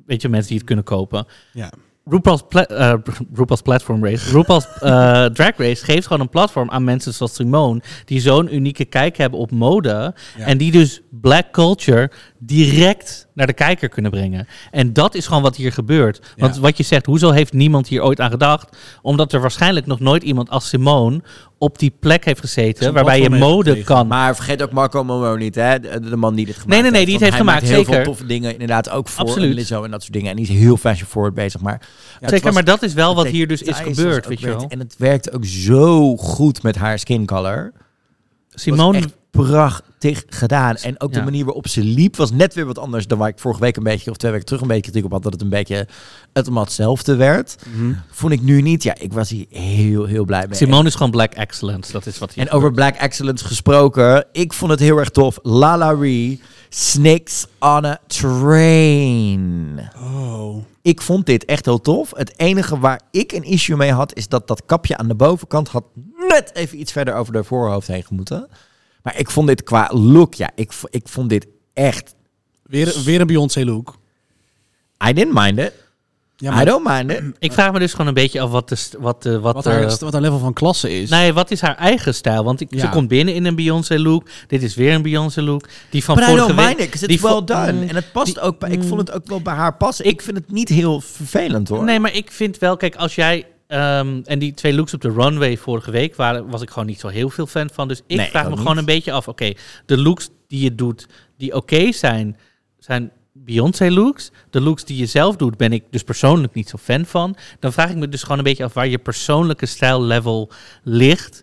weet 0.09 0.22
je, 0.22 0.29
mensen 0.29 0.49
die 0.49 0.59
het 0.59 0.66
kunnen 0.66 0.85
kopen. 0.85 1.26
Ja. 1.53 1.72
RuPaul's, 2.11 2.42
pla- 2.48 2.66
RuPaul's 3.34 3.62
Platform 3.62 4.04
Race. 4.04 4.30
RuPaul's 4.36 4.66
eh, 4.80 5.24
Drag 5.24 5.56
Race 5.56 5.84
geeft 5.84 6.06
gewoon 6.06 6.22
een 6.22 6.28
platform 6.28 6.70
aan 6.70 6.84
mensen 6.84 7.14
zoals 7.14 7.34
Simone. 7.34 7.80
Die 8.04 8.20
zo'n 8.20 8.54
unieke 8.54 8.84
kijk 8.84 9.16
hebben 9.16 9.38
op 9.38 9.50
mode. 9.50 10.14
Ja. 10.38 10.44
En 10.44 10.59
die 10.59 10.70
dus 10.72 11.00
black 11.11 11.50
culture 11.52 12.11
direct 12.38 13.26
naar 13.34 13.46
de 13.46 13.52
kijker 13.52 13.88
kunnen 13.88 14.11
brengen. 14.11 14.46
En 14.70 14.92
dat 14.92 15.14
is 15.14 15.26
gewoon 15.26 15.42
wat 15.42 15.56
hier 15.56 15.72
gebeurt. 15.72 16.20
Want 16.36 16.54
Ja. 16.54 16.61
wat 16.61 16.76
je 16.76 16.82
zegt, 16.82 17.06
hoezo 17.06 17.30
heeft 17.30 17.52
niemand 17.52 17.88
hier 17.88 18.02
ooit 18.02 18.20
aan 18.20 18.30
gedacht? 18.30 18.76
Omdat 19.02 19.32
er 19.32 19.40
waarschijnlijk 19.40 19.86
nog 19.86 20.00
nooit 20.00 20.22
iemand 20.22 20.50
als 20.50 20.68
Simone 20.68 21.20
op 21.59 21.78
die 21.78 21.92
plek 22.00 22.24
heeft 22.24 22.40
gezeten. 22.40 22.92
Waarbij 22.92 23.20
je 23.20 23.28
heeft 23.28 23.40
mode 23.42 23.64
gekregen. 23.70 23.94
kan. 23.94 24.06
Maar 24.06 24.34
vergeet 24.34 24.62
ook 24.62 24.72
Marco 24.72 25.04
Momo 25.04 25.36
niet, 25.36 25.54
hè? 25.54 25.80
De, 25.80 26.00
de 26.00 26.16
man 26.16 26.34
die 26.34 26.46
dit 26.46 26.54
gemaakt 26.54 26.70
Nee, 26.70 26.80
nee, 26.82 26.90
nee, 26.90 27.00
heeft. 27.00 27.04
die 27.12 27.14
het 27.14 27.24
heeft 27.24 27.36
hij 27.36 27.40
gemaakt, 27.46 27.61
maakt 27.62 27.72
heel 27.72 27.84
zeker. 27.84 27.94
veel 27.94 28.04
toffe 28.12 28.26
dingen, 28.26 28.52
inderdaad, 28.52 28.90
ook 28.90 29.09
voor 29.09 29.24
Absoluut. 29.24 29.54
Lizzo 29.54 29.84
en 29.84 29.90
dat 29.90 30.00
soort 30.02 30.12
dingen. 30.12 30.30
En 30.30 30.36
die 30.36 30.44
is 30.48 30.52
heel 30.61 30.76
fashion 30.76 31.09
forward 31.09 31.34
bezig, 31.34 31.61
maar... 31.61 31.80
ja, 32.20 32.28
Zeker, 32.28 32.44
was- 32.44 32.54
maar 32.54 32.64
dat 32.64 32.82
is 32.82 32.92
wel 32.94 33.14
wat 33.14 33.26
hier 33.26 33.46
dus 33.46 33.62
is 33.62 33.76
gebeurd, 33.78 34.26
weet 34.26 34.40
je 34.40 34.46
wel. 34.46 34.64
En 34.68 34.78
het 34.78 34.94
werkt 34.98 35.32
ook 35.32 35.44
zo 35.44 36.16
goed 36.16 36.62
met 36.62 36.76
haar 36.76 36.98
skin 36.98 37.26
color. 37.26 37.72
Simone, 38.54 39.00
prachtig 39.31 40.24
gedaan. 40.29 40.76
En 40.76 41.01
ook 41.01 41.12
de 41.12 41.18
Ja. 41.18 41.24
manier 41.24 41.45
waarop 41.45 41.68
ze 41.68 41.83
liep 41.85 42.16
was 42.16 42.31
net 42.31 42.55
weer 42.55 42.66
wat 42.66 42.79
anders 42.79 43.07
dan 43.07 43.18
waar 43.18 43.29
ik 43.29 43.39
vorige 43.39 43.61
week 43.61 43.76
een 43.76 43.83
beetje, 43.83 44.11
of 44.11 44.16
twee 44.16 44.31
weken 44.31 44.47
terug 44.47 44.61
een 44.62 44.68
beetje 44.68 44.83
kritiek 44.83 45.05
op 45.05 45.12
had, 45.12 45.22
dat 45.22 45.33
het 45.33 45.43
een 45.43 45.49
beetje 45.49 45.87
het 46.33 46.45
allemaal 46.45 46.64
hetzelfde 46.64 47.16
werd. 47.16 47.57
Mhm. 47.74 47.93
Vond 48.11 48.33
ik 48.33 48.43
nu 48.43 48.61
niet. 48.62 48.83
Ja, 48.83 48.95
ik 48.99 49.12
was 49.12 49.31
hier 49.31 49.47
heel, 49.51 50.05
heel 50.05 50.24
blij 50.24 50.47
mee. 50.47 50.57
Simone 50.57 50.89
is 50.89 50.95
gewoon 50.95 51.11
black 51.11 51.33
excellence. 51.33 51.93
Dat 51.93 52.07
is 52.07 52.18
wat 52.18 52.33
hier 52.33 52.47
En 52.47 52.51
over 52.53 52.72
Black 52.72 52.95
Excellence 52.95 53.45
gesproken, 53.45 54.24
ik 54.33 54.53
vond 54.53 54.70
het 54.70 54.81
heel 54.81 54.99
erg 54.99 55.09
tof. 55.11 55.39
Lala 55.43 55.91
Ree, 55.91 56.41
Snakes 56.68 57.47
on 57.59 57.85
a 57.85 57.99
Train. 58.07 59.81
Oh. 59.97 60.64
Ik 60.83 61.01
vond 61.03 61.26
dit 61.26 61.45
echt 61.45 61.64
heel 61.64 61.81
tof. 61.81 62.11
Het 62.16 62.33
enige 62.39 62.79
waar 62.79 63.01
ik 63.11 63.33
een 63.33 63.43
issue 63.45 63.76
mee 63.76 63.93
had, 63.93 64.14
is 64.14 64.29
dat 64.29 64.49
dat 64.49 64.62
kapje 64.66 64.97
aan 64.97 65.09
de 65.09 65.14
bovenkant 65.14 65.68
had 65.68 65.85
net 66.29 66.51
even 66.55 66.81
iets 66.81 66.93
verder 66.93 67.14
over 67.14 67.33
de 67.33 67.45
voorhoofd 67.45 67.87
heen 67.87 68.05
moeten. 68.11 68.49
Maar 69.03 69.18
ik 69.18 69.30
vond 69.30 69.46
dit 69.49 69.62
qua 69.62 69.90
look, 69.92 70.34
ja, 70.34 70.51
ik, 70.55 70.72
ik 70.90 71.09
vond 71.09 71.28
dit 71.28 71.46
echt... 71.74 72.14
Weer, 72.62 72.94
weer 73.05 73.20
een 73.20 73.26
Beyoncé 73.26 73.64
look. 73.64 73.96
I 75.09 75.12
didn't 75.12 75.34
mind 75.34 75.59
it. 75.59 75.72
Ja, 76.36 76.62
I 76.62 76.64
don't 76.64 76.86
mind 76.88 77.11
it. 77.11 77.22
Ik 77.38 77.53
vraag 77.53 77.72
me 77.72 77.78
dus 77.78 77.90
gewoon 77.90 78.07
een 78.07 78.14
beetje 78.14 78.40
af 78.40 78.51
wat 78.51 78.68
de... 78.68 78.76
Wat, 78.99 79.22
de 79.22 79.40
wat, 79.40 79.55
wat, 79.55 79.64
haar, 79.64 79.96
wat 79.99 80.12
haar 80.12 80.20
level 80.22 80.38
van 80.38 80.53
klasse 80.53 81.01
is. 81.01 81.11
Nee, 81.11 81.32
wat 81.32 81.51
is 81.51 81.61
haar 81.61 81.76
eigen 81.76 82.14
stijl? 82.14 82.44
Want 82.44 82.61
ik, 82.61 82.68
ze 82.76 82.88
komt 82.88 83.09
binnen 83.09 83.34
in 83.34 83.44
een 83.44 83.55
Beyoncé 83.57 83.99
look. 83.99 84.28
Dit 84.46 84.62
is 84.62 84.74
weer 84.74 84.92
een 84.94 85.03
Beyoncé 85.03 85.42
look. 85.42 85.68
Die 85.90 86.05
van 86.05 86.14
But 86.14 86.24
I 86.24 86.26
vorige 86.26 86.46
don't 86.46 86.59
week. 86.66 86.78
mind 86.78 86.94
it, 87.03 87.09
die 87.09 87.20
well 87.20 87.44
done. 87.44 87.72
Mm, 87.72 87.88
En 87.88 87.94
het 87.94 88.12
past 88.12 88.26
die- 88.34 88.40
ook 88.40 88.59
bij, 88.59 88.70
ik 88.70 88.82
vond 88.82 89.01
het 89.01 89.12
ook 89.12 89.26
wel 89.26 89.40
bij 89.40 89.55
haar 89.55 89.74
passen. 89.76 90.05
Ik 90.05 90.22
vind 90.22 90.36
het 90.36 90.53
niet 90.53 90.68
heel 90.68 91.01
vervelend 91.01 91.68
hoor. 91.68 91.84
Nee, 91.84 92.01
maar 92.01 92.14
ik 92.14 92.30
vind 92.32 92.59
wel, 92.59 92.76
kijk, 92.76 92.96
als 92.96 93.14
jij. 93.14 93.46
Ehm, 93.69 94.21
en 94.25 94.39
die 94.39 94.55
twee 94.55 94.75
looks 94.75 94.95
op 94.95 95.01
de 95.01 95.11
runway 95.11 95.57
vorige 95.57 95.91
week 95.91 96.16
waren, 96.16 96.49
was 96.51 96.62
ik 96.62 96.71
gewoon 96.71 96.89
niet 96.89 97.01
zo 97.01 97.09
heel 97.09 97.31
veel 97.31 97.47
fan 97.47 97.71
van. 97.73 97.89
Dus 97.89 98.03
ik 98.07 98.16
Nee, 98.16 98.29
vraag 98.29 98.45
me 98.45 98.51
niet. 98.51 98.59
gewoon 98.59 98.79
een 98.79 98.85
beetje 98.85 99.12
af. 99.12 99.29
Oké, 99.29 99.53
de 99.87 99.99
looks 99.99 100.29
die 100.47 100.62
je 100.62 100.75
doet, 100.75 101.07
die 101.37 101.55
oké 101.55 101.93
zijn, 101.93 102.37
zijn 102.79 103.12
Beyoncé 103.45 103.91
looks. 103.91 104.31
De 104.51 104.61
looks 104.61 104.85
die 104.85 104.97
je 104.97 105.07
zelf 105.07 105.37
doet, 105.37 105.57
ben 105.57 105.73
ik 105.73 105.85
dus 105.91 106.03
persoonlijk 106.03 106.55
niet 106.55 106.69
zo 106.69 106.77
fan 106.77 107.07
van. 107.07 107.37
Dan 107.61 107.73
vraag 107.73 107.91
ik 107.91 107.97
me 107.97 108.09
dus 108.09 108.23
gewoon 108.23 108.39
een 108.39 108.45
beetje 108.45 108.64
af 108.64 108.73
waar 108.75 108.89
je 108.89 108.99
persoonlijke 108.99 109.66
stijllevel 109.66 110.51
ligt. 110.83 111.43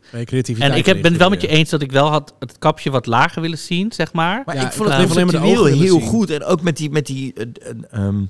En 0.59 0.73
ik 0.77 0.85
heb, 0.85 1.01
ben 1.01 1.11
het 1.11 1.21
wel 1.21 1.29
met 1.29 1.41
je 1.41 1.47
eens 1.47 1.69
dat 1.69 1.81
ik 1.81 1.91
wel 1.91 2.07
had 2.09 2.35
het 2.39 2.57
kapje 2.57 2.91
wat 2.91 3.05
lager 3.05 3.41
willen 3.41 3.57
zien, 3.57 3.91
zeg 3.91 4.13
maar. 4.13 4.41
Maar 4.45 4.55
Ja, 4.55 4.65
ik 4.65 4.71
vond 4.71 4.89
het 4.89 5.09
alleen 5.09 5.25
maar 5.25 5.41
heel 5.41 5.65
zien. 5.65 6.01
goed. 6.01 6.29
En 6.29 6.43
ook 6.43 6.61
met 6.61 6.77
die, 6.77 6.89
met 6.89 7.05
die 7.05 7.33
eh, 7.33 7.43
eh, 7.43 7.75
ehm, 7.89 8.25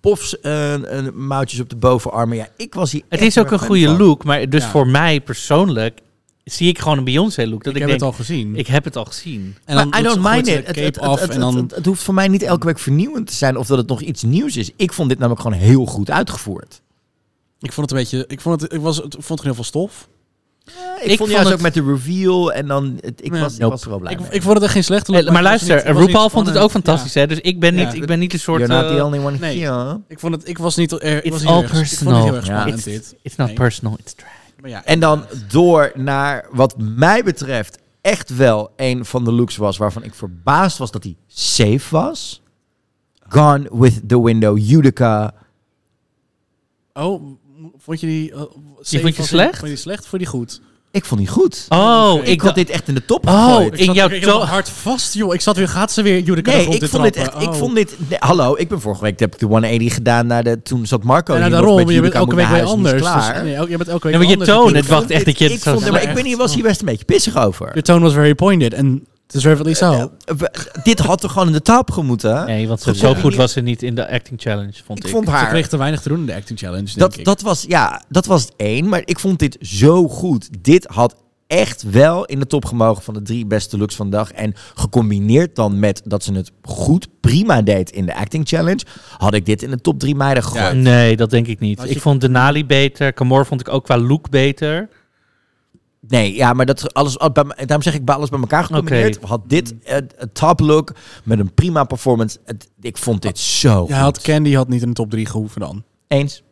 pofs 0.00 0.40
eh, 0.40 0.98
eh, 1.06 1.12
mouwtjes 1.14 1.60
op 1.60 1.68
de 1.68 1.76
bovenarmen. 1.76 2.36
Ja, 2.36 2.48
ik 2.56 2.74
was 2.74 2.92
hier 2.92 3.02
Het 3.08 3.20
echt 3.20 3.28
is 3.28 3.38
ook 3.38 3.50
een 3.50 3.58
goede 3.58 3.84
van. 3.86 3.96
look, 3.96 4.24
maar 4.24 4.48
dus 4.48 4.62
Ja. 4.62 4.70
voor 4.70 4.86
mij 4.86 5.20
persoonlijk 5.20 6.00
zie 6.44 6.68
ik 6.68 6.78
gewoon 6.78 6.98
een 6.98 7.04
Beyoncé 7.04 7.46
look. 7.46 7.64
Dat 7.64 7.74
Ik 7.76 7.80
ik, 7.82 7.88
heb 7.88 7.88
denk, 7.88 8.00
het 8.00 8.02
al 8.10 8.12
gezien. 8.24 8.56
ik 8.56 8.66
heb 8.66 8.84
het 8.84 8.96
al 8.96 9.04
gezien. 9.04 9.56
en 9.64 9.74
Maar 9.74 9.86
I 9.86 9.90
doet 9.90 10.02
don't 10.02 10.12
ze- 10.12 10.20
mind 10.20 10.32
gooit 10.32 10.46
ze 10.46 10.52
it. 10.52 10.60
de 10.60 10.66
Het, 10.66 10.74
cape 10.76 10.86
het, 10.86 10.98
af 10.98 11.20
het, 11.20 11.30
en 11.30 11.40
dan... 11.40 11.56
het, 11.56 11.74
het 11.74 11.86
hoeft 11.86 12.02
voor 12.02 12.14
mij 12.14 12.28
niet 12.28 12.42
elke 12.42 12.66
week 12.66 12.78
vernieuwend 12.78 13.26
te 13.26 13.34
zijn 13.34 13.56
of 13.56 13.66
dat 13.66 13.78
het 13.78 13.86
nog 13.88 14.00
iets 14.00 14.22
nieuws 14.22 14.56
is. 14.56 14.70
Ik 14.76 14.92
vond 14.92 15.08
dit 15.08 15.18
namelijk 15.18 15.42
gewoon 15.42 15.58
heel 15.58 15.86
goed 15.86 16.10
uitgevoerd. 16.10 16.82
ik 17.60 17.72
vond 17.72 17.90
het 17.90 17.98
een 17.98 18.04
beetje... 18.04 18.24
Ik 18.28 18.40
vond 18.40 18.60
het, 18.60 18.72
ik 18.72 18.80
was, 18.80 19.00
ik 19.00 19.12
vond 19.12 19.28
het 19.28 19.42
heel 19.42 19.54
veel 19.54 19.64
stof. 19.64 20.08
Ik, 21.02 21.10
Ik 21.10 21.18
vond 21.18 21.30
juist 21.30 21.44
het- 21.44 21.54
ook 21.54 21.60
met 21.62 21.74
de 21.74 21.82
reveal 21.84 22.52
en 22.52 22.66
dan... 22.66 22.98
Het, 23.00 23.24
ik, 23.24 23.34
Ja. 23.34 23.40
was, 23.40 23.52
ik 23.54 23.58
Nope. 23.58 23.72
was 23.72 23.82
er 23.82 23.88
wel 23.88 23.98
blij 23.98 24.12
Ik, 24.12 24.20
mee. 24.20 24.28
ik 24.30 24.42
vond 24.42 24.54
het 24.54 24.62
echt 24.62 24.72
geen 24.72 24.84
slechte 24.84 25.12
look. 25.12 25.20
Eh, 25.20 25.26
maar 25.32 25.42
het 25.42 25.50
was 25.60 25.68
luister, 25.68 25.94
niet- 25.94 26.04
RuPaul 26.06 26.30
vond 26.30 26.46
het 26.46 26.58
ook 26.58 26.70
fantastisch, 26.70 27.14
hè? 27.14 27.26
Dus 27.26 27.40
ik 27.40 27.60
ben 27.60 27.74
niet, 27.74 27.94
ik 27.94 28.06
ben 28.06 28.18
niet 28.18 28.32
een 28.32 28.38
soort... 28.40 28.60
You're 28.66 28.82
not 28.82 28.90
the 28.92 28.98
eh, 28.98 29.04
only 29.04 29.18
one 29.18 29.38
nee. 29.38 29.58
here. 29.64 30.00
Ik 30.08 30.20
vond 30.20 30.34
het... 30.34 30.48
Ik 30.48 30.58
was 30.58 30.76
niet... 30.76 30.92
Er, 30.92 31.02
ik 31.02 31.22
It's 31.24 31.30
was 31.30 31.40
niet 31.40 31.50
all 31.50 31.62
erg- 31.62 31.70
Ik 31.70 31.76
vond 31.76 31.88
het 31.90 31.98
personal. 31.98 32.24
heel 32.24 32.34
erg 32.34 32.66
it's, 32.74 32.84
dit. 32.84 33.14
it's 33.22 33.36
not 33.36 33.46
Nee. 33.46 33.56
personal, 33.56 33.96
it's 34.00 34.14
drag. 34.14 34.30
Maar 34.60 34.70
ja, 34.70 34.84
En 34.84 35.00
dan 35.00 35.24
door 35.48 35.92
naar 35.94 36.46
wat 36.50 36.74
mij 36.78 37.22
betreft 37.24 37.78
echt 38.00 38.36
wel 38.36 38.70
een 38.76 39.04
van 39.04 39.24
de 39.24 39.32
looks 39.32 39.56
was 39.56 39.76
waarvan 39.76 40.02
ik 40.02 40.14
verbaasd 40.14 40.78
was 40.78 40.90
dat 40.90 41.02
hij 41.04 41.16
safe 41.26 41.86
was. 41.90 42.42
Gone 43.28 43.68
with 43.72 44.08
the 44.08 44.22
window, 44.22 44.58
Utica. 44.70 45.34
Oh, 46.92 47.22
vond 47.86 48.00
je 48.00 48.06
die... 48.06 48.30
uh, 48.30 48.40
safe 48.80 49.02
vond 49.02 49.16
je 49.16 49.22
slecht? 49.22 49.50
Vond 49.50 49.60
je 49.62 49.66
die 49.68 49.76
slecht 49.76 50.02
of 50.02 50.08
vond 50.08 50.22
je 50.22 50.28
die 50.30 50.38
goed? 50.38 50.60
Ik 50.90 51.04
vond 51.04 51.20
die 51.20 51.28
goed. 51.28 51.66
Oh, 51.68 52.14
ik, 52.22 52.26
ik 52.28 52.40
had 52.40 52.54
dit 52.54 52.70
echt 52.70 52.88
in 52.88 52.94
de 52.94 53.04
top 53.04 53.26
Oh, 53.28 53.46
gegooid. 53.46 53.78
in 53.78 53.84
zat 53.84 53.94
jouw 53.94 54.38
hard 54.40 54.68
vast, 54.68 55.14
joh. 55.14 55.34
Ik 55.34 55.40
zat 55.40 55.56
weer... 55.56 55.68
Gaat 55.68 55.92
ze 55.92 56.02
weer 56.02 56.18
Judica 56.20 56.50
de 56.50 56.56
Nee, 56.56 56.68
ik 56.68 56.84
vond 56.88 57.02
dit 57.02 57.16
echt. 57.16 57.34
Ik 57.34 57.48
Oh. 57.48 57.54
vond 57.54 57.74
dit. 57.74 57.96
nee, 58.08 58.18
hallo, 58.18 58.54
ik 58.56 58.68
ben 58.68 58.80
vorige 58.80 59.02
week 59.02 59.20
heb 59.20 59.32
ik 59.34 59.38
de 59.40 59.46
180 59.46 59.94
gedaan 59.94 60.26
naar 60.26 60.44
de. 60.44 60.62
Toen 60.62 60.86
zat 60.86 61.02
Marco. 61.02 61.32
Ja, 61.32 61.38
nou, 61.38 61.50
hier 61.50 61.60
nog 61.60 61.60
daarom. 61.70 61.86
met 61.86 61.94
Je 61.94 62.00
bent 62.00 62.14
elke 62.14 62.34
week 62.34 62.48
weer 62.48 62.62
anders. 62.64 62.92
Dus, 62.92 63.00
klaar. 63.02 63.44
nee, 63.44 63.54
elke- 63.54 63.70
je 63.70 63.76
bent 63.76 63.88
elke 63.88 64.02
week 64.02 64.12
Ja, 64.12 64.18
maar 64.18 64.28
je 64.28 64.32
anders. 64.38 64.50
toon, 64.58 64.68
Ik 64.68 64.74
het 64.76 64.86
wacht 64.86 65.10
echt 65.10 65.24
dat 65.24 65.38
je 65.38 65.44
ik 65.44 65.50
het 65.52 65.62
zo 65.62 65.72
vond, 65.78 65.90
maar 65.90 66.02
ik 66.02 66.10
weet 66.14 66.24
niet, 66.24 66.36
was 66.36 66.54
hier 66.54 66.62
best 66.62 66.80
een 66.80 66.86
beetje 66.86 67.04
pissig 67.04 67.36
over. 67.36 67.66
Your 67.66 67.82
tone 67.82 68.00
was 68.00 68.12
very 68.12 68.34
pointed. 68.34 68.74
And 68.74 69.00
deservedly 69.26 69.74
so. 69.74 69.92
Eh, 70.24 70.34
we- 70.36 70.50
dit 70.82 70.98
had 70.98 71.20
toch 71.20 71.32
gewoon 71.32 71.46
in 71.46 71.52
de 71.52 71.62
top 71.62 71.90
gemoeten? 71.90 72.46
Nee, 72.46 72.68
want 72.68 72.80
zo, 72.80 72.90
Goed, 72.90 73.00
zo 73.00 73.08
ja. 73.08 73.14
goed 73.20 73.34
was 73.34 73.52
ze 73.52 73.60
niet 73.60 73.82
in 73.82 73.94
de 73.94 74.10
acting 74.10 74.40
challenge, 74.40 74.72
vond 74.84 74.98
ik. 74.98 75.04
ik 75.04 75.10
vond 75.10 75.24
Ze 75.24 75.30
haar. 75.30 75.48
kreeg 75.48 75.68
te 75.68 75.76
weinig 75.76 76.00
te 76.00 76.08
doen 76.08 76.18
in 76.18 76.26
de 76.26 76.34
acting 76.34 76.58
challenge, 76.58 76.84
denk 76.84 76.98
Dat, 76.98 77.18
ik. 77.18 77.24
dat, 77.24 77.40
was, 77.40 77.64
ja, 77.68 78.02
dat 78.08 78.26
was 78.26 78.42
het 78.42 78.52
één. 78.56 78.88
Maar 78.88 79.02
ik 79.04 79.18
vond 79.18 79.38
dit 79.38 79.56
zo 79.60 80.08
goed. 80.08 80.48
Dit 80.64 80.84
had 80.86 81.14
echt 81.46 81.82
wel 81.90 82.24
in 82.24 82.38
de 82.38 82.46
top 82.46 82.64
gemogen 82.64 83.02
van 83.02 83.14
de 83.14 83.22
drie 83.22 83.46
beste 83.46 83.78
looks 83.78 83.94
van 83.94 84.10
de 84.10 84.16
dag. 84.16 84.32
En 84.32 84.52
gecombineerd 84.74 85.54
dan 85.56 85.78
met 85.78 86.02
dat 86.04 86.24
ze 86.24 86.32
het 86.32 86.50
goed, 86.62 87.08
prima 87.20 87.62
deed 87.62 87.90
in 87.90 88.06
de 88.06 88.14
acting 88.14 88.48
challenge, 88.48 88.80
had 89.16 89.34
ik 89.34 89.46
dit 89.46 89.62
in 89.62 89.70
de 89.70 89.80
top 89.80 89.98
drie 89.98 90.14
meiden 90.14 90.42
gegooid. 90.42 90.74
Nee, 90.76 91.16
dat 91.16 91.30
denk 91.30 91.46
ik 91.46 91.58
niet. 91.60 91.90
Ik 91.90 92.00
vond 92.00 92.20
Denali 92.20 92.66
beter. 92.66 93.12
Camor 93.12 93.46
vond 93.46 93.60
ik 93.60 93.68
ook 93.68 93.84
qua 93.84 93.98
look 93.98 94.30
beter. 94.30 94.88
Nee, 96.08 96.34
ja, 96.34 96.52
maar 96.52 96.66
dat 96.66 96.94
alles, 96.94 97.18
al 97.18 97.30
bij, 97.32 97.44
daarom 97.44 97.82
zeg 97.82 97.94
ik 97.94 98.04
bij 98.04 98.14
alles 98.14 98.28
bij 98.28 98.40
elkaar 98.40 98.64
gecombineerd. 98.64 99.18
Had 99.22 99.40
dit 99.46 99.74
eh, 99.84 99.96
een 100.16 100.32
top 100.32 100.60
look 100.60 100.92
met 101.24 101.38
een 101.38 101.54
prima 101.54 101.84
performance. 101.84 102.38
Het, 102.44 102.70
ik 102.80 102.96
vond 102.96 103.22
dit 103.22 103.38
zo 103.38 103.84
Ja, 103.88 104.00
had 104.00 104.20
Candy 104.20 104.54
had 104.54 104.68
niet 104.68 104.82
in 104.82 104.88
de 104.88 104.94
top 104.94 105.10
3 105.10 105.26
gehoeven 105.26 105.60
dan. 105.60 105.84
Eens. 106.08 106.42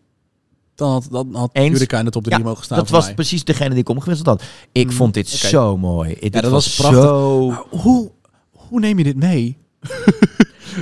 Dan 0.75 0.91
had, 0.91 1.09
dan 1.11 1.35
had 1.35 1.51
Eens. 1.53 1.73
Judica 1.73 1.99
in 1.99 2.05
de 2.05 2.11
top 2.11 2.25
3 2.25 2.39
Ja, 2.39 2.45
mogen 2.45 2.65
staan 2.65 2.79
dat 2.79 2.89
was 2.91 3.05
mij. 3.05 3.15
precies 3.15 3.45
degene 3.45 3.69
die 3.71 3.79
ik 3.79 3.89
omgewisseld 3.89 4.29
had. 4.29 4.43
Ik 4.73 4.87
Mm, 4.87 4.93
vond 4.93 5.15
dit 5.15 5.29
zo 5.29 5.77
mooi. 5.77 6.17
Dit 6.21 6.33
dat 6.33 6.43
was 6.43 6.51
was 6.53 6.75
prachtig. 6.77 7.03
zo... 7.03 7.67
Hoe, 7.71 8.11
hoe 8.51 8.81
neem 8.81 8.99
je 8.99 9.05
dit 9.05 9.17
mee? 9.17 9.59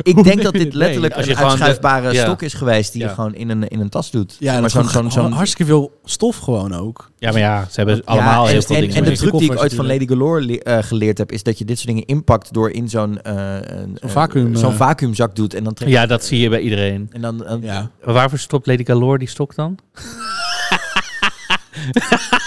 Ik 0.02 0.14
Hoe 0.14 0.22
denk 0.24 0.42
dat 0.42 0.52
dit 0.52 0.74
letterlijk 0.74 1.16
een 1.16 1.24
de- 1.24 1.36
uitschuifbare 1.36 2.12
ja. 2.12 2.22
stok 2.22 2.42
is 2.42 2.54
geweest 2.54 2.92
die 2.92 3.00
Ja. 3.02 3.08
je 3.08 3.14
gewoon 3.14 3.34
in 3.34 3.48
een, 3.50 3.68
in 3.68 3.80
een 3.80 3.88
tas 3.88 4.10
doet. 4.10 4.36
Ja, 4.38 4.60
maar 4.60 4.70
zo'n 4.70 4.88
zo'n 4.88 5.10
zo'n 5.10 5.32
hartstikke 5.32 5.72
veel 5.72 6.00
stof 6.04 6.36
gewoon 6.36 6.74
ook. 6.74 7.10
Ja, 7.18 7.30
maar 7.30 7.40
ja, 7.40 7.64
ze 7.70 7.74
hebben 7.74 7.96
Ja, 7.96 8.02
allemaal 8.04 8.44
en, 8.46 8.50
heel 8.52 8.62
veel 8.62 8.76
en, 8.76 8.80
dingen. 8.82 8.96
en 8.96 9.02
de 9.02 9.08
mee. 9.08 9.18
truc 9.18 9.32
die 9.38 9.52
ik 9.52 9.58
ooit 9.60 9.74
van 9.74 9.86
Lady 9.86 10.06
Galore 10.06 10.40
le- 10.44 10.54
eh, 10.56 10.82
geleerd 10.82 11.18
heb, 11.18 11.32
is 11.32 11.42
dat 11.42 11.58
je 11.58 11.64
dit 11.64 11.76
soort 11.76 11.88
dingen 11.88 12.04
inpakt 12.06 12.52
door 12.52 12.70
in 12.70 12.88
zo'n 12.88 13.22
eh, 13.22 13.34
een, 13.60 13.98
eh, 14.00 14.10
vacuüm, 14.10 14.56
zo'n 14.56 14.72
vacuümzak 14.72 15.36
doet 15.36 15.54
en 15.54 15.64
dan 15.64 15.74
trek 15.74 15.88
Ja, 15.88 16.06
dat 16.06 16.24
zie 16.24 16.40
je 16.40 16.48
bij 16.48 16.60
iedereen. 16.60 17.08
en 17.12 17.20
dan, 17.20 17.38
dan 17.38 17.60
Ja. 17.62 17.90
Waarvoor 18.02 18.38
stopt 18.38 18.66
Lady 18.66 18.84
Galore 18.84 19.18
die 19.18 19.28
stok 19.28 19.54
dan? 19.54 19.78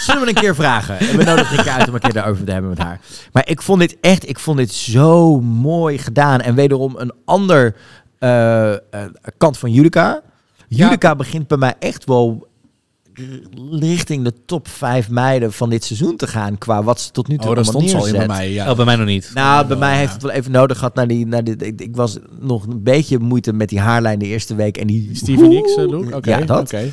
zullen 0.05 0.21
we 0.21 0.27
een 0.27 0.33
keer 0.33 0.55
vragen. 0.55 0.99
En 0.99 1.17
we 1.17 1.23
nodigen 1.23 1.57
een 1.57 1.63
keer 1.63 1.73
uit 1.73 1.88
om 1.88 1.93
een 1.93 1.99
keer 1.99 2.13
daarover 2.13 2.45
te 2.45 2.51
hebben 2.51 2.69
met 2.69 2.79
haar. 2.79 2.99
Maar 3.31 3.47
ik 3.47 3.61
vond 3.61 3.79
dit 3.79 3.97
echt, 4.01 4.29
ik 4.29 4.39
vond 4.39 4.57
dit 4.57 4.71
zo 4.73 5.41
mooi 5.41 5.97
gedaan 5.97 6.41
en 6.41 6.55
wederom 6.55 6.95
een 6.97 7.13
ander 7.25 7.75
eh, 8.19 8.71
eh, 8.73 8.79
kant 9.38 9.57
van 9.57 9.71
Judica. 9.71 10.21
Judica 10.67 11.15
begint 11.15 11.47
bij 11.47 11.57
mij 11.57 11.73
echt 11.79 12.05
wel 12.05 12.47
richting 13.80 14.24
de 14.24 14.34
top 14.45 14.68
5 14.68 15.09
meiden 15.09 15.53
van 15.53 15.70
dit 15.70 15.84
seizoen 15.84 16.16
te 16.16 16.28
gaan. 16.28 16.57
Qua 16.57 16.84
wat 16.84 17.01
ze 17.01 17.11
tot 17.11 17.28
nu 17.28 17.38
toe 17.38 17.49
Oh, 17.49 17.55
dat 17.55 17.66
stond 17.66 17.89
ze 17.89 17.97
al 17.97 18.05
in 18.05 18.13
bij 18.13 18.28
mij. 18.28 18.51
Ja. 18.51 18.70
Oh, 18.70 18.76
bij 18.76 18.86
mij 18.86 18.95
nog 18.95 19.05
niet. 19.05 19.32
Nou, 19.34 19.66
bij 19.68 19.78
mij 19.78 19.97
heeft 19.97 20.13
het 20.13 20.22
wel 20.22 20.32
even 20.32 20.51
nodig 20.51 20.78
gehad 20.78 20.95
naar 20.95 21.07
die... 21.07 21.26
Naar 21.28 21.43
die 21.43 21.55
ik, 21.55 21.82
ik 21.82 21.95
was 21.95 22.18
nog 22.39 22.68
een 22.68 22.84
beetje 22.84 23.20
moeite 23.20 23.53
met 23.53 23.70
die 23.70 23.80
haarlijn 23.80 24.20
de 24.20 24.26
eerste 24.26 24.55
week. 24.55 24.78
En 24.78 24.88
die... 24.88 25.09
Steven 25.13 25.49
Nicks 25.49 25.76
eh, 25.76 25.88
look? 25.88 26.16
Oké. 26.16 26.30
Ja, 26.30 26.39
dat. 26.45 26.59
oké. 26.61 26.91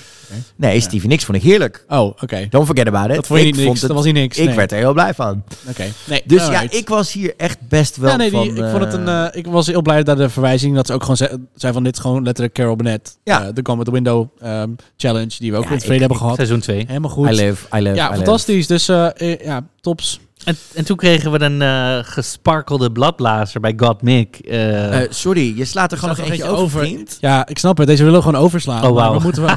Nee, 0.56 0.80
Stevie 0.80 1.08
Nicks 1.08 1.24
vond 1.24 1.36
ik 1.36 1.42
heerlijk. 1.44 1.84
Oh, 1.88 2.00
oké. 2.22 2.46
Don't 2.50 2.66
forget 2.66 2.86
about 2.86 3.08
it. 3.08 3.14
Dat 3.14 3.26
vond 3.26 3.40
je 3.40 3.46
Ik 3.46 3.54
niet 3.56 3.64
niks. 3.64 3.78
het- 3.80 3.88
Dat 3.88 3.96
was 3.96 4.06
niet 4.06 4.14
niks. 4.14 4.38
Ik 4.38 4.46
nee. 4.46 4.54
werd 4.56 4.72
er 4.72 4.78
heel 4.78 4.92
blij 4.92 5.14
van. 5.14 5.42
Oké. 5.68 5.84
Nee, 6.06 6.22
Dus 6.26 6.40
alright. 6.42 6.72
ja, 6.72 6.78
ik 6.78 6.88
was 6.88 7.12
hier 7.12 7.34
echt 7.36 7.58
best 7.68 7.96
wel 7.96 8.10
ja, 8.10 8.16
nee, 8.16 8.30
die, 8.30 8.38
van... 8.38 8.64
ik, 8.64 8.70
vond 8.70 8.84
het 8.84 8.92
een, 8.92 9.08
eh, 9.08 9.24
eh, 9.24 9.28
ik 9.32 9.46
was 9.46 9.66
heel 9.66 9.82
blij 9.82 10.02
dat 10.02 10.16
de 10.16 10.28
verwijzing 10.28 10.74
dat 10.74 10.86
ze 10.86 10.92
ook 10.92 11.00
gewoon 11.00 11.16
ze- 11.16 11.40
zei 11.54 11.72
van 11.72 11.82
dit 11.82 11.94
is 11.94 12.00
gewoon 12.00 12.22
letterlijk 12.22 12.54
Carol 12.54 12.76
Burnett. 12.76 13.18
Ja. 13.24 13.44
Eh, 13.46 13.54
de 13.54 13.62
Come 13.62 13.76
with 13.76 13.86
the 13.86 13.92
Window 13.92 14.28
ehm, 14.40 14.70
challenge 14.96 15.34
die 15.38 15.50
we 15.50 15.56
ook 15.56 15.62
Ja, 15.62 15.68
in 15.68 15.74
het 15.74 15.82
ik- 15.82 15.88
verleden 15.90 15.98
hebben 15.98 16.11
gehad. 16.14 16.34
Seizoen 16.34 16.60
2. 16.60 16.84
Helemaal 16.86 17.10
goed. 17.10 17.28
I 17.28 17.34
live, 17.34 17.66
I 17.76 17.80
live, 17.80 17.94
I 17.94 17.96
ja, 17.96 18.06
live. 18.08 18.16
fantastisch. 18.16 18.66
Dus 18.66 18.88
eh, 18.88 19.06
eh, 19.16 19.40
ja, 19.44 19.66
tops. 19.80 20.20
En, 20.44 20.56
en 20.74 20.84
toen 20.84 20.96
kregen 20.96 21.32
we 21.32 21.40
een 21.40 21.62
eh, 21.62 21.98
gesparkelde 22.02 22.92
bladblazer 22.92 23.60
bij 23.60 23.72
God 23.76 24.02
Mick. 24.02 24.38
sorry, 25.08 25.56
je 25.56 25.64
slaat 25.64 25.92
er 25.92 25.98
gewoon 25.98 26.16
nog 26.16 26.26
eentje 26.26 26.44
over, 26.44 26.80
vriend. 26.80 27.18
Ja, 27.20 27.46
ik 27.46 27.58
snap 27.58 27.78
het. 27.78 27.86
Deze 27.86 28.04
willen 28.04 28.18
we 28.18 28.24
gewoon 28.24 28.42
overslaan. 28.42 28.84
Oh, 28.84 29.12
we 29.12 29.22
moeten. 29.22 29.42
We 29.42 29.48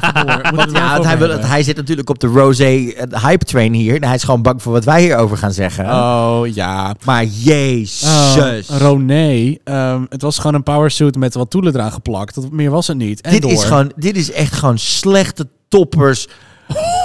moeten 0.54 0.56
Want 0.56 0.72
ja, 0.72 1.02
hij, 1.02 1.18
wil, 1.18 1.28
hebben. 1.28 1.48
hij 1.48 1.62
zit 1.62 1.76
natuurlijk 1.76 2.10
op 2.10 2.18
de 2.18 2.26
Rosé 2.26 2.92
hype 3.10 3.44
train 3.44 3.72
hier. 3.72 4.00
Hij 4.00 4.14
is 4.14 4.24
gewoon 4.24 4.42
bang 4.42 4.62
voor 4.62 4.72
wat 4.72 4.84
wij 4.84 5.00
hierover 5.02 5.36
gaan 5.36 5.52
zeggen. 5.52 5.84
Oh, 5.84 6.40
ja. 6.44 6.94
Maar 7.04 7.24
jezus. 7.24 8.36
Oh, 8.38 8.78
Roné. 8.78 9.56
ehm, 9.64 10.04
het 10.08 10.22
was 10.22 10.36
gewoon 10.36 10.54
een 10.54 10.62
powersuit 10.62 11.16
met 11.16 11.34
wat 11.34 11.50
toelen 11.50 11.74
eraan 11.74 11.92
geplakt. 11.92 12.34
Dat, 12.34 12.50
meer 12.50 12.70
was 12.70 12.86
het 12.86 12.96
niet. 12.96 13.20
En 13.20 13.32
dit, 13.32 13.42
door. 13.42 13.50
is 13.50 13.64
gewoon, 13.64 13.92
dit 13.96 14.16
is 14.16 14.32
echt 14.32 14.54
gewoon 14.54 14.78
slechte 14.78 15.48
toppers. 15.76 16.26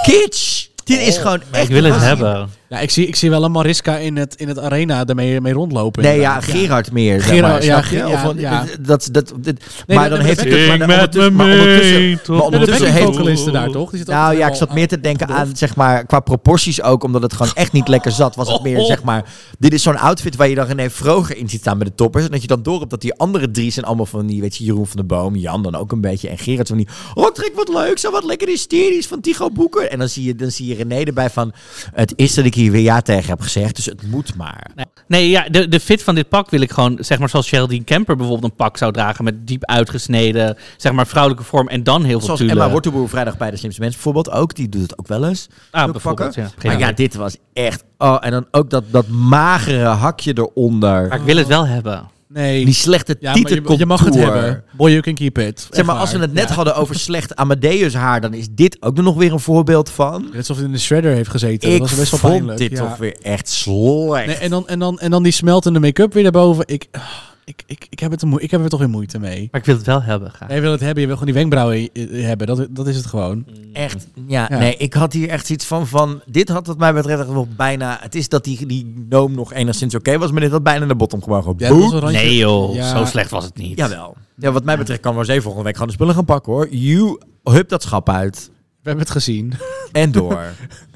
Kitsch. 0.02 0.66
Dit 0.84 1.00
is 1.00 1.16
gewoon 1.16 1.42
echt... 1.50 1.64
ik 1.64 1.70
wil 1.70 1.84
het 1.84 2.00
hebben. 2.00 2.50
Ja, 2.72 2.78
ik 2.80 2.90
zie, 2.90 3.06
ik 3.06 3.16
zie 3.16 3.30
wel 3.30 3.44
een 3.44 3.52
Mariska 3.52 3.96
in 3.96 4.16
het, 4.16 4.34
in 4.34 4.48
het 4.48 4.58
arena 4.58 5.06
ermee 5.06 5.40
mee 5.40 5.52
rondlopen. 5.52 6.02
Nee, 6.02 6.20
ja. 6.20 6.40
Gerard 6.40 6.92
meer. 6.92 7.20
zeg 7.20 7.28
Gerard, 7.34 7.52
maar, 7.52 7.64
ja, 7.64 7.82
snap 7.82 7.90
je? 7.92 7.98
Ge- 7.98 8.04
Of 8.04 8.12
ja, 8.12 8.20
van- 8.22 8.38
ja. 8.38 8.64
Dat, 8.80 9.08
dat, 9.12 9.32
dit- 9.40 9.64
Nee, 9.86 9.96
maar 9.98 10.10
dan 10.10 10.20
heeft 10.20 10.40
het... 10.44 10.78
Maar 10.78 10.78
met 10.78 10.90
ondertussen, 10.90 11.32
me 11.36 11.44
maar 11.44 11.52
ondertussen, 11.52 12.20
maar 12.34 12.40
ondertussen 12.42 12.92
heeft... 12.92 13.04
vocalisten 13.04 13.52
daar, 13.52 13.70
toch? 13.70 13.90
Die 13.90 14.04
Nou 14.04 14.36
ja, 14.36 14.46
ik 14.48 14.54
zat 14.54 14.74
meer 14.74 14.88
te 14.88 15.00
denken 15.00 15.28
aan, 15.28 15.50
zeg 15.56 15.76
maar, 15.76 16.06
qua 16.06 16.20
proporties 16.20 16.82
ook, 16.82 17.04
omdat 17.04 17.22
het 17.22 17.32
gewoon 17.32 17.52
echt 17.54 17.72
niet 17.72 17.88
lekker 17.88 18.10
zat. 18.12 18.36
Was 18.36 18.52
het 18.52 18.62
meer, 18.68 18.80
zeg 18.80 19.02
maar, 19.02 19.24
dit 19.58 19.72
is 19.72 19.82
zo'n 19.82 19.98
outfit 19.98 20.36
waar 20.36 20.48
je 20.48 20.54
dan 20.54 20.66
René 20.66 20.90
Vroger 20.90 21.36
in 21.36 21.48
ziet 21.48 21.60
staan 21.60 21.78
bij 21.78 21.86
de 21.86 21.94
toppers. 21.94 22.24
En 22.24 22.30
dat 22.30 22.40
je 22.42 22.48
dan 22.48 22.62
door 22.62 22.78
hebt 22.78 22.90
dat 22.90 23.00
die 23.00 23.14
andere 23.14 23.50
drie 23.50 23.70
zijn 23.70 23.84
allemaal 23.84 24.06
van 24.06 24.26
die, 24.26 24.40
weet 24.40 24.56
je, 24.56 24.64
Jeroen 24.64 24.86
van 24.86 24.96
de 24.96 25.04
Boom, 25.04 25.36
Jan 25.36 25.62
dan 25.62 25.74
ook 25.76 25.92
een 25.92 26.00
beetje. 26.00 26.28
En 26.28 26.38
Gerard 26.38 26.68
van 26.68 26.76
die, 26.76 26.88
oh, 27.14 27.26
trek 27.30 27.52
wat 27.54 27.68
leuk, 27.68 27.98
zo 27.98 28.10
wat 28.10 28.24
lekker 28.24 28.48
hysterisch 28.48 29.06
van 29.06 29.20
Tigo 29.20 29.50
Boeken. 29.50 29.90
En 29.90 29.98
dan 29.98 30.08
zie 30.08 30.24
je, 30.24 30.34
dan 30.34 30.50
zie 30.50 30.66
je 30.66 30.74
René 30.74 31.02
erbij 31.02 31.30
van, 31.30 31.52
het 31.94 32.12
is 32.16 32.34
dat 32.34 32.44
ik 32.44 32.54
hier 32.54 32.61
weer 32.70 32.82
ja 32.82 33.00
tegen 33.00 33.30
heb 33.30 33.40
gezegd, 33.40 33.76
dus 33.76 33.84
het 33.84 34.02
moet 34.02 34.34
maar. 34.36 34.70
Nee, 35.06 35.28
ja, 35.28 35.48
de, 35.48 35.68
de 35.68 35.80
fit 35.80 36.02
van 36.02 36.14
dit 36.14 36.28
pak 36.28 36.50
wil 36.50 36.60
ik 36.60 36.72
gewoon, 36.72 36.98
zeg 37.00 37.18
maar 37.18 37.28
zoals 37.28 37.48
Geraldine 37.48 37.84
Kemper 37.84 38.16
bijvoorbeeld 38.16 38.50
een 38.50 38.56
pak 38.56 38.76
zou 38.76 38.92
dragen 38.92 39.24
met 39.24 39.46
diep 39.46 39.64
uitgesneden, 39.64 40.56
zeg 40.76 40.92
maar 40.92 41.06
vrouwelijke 41.06 41.44
vorm 41.44 41.68
en 41.68 41.82
dan 41.82 42.02
heel 42.04 42.10
veel 42.10 42.20
Zoals 42.20 42.40
tulle. 42.40 42.52
Emma 42.52 42.70
Wortelboer 42.70 43.08
vrijdag 43.08 43.36
bij 43.36 43.50
de 43.50 43.56
slimste 43.56 43.80
mensen 43.80 44.02
bijvoorbeeld 44.02 44.36
ook, 44.36 44.54
die 44.54 44.68
doet 44.68 44.82
het 44.82 44.98
ook 44.98 45.06
wel 45.06 45.26
eens. 45.26 45.48
Ah, 45.70 45.90
bijvoorbeeld, 45.90 46.34
ja. 46.34 46.50
Maar 46.62 46.78
ja, 46.78 46.92
dit 46.92 47.14
was 47.14 47.36
echt, 47.52 47.84
oh, 47.98 48.16
en 48.20 48.30
dan 48.30 48.46
ook 48.50 48.70
dat, 48.70 48.84
dat 48.90 49.08
magere 49.08 49.84
hakje 49.84 50.32
eronder. 50.38 51.08
Maar 51.08 51.18
ik 51.18 51.24
wil 51.24 51.36
het 51.36 51.46
wel 51.46 51.66
hebben. 51.66 52.10
Nee. 52.32 52.64
Die 52.64 52.74
slechte 52.74 53.16
ja, 53.20 53.36
maar 53.36 53.78
je, 53.78 53.86
mag 53.86 54.04
het 54.04 54.14
hebben. 54.14 54.64
Boy, 54.76 54.90
you 54.90 55.02
can 55.02 55.14
keep 55.14 55.38
it. 55.38 55.68
Zeg 55.70 55.84
maar, 55.84 55.96
als 55.96 56.12
we 56.12 56.18
het 56.18 56.32
net 56.32 56.48
Ja. 56.48 56.54
hadden 56.54 56.76
over 56.76 56.94
slecht 56.98 57.36
Amadeus 57.36 57.94
haar, 57.94 58.20
dan 58.20 58.34
is 58.34 58.46
dit 58.50 58.76
ook 58.80 58.96
nog 59.00 59.16
weer 59.16 59.32
een 59.32 59.40
voorbeeld 59.40 59.90
van. 59.90 60.22
Net 60.22 60.36
alsof 60.36 60.56
het 60.56 60.64
in 60.64 60.72
de 60.72 60.78
shredder 60.78 61.12
heeft 61.12 61.30
gezeten. 61.30 61.72
Ik 61.72 61.78
dat 61.78 61.88
was 61.88 61.98
best 61.98 62.10
wel 62.10 62.20
vond 62.20 62.32
pijnlijk. 62.32 62.58
dit 62.58 62.70
ja. 62.70 62.78
toch 62.88 62.96
weer 62.96 63.16
echt 63.22 63.48
slecht. 63.48 64.26
Nee, 64.26 64.36
en, 64.36 64.50
dan, 64.50 64.68
en, 64.68 64.78
dan, 64.78 64.98
en 64.98 65.10
dan 65.10 65.22
die 65.22 65.32
smeltende 65.32 65.80
make-up 65.80 66.12
weer 66.12 66.22
daarboven. 66.22 66.64
Ik, 66.66 66.86
ah, 66.90 67.02
ik, 67.44 67.62
ik, 67.66 67.86
ik, 67.90 67.98
heb 67.98 68.10
het 68.10 68.22
er 68.22 68.28
moe- 68.28 68.40
ik 68.40 68.50
heb 68.50 68.62
er 68.62 68.68
toch 68.68 68.78
weer 68.80 68.88
moeite 68.90 69.18
mee. 69.18 69.48
Maar 69.50 69.60
ik 69.60 69.66
wil 69.66 69.76
het 69.76 69.86
wel 69.86 70.02
hebben 70.02 70.30
graag. 70.30 70.48
Jij 70.48 70.60
wil 70.60 70.70
het 70.72 70.80
hebben, 70.80 71.00
je 71.00 71.06
wil 71.06 71.16
gewoon 71.16 71.32
die 71.32 71.40
wenkbrauwen 71.42 71.92
eh, 71.92 72.24
hebben. 72.26 72.46
Dat, 72.46 72.66
dat 72.70 72.86
is 72.86 72.96
het 72.96 73.06
gewoon. 73.06 73.44
Echt, 73.72 74.06
ja, 74.26 74.46
Ja. 74.50 74.58
nee, 74.58 74.76
ik 74.76 74.94
had 74.94 75.12
hier 75.12 75.28
echt 75.28 75.50
iets 75.50 75.64
van, 75.64 75.86
van 75.86 76.22
dit 76.26 76.48
had 76.48 76.66
wat 76.66 76.78
mij 76.78 76.92
betreft 76.92 77.26
wel 77.28 77.48
bijna, 77.56 77.98
het 78.00 78.14
is 78.14 78.28
dat 78.28 78.44
die, 78.44 78.66
die 78.66 79.06
noom 79.08 79.34
nog 79.34 79.52
enigszins 79.52 79.94
oké 79.94 80.18
was, 80.18 80.30
maar 80.30 80.40
dit 80.40 80.50
had 80.50 80.62
bijna 80.62 80.84
naar 80.84 80.96
bottom 80.96 81.22
gemogen. 81.22 81.54
Ja. 81.56 82.10
Nee 82.10 82.36
joh, 82.36 82.74
Ja. 82.74 82.96
zo 82.96 83.04
slecht 83.04 83.30
was 83.30 83.44
het 83.44 83.56
niet. 83.56 83.78
Jawel. 83.78 84.16
Ja, 84.36 84.52
wat 84.52 84.64
mij 84.64 84.78
betreft 84.78 85.00
kan 85.00 85.14
Rosé 85.14 85.40
volgende 85.40 85.64
week 85.64 85.72
gewoon 85.72 85.88
de 85.88 85.94
spullen 85.94 86.14
gaan 86.14 86.24
pakken 86.24 86.52
hoor. 86.52 86.68
You, 86.68 87.18
hup 87.42 87.68
dat 87.68 87.82
schap 87.82 88.08
uit. 88.08 88.50
We 88.54 88.88
hebben 88.88 89.04
het 89.04 89.12
gezien. 89.12 89.52
En 89.92 90.12
door. 90.12 90.44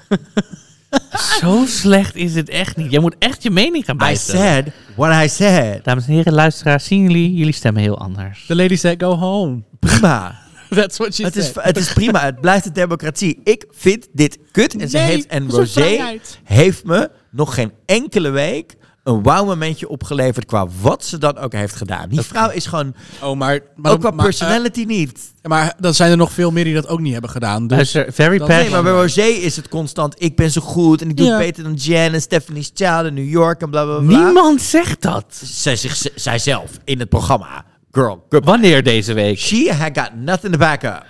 Zo 1.41 1.64
slecht 1.66 2.14
is 2.14 2.34
het 2.34 2.49
echt 2.49 2.76
niet. 2.76 2.91
Jij 2.91 3.01
moet 3.01 3.14
echt 3.18 3.43
je 3.43 3.51
mening 3.51 3.84
gaan 3.84 3.95
I 3.95 3.99
bijstellen. 3.99 4.41
said 4.43 4.72
what 4.97 5.22
I 5.24 5.28
said. 5.28 5.84
Dames 5.84 6.07
en 6.07 6.12
heren, 6.12 6.32
luisteraars, 6.32 6.84
zien 6.84 7.03
jullie? 7.03 7.34
Jullie 7.34 7.53
stemmen 7.53 7.82
heel 7.82 7.99
anders. 7.99 8.45
The 8.47 8.57
lady 8.57 8.76
said 8.76 9.03
go 9.03 9.14
home. 9.16 9.62
Prima. 9.80 10.39
That's 10.70 10.97
what 10.97 11.14
she 11.14 11.24
Het 11.24 11.37
is, 11.37 11.45
said. 11.47 11.64
het 11.64 11.76
is 11.76 11.93
prima. 11.93 12.20
Het 12.24 12.41
blijft 12.41 12.66
een 12.66 12.72
democratie. 12.72 13.41
Ik 13.45 13.64
vind 13.70 14.07
dit 14.12 14.39
kut. 14.53 14.76
En 14.76 14.89
ze 14.89 14.97
Nee, 14.97 15.07
heeft 15.07 15.26
en 15.26 15.51
Rosé 15.51 15.80
vrijheid. 15.80 16.41
heeft 16.45 16.84
me 16.84 17.11
nog 17.30 17.55
geen 17.55 17.72
enkele 17.87 18.30
week 18.30 18.74
een 19.07 19.22
wow 19.22 19.46
momentje 19.46 19.88
opgeleverd 19.88 20.46
qua 20.46 20.66
wat 20.80 21.04
ze 21.04 21.18
dan 21.18 21.38
ook 21.38 21.52
heeft 21.52 21.74
gedaan. 21.76 22.09
Die 22.09 22.20
vrouw 22.20 22.50
is 22.50 22.66
gewoon 22.66 22.94
Oh, 23.22 23.36
maar... 23.36 23.61
maar 23.76 23.92
ook 23.92 24.00
qua 24.00 24.11
maar, 24.11 24.24
personality 24.24 24.84
niet. 24.84 25.32
eh, 25.42 25.50
maar 25.50 25.74
dan 25.78 25.94
zijn 25.94 26.11
er 26.11 26.16
nog 26.16 26.32
veel 26.32 26.50
meer 26.50 26.64
die 26.64 26.74
dat 26.74 26.88
ook 26.88 27.00
niet 27.00 27.12
hebben 27.12 27.30
gedaan. 27.30 27.66
Dus 27.66 27.76
Luister, 27.76 28.12
very 28.12 28.42
Nee, 28.46 28.70
maar 28.70 28.82
bij 28.82 28.92
Rosé 28.92 29.22
is 29.22 29.57
het 29.57 29.68
constant. 29.68 30.14
Ik 30.22 30.36
ben 30.36 30.50
zo 30.50 30.61
goed 30.61 31.02
en 31.02 31.09
ik 31.11 31.16
doe 31.16 31.26
Ja. 31.26 31.32
het 31.36 31.46
beter 31.46 31.62
dan 31.64 31.74
Jen 31.74 32.14
en 32.14 32.20
Stephanie's 32.20 32.70
Child 32.74 33.04
in 33.04 33.14
New 33.14 33.28
York 33.28 33.62
en 33.62 33.70
bla 33.70 33.84
bla 33.84 33.98
bla. 33.98 34.16
Niemand 34.24 34.62
zegt 34.62 35.02
dat. 35.02 35.24
Zij, 35.44 35.76
zich, 35.76 36.02
zij 36.14 36.38
zelf 36.38 36.70
in 36.84 36.98
het 36.98 37.09
programma. 37.09 37.64
Girl, 37.90 38.24
good. 38.28 38.44
Wanneer 38.44 38.82
deze 38.82 39.12
week? 39.12 39.38
She 39.38 39.74
had 39.78 39.98
got 39.98 40.11
nothing 40.14 40.52
to 40.52 40.59
back 40.59 40.82
up. 40.82 41.04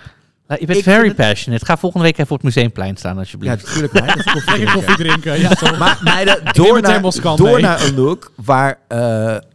Nou, 0.47 0.59
je 0.59 0.65
bent 0.65 0.77
Ik 0.79 0.83
very 0.83 1.07
het- 1.07 1.15
passionate. 1.15 1.65
Ga 1.65 1.77
volgende 1.77 2.05
week 2.05 2.17
even 2.17 2.31
op 2.31 2.41
het 2.41 2.43
museumplein 2.43 2.97
staan, 2.97 3.13
Ja, 3.13 3.19
alsjeblieft. 3.19 3.65
natuurlijk. 3.65 3.93
is 3.93 4.01
koffie 4.23 4.33
lekker 4.33 4.53
drinken. 4.53 4.73
koffie 4.73 4.95
drinken. 4.95 5.39
Ja? 5.39 5.77
Maar 5.77 5.99
meiden, 6.03 6.39
door, 6.53 6.81
naar, 6.81 7.01
door 7.35 7.51
mee. 7.51 7.61
naar 7.61 7.83
een 7.83 7.95
look 7.95 8.31
waar 8.35 8.77
eh, 8.87 8.97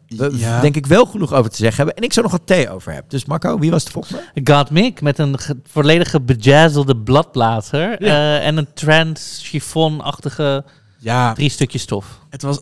we 0.06 0.30
Ja. 0.32 0.60
denk 0.60 0.76
ik 0.76 0.86
wel 0.86 1.04
genoeg 1.06 1.32
over 1.32 1.50
te 1.50 1.56
zeggen 1.56 1.76
hebben. 1.76 1.96
En 1.96 2.02
ik 2.02 2.12
zo 2.12 2.22
nog 2.22 2.30
wat 2.30 2.40
thee 2.46 2.70
over 2.70 2.92
heb. 2.92 3.10
Dus 3.10 3.24
Marco, 3.24 3.58
wie 3.58 3.70
was 3.70 3.84
de 3.84 3.90
volgende? 3.90 4.22
God 4.44 4.70
Mick 4.70 5.00
met 5.00 5.18
een 5.18 5.38
ge- 5.38 5.56
volledige 5.70 6.20
bejazzelde 6.20 6.96
bladblazer 6.96 8.00
eh, 8.00 8.46
en 8.46 8.56
een 8.56 8.68
trans 8.74 9.40
chiffon-achtige 9.42 10.64
Ja, 10.98 11.32
drie 11.32 11.48
stukjes 11.50 11.82
stof. 11.82 12.06
het 12.30 12.42
was... 12.42 12.60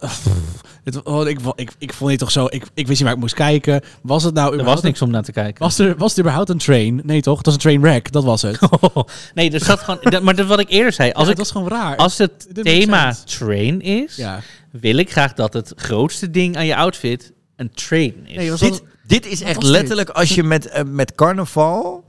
het, 0.85 1.03
oh, 1.03 1.29
ik, 1.29 1.39
ik, 1.55 1.73
ik 1.79 1.93
vond 1.93 2.11
dit 2.11 2.19
toch 2.19 2.31
zo... 2.31 2.45
Ik, 2.51 2.63
ik 2.75 2.87
wist 2.87 2.89
niet 2.89 3.03
waar 3.03 3.13
ik 3.13 3.19
moest 3.19 3.35
kijken. 3.35 3.81
Was 4.03 4.23
het 4.23 4.35
nou... 4.35 4.45
Er 4.47 4.51
was 4.51 4.61
überhaupt 4.61 4.83
niks 4.87 5.03
om 5.03 5.11
naar 5.11 5.23
te 5.23 5.33
kijken. 5.33 5.63
Was, 5.65 5.79
er, 5.79 5.97
was 5.97 6.13
er 6.13 6.19
überhaupt 6.21 6.49
een 6.49 6.59
train? 6.59 7.01
Nee, 7.05 7.21
toch? 7.21 7.37
Het 7.37 7.47
was 7.47 7.55
een 7.55 7.61
train 7.61 7.81
wreck. 7.81 8.13
Dat 8.13 8.25
was 8.25 8.43
het. 8.43 8.59
nee, 9.35 9.51
er 9.51 9.65
zat 9.65 9.81
gewoon. 9.81 9.99
dat- 10.03 10.23
maar 10.23 10.35
dat 10.37 10.47
wat 10.47 10.61
ik 10.61 10.69
eerder 10.71 10.93
zei. 10.93 11.11
Als, 11.13 11.25
Ja, 11.27 11.31
ik, 11.33 11.39
het 11.39 11.47
was 11.47 11.51
gewoon 11.63 11.69
raar. 11.79 11.97
als 11.97 12.19
het 12.19 12.49
thema 12.63 13.15
train 13.25 13.81
is, 13.81 14.17
ja. 14.17 14.41
wil 14.71 14.97
ik 14.97 15.11
graag 15.11 15.33
dat 15.35 15.53
het 15.53 15.73
grootste 15.77 16.31
ding 16.31 16.57
aan 16.57 16.67
je 16.67 16.77
outfit 16.77 17.33
een 17.57 17.71
train 17.75 18.15
is. 18.27 18.37
Nee, 18.37 18.71
Dit, 18.71 18.83
dit 19.07 19.27
is 19.27 19.41
echt 19.43 19.61
dit? 19.61 19.71
letterlijk 19.71 20.09
als 20.11 20.35
je 20.35 20.43
met, 20.43 20.67
eh, 20.69 20.83
met 20.85 21.15
carnaval 21.15 22.05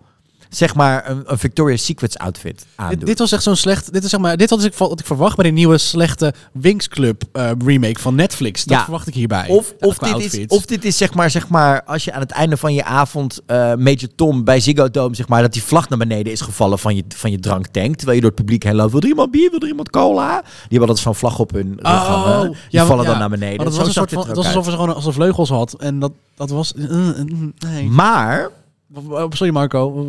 zeg 0.55 0.75
maar 0.75 1.09
een, 1.09 1.23
een 1.25 1.37
Victoria's 1.37 1.85
Secrets 1.85 2.17
outfit 2.17 2.65
aandoet. 2.75 2.97
Dit, 2.97 3.07
dit 3.07 3.19
was 3.19 3.31
echt 3.31 3.43
zo'n 3.43 3.55
slecht. 3.55 3.93
Dit 3.93 4.03
is 4.03 4.09
zeg 4.09 4.19
maar. 4.19 4.37
Dit 4.37 4.49
had 4.49 4.63
ik, 4.63 4.73
wat 4.75 4.99
ik 4.99 5.05
verwacht 5.05 5.35
bij 5.35 5.45
de 5.45 5.51
nieuwe 5.51 5.77
slechte 5.77 6.33
Wings 6.51 6.87
Club 6.87 7.23
eh, 7.31 7.51
remake 7.65 7.99
van 7.99 8.15
Netflix. 8.15 8.63
Dat 8.63 8.77
Ja. 8.77 8.83
verwacht 8.83 9.07
ik 9.07 9.13
hierbij. 9.13 9.47
Of, 9.47 9.73
of, 9.79 9.97
dit 9.97 10.33
is, 10.33 10.47
of 10.47 10.65
dit 10.65 10.85
is 10.85 10.97
zeg 10.97 11.13
maar, 11.13 11.29
zeg 11.31 11.47
maar, 11.47 11.83
als 11.83 12.03
je 12.03 12.13
aan 12.13 12.19
het 12.19 12.31
einde 12.31 12.57
van 12.57 12.73
je 12.73 12.83
avond 12.83 13.39
eh 13.45 13.73
Major 13.75 14.09
Tom 14.15 14.43
bij 14.43 14.59
Ziggo 14.59 14.89
Dome, 14.91 15.15
zeg 15.15 15.27
maar, 15.27 15.41
dat 15.41 15.53
die 15.53 15.63
vlag 15.63 15.89
naar 15.89 15.97
beneden 15.97 16.31
is 16.31 16.41
gevallen 16.41 16.79
van 16.79 16.95
je, 16.95 17.03
van 17.15 17.31
je 17.31 17.39
dranktank. 17.39 17.95
Terwijl 17.95 18.15
je 18.15 18.21
door 18.21 18.31
het 18.31 18.39
publiek 18.39 18.63
heen 18.63 18.75
loopt. 18.75 18.91
Wil 18.91 19.01
er 19.01 19.07
iemand 19.07 19.31
bier? 19.31 19.49
Wil 19.49 19.59
er 19.59 19.67
iemand 19.67 19.89
cola? 19.89 20.41
Die 20.41 20.49
hebben 20.61 20.79
altijd 20.87 20.97
zo'n 21.05 21.15
vlag 21.15 21.39
op 21.39 21.51
hun 21.51 21.77
rug 21.81 21.91
hangen. 22.05 22.47
Die 22.47 22.55
ja, 22.69 22.85
vallen 22.85 23.03
ja. 23.03 23.09
dan 23.09 23.19
naar 23.19 23.29
beneden. 23.29 23.55
Maar 23.55 23.65
dat 23.65 23.75
was 23.75 23.87
een 23.87 23.93
soort 23.93 24.09
van. 24.13 24.27
Het 24.27 24.35
was 24.35 24.45
alsof 24.45 24.65
ze 24.65 24.71
gewoon 24.71 24.95
als 24.95 25.05
een 25.05 25.13
vleugels 25.13 25.49
had. 25.49 25.73
En 25.73 25.99
dat, 25.99 26.11
dat 26.35 26.49
was. 26.49 26.73
eh, 26.73 27.09
eh, 27.09 27.15
nee. 27.59 27.89
Maar, 27.89 28.39
Oh, 28.45 28.51
Sorry 29.29 29.53
Marco. 29.53 30.05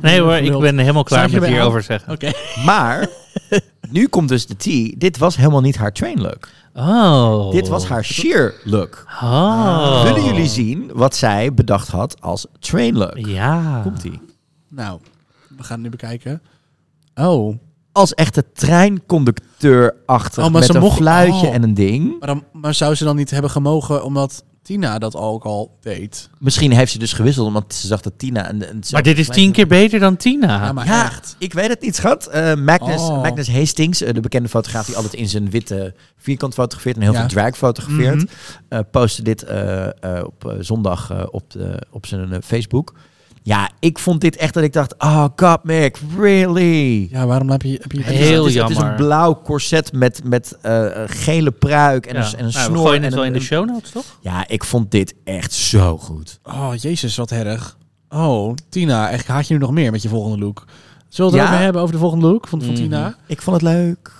Nee 0.00 0.20
hoor, 0.20 0.34
ik 0.34 0.58
ben 0.58 0.78
helemaal 0.78 1.02
klaar 1.02 1.30
met 1.30 1.46
hierover 1.46 1.82
zeggen. 1.82 2.12
Oké. 2.12 2.30
maar, 2.66 3.08
nu 3.90 4.08
komt 4.08 4.28
dus 4.28 4.46
de 4.46 4.56
tea. 4.56 4.92
Dit 4.98 5.18
was 5.18 5.36
helemaal 5.36 5.60
niet 5.60 5.76
haar 5.76 5.92
train 5.92 6.20
look. 6.20 6.48
Oh. 6.74 7.50
Dit 7.50 7.68
was 7.68 7.86
haar 7.86 8.04
sheer 8.04 8.54
look. 8.64 9.04
Oh. 9.22 10.02
Willen 10.02 10.24
jullie 10.24 10.48
zien 10.48 10.90
wat 10.94 11.16
zij 11.16 11.54
bedacht 11.54 11.88
had 11.88 12.20
als 12.20 12.46
train 12.58 12.96
look? 12.96 13.18
Ja. 13.26 13.80
Komt-ie. 13.82 14.20
Nou, 14.68 15.00
we 15.56 15.62
gaan 15.62 15.74
het 15.74 15.82
nu 15.82 15.88
bekijken. 15.90 16.42
Oh. 17.14 17.56
Als 17.92 18.14
echte 18.14 18.44
treinconducteur 18.52 19.94
achter 20.06 20.42
Oh, 20.44 20.50
maar 20.50 20.60
met 20.60 20.70
ze 20.70 20.74
een 20.74 20.80
mocht- 20.82 20.96
fluitje 20.96 21.46
oh. 21.46 21.54
en 21.54 21.62
een 21.62 21.74
ding. 21.74 22.18
Maar, 22.18 22.28
dan, 22.28 22.44
maar 22.52 22.74
zou 22.74 22.94
ze 22.94 23.04
dan 23.04 23.16
niet 23.16 23.30
hebben 23.30 23.50
gemogen 23.50 24.04
omdat 24.04 24.44
Tina 24.62 24.98
dat 24.98 25.16
ook 25.16 25.44
al 25.44 25.76
deed. 25.80 26.30
Misschien 26.38 26.72
heeft 26.72 26.92
ze 26.92 26.98
dus 26.98 27.12
gewisseld, 27.12 27.46
omdat 27.46 27.74
ze 27.74 27.86
zag 27.86 28.00
dat 28.00 28.12
Tina... 28.16 28.50
Een, 28.50 28.70
een 28.70 28.82
Maar 28.90 29.02
dit 29.02 29.18
is 29.18 29.28
tien 29.28 29.52
keer 29.52 29.66
beter 29.66 30.00
dan 30.00 30.16
Tina. 30.16 30.64
Ja, 30.64 30.72
maar 30.72 30.86
Ja, 30.86 31.04
echt. 31.04 31.36
ik 31.38 31.52
weet 31.52 31.68
het 31.68 31.80
niet, 31.80 31.96
schat. 31.96 32.26
Eh, 32.26 32.54
Magnus, 32.54 33.00
Oh. 33.00 33.22
Magnus 33.22 33.50
Hastings, 33.52 34.02
eh, 34.02 34.14
de 34.14 34.20
bekende 34.20 34.48
fotograaf 34.48 34.86
die 34.86 34.96
altijd 34.96 35.14
in 35.14 35.28
zijn 35.28 35.50
witte 35.50 35.94
vierkant 36.16 36.54
fotografeert 36.54 36.96
en 36.96 37.02
heel 37.02 37.12
Ja. 37.12 37.18
veel 37.18 37.28
drag 37.28 37.56
fotografeert, 37.56 38.30
eh, 38.68 38.78
postte 38.90 39.22
dit 39.22 39.42
eh, 39.42 39.86
eh, 39.86 40.24
op 40.24 40.44
eh, 40.46 40.52
zondag 40.60 41.10
eh, 41.10 41.22
op, 41.30 41.50
de, 41.50 41.82
op 41.90 42.06
zijn 42.06 42.42
Facebook. 42.42 42.94
Ja, 43.42 43.70
ik 43.78 43.98
vond 43.98 44.20
dit 44.20 44.36
echt 44.36 44.54
dat 44.54 44.62
ik 44.62 44.72
dacht, 44.72 44.94
oh 44.98 45.24
god, 45.36 45.64
Mick, 45.64 45.98
really? 46.16 47.08
Ja, 47.10 47.26
waarom 47.26 47.50
heb 47.50 47.62
je... 47.62 47.78
Heb 47.82 47.92
je 47.92 48.02
Heel 48.02 48.44
het, 48.44 48.54
is, 48.54 48.60
het 48.60 48.70
is 48.70 48.76
een 48.76 48.82
jammer. 48.82 48.94
blauw 49.04 49.40
corset 49.44 49.92
met, 49.92 50.20
met 50.24 50.58
eh, 50.62 50.86
gele 51.06 51.50
pruik 51.50 52.06
en 52.06 52.14
Ja. 52.16 52.20
een, 52.26 52.38
en 52.38 52.44
een 52.44 52.50
Nou, 52.52 52.72
we 52.72 52.78
snor. 52.78 52.94
en 52.94 53.02
het 53.02 53.14
wel 53.14 53.24
in 53.24 53.32
de 53.32 53.40
show 53.40 53.66
notes, 53.68 53.90
toch? 53.90 54.04
Ja, 54.20 54.48
ik 54.48 54.64
vond 54.64 54.90
dit 54.90 55.14
echt 55.24 55.52
zo 55.52 55.98
goed. 55.98 56.40
Oh, 56.42 56.70
jezus, 56.76 57.16
wat 57.16 57.30
erg. 57.30 57.76
Oh, 58.08 58.54
Tina, 58.68 59.10
echt 59.10 59.26
haat 59.26 59.46
je 59.48 59.54
nu 59.54 59.60
nog 59.60 59.70
meer 59.70 59.90
met 59.90 60.02
je 60.02 60.08
volgende 60.08 60.38
look? 60.38 60.64
Zullen 61.08 61.30
we 61.32 61.36
het 61.38 61.46
Ja. 61.46 61.52
over 61.52 61.64
hebben 61.64 61.82
over 61.82 61.94
de 61.94 62.00
volgende 62.00 62.26
look 62.26 62.48
van, 62.48 62.60
van 62.62 62.72
Mhm. 62.72 62.82
Tina? 62.82 63.14
Ik 63.26 63.42
vond 63.42 63.60
het 63.60 63.70
leuk. 63.72 64.12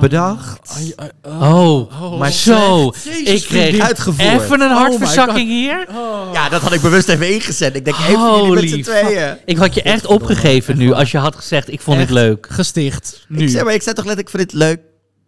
Bedacht. 0.00 0.70
Ai, 0.76 0.92
ai, 0.96 1.10
oh. 1.22 1.54
Oh, 1.54 2.02
Oh, 2.02 2.18
maar 2.18 2.30
zo. 2.32 2.92
Jezus, 3.04 3.42
ik 3.42 3.48
kreeg. 3.48 3.78
Uitgevoerd. 3.80 4.28
even 4.42 4.60
een 4.60 4.70
Oh 4.70 4.76
hartverzakking 4.76 5.48
hier. 5.48 5.86
Ja, 6.32 6.48
dat 6.48 6.62
had 6.62 6.72
ik 6.72 6.80
bewust 6.80 7.08
even 7.08 7.34
ingezet. 7.34 7.76
Ik 7.76 7.84
denk 7.84 7.96
even 7.96 8.42
jullie 8.46 8.52
met 8.76 8.86
z'n 8.86 8.90
tweeën. 8.90 9.36
Ik 9.44 9.56
had 9.56 9.74
je 9.74 9.82
echt 9.82 10.06
opgegeven 10.06 10.76
nu 10.78 10.92
als 10.92 11.10
je 11.10 11.18
had 11.18 11.36
gezegd, 11.36 11.72
ik 11.72 11.80
vond 11.80 11.98
Echt 11.98 12.08
het 12.08 12.18
leuk. 12.18 12.46
Gesticht. 12.50 13.24
Nu. 13.28 13.42
Ik 13.42 13.48
zeg 13.48 13.64
maar, 13.64 13.74
ik 13.74 13.82
zei 13.82 13.94
toch 13.94 14.04
letterlijk 14.04 14.36
van 14.36 14.40
dit 14.40 14.52
leuk 14.52 14.80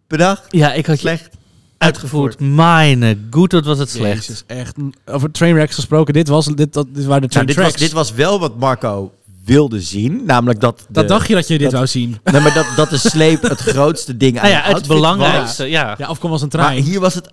bedacht, 0.07 0.43
Ja, 0.49 0.73
ik 0.73 0.85
had 0.85 0.95
je 0.95 1.07
slecht. 1.07 1.29
uitgevoerd. 1.77 2.39
Mijn 2.39 3.27
goed, 3.31 3.51
wat 3.51 3.65
was 3.65 3.77
het 3.79 3.89
slecht. 3.89 4.25
Jezus, 4.25 4.43
echt. 4.47 4.75
Over 5.05 5.31
trainwrecks 5.31 5.75
gesproken. 5.75 6.13
Dit, 6.13 6.27
was, 6.27 6.45
dit, 6.45 6.73
dat, 6.73 6.85
dit 6.93 7.05
waren 7.05 7.27
de 7.29 7.33
Nou, 7.33 7.45
train 7.45 7.45
dit, 7.45 7.55
was, 7.55 7.65
tracks. 7.65 7.81
dit 7.81 7.91
was 7.91 8.13
wel 8.13 8.39
wat 8.39 8.57
Marco 8.59 9.11
wilde 9.45 9.81
zien. 9.81 10.21
Namelijk 10.25 10.59
dat, 10.59 10.77
de, 10.79 10.85
dat 10.89 11.07
dacht 11.07 11.27
je 11.27 11.33
dat 11.33 11.47
je 11.47 11.53
dit 11.57 11.63
dat- 11.63 11.73
wou 11.73 11.87
zien. 11.87 12.17
Nee, 12.31 12.41
maar 12.41 12.53
dat, 12.53 12.65
dat 12.75 12.89
de 12.89 12.97
sleep 12.97 13.41
het 13.41 13.59
grootste 13.59 14.17
ding 14.17 14.39
aan 14.39 14.49
Nou 14.49 14.63
ja, 14.63 14.73
het 14.73 14.87
belangrijkste, 14.87 15.65
ja. 15.65 15.95
Ja, 15.97 16.05
afkom 16.05 16.31
als 16.31 16.41
een 16.41 16.49
was. 16.49 16.61
Maar 16.61 16.69
trein. 16.69 16.83
hier 16.83 16.99
was 16.99 17.13
het 17.15 17.31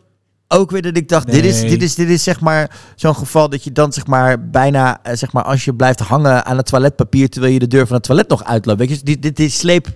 ook 0.48 0.70
weer 0.70 0.82
dat 0.82 0.96
ik 0.96 1.08
dacht, 1.08 1.30
dit, 1.30 1.44
is, 1.44 1.60
dit, 1.60 1.82
is, 1.82 1.94
dit 1.94 2.08
is 2.08 2.22
zeg 2.22 2.40
maar 2.40 2.70
zo'n 2.96 3.14
geval 3.14 3.48
dat 3.48 3.64
je 3.64 3.72
dan 3.72 3.92
zeg 3.92 4.06
maar 4.06 4.48
bijna, 4.50 5.02
eh, 5.02 5.16
zeg 5.16 5.32
maar 5.32 5.44
als 5.44 5.64
je 5.64 5.74
blijft 5.74 6.00
hangen 6.00 6.44
aan 6.44 6.56
het 6.56 6.66
toiletpapier 6.66 7.28
terwijl 7.28 7.52
je 7.52 7.58
de 7.58 7.66
deur 7.66 7.86
van 7.86 7.96
het 7.96 8.04
toilet 8.04 8.28
nog 8.28 8.44
uitloopt. 8.44 8.78
Weet 8.78 8.88
je, 8.88 8.98
dit, 9.02 9.22
dit, 9.22 9.36
dit 9.36 9.52
sleep 9.52 9.88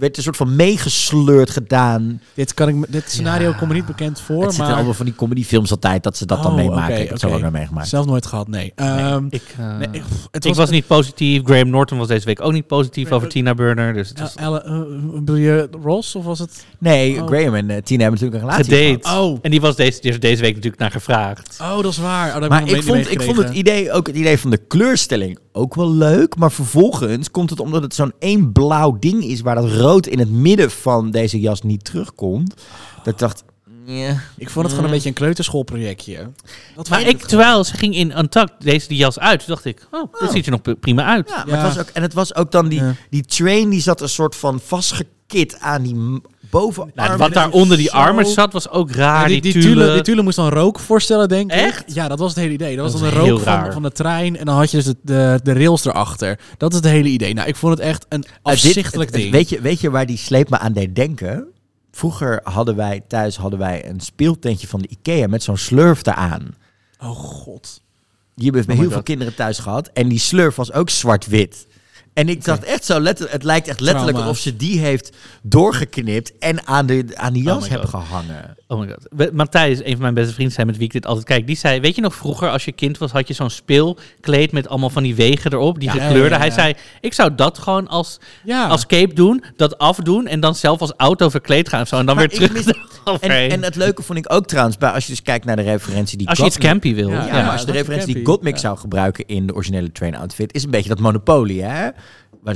werd 0.00 0.16
een 0.16 0.22
soort 0.22 0.36
van 0.36 0.56
meegesleurd 0.56 1.50
gedaan. 1.50 2.20
dit, 2.34 2.54
kan 2.54 2.68
ik, 2.68 2.92
dit 2.92 3.04
scenario 3.10 3.52
komt 3.52 3.68
me 3.70 3.74
niet 3.76 3.86
bekend 3.86 4.20
voor, 4.20 4.42
het 4.42 4.50
zit 4.50 4.60
in 4.60 4.66
maar... 4.66 4.74
allemaal 4.74 4.94
van 4.94 5.04
die 5.06 5.14
comedyfilms 5.14 5.70
altijd, 5.70 6.02
dat 6.02 6.16
ze 6.16 6.26
dat 6.26 6.42
dan 6.42 6.50
Oh, 6.52 6.56
meemaken. 6.58 6.92
ik 6.94 7.00
heb 7.00 7.10
het 7.10 7.20
zo 7.20 7.28
ook 7.30 7.50
meegemaakt. 7.50 7.88
Zelf 7.88 8.06
nooit 8.06 8.26
gehad, 8.26 8.48
nee. 8.48 8.72
Ehm, 8.74 9.24
Ik, 9.30 9.42
eh, 9.58 9.76
nee, 9.78 9.88
ik- 9.92 10.02
het 10.30 10.44
ik 10.44 10.54
was 10.54 10.70
niet 10.70 10.86
positief. 10.86 11.42
Graham 11.44 11.70
Norton 11.70 11.98
was 11.98 12.08
deze 12.08 12.24
week 12.26 12.40
ook 12.40 12.52
niet 12.52 12.66
positief 12.66 13.12
over 13.12 13.28
Tina 13.28 13.54
Burner. 13.54 13.92
Dus 13.92 14.08
het 14.08 14.20
was 14.20 14.34
Elle- 14.34 14.62
eh, 14.62 14.80
bedoel 15.14 15.36
je 15.36 15.68
Ross 15.82 16.14
of 16.14 16.24
was 16.24 16.38
het? 16.38 16.64
Nee, 16.78 17.20
Oh. 17.22 17.26
Graham 17.26 17.54
en 17.54 17.70
eh, 17.70 17.76
Tina 17.82 18.02
hebben 18.02 18.20
natuurlijk 18.20 18.34
een 18.34 18.48
relatie 18.50 18.64
gedate. 18.64 18.98
gehad. 19.08 19.22
Oh. 19.22 19.38
En 19.42 19.50
die 19.50 19.60
was 19.60 19.76
deze, 19.76 20.00
die 20.00 20.10
is 20.10 20.20
deze 20.20 20.42
week 20.42 20.54
natuurlijk 20.54 20.82
naar 20.82 20.90
gevraagd. 20.90 21.58
Oh, 21.60 21.76
dat 21.82 21.92
is 21.92 21.98
waar. 21.98 22.42
Oh, 22.42 22.48
Maar 22.48 22.68
ik 22.68 22.82
vond, 22.82 23.10
ik 23.12 23.22
vond 23.22 23.36
het 23.36 23.54
idee, 23.54 23.92
ook 23.92 24.06
het 24.06 24.16
idee 24.16 24.38
van 24.38 24.50
de 24.50 24.56
kleurstelling 24.68 25.38
ook 25.52 25.74
wel 25.74 25.90
leuk. 25.92 26.36
Maar 26.36 26.52
vervolgens 26.52 27.30
komt 27.30 27.50
het 27.50 27.60
omdat 27.60 27.82
het 27.82 27.94
zo'n 27.94 28.12
één 28.18 28.52
blauw 28.52 28.96
ding 28.98 29.24
is... 29.24 29.40
waar 29.40 29.54
dat 29.54 29.70
rood 29.72 30.06
in 30.06 30.18
het 30.18 30.30
midden 30.30 30.70
van 30.70 31.10
deze 31.10 31.40
jas 31.40 31.62
niet 31.62 31.84
terugkomt. 31.84 32.54
Dat 32.96 33.12
ik 33.12 33.18
dacht... 33.18 33.44
ja. 33.84 34.20
Ik 34.36 34.50
vond 34.50 34.64
het 34.64 34.74
gewoon 34.74 34.84
een 34.84 34.94
beetje 34.94 35.08
een 35.08 35.14
kleuterschoolprojectje. 35.14 36.30
Dat 36.76 36.88
Maar 36.88 37.02
ik, 37.08 37.22
terwijl 37.26 37.64
ze 37.64 37.76
ging 37.76 37.94
in 37.94 38.18
Untucked 38.18 38.52
deze 38.58 38.88
die 38.88 38.96
jas 38.96 39.18
uit, 39.18 39.38
toen 39.38 39.48
dacht 39.54 39.64
ik, 39.64 39.88
oh, 39.90 40.12
dat 40.20 40.32
ziet 40.32 40.46
er 40.46 40.50
nog 40.50 40.78
prima 40.80 41.04
uit. 41.04 41.28
Ja, 41.28 41.36
maar 41.36 41.48
Ja. 41.48 41.54
Het 41.64 41.74
was 41.74 41.78
ook, 41.78 41.90
en 41.92 42.02
het 42.02 42.14
was 42.14 42.34
ook 42.34 42.50
dan 42.50 42.68
die, 42.68 42.80
Ja. 42.82 42.94
die 43.10 43.24
train, 43.24 43.68
die 43.70 43.80
zat 43.80 44.00
een 44.00 44.08
soort 44.08 44.36
van 44.36 44.60
vastgekit 44.60 45.58
aan 45.58 45.82
die 45.82 46.20
m- 46.50 46.58
bovenarm. 46.58 46.90
Nou, 46.94 47.16
wat 47.16 47.32
daar 47.32 47.50
onder 47.50 47.76
die 47.76 47.92
armen 47.92 48.26
zat, 48.26 48.52
was 48.52 48.68
ook 48.68 48.90
raar. 48.90 49.20
Ja, 49.22 49.26
die, 49.26 49.40
die, 49.40 49.52
die 49.52 49.62
die, 49.62 49.70
tulle. 49.70 49.82
tule, 49.84 49.94
die 49.94 50.02
tule 50.02 50.22
moest 50.22 50.36
dan 50.36 50.48
rook 50.48 50.78
voorstellen, 50.80 51.28
denk 51.28 51.52
ik. 51.52 51.58
Echt? 51.58 51.94
Ja, 51.94 52.08
dat 52.08 52.18
was 52.18 52.28
het 52.30 52.38
hele 52.38 52.52
idee. 52.52 52.76
Dat 52.76 52.92
was 52.92 53.00
dan 53.00 53.10
heel 53.10 53.28
rook 53.28 53.40
van, 53.40 53.72
van 53.72 53.82
de 53.82 53.92
trein 53.92 54.36
en 54.36 54.44
dan 54.44 54.56
had 54.56 54.70
je 54.70 54.76
dus 54.76 54.86
de, 54.86 54.96
de, 55.02 55.40
de 55.42 55.52
rails 55.52 55.84
erachter. 55.84 56.38
Dat 56.56 56.70
is 56.70 56.76
het 56.76 56.86
hele 56.86 57.08
idee. 57.08 57.34
Nou, 57.34 57.48
ik 57.48 57.56
vond 57.56 57.78
het 57.78 57.86
echt 57.86 58.06
een 58.08 58.18
Uh, 58.24 58.30
dit- 58.30 58.38
afzichtelijk 58.42 59.10
het- 59.10 59.14
het- 59.14 59.22
ding. 59.22 59.32
Weet 59.32 59.48
je, 59.48 59.60
weet 59.60 59.80
je 59.80 59.90
waar 59.90 60.06
die 60.06 60.16
sleep 60.18 60.50
me 60.50 60.58
aan 60.58 60.72
deed 60.72 60.94
denken? 60.94 61.44
Vroeger 61.92 62.40
hadden 62.44 62.76
wij 62.76 63.02
thuis 63.08 63.36
hadden 63.36 63.58
wij 63.58 63.88
een 63.88 64.00
speeltentje 64.00 64.66
van 64.66 64.80
de 64.80 64.88
Ikea 64.88 65.26
met 65.26 65.42
zo'n 65.42 65.56
slurf 65.56 66.06
eraan. 66.06 66.54
oh 67.02 67.10
god. 67.10 67.80
Die 68.34 68.44
hebben 68.44 68.60
we 68.60 68.66
bij 68.66 68.76
my 68.76 68.82
heel 68.82 68.92
veel 68.92 69.02
kinderen 69.02 69.34
thuis 69.34 69.58
gehad. 69.58 69.90
En 69.92 70.08
die 70.08 70.18
slurf 70.18 70.54
was 70.56 70.72
ook 70.72 70.90
zwart-wit. 70.90 71.66
En 72.12 72.28
ik 72.28 72.44
dacht 72.44 72.64
echt 72.64 72.84
zo, 72.84 73.00
letterlijk, 73.00 73.32
het 73.32 73.44
lijkt 73.44 73.68
echt 73.68 73.80
letterlijk 73.80 74.18
alsof 74.18 74.38
ze 74.38 74.56
die 74.56 74.78
heeft 74.78 75.16
doorgeknipt 75.42 76.38
en 76.38 76.66
aan 76.66 76.86
de, 76.86 77.06
aan 77.14 77.32
de 77.32 77.42
jas 77.42 77.62
my 77.62 77.68
hebben 77.68 77.88
God. 77.88 78.04
gehangen. 78.04 78.56
Oh 78.70 78.78
my 78.80 78.88
god. 78.88 79.32
Matthijs, 79.32 79.78
een 79.84 79.90
van 79.92 80.00
mijn 80.00 80.14
beste 80.14 80.32
vrienden, 80.32 80.54
zei 80.54 80.66
met 80.66 80.76
wie 80.76 80.84
ik 80.86 80.92
dit 80.92 81.06
altijd 81.06 81.26
kijk. 81.26 81.46
Die 81.46 81.56
zei, 81.56 81.80
weet 81.80 81.94
je 81.94 82.00
nog 82.00 82.14
vroeger 82.14 82.48
als 82.50 82.64
je 82.64 82.72
kind 82.72 82.98
was, 82.98 83.10
had 83.10 83.28
je 83.28 83.34
zo'n 83.34 83.50
speelkleed 83.50 84.52
met 84.52 84.68
allemaal 84.68 84.90
van 84.90 85.02
die 85.02 85.14
wegen 85.14 85.52
erop, 85.52 85.80
die 85.80 85.88
Ja, 85.88 85.92
gekleurde. 86.04 86.28
ja, 86.28 86.34
ja, 86.34 86.38
Hij 86.38 86.50
zei, 86.50 86.74
ik 87.00 87.12
zou 87.12 87.34
dat 87.34 87.58
gewoon 87.58 87.88
als, 87.88 88.18
Ja. 88.44 88.66
als 88.66 88.86
cape 88.86 89.14
doen, 89.14 89.44
dat 89.56 89.78
afdoen 89.78 90.26
en 90.26 90.40
dan 90.40 90.54
zelf 90.54 90.80
als 90.80 90.92
auto 90.96 91.28
verkleed 91.28 91.68
gaan 91.68 91.80
of 91.80 91.88
zo. 91.88 91.96
En 91.98 92.06
dan 92.06 92.16
Maar 92.16 92.28
weer 92.28 92.40
ik 92.42 92.48
terug 92.48 92.64
mis- 92.66 92.74
En, 93.20 93.30
en 93.50 93.62
het 93.62 93.76
leuke 93.76 94.02
vond 94.02 94.18
ik 94.18 94.32
ook 94.32 94.46
trouwens, 94.46 94.76
bij, 94.78 94.90
als 94.90 95.04
je 95.06 95.10
dus 95.12 95.22
kijkt 95.22 95.44
naar 95.44 95.56
de 95.56 95.62
referentie 95.62 96.18
die 96.18 96.28
als 96.28 96.38
je 96.38 96.44
iets 96.44 96.58
campy 96.58 96.94
wil. 96.94 97.08
Ja, 97.10 97.26
Ja, 97.26 97.26
Ja, 97.36 97.42
maar 97.42 97.50
als 97.52 97.60
je 97.60 97.66
de 97.66 97.72
referentie 97.72 98.14
die. 98.14 98.24
Gottmik 98.26 98.58
zou 98.58 98.78
gebruiken 98.78 99.26
in 99.26 99.46
de 99.46 99.54
originele 99.54 99.92
train 99.92 100.16
outfit, 100.16 100.54
is 100.54 100.64
een 100.64 100.70
beetje 100.70 100.88
dat 100.88 100.98
Monopoly, 101.00 101.58
hè? 101.58 101.68
Waar 101.70 101.90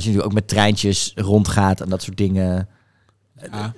ze 0.01 0.07
natuurlijk 0.07 0.25
ook 0.25 0.33
met 0.33 0.47
treintjes 0.47 1.11
rondgaat 1.15 1.81
en 1.81 1.89
dat 1.89 2.01
soort 2.03 2.17
dingen. 2.17 2.67
Ja. 3.51 3.73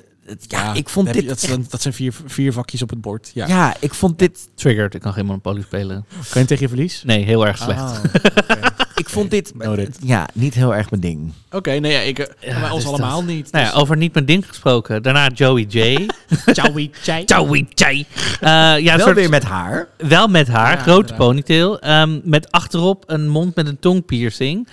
Ja, 0.47 0.73
ik 0.73 0.89
vond 0.89 1.13
dit... 1.13 1.21
je- 1.21 1.27
dat, 1.27 1.39
zijn, 1.39 1.65
dat 1.69 1.81
zijn 1.81 1.93
vier, 1.93 2.13
vier 2.25 2.53
vakjes 2.53 2.81
op 2.81 2.89
het 2.89 3.01
bord. 3.01 3.31
Ja. 3.33 3.47
ja. 3.47 3.75
ik 3.79 3.93
vond 3.93 4.19
dit... 4.19 4.49
Triggered, 4.55 4.93
ik 4.93 5.01
kan 5.01 5.13
geen 5.13 5.25
Monopoly 5.25 5.61
spelen. 5.61 6.05
Kan 6.29 6.41
je 6.41 6.47
tegen 6.47 6.63
je 6.63 6.69
verlies? 6.69 7.03
Nee, 7.05 7.23
heel 7.23 7.47
erg 7.47 7.57
slecht. 7.57 7.79
Ah, 7.81 8.03
Ik 8.95 9.09
vond 9.09 9.31
dit... 9.31 9.53
Ja, 10.03 10.27
niet 10.33 10.53
heel 10.53 10.75
erg 10.75 10.89
mijn 10.89 11.01
ding. 11.01 11.31
Oké, 11.51 11.71
nee, 11.71 11.91
ja, 11.91 11.99
ik, 11.99 12.19
eh, 12.19 12.49
Ja, 12.57 12.71
ons 12.73 12.83
dus 12.83 12.91
allemaal 12.93 13.15
dat- 13.25 13.29
niet. 13.29 13.51
Nou 13.51 13.65
ja, 13.65 13.71
over 13.71 13.97
niet 13.97 14.13
mijn 14.13 14.25
ding 14.25 14.47
gesproken. 14.47 15.03
Daarna 15.03 15.27
Joey 15.33 15.61
J. 15.69 16.05
Ciao, 16.53 16.73
ciao. 17.01 17.23
Joey 17.45 17.67
J. 17.73 17.83
Eh, 17.83 18.03
ja, 18.79 18.81
Wel 18.95 18.99
soort- 18.99 19.15
weer 19.15 19.29
met 19.29 19.43
haar. 19.43 19.87
Wel 19.97 20.27
met 20.27 20.47
haar, 20.47 20.75
Ja, 20.75 20.81
grote 20.81 21.13
ponytail. 21.13 21.79
ehm, 21.79 22.19
met 22.23 22.51
achterop 22.51 23.03
een 23.07 23.27
mond 23.29 23.55
met 23.55 23.67
een 23.67 23.79
tongpiercing. 23.79 24.67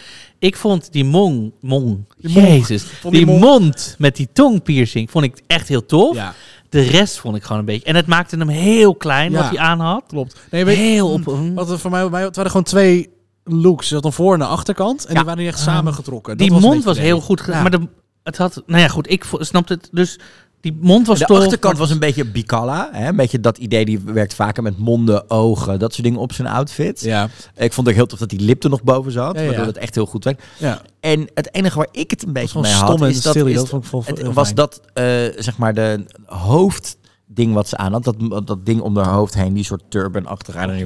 Ik 0.44 0.56
vond 0.56 0.92
die 0.92 1.04
mong, 1.04 1.52
mong, 1.60 1.98
Die 2.18 2.32
jezus, 2.32 2.84
die, 3.02 3.10
die 3.10 3.26
mond 3.26 3.94
met 3.98 4.16
die 4.16 4.28
tongpiercing 4.32 5.10
vond 5.10 5.24
ik 5.24 5.42
echt 5.46 5.68
heel 5.68 5.86
tof. 5.86 6.16
Ja, 6.16 6.34
De 6.68 6.80
rest 6.80 7.18
vond 7.18 7.36
ik 7.36 7.42
gewoon 7.42 7.58
een 7.58 7.64
beetje. 7.64 7.86
En 7.86 7.94
het 7.96 8.06
maakte 8.06 8.36
hem 8.36 8.48
heel 8.48 8.94
klein 8.94 9.30
Ja. 9.32 9.38
wat 9.40 9.48
hij 9.48 9.58
aan 9.58 9.80
had. 9.80 10.04
klopt. 10.08 10.40
Nee, 10.50 10.64
weet, 10.64 10.76
Heel 10.76 11.10
op. 11.12 11.24
Wat 11.54 11.70
er 11.70 11.78
voor 11.78 11.90
mij, 11.90 12.08
mij, 12.08 12.22
het 12.22 12.36
waren 12.36 12.50
gewoon 12.50 12.66
twee 12.66 13.08
looks. 13.44 13.88
Je 13.88 13.94
had 13.94 14.04
een 14.04 14.12
voor- 14.12 14.34
en 14.34 14.40
een 14.40 14.46
achterkant. 14.46 15.04
En 15.04 15.08
Ja. 15.12 15.14
die 15.16 15.24
waren 15.24 15.38
niet 15.44 15.52
echt 15.52 15.60
samengetrokken. 15.60 16.36
die 16.36 16.48
Dat 16.50 16.62
een 16.62 16.68
mond 16.68 16.84
was 16.84 16.98
heel 16.98 17.20
goed 17.20 17.40
gedaan. 17.40 17.62
Maar 17.62 17.70
de, 17.70 17.88
het 18.22 18.36
had, 18.36 18.62
nou 18.66 18.80
ja, 18.80 18.88
goed, 18.88 19.10
ik 19.10 19.24
snapte 19.38 19.72
het. 19.72 19.88
Dus 19.92 20.18
die 20.64 20.78
mond 20.80 21.06
was 21.06 21.18
De 21.18 21.24
tof. 21.24 21.38
achterkant 21.38 21.72
maar- 21.72 21.82
was 21.82 21.90
een 21.90 21.98
beetje 21.98 22.24
Bicalla. 22.24 22.88
Hè? 22.92 23.08
Een 23.08 23.16
beetje 23.16 23.40
dat 23.40 23.58
idee, 23.58 23.84
die 23.84 24.00
werkt 24.04 24.34
vaker 24.34 24.62
met 24.62 24.78
monden, 24.78 25.30
ogen, 25.30 25.78
dat 25.78 25.92
soort 25.92 26.04
dingen 26.06 26.20
op 26.20 26.32
zijn 26.32 26.48
outfit. 26.48 27.00
Ja, 27.00 27.28
Ik 27.56 27.72
vond 27.72 27.88
ook 27.88 27.94
heel 27.94 28.06
tof 28.06 28.18
dat 28.18 28.28
die 28.28 28.40
lip 28.40 28.64
er 28.64 28.70
nog 28.70 28.82
boven 28.82 29.12
zat, 29.12 29.34
Ja, 29.34 29.40
ja. 29.40 29.46
waardoor 29.46 29.66
het 29.66 29.76
echt 29.76 29.94
heel 29.94 30.06
goed 30.06 30.24
werkt. 30.24 30.42
ja. 30.58 30.80
En 31.00 31.28
het 31.34 31.54
enige 31.54 31.76
waar 31.78 31.88
ik 31.90 32.10
het 32.10 32.26
een 32.26 32.32
beetje 32.32 32.60
mee 32.60 32.72
had, 32.72 33.00
is 33.02 33.22
dat, 33.22 33.36
is 33.36 33.54
dat 33.54 33.68
vond 33.68 33.84
ik 33.84 33.88
vol- 33.90 34.02
het 34.06 34.32
was 34.32 34.54
dat, 34.54 34.80
eh, 34.92 35.04
zeg 35.36 35.56
maar, 35.58 35.74
de 35.74 36.04
hoofdding 36.26 37.54
wat 37.54 37.68
ze 37.68 37.76
aan 37.76 37.92
had, 37.92 38.04
dat, 38.04 38.46
dat 38.46 38.66
ding 38.66 38.80
om 38.80 38.96
haar 38.96 39.12
hoofd 39.14 39.34
heen, 39.34 39.54
die 39.54 39.64
soort 39.64 39.82
even 39.94 40.10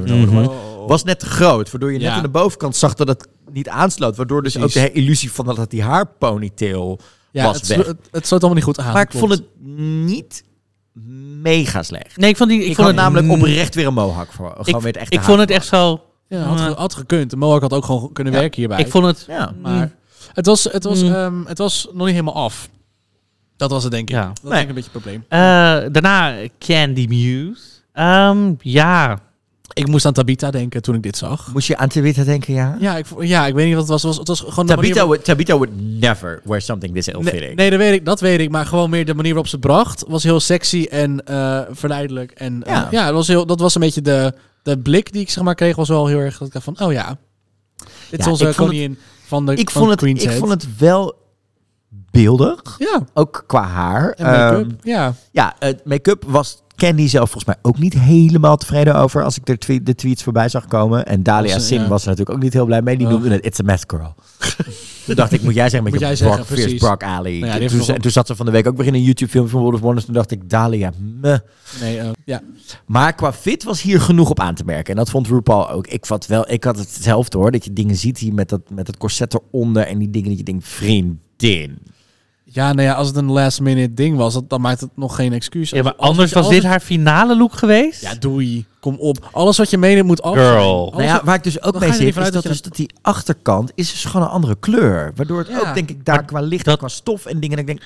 know 0.05 0.33
what 0.33 0.45
it 0.45 0.51
was, 0.87 1.05
net 1.05 1.19
te 1.21 1.27
groot. 1.27 1.71
Waardoor 1.71 1.93
je 1.93 1.99
net 1.99 2.09
aan 2.09 2.23
de 2.23 2.29
bovenkant 2.29 2.77
zag 2.77 2.95
dat 2.95 3.09
het 3.09 3.29
niet 3.53 3.69
aansloot. 3.69 4.17
Waardoor 4.17 4.43
dus 4.43 4.53
Precies. 4.57 4.77
ook 4.77 4.83
de 4.83 4.93
illusie 4.93 5.33
van 5.33 5.45
dat 5.45 5.57
het 5.57 5.71
die 5.71 5.83
haarponytail 5.83 6.99
ja, 7.31 7.45
was 7.45 7.57
het, 7.57 7.67
weg. 7.67 7.87
het, 7.87 7.97
het 8.11 8.27
sloot 8.27 8.41
allemaal 8.43 8.55
niet 8.65 8.65
goed 8.77 8.79
aan. 8.79 8.93
maar 8.93 9.03
ik 9.03 9.09
klopt. 9.09 9.27
vond 9.27 9.39
het 9.39 9.49
niet 10.05 10.43
mega 11.43 11.83
slecht. 11.83 12.17
Nee, 12.17 12.31
ik 12.31 12.37
vond, 12.37 12.51
die, 12.51 12.61
ik 12.63 12.69
Ik, 12.69 12.75
vond 12.75 12.87
het 12.87 12.97
namelijk 12.97 13.31
oprecht 13.31 13.75
weer 13.75 13.87
een 13.87 13.95
mohawk 13.95 14.33
voor. 14.33 14.49
Gewoon 14.51 14.67
Ik, 14.67 14.75
weer 14.75 14.85
het 14.93 14.97
echte 14.97 15.15
ik 15.17 15.23
vond 15.23 15.39
het 15.41 15.51
echt 15.51 15.67
zo. 15.67 16.03
Ja, 16.29 16.43
had, 16.43 16.61
ge- 16.61 16.75
had 16.77 16.95
gekund. 16.95 17.31
De 17.31 17.37
Mohawk 17.37 17.61
had 17.61 17.73
ook 17.73 17.85
gewoon 17.85 18.13
kunnen 18.13 18.33
Ja. 18.33 18.39
werken 18.39 18.59
hierbij. 18.59 18.79
Ik 18.79 18.89
vond 18.91 19.05
het. 19.07 19.25
Ja. 19.29 19.53
maar 19.63 19.95
het 20.33 20.47
was, 20.47 20.65
het, 20.65 20.85
was, 20.85 21.03
Mm. 21.03 21.13
ehm, 21.15 21.45
het 21.45 21.59
was 21.59 21.85
nog 21.93 22.07
niet 22.07 22.15
helemaal 22.15 22.35
af. 22.45 22.69
Dat 23.57 23.71
was 23.71 23.83
het 23.83 23.93
denk 23.93 24.09
ik. 24.09 24.15
Ja. 24.15 24.27
Dat 24.27 24.37
is 24.37 24.43
Nee. 24.43 24.51
denk 24.53 24.63
ik 24.63 24.69
een 24.69 24.75
beetje 24.75 24.91
het 24.93 25.03
probleem. 25.03 25.25
Eh, 25.29 25.39
daarna 25.93 26.35
Candy 26.59 27.07
Muse. 27.09 27.63
Ehm, 27.93 28.53
ja, 28.61 29.19
Ik 29.79 29.87
moest 29.87 30.05
aan 30.07 30.13
Tabita 30.13 30.51
denken 30.51 30.83
toen 30.83 30.95
ik 30.95 31.03
dit 31.03 31.17
zag. 31.17 31.51
Moest 31.53 31.67
je 31.67 31.77
aan 31.77 31.89
Tabitha 31.89 32.25
denken, 32.25 32.55
ja? 32.55 32.77
Ja, 32.81 32.97
ik, 32.97 33.07
ja, 33.21 33.47
ik 33.47 33.55
weet 33.55 33.65
niet 33.67 33.75
wat 33.75 33.83
het 33.89 34.03
was. 34.03 34.03
Het 34.03 34.11
was, 34.11 34.19
het 34.19 34.29
was 34.29 34.41
gewoon 34.41 34.67
manier 34.67 34.81
waarop- 34.95 35.07
would, 35.09 35.25
Tabitha 35.25 35.57
would 35.57 35.73
never 36.01 36.41
wear 36.45 36.61
something 36.63 36.95
this 36.95 37.07
Nee, 37.07 37.15
ill-fitting. 37.17 37.55
nee, 37.57 37.71
dat 37.71 37.79
weet, 37.79 37.93
ik, 37.95 38.05
dat 38.05 38.21
weet 38.21 38.41
ik. 38.41 38.51
Maar 38.51 38.67
gewoon 38.67 38.91
meer 38.91 39.05
de 39.05 39.15
manier 39.15 39.31
waarop 39.33 39.49
ze 39.51 39.57
het 39.57 39.65
bracht 39.67 40.05
was 40.09 40.23
heel 40.23 40.41
sexy 40.41 40.87
en 40.91 41.25
eh, 41.27 41.61
verleidelijk. 41.71 42.31
En 42.31 42.63
eh, 42.65 42.73
Ja. 42.75 42.89
ja, 42.91 43.05
dat, 43.05 43.15
was 43.15 43.29
heel, 43.29 43.47
dat 43.47 43.61
was 43.61 43.75
een 43.75 43.81
beetje 43.81 44.03
de, 44.03 44.35
de 44.63 44.79
blik 44.79 45.13
die 45.13 45.21
ik 45.23 45.31
zeg 45.31 45.45
maar 45.45 45.55
kreeg 45.55 45.77
was 45.77 45.89
wel 45.89 46.07
heel 46.07 46.19
erg 46.19 46.39
dat 46.39 46.47
ik 46.47 46.53
dacht 46.53 46.65
van, 46.65 46.81
oh 46.81 46.93
ja, 46.93 47.19
dit 48.11 48.19
is 48.19 48.25
Ja, 48.25 48.31
onze 48.31 48.49
ik 48.49 48.55
vond 48.55 48.69
het- 48.69 48.77
koningin 48.79 48.99
van 49.27 49.47
de 49.47 49.55
Ik 49.55 49.71
van 49.71 49.81
vond, 49.83 50.01
het, 50.01 50.23
ik 50.23 50.31
vond 50.31 50.51
het 50.51 50.77
wel 50.79 51.15
beeldig. 52.11 52.75
Ja, 52.79 53.05
Ook 53.15 53.45
qua 53.47 53.63
haar. 53.63 54.11
en 54.11 54.25
make-up. 54.27 54.67
Ehm, 54.71 54.89
ja. 54.89 55.15
ja, 55.33 55.55
het 55.59 55.85
make-up 55.85 56.25
was 56.27 56.63
Candy 56.79 57.07
zelf 57.09 57.31
volgens 57.31 57.45
mij 57.45 57.57
ook 57.63 57.79
niet 57.79 57.95
helemaal 57.99 58.57
tevreden 58.57 58.95
over. 58.97 59.25
Als 59.25 59.37
ik 59.37 59.47
de, 59.47 59.59
twe- 59.59 59.83
de 59.83 59.95
tweets 59.95 60.23
voorbij 60.23 60.49
zag 60.49 60.67
komen. 60.67 61.07
En 61.07 61.23
Dalia 61.23 61.55
Was, 61.55 61.67
Singh 61.67 61.83
ja. 61.83 61.89
was 61.89 62.03
er 62.03 62.09
natuurlijk 62.09 62.37
ook 62.37 62.43
niet 62.43 62.53
heel 62.53 62.65
blij 62.65 62.83
mee. 62.83 62.97
Die 62.97 63.07
Oh. 63.07 63.13
noemde 63.13 63.31
het 63.31 63.45
It's 63.47 63.61
a 63.61 63.63
Mess 63.63 63.85
Girl. 63.87 64.15
toen 65.07 65.15
dacht 65.15 65.33
ik, 65.33 65.43
moet 65.43 65.55
jij 65.55 65.69
zeggen 65.69 65.83
met 65.83 65.93
Moet 65.93 66.01
je 66.01 66.07
Brock, 66.17 66.17
zeggen, 66.29 66.45
Fierce 66.47 66.63
precies. 66.63 66.81
Brock 66.81 67.03
Ali. 67.03 67.41
die 67.41 67.51
heeft 67.51 67.87
toen, 67.87 67.99
toen 67.99 68.11
zat 68.11 68.27
ze 68.27 68.37
van 68.37 68.47
de 68.47 68.53
week 68.53 68.67
ook 68.67 68.77
weer 68.77 68.87
in 68.87 68.95
een 68.95 69.03
YouTube 69.03 69.31
film 69.31 69.49
van 69.49 69.61
World 69.61 69.75
of 69.75 69.81
Wonders. 69.81 70.05
Toen 70.05 70.15
dacht 70.15 70.31
ik, 70.31 70.51
Dalia, 70.51 70.93
meh. 71.21 71.39
Nee, 71.81 71.99
eh, 71.99 72.09
ja. 72.25 72.41
Maar 72.87 73.15
qua 73.15 73.33
fit 73.33 73.65
was 73.65 73.83
hier 73.83 74.01
genoeg 74.01 74.31
op 74.31 74.41
aan 74.41 74.55
te 74.55 74.65
merken. 74.65 74.91
En 74.93 74.97
dat 74.99 75.11
vond 75.11 75.27
RuPaul 75.29 75.71
ook. 75.71 75.87
Ik, 75.87 76.07
vond 76.07 76.27
wel, 76.27 76.51
ik 76.51 76.65
had 76.65 76.79
hetzelfde 76.79 77.39
hoor. 77.39 77.51
Dat 77.51 77.65
je 77.65 77.73
dingen 77.73 77.97
ziet 77.97 78.19
hier 78.19 78.35
met 78.35 78.49
dat, 78.49 78.61
met 78.71 78.87
het 78.87 78.97
corset 78.97 79.35
eronder. 79.35 79.87
En 79.87 79.99
die 79.99 80.11
dingen 80.11 80.29
dat 80.29 80.39
je 80.39 80.45
denkt, 80.45 80.69
vriendin. 80.69 81.79
Ja, 82.51 82.73
nou 82.73 82.89
ja, 82.89 82.95
als 82.95 83.07
het 83.07 83.17
een 83.17 83.31
last 83.31 83.61
minute 83.61 83.95
ding 83.95 84.17
was, 84.17 84.35
dat, 84.35 84.51
dan 84.51 84.61
maakt 84.61 84.81
het 84.81 84.91
nog 84.95 85.15
geen 85.15 85.33
excuus. 85.33 85.71
Ja, 85.71 85.83
maar 85.83 85.95
Als- 85.95 86.09
anders 86.09 86.33
was 86.33 86.43
als 86.45 86.53
dit 86.53 86.63
het- 86.63 86.71
haar 86.71 86.81
finale 86.81 87.37
look 87.37 87.53
geweest? 87.53 88.01
Ja, 88.03 88.15
doei. 88.15 88.67
Kom 88.81 88.97
op. 88.99 89.29
Alles 89.33 89.57
wat 89.59 89.71
je 89.71 89.79
meeneemt 89.79 90.07
moet 90.07 90.23
af. 90.23 90.35
Girl. 90.35 90.91
Nou 90.91 91.03
ja, 91.03 91.21
waar 91.25 91.35
ik 91.35 91.43
dus 91.43 91.63
ook 91.63 91.79
mee 91.81 91.93
zit, 91.93 92.17
is 92.17 92.25
dat, 92.25 92.33
dat 92.33 92.43
dus 92.43 92.63
dat 92.63 92.77
die 92.77 92.91
achterkant 93.03 93.73
is 93.75 93.91
dus 93.91 94.05
gewoon 94.05 94.27
een 94.27 94.33
andere 94.33 94.57
kleur. 94.61 95.13
Waardoor 95.15 95.39
het 95.39 95.49
Ja. 95.49 95.59
ook, 95.69 95.75
denk 95.75 95.91
ik, 95.91 96.05
daar 96.05 96.15
Maar 96.17 96.25
qua 96.25 96.41
licht 96.41 96.65
dat- 96.65 96.75
en 96.75 96.81
qua 96.81 96.89
stof 96.89 97.27
en 97.27 97.41
dingen... 97.41 97.59
Ik 97.59 97.67
denk, 97.67 97.81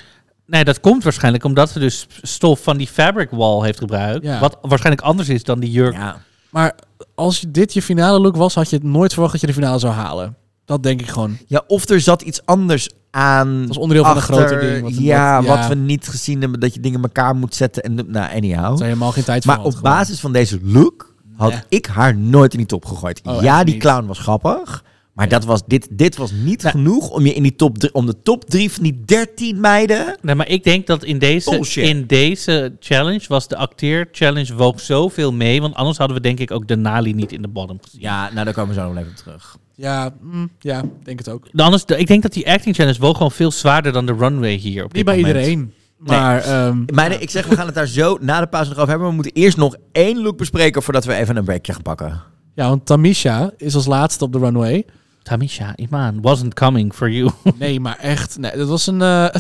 Nee, 0.47 0.65
dat 0.65 0.81
komt 0.81 1.03
waarschijnlijk 1.05 1.45
omdat 1.45 1.71
ze 1.71 1.79
dus 1.79 2.07
stof 2.23 2.63
van 2.63 2.77
die 2.77 2.87
fabric 2.87 3.31
wall 3.31 3.63
heeft 3.65 3.79
gebruikt. 3.79 4.25
Ja. 4.25 4.41
Wat 4.41 4.59
waarschijnlijk 4.63 5.07
anders 5.07 5.29
is 5.29 5.43
dan 5.45 5.61
die 5.61 5.71
jurk. 5.71 5.95
ja, 5.95 6.17
Maar 6.51 6.75
als 7.15 7.45
dit 7.49 7.73
je 7.75 7.83
finale 7.83 8.21
look 8.21 8.37
was, 8.37 8.55
had 8.55 8.71
je 8.71 8.77
het 8.77 8.85
nooit 8.85 9.13
verwacht 9.13 9.33
dat 9.33 9.41
je 9.41 9.47
de 9.47 9.53
finale 9.53 9.79
zou 9.79 9.93
halen. 9.93 10.37
Dat 10.73 10.83
denk 10.83 11.01
ik 11.01 11.09
gewoon. 11.09 11.37
ja, 11.47 11.63
of 11.67 11.89
er 11.89 12.01
zat 12.01 12.23
iets 12.23 12.41
anders 12.47 12.89
aan. 13.11 13.59
Dat 13.59 13.69
was 13.69 13.77
onderdeel 13.79 14.05
van 14.05 14.17
een 14.17 14.23
groter 14.23 14.61
ding. 14.61 14.83
Wat, 14.83 14.99
ja, 14.99 15.43
wat, 15.43 15.59
wat 15.59 15.69
we 15.69 15.75
niet 15.75 16.09
gezien 16.09 16.41
hebben. 16.41 16.61
Dat 16.61 16.75
je 16.75 16.81
dingen 16.81 16.99
in 16.99 17.05
elkaar 17.05 17.37
moet 17.37 17.55
zetten. 17.55 17.83
En, 17.83 17.95
nou, 17.95 18.35
anyhow. 18.37 18.71
Dat 18.71 18.81
er 18.81 18.87
helemaal 18.87 19.13
geen 19.13 19.25
tijd 19.25 19.45
Maar 19.45 19.57
voor 19.57 19.65
op 19.65 19.71
had 19.73 19.81
gewoon. 19.81 19.97
basis 19.97 20.21
van 20.21 20.33
deze 20.33 20.59
look 20.63 21.15
had 21.37 21.51
Nee. 21.51 21.61
ik 21.69 21.87
haar 21.87 22.17
nooit 22.17 22.53
in 22.53 22.59
die 22.59 22.67
top 22.67 22.85
gegooid. 22.85 23.21
Oh, 23.25 23.43
ja, 23.43 23.65
die 23.65 23.75
niet? 23.75 23.83
clown 23.83 24.07
was 24.07 24.19
grappig. 24.19 24.85
Maar 25.13 25.29
dat 25.29 25.45
was, 25.45 25.63
dit, 25.67 25.89
dit 25.91 26.17
was 26.17 26.31
niet 26.31 26.65
genoeg 26.65 27.11
om 27.11 27.27
je 27.27 27.35
in 27.35 27.43
die 27.43 27.57
top 27.57 27.79
drie, 27.79 27.95
om 27.95 28.07
de 28.07 28.23
top 28.23 28.45
drie 28.45 28.71
van 28.73 28.83
die 28.83 29.01
13 29.05 29.61
meiden. 29.61 30.17
Nee, 30.23 30.35
maar 30.35 30.49
ik 30.49 30.65
denk 30.65 30.87
dat 30.87 31.05
in 31.05 31.19
deze, 31.19 31.51
Bullshit. 31.51 31.85
in 31.89 32.07
deze 32.07 32.77
challenge 32.81 33.25
was 33.29 33.49
de 33.49 33.57
acteer 33.57 34.09
challenge 34.13 34.55
woog 34.55 34.81
zoveel 34.81 35.33
mee. 35.33 35.61
Want 35.61 35.75
anders 35.75 35.99
hadden 35.99 36.17
we 36.17 36.23
denk 36.23 36.39
ik 36.41 36.51
ook 36.51 36.69
de 36.69 36.77
Nali 36.77 37.13
niet 37.15 37.33
in 37.33 37.43
de 37.43 37.49
bottom 37.49 37.79
gezien. 37.83 38.01
Ja, 38.01 38.31
nou 38.33 38.45
daar 38.45 38.55
komen 38.55 38.75
we 38.75 38.81
zo 38.81 38.87
nog 38.89 38.97
even 38.97 39.11
op 39.11 39.17
terug. 39.17 39.57
Ja, 39.75 40.15
mm, 40.21 40.51
ja, 40.59 40.83
denk 41.03 41.19
het 41.19 41.29
ook. 41.29 41.47
De 41.53 41.63
Anders, 41.63 41.85
de- 41.85 41.99
ik 41.99 42.07
denk 42.07 42.23
dat 42.23 42.33
die 42.33 42.51
acting 42.51 42.75
challenge 42.77 42.99
woog 43.01 43.17
gewoon 43.17 43.33
veel 43.33 43.51
zwaarder 43.51 43.93
dan 43.93 44.07
de 44.07 44.15
runway 44.19 44.55
hier. 44.55 44.85
Op 44.85 44.93
Niet 44.93 45.05
bij 45.05 45.17
moment. 45.17 45.35
iedereen. 45.37 45.73
Maar 45.99 46.43
ehm, 46.43 46.83
Meiden, 46.95 47.23
ik 47.23 47.31
zeg, 47.31 47.47
we 47.47 47.57
gaan 47.57 47.67
het 47.67 47.75
daar 47.75 47.87
zo 47.87 48.19
na 48.21 48.41
de 48.41 48.47
pauze 48.47 48.69
nog 48.69 48.79
over 48.79 48.91
hebben. 48.91 49.09
We 49.09 49.15
moeten 49.15 49.33
eerst 49.33 49.57
nog 49.57 49.77
één 49.93 50.23
look 50.23 50.37
bespreken 50.39 50.83
voordat 50.83 51.05
we 51.05 51.15
even 51.15 51.37
een 51.37 51.45
breakje 51.45 51.73
gaan 51.73 51.83
pakken. 51.83 52.23
ja, 52.55 52.69
want 52.69 52.87
Tamisha 52.87 53.51
is 53.57 53.75
als 53.75 53.87
laatste 53.87 54.25
op 54.25 54.33
de 54.33 54.39
runway. 54.39 54.85
Tamisha, 55.23 55.73
Iman, 55.77 56.21
wasn't 56.21 56.55
coming 56.55 56.95
for 56.95 57.11
you. 57.11 57.31
Nee, 57.59 57.81
maar 57.81 57.99
echt. 57.99 58.39
Nee, 58.39 58.57
dat 58.57 58.69
was 58.69 58.87
een. 58.87 59.03
eh, 59.03 59.25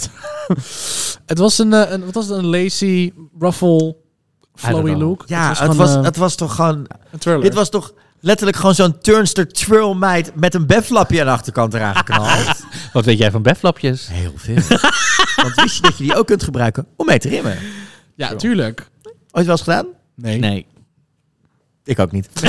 het, 1.27 1.39
was 1.39 1.59
een, 1.59 1.73
eh, 1.73 1.91
een. 1.91 2.05
Wat 2.05 2.15
was 2.15 2.29
het? 2.29 2.39
Een 2.39 2.47
lacy, 2.47 3.13
ruffle, 3.39 3.97
flowy 4.55 4.93
look. 4.93 5.25
Ja, 5.27 5.55
het 5.59 5.77
was, 5.77 5.95
eh, 5.95 6.03
het 6.03 6.17
was 6.17 6.35
toch 6.35 6.55
gewoon... 6.55 6.87
een. 7.25 7.41
Dit 7.41 7.55
was 7.55 7.69
toch 7.71 7.93
letterlijk 8.21 8.57
gewoon 8.57 8.75
zo'n 8.75 8.99
turnster 8.99 9.49
twirl 9.49 9.95
meid 9.95 10.35
met 10.35 10.55
een 10.55 10.67
befflapje 10.67 11.21
aan 11.21 11.27
de 11.27 11.33
achterkant 11.33 11.75
eraan 11.75 11.97
geknald. 11.97 12.65
Wat 12.93 13.05
weet 13.05 13.19
jij 13.19 13.31
van 13.31 13.43
befflapjes? 13.43 14.09
Heel 14.11 14.33
veel. 14.37 14.79
Want 15.37 15.55
wist 15.55 15.77
je 15.77 15.83
dat 15.83 15.99
je 15.99 16.05
die 16.05 16.17
ook 16.17 16.27
kunt 16.27 16.43
gebruiken 16.43 16.87
om 16.97 17.07
mee 17.07 17.19
te 17.19 17.29
rimmen? 17.29 17.59
Ja, 18.15 18.35
tuurlijk. 18.35 18.91
Ooit 19.31 19.47
wel 19.47 19.55
eens 19.55 19.63
gedaan? 19.63 19.87
Nee. 20.15 20.39
Nee. 20.39 20.67
Ik 21.85 21.99
ook 21.99 22.13
niet. 22.13 22.29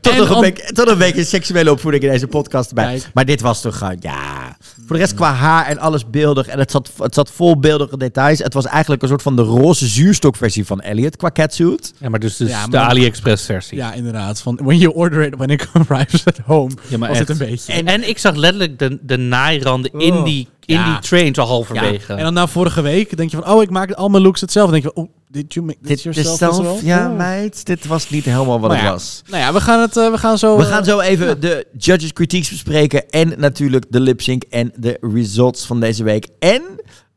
tot, 0.00 0.12
En 0.12 0.18
nog 0.18 0.30
een 0.30 0.40
beetje, 0.40 0.72
tot 0.72 0.88
een 0.88 0.98
beetje 0.98 1.24
seksuele 1.24 1.70
opvoeding 1.70 2.04
in 2.04 2.10
deze 2.10 2.26
podcast 2.26 2.68
erbij. 2.68 2.84
Kijk. 2.86 3.10
Maar 3.14 3.24
dit 3.24 3.40
was 3.40 3.60
toch 3.60 3.78
gewoon, 3.78 3.96
ja... 4.00 4.56
Voor 4.86 4.96
de 4.96 5.02
rest 5.02 5.14
qua 5.14 5.32
haar 5.32 5.66
en 5.66 5.78
alles 5.78 6.10
beeldig. 6.10 6.46
En 6.46 6.58
het 6.58 6.70
zat, 6.70 6.90
het 6.98 7.14
zat 7.14 7.30
vol 7.30 7.58
beeldige 7.58 7.96
details. 7.98 8.38
Het 8.38 8.54
was 8.54 8.64
eigenlijk 8.66 9.02
een 9.02 9.08
soort 9.08 9.22
van 9.22 9.36
de 9.36 9.42
roze 9.42 9.86
zuurstokversie 9.86 10.66
van 10.66 10.80
Elliot 10.80 11.16
qua 11.16 11.30
catsuit. 11.30 11.92
Ja, 11.98 12.08
maar 12.08 12.20
dus, 12.20 12.36
dus 12.36 12.48
Ja, 12.50 12.60
maar 12.60 12.70
de 12.70 12.78
AliExpress 12.78 13.44
versie. 13.44 13.76
Ja, 13.78 13.92
inderdaad. 13.92 14.40
Van 14.40 14.58
when 14.62 14.78
you 14.78 14.94
order 14.94 15.22
it, 15.22 15.34
when 15.36 15.48
it 15.48 15.68
arrives 15.88 16.24
at 16.24 16.38
home. 16.44 16.70
Ja, 16.88 16.98
maar 16.98 17.08
was 17.08 17.18
het 17.18 17.30
echt. 17.30 17.40
een 17.40 17.46
beetje. 17.48 17.72
En, 17.72 17.86
en 17.86 18.08
ik 18.08 18.18
zag 18.18 18.34
letterlijk 18.34 18.78
de, 18.78 18.98
de 19.02 19.16
naairanden 19.16 19.90
in 19.92 20.12
Oh. 20.14 20.24
die, 20.24 20.48
in 20.64 20.74
Ja. 20.74 20.84
die 20.92 20.98
train 21.08 21.34
zo 21.34 21.42
halverwege. 21.42 22.12
En 22.14 22.24
dan 22.24 22.34
na 22.34 22.46
vorige 22.46 22.82
week 22.82 23.16
denk 23.16 23.30
je 23.30 23.36
van, 23.36 23.50
oh, 23.52 23.62
ik 23.62 23.70
maak 23.70 23.92
al 23.92 24.08
mijn 24.08 24.22
looks 24.22 24.40
hetzelfde. 24.40 24.72
Dan 24.72 24.80
denk 24.80 24.94
je 24.94 25.00
van, 25.00 25.10
oh, 25.10 25.15
did 25.28 25.54
you 25.54 25.66
make 25.66 25.78
this 25.82 26.02
Dit 26.02 26.02
yourself 26.02 26.54
zelf, 26.54 26.82
ja 26.82 27.10
Oh. 27.10 27.16
meid, 27.16 27.66
dit 27.66 27.86
was 27.86 28.10
niet 28.10 28.24
helemaal 28.24 28.60
wat 28.60 28.70
Maar 28.70 28.78
het 28.78 28.86
ja. 28.86 28.92
was. 28.92 29.22
Nou 29.26 29.42
ja, 29.42 29.52
we 29.52 29.60
gaan, 29.60 29.80
het, 29.80 29.96
eh, 29.96 30.10
we 30.10 30.18
gaan 30.18 30.38
zo... 30.38 30.56
We 30.56 30.62
eh, 30.62 30.68
gaan 30.68 30.84
zo 30.84 31.00
even 31.00 31.40
de 31.40 31.66
judges 31.78 32.12
critiques 32.12 32.50
bespreken. 32.50 33.10
En 33.10 33.34
natuurlijk 33.36 33.84
de 33.88 34.00
lip 34.00 34.20
sync 34.20 34.42
en 34.42 34.72
de 34.76 34.98
results 35.00 35.66
van 35.66 35.80
deze 35.80 36.04
week. 36.04 36.26
En 36.38 36.62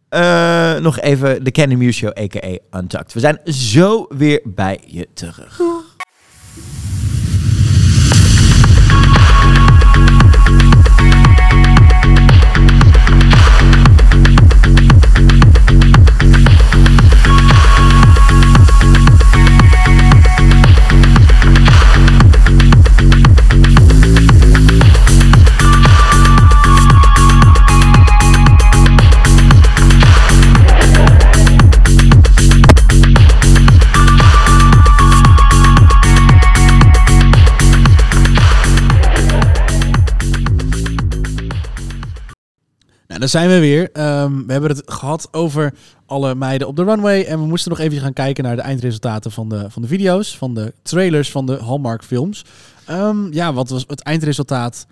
eh, 0.10 0.76
nog 0.76 1.00
even 1.00 1.44
de 1.44 1.52
Candy 1.52 1.76
Muse 1.76 1.98
Show, 1.98 2.18
a.k.a. 2.18 2.78
Untucked. 2.80 3.14
We 3.14 3.20
zijn 3.20 3.40
zo 3.46 4.06
weer 4.10 4.42
bij 4.44 4.80
je 4.86 5.08
terug. 5.14 5.60
Nou, 43.20 43.32
daar 43.32 43.42
zijn 43.42 43.60
we 43.60 43.68
weer. 43.68 43.92
Ehm, 43.92 44.46
we 44.46 44.52
hebben 44.52 44.70
het 44.70 44.82
gehad 44.86 45.28
over 45.32 45.74
alle 46.06 46.36
meiden 46.36 46.68
op 46.68 46.76
de 46.76 46.84
runway. 46.84 47.24
En 47.24 47.40
we 47.40 47.46
moesten 47.46 47.72
nog 47.72 47.80
even 47.80 48.00
gaan 48.00 48.14
kijken 48.14 48.44
naar 48.44 48.56
de 48.56 48.62
eindresultaten 48.62 49.32
van 49.32 49.50
de, 49.50 49.70
van 49.70 49.82
de 49.82 49.88
video's. 49.88 50.38
Van 50.38 50.54
de 50.54 50.74
trailers 50.82 51.32
van 51.32 51.46
de 51.46 51.58
Hallmark 51.58 52.04
films. 52.04 52.46
Ehm, 52.86 53.34
ja, 53.34 53.54
wat 53.54 53.70
was 53.70 53.84
het 53.88 54.02
eindresultaat? 54.02 54.86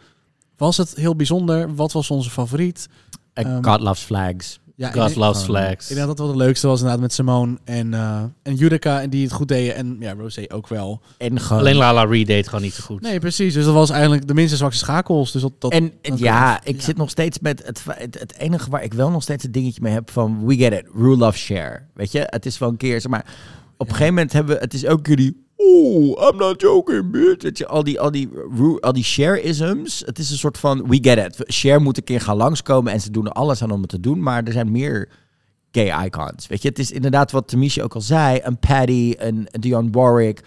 Was 0.58 0.78
het 0.78 0.96
heel 0.96 1.16
bijzonder? 1.16 1.76
Wat 1.76 1.92
was 1.92 2.12
onze 2.12 2.30
favoriet? 2.30 2.88
Ehm, 3.34 3.64
God 3.64 3.82
loves 3.82 4.04
flags. 4.04 4.60
Ja, 4.80 4.92
God 4.92 5.10
ik, 5.10 5.16
loves 5.16 5.44
flags. 5.44 5.90
ik 5.90 5.96
denk 5.96 6.08
dat 6.08 6.18
dat 6.18 6.26
wel 6.28 6.36
het 6.36 6.46
leukste 6.46 6.68
was 6.68 6.78
inderdaad 6.80 7.02
met 7.02 7.14
Simone 7.14 7.58
en, 7.64 7.94
eh 7.94 8.24
en 8.44 8.56
Judica. 8.56 9.02
En 9.02 9.10
die 9.10 9.24
het 9.24 9.32
goed 9.34 9.48
deden. 9.48 9.76
En 9.76 9.98
ja, 10.00 10.14
Rosé 10.14 10.46
ook 10.48 10.68
wel. 10.68 11.02
En 11.18 11.40
gewoon... 11.40 11.62
Alleen 11.62 11.76
Lala 11.76 12.04
Reed 12.06 12.28
deed 12.28 12.46
gewoon 12.48 12.62
niet 12.62 12.74
zo 12.74 12.84
goed. 12.84 13.02
Nee, 13.02 13.20
precies. 13.20 13.54
Dus 13.54 13.66
dat 13.66 13.74
was 13.74 13.90
eigenlijk 13.90 14.28
de 14.28 14.34
minste 14.34 14.58
zwakste 14.58 14.84
schakels. 14.84 15.32
Dus 15.32 15.42
dat, 15.42 15.52
dat, 15.60 15.72
En 15.72 15.92
dat- 16.02 16.20
ja, 16.20 16.60
ik 16.64 16.76
ja. 16.76 16.82
zit 16.82 16.98
nog 16.98 17.10
steeds 17.10 17.40
met 17.40 17.66
het, 17.66 17.82
het, 17.90 18.20
het 18.20 18.38
enige 18.38 18.70
waar 18.70 18.84
ik 18.84 18.94
wel 18.94 19.10
nog 19.10 19.22
steeds 19.24 19.44
een 19.44 19.52
dingetje 19.52 19.82
mee 19.82 19.94
heb 19.94 20.12
van 20.12 20.46
we 20.46 20.56
get 20.56 20.74
it, 20.74 20.84
rule 20.96 21.26
of 21.26 21.36
share. 21.38 21.82
Weet 21.94 22.12
je, 22.12 22.24
het 22.26 22.46
is 22.46 22.58
wel 22.58 22.70
een 22.70 22.78
keer, 22.78 23.02
zeg 23.02 23.12
maar, 23.12 23.26
op 23.78 23.88
een 23.88 23.94
gegeven 23.94 24.14
moment 24.14 24.34
hebben 24.34 24.56
we, 24.56 24.62
het 24.62 24.74
is 24.74 24.86
ook 24.86 25.08
jullie, 25.08 25.47
oh, 25.58 26.30
I'm 26.30 26.38
not 26.38 26.62
joking, 26.62 27.12
bitch. 27.12 27.44
Weet 27.44 27.58
je, 27.58 27.68
al 27.68 27.84
die, 27.84 28.00
al 28.00 28.12
die, 28.12 28.30
al 28.80 28.94
die 28.94 29.04
share-isms, 29.04 30.04
het 30.06 30.20
is 30.20 30.32
een 30.32 30.38
soort 30.38 30.58
van, 30.58 30.88
we 30.88 30.98
get 31.02 31.18
it. 31.18 31.54
Share 31.54 31.80
moet 31.80 31.98
een 31.98 32.04
keer 32.04 32.22
gaan 32.22 32.38
langskomen 32.38 32.92
en 32.92 33.02
ze 33.02 33.12
doen 33.12 33.26
er 33.26 33.32
alles 33.32 33.62
aan 33.64 33.72
om 33.72 33.82
het 33.82 33.90
te 33.90 34.00
doen, 34.00 34.22
maar 34.22 34.44
er 34.44 34.52
zijn 34.52 34.72
meer 34.72 35.10
gay 35.72 36.06
icons. 36.06 36.48
Weet 36.48 36.62
je, 36.62 36.68
het 36.70 36.80
is 36.80 36.92
inderdaad 36.92 37.32
wat 37.32 37.48
Tamisha 37.48 37.84
ook 37.84 37.96
al 37.96 38.02
zei, 38.02 38.40
een 38.44 38.58
Paddy, 38.58 39.16
een 39.18 39.48
Dionne 39.52 39.92
Warwick. 39.92 40.44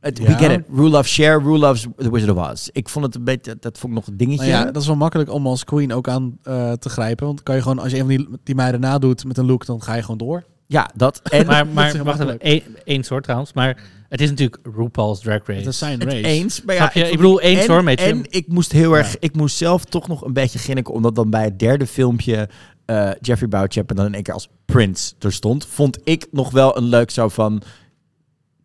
Het, 0.00 0.18
We 0.18 0.32
get 0.32 0.50
it. 0.50 0.64
Rule 0.72 0.98
of 0.98 1.06
share, 1.06 1.38
rule 1.38 1.68
of 1.70 1.86
The 1.96 2.10
Wizard 2.10 2.36
of 2.36 2.50
Oz. 2.50 2.68
Ik 2.72 2.88
vond 2.88 3.04
het 3.04 3.14
een 3.14 3.24
beetje, 3.24 3.56
dat 3.60 3.78
vond 3.78 3.92
ik 3.92 3.98
nog 3.98 4.06
een 4.06 4.16
dingetje. 4.16 4.50
Nou 4.50 4.64
ja, 4.66 4.70
dat 4.70 4.82
is 4.82 4.86
wel 4.88 4.96
makkelijk 4.96 5.32
om 5.32 5.46
als 5.46 5.64
queen 5.64 5.92
ook 5.92 6.08
aan 6.08 6.38
eh, 6.42 6.72
te 6.72 6.88
grijpen. 6.88 7.26
Want 7.26 7.42
kan 7.42 7.54
je 7.54 7.62
gewoon, 7.62 7.78
als 7.78 7.90
je 7.90 7.98
een 7.98 8.06
van 8.06 8.16
die, 8.16 8.28
die 8.44 8.54
meiden 8.54 8.80
nadoet 8.80 9.24
met 9.24 9.38
een 9.38 9.46
look, 9.46 9.66
dan 9.66 9.82
ga 9.82 9.94
je 9.94 10.02
gewoon 10.02 10.18
door. 10.18 10.44
Ja, 10.66 10.90
dat. 10.94 11.20
En 11.30 11.46
Maar, 11.46 11.66
maar 11.66 12.04
wacht 12.04 12.20
even, 12.20 12.40
één, 12.40 12.62
één 12.84 13.02
soort 13.02 13.22
trouwens. 13.22 13.52
Maar 13.52 13.82
het 14.08 14.20
is 14.20 14.28
natuurlijk 14.30 14.58
RuPaul's 14.76 15.20
Drag 15.20 15.46
Race. 15.46 15.68
Is 15.68 15.78
zijn 15.78 16.00
race. 16.02 16.16
eens. 16.22 16.62
Maar 16.62 16.74
ja, 16.74 16.80
Snap 16.80 16.92
je? 16.94 17.00
vond- 17.00 17.12
Ik 17.12 17.16
bedoel, 17.16 17.40
eens 17.40 17.64
en, 17.64 17.70
hoor, 17.70 17.84
met 17.84 18.00
je. 18.00 18.06
En 18.06 18.24
ik 18.28 18.46
moest 18.48 18.72
heel 18.72 18.96
erg, 18.96 19.18
ik 19.18 19.34
moest 19.34 19.56
zelf 19.56 19.84
toch 19.84 20.08
nog 20.08 20.24
een 20.24 20.32
beetje 20.32 20.58
ginniken, 20.58 20.94
omdat 20.94 21.14
dan 21.14 21.30
bij 21.30 21.44
het 21.44 21.58
derde 21.58 21.86
filmpje 21.86 22.48
eh, 22.84 23.10
Jeffrey 23.20 23.48
Bouchap 23.48 23.90
en 23.90 23.96
dan 23.96 24.06
in 24.06 24.14
één 24.14 24.22
keer 24.22 24.34
als 24.34 24.48
Prince 24.64 25.14
er 25.18 25.32
stond, 25.32 25.66
vond 25.66 25.98
ik 26.04 26.26
nog 26.30 26.50
wel 26.50 26.76
een 26.76 26.84
leuk 26.84 27.10
zo 27.10 27.28
van 27.28 27.62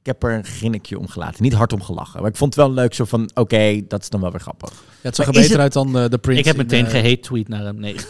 ik 0.04 0.10
heb 0.10 0.24
er 0.24 0.34
een 0.34 0.46
grinnikje 0.46 1.00
om 1.00 1.08
gelaten. 1.08 1.44
Niet 1.44 1.54
hard 1.54 1.74
om 1.74 1.82
gelachen. 1.82 2.22
Maar 2.22 2.30
ik 2.30 2.36
vond 2.38 2.56
het 2.56 2.66
wel 2.66 2.74
leuk 2.74 2.94
zo 2.94 3.06
van, 3.06 3.30
oké, 3.34 3.82
dat 3.88 4.02
is 4.02 4.10
dan 4.10 4.22
wel 4.22 4.32
weer 4.32 4.40
grappig. 4.40 4.70
Ja, 4.70 4.76
het 5.02 5.16
zag 5.16 5.26
er 5.26 5.32
beter 5.32 5.50
het- 5.52 5.60
uit 5.60 5.74
dan 5.74 5.94
de, 5.94 6.10
de 6.10 6.18
Prince. 6.18 6.40
Ik 6.40 6.46
heb 6.46 6.58
meteen 6.58 6.86
eh, 6.86 6.92
gehate 6.92 7.20
tweet 7.20 7.48
naar 7.48 7.64
hem. 7.64 7.80
Nee. 7.80 7.96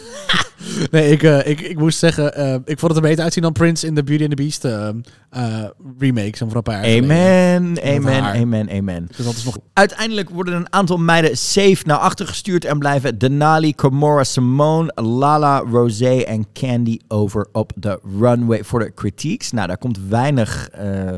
Nee, 0.90 1.10
ik, 1.10 1.22
eh, 1.22 1.46
ik, 1.46 1.60
ik 1.60 1.78
moest 1.78 1.98
zeggen, 1.98 2.34
eh, 2.34 2.54
ik 2.54 2.78
vond 2.78 2.94
het 2.94 2.96
er 3.02 3.08
beter 3.08 3.22
uitzien 3.24 3.42
dan 3.42 3.52
Prince 3.52 3.86
in 3.86 3.94
de 3.94 4.02
Beauty 4.04 4.22
and 4.24 4.36
the 4.36 4.42
Beast 4.42 4.64
eh, 4.64 5.64
remake. 5.98 6.36
Zo'n 6.36 6.48
voor 6.48 6.56
een 6.56 6.62
paar 6.62 6.88
jaar. 6.88 7.02
Amen, 7.02 7.78
amen, 7.84 8.22
amen, 8.22 8.70
amen. 8.70 9.06
Dus 9.16 9.24
dat 9.24 9.34
is 9.34 9.44
nog... 9.44 9.58
Uiteindelijk 9.72 10.30
worden 10.30 10.54
een 10.54 10.72
aantal 10.72 10.96
meiden 10.96 11.36
safe 11.36 11.76
naar 11.84 11.96
achter 11.98 12.26
gestuurd 12.26 12.64
en 12.64 12.78
blijven 12.78 13.18
Denali, 13.18 13.74
Komora, 13.74 14.24
Simone, 14.24 14.92
Lala, 14.94 15.58
Rosé 15.58 16.18
en 16.20 16.46
Candy 16.52 16.98
over 17.08 17.46
op 17.52 17.72
de 17.76 18.00
runway 18.18 18.64
voor 18.64 18.78
de 18.78 18.94
critiques. 18.94 19.50
Nou, 19.50 19.66
daar 19.66 19.78
komt 19.78 19.98
weinig 20.08 20.68
eh, 20.68 21.16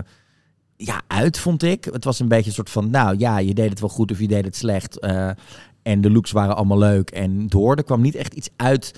ja, 0.77 1.03
uit, 1.07 1.39
vond 1.39 1.63
ik. 1.63 1.85
Het 1.85 2.05
was 2.05 2.21
een 2.21 2.29
beetje 2.29 2.47
een 2.49 2.55
soort 2.55 2.71
van, 2.71 2.91
nou 2.91 3.15
ja, 3.19 3.39
je 3.39 3.55
deed 3.55 3.71
het 3.71 3.81
wel 3.81 3.89
goed 3.89 4.11
of 4.11 4.19
je 4.21 4.29
deed 4.29 4.45
het 4.45 4.57
slecht. 4.57 4.99
eh, 4.99 5.31
en 5.83 6.01
de 6.01 6.11
looks 6.11 6.31
waren 6.33 6.57
allemaal 6.57 6.79
leuk 6.79 7.11
en 7.11 7.47
door. 7.47 7.77
Er 7.77 7.85
kwam 7.85 8.01
niet 8.01 8.15
echt 8.15 8.35
iets 8.35 8.49
uit 8.57 8.93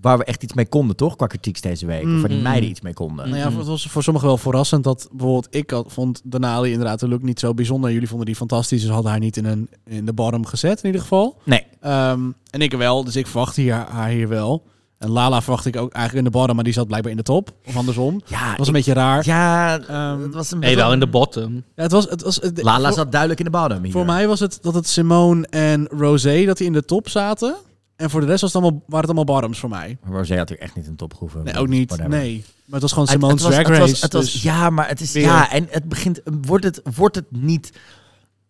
waar 0.00 0.18
we 0.18 0.24
echt 0.24 0.42
iets 0.42 0.54
mee 0.54 0.66
konden, 0.68 0.96
toch? 0.96 1.16
Qua 1.16 1.26
critiques 1.26 1.60
deze 1.62 1.86
week. 1.86 2.04
Of 2.04 2.20
waar 2.20 2.28
die 2.28 2.36
Mm. 2.36 2.42
meiden 2.42 2.68
iets 2.70 2.80
mee 2.80 2.92
konden. 2.92 3.28
Nou 3.28 3.40
ja, 3.40 3.56
het 3.58 3.66
was 3.66 3.86
voor 3.86 4.02
sommigen 4.02 4.28
wel 4.28 4.36
verrassend 4.38 4.84
dat 4.84 5.08
bijvoorbeeld 5.12 5.46
ik 5.54 5.70
had, 5.70 5.92
vond 5.92 6.20
Denali 6.24 6.70
inderdaad 6.70 7.00
de 7.00 7.08
look 7.08 7.22
niet 7.22 7.40
zo 7.40 7.54
bijzonder. 7.54 7.92
Jullie 7.92 8.08
vonden 8.08 8.26
die 8.26 8.36
fantastisch, 8.36 8.80
dus 8.80 8.90
hadden 8.90 9.10
haar 9.10 9.20
niet 9.20 9.36
in, 9.36 9.44
een, 9.44 9.68
in 9.84 10.04
de 10.04 10.12
bottom 10.12 10.46
gezet 10.46 10.78
in 10.80 10.86
ieder 10.86 11.00
geval. 11.00 11.36
Nee. 11.44 11.62
Ehm, 11.80 12.20
en 12.50 12.60
ik 12.60 12.72
wel, 12.72 13.04
dus 13.04 13.16
ik 13.16 13.26
verwacht 13.26 13.56
hier, 13.56 13.74
haar 13.74 14.08
hier 14.08 14.28
wel. 14.28 14.62
En 14.98 15.08
Lala 15.10 15.42
verwacht 15.42 15.66
ik 15.66 15.76
ook 15.76 15.92
eigenlijk 15.92 16.26
in 16.26 16.32
de 16.32 16.38
bottom, 16.38 16.54
maar 16.54 16.64
die 16.64 16.72
zat 16.72 16.86
blijkbaar 16.86 17.10
in 17.10 17.16
de 17.16 17.22
top. 17.24 17.52
Of 17.66 17.76
andersom. 17.76 18.20
Ja, 18.26 18.48
Dat 18.48 18.58
was 18.58 18.68
een 18.68 18.74
ik- 18.74 18.84
beetje 18.84 19.00
raar. 19.00 19.26
Ja, 19.26 19.78
Ehm, 19.80 20.20
het 20.22 20.34
was 20.34 20.50
een 20.50 20.58
Nee, 20.58 20.76
wel 20.76 20.92
in 20.92 21.00
de 21.00 21.06
bottom. 21.08 21.54
Ja, 21.54 21.82
het 21.82 21.92
was, 21.92 22.08
het 22.08 22.22
was, 22.22 22.36
het, 22.36 22.62
Lala 22.62 22.86
voor, 22.88 22.96
zat 22.96 23.10
duidelijk 23.10 23.40
in 23.40 23.46
de 23.46 23.58
bottom 23.58 23.82
hier. 23.82 23.92
voor 23.92 24.04
mij 24.04 24.28
was 24.28 24.40
het 24.40 24.58
dat 24.62 24.74
het 24.74 24.88
Simone 24.88 25.46
en 25.46 25.86
Rosé 25.90 26.44
dat 26.44 26.56
die 26.56 26.66
in 26.66 26.72
de 26.72 26.84
top 26.84 27.08
zaten. 27.08 27.56
En 27.96 28.10
voor 28.10 28.20
de 28.20 28.26
rest 28.26 28.40
was 28.40 28.52
het 28.52 28.62
allemaal, 28.62 28.80
waren 28.86 29.08
het 29.08 29.16
allemaal 29.16 29.34
bottoms 29.34 29.58
voor 29.58 29.68
mij. 29.68 29.98
Rosé 30.10 30.36
had 30.36 30.50
er 30.50 30.58
echt 30.58 30.74
niet 30.76 30.86
een 30.86 30.96
topgroeven. 30.96 31.44
Nee, 31.44 31.56
ook 31.56 31.68
niet. 31.68 31.88
Whatever. 31.90 32.18
Nee. 32.20 32.44
Maar 32.64 32.80
het 32.80 32.82
was 32.82 32.92
gewoon 32.92 33.08
Het- 33.08 33.14
Simone's 33.14 33.32
het 33.42 33.42
was- 33.42 33.52
Drag 33.54 33.68
het 33.68 33.78
was- 33.78 33.88
Race. 33.90 34.04
het 34.04 34.12
was- 34.12 34.32
dus- 34.32 34.42
Ja, 34.42 34.70
maar 34.70 34.88
het 34.88 35.00
is... 35.00 35.12
Weer. 35.12 35.22
Ja, 35.22 35.50
en 35.50 35.66
het 35.70 35.88
begint... 35.88 36.20
Wordt 36.46 36.64
het, 36.64 36.80
wordt 36.96 37.14
het 37.16 37.24
niet 37.30 37.72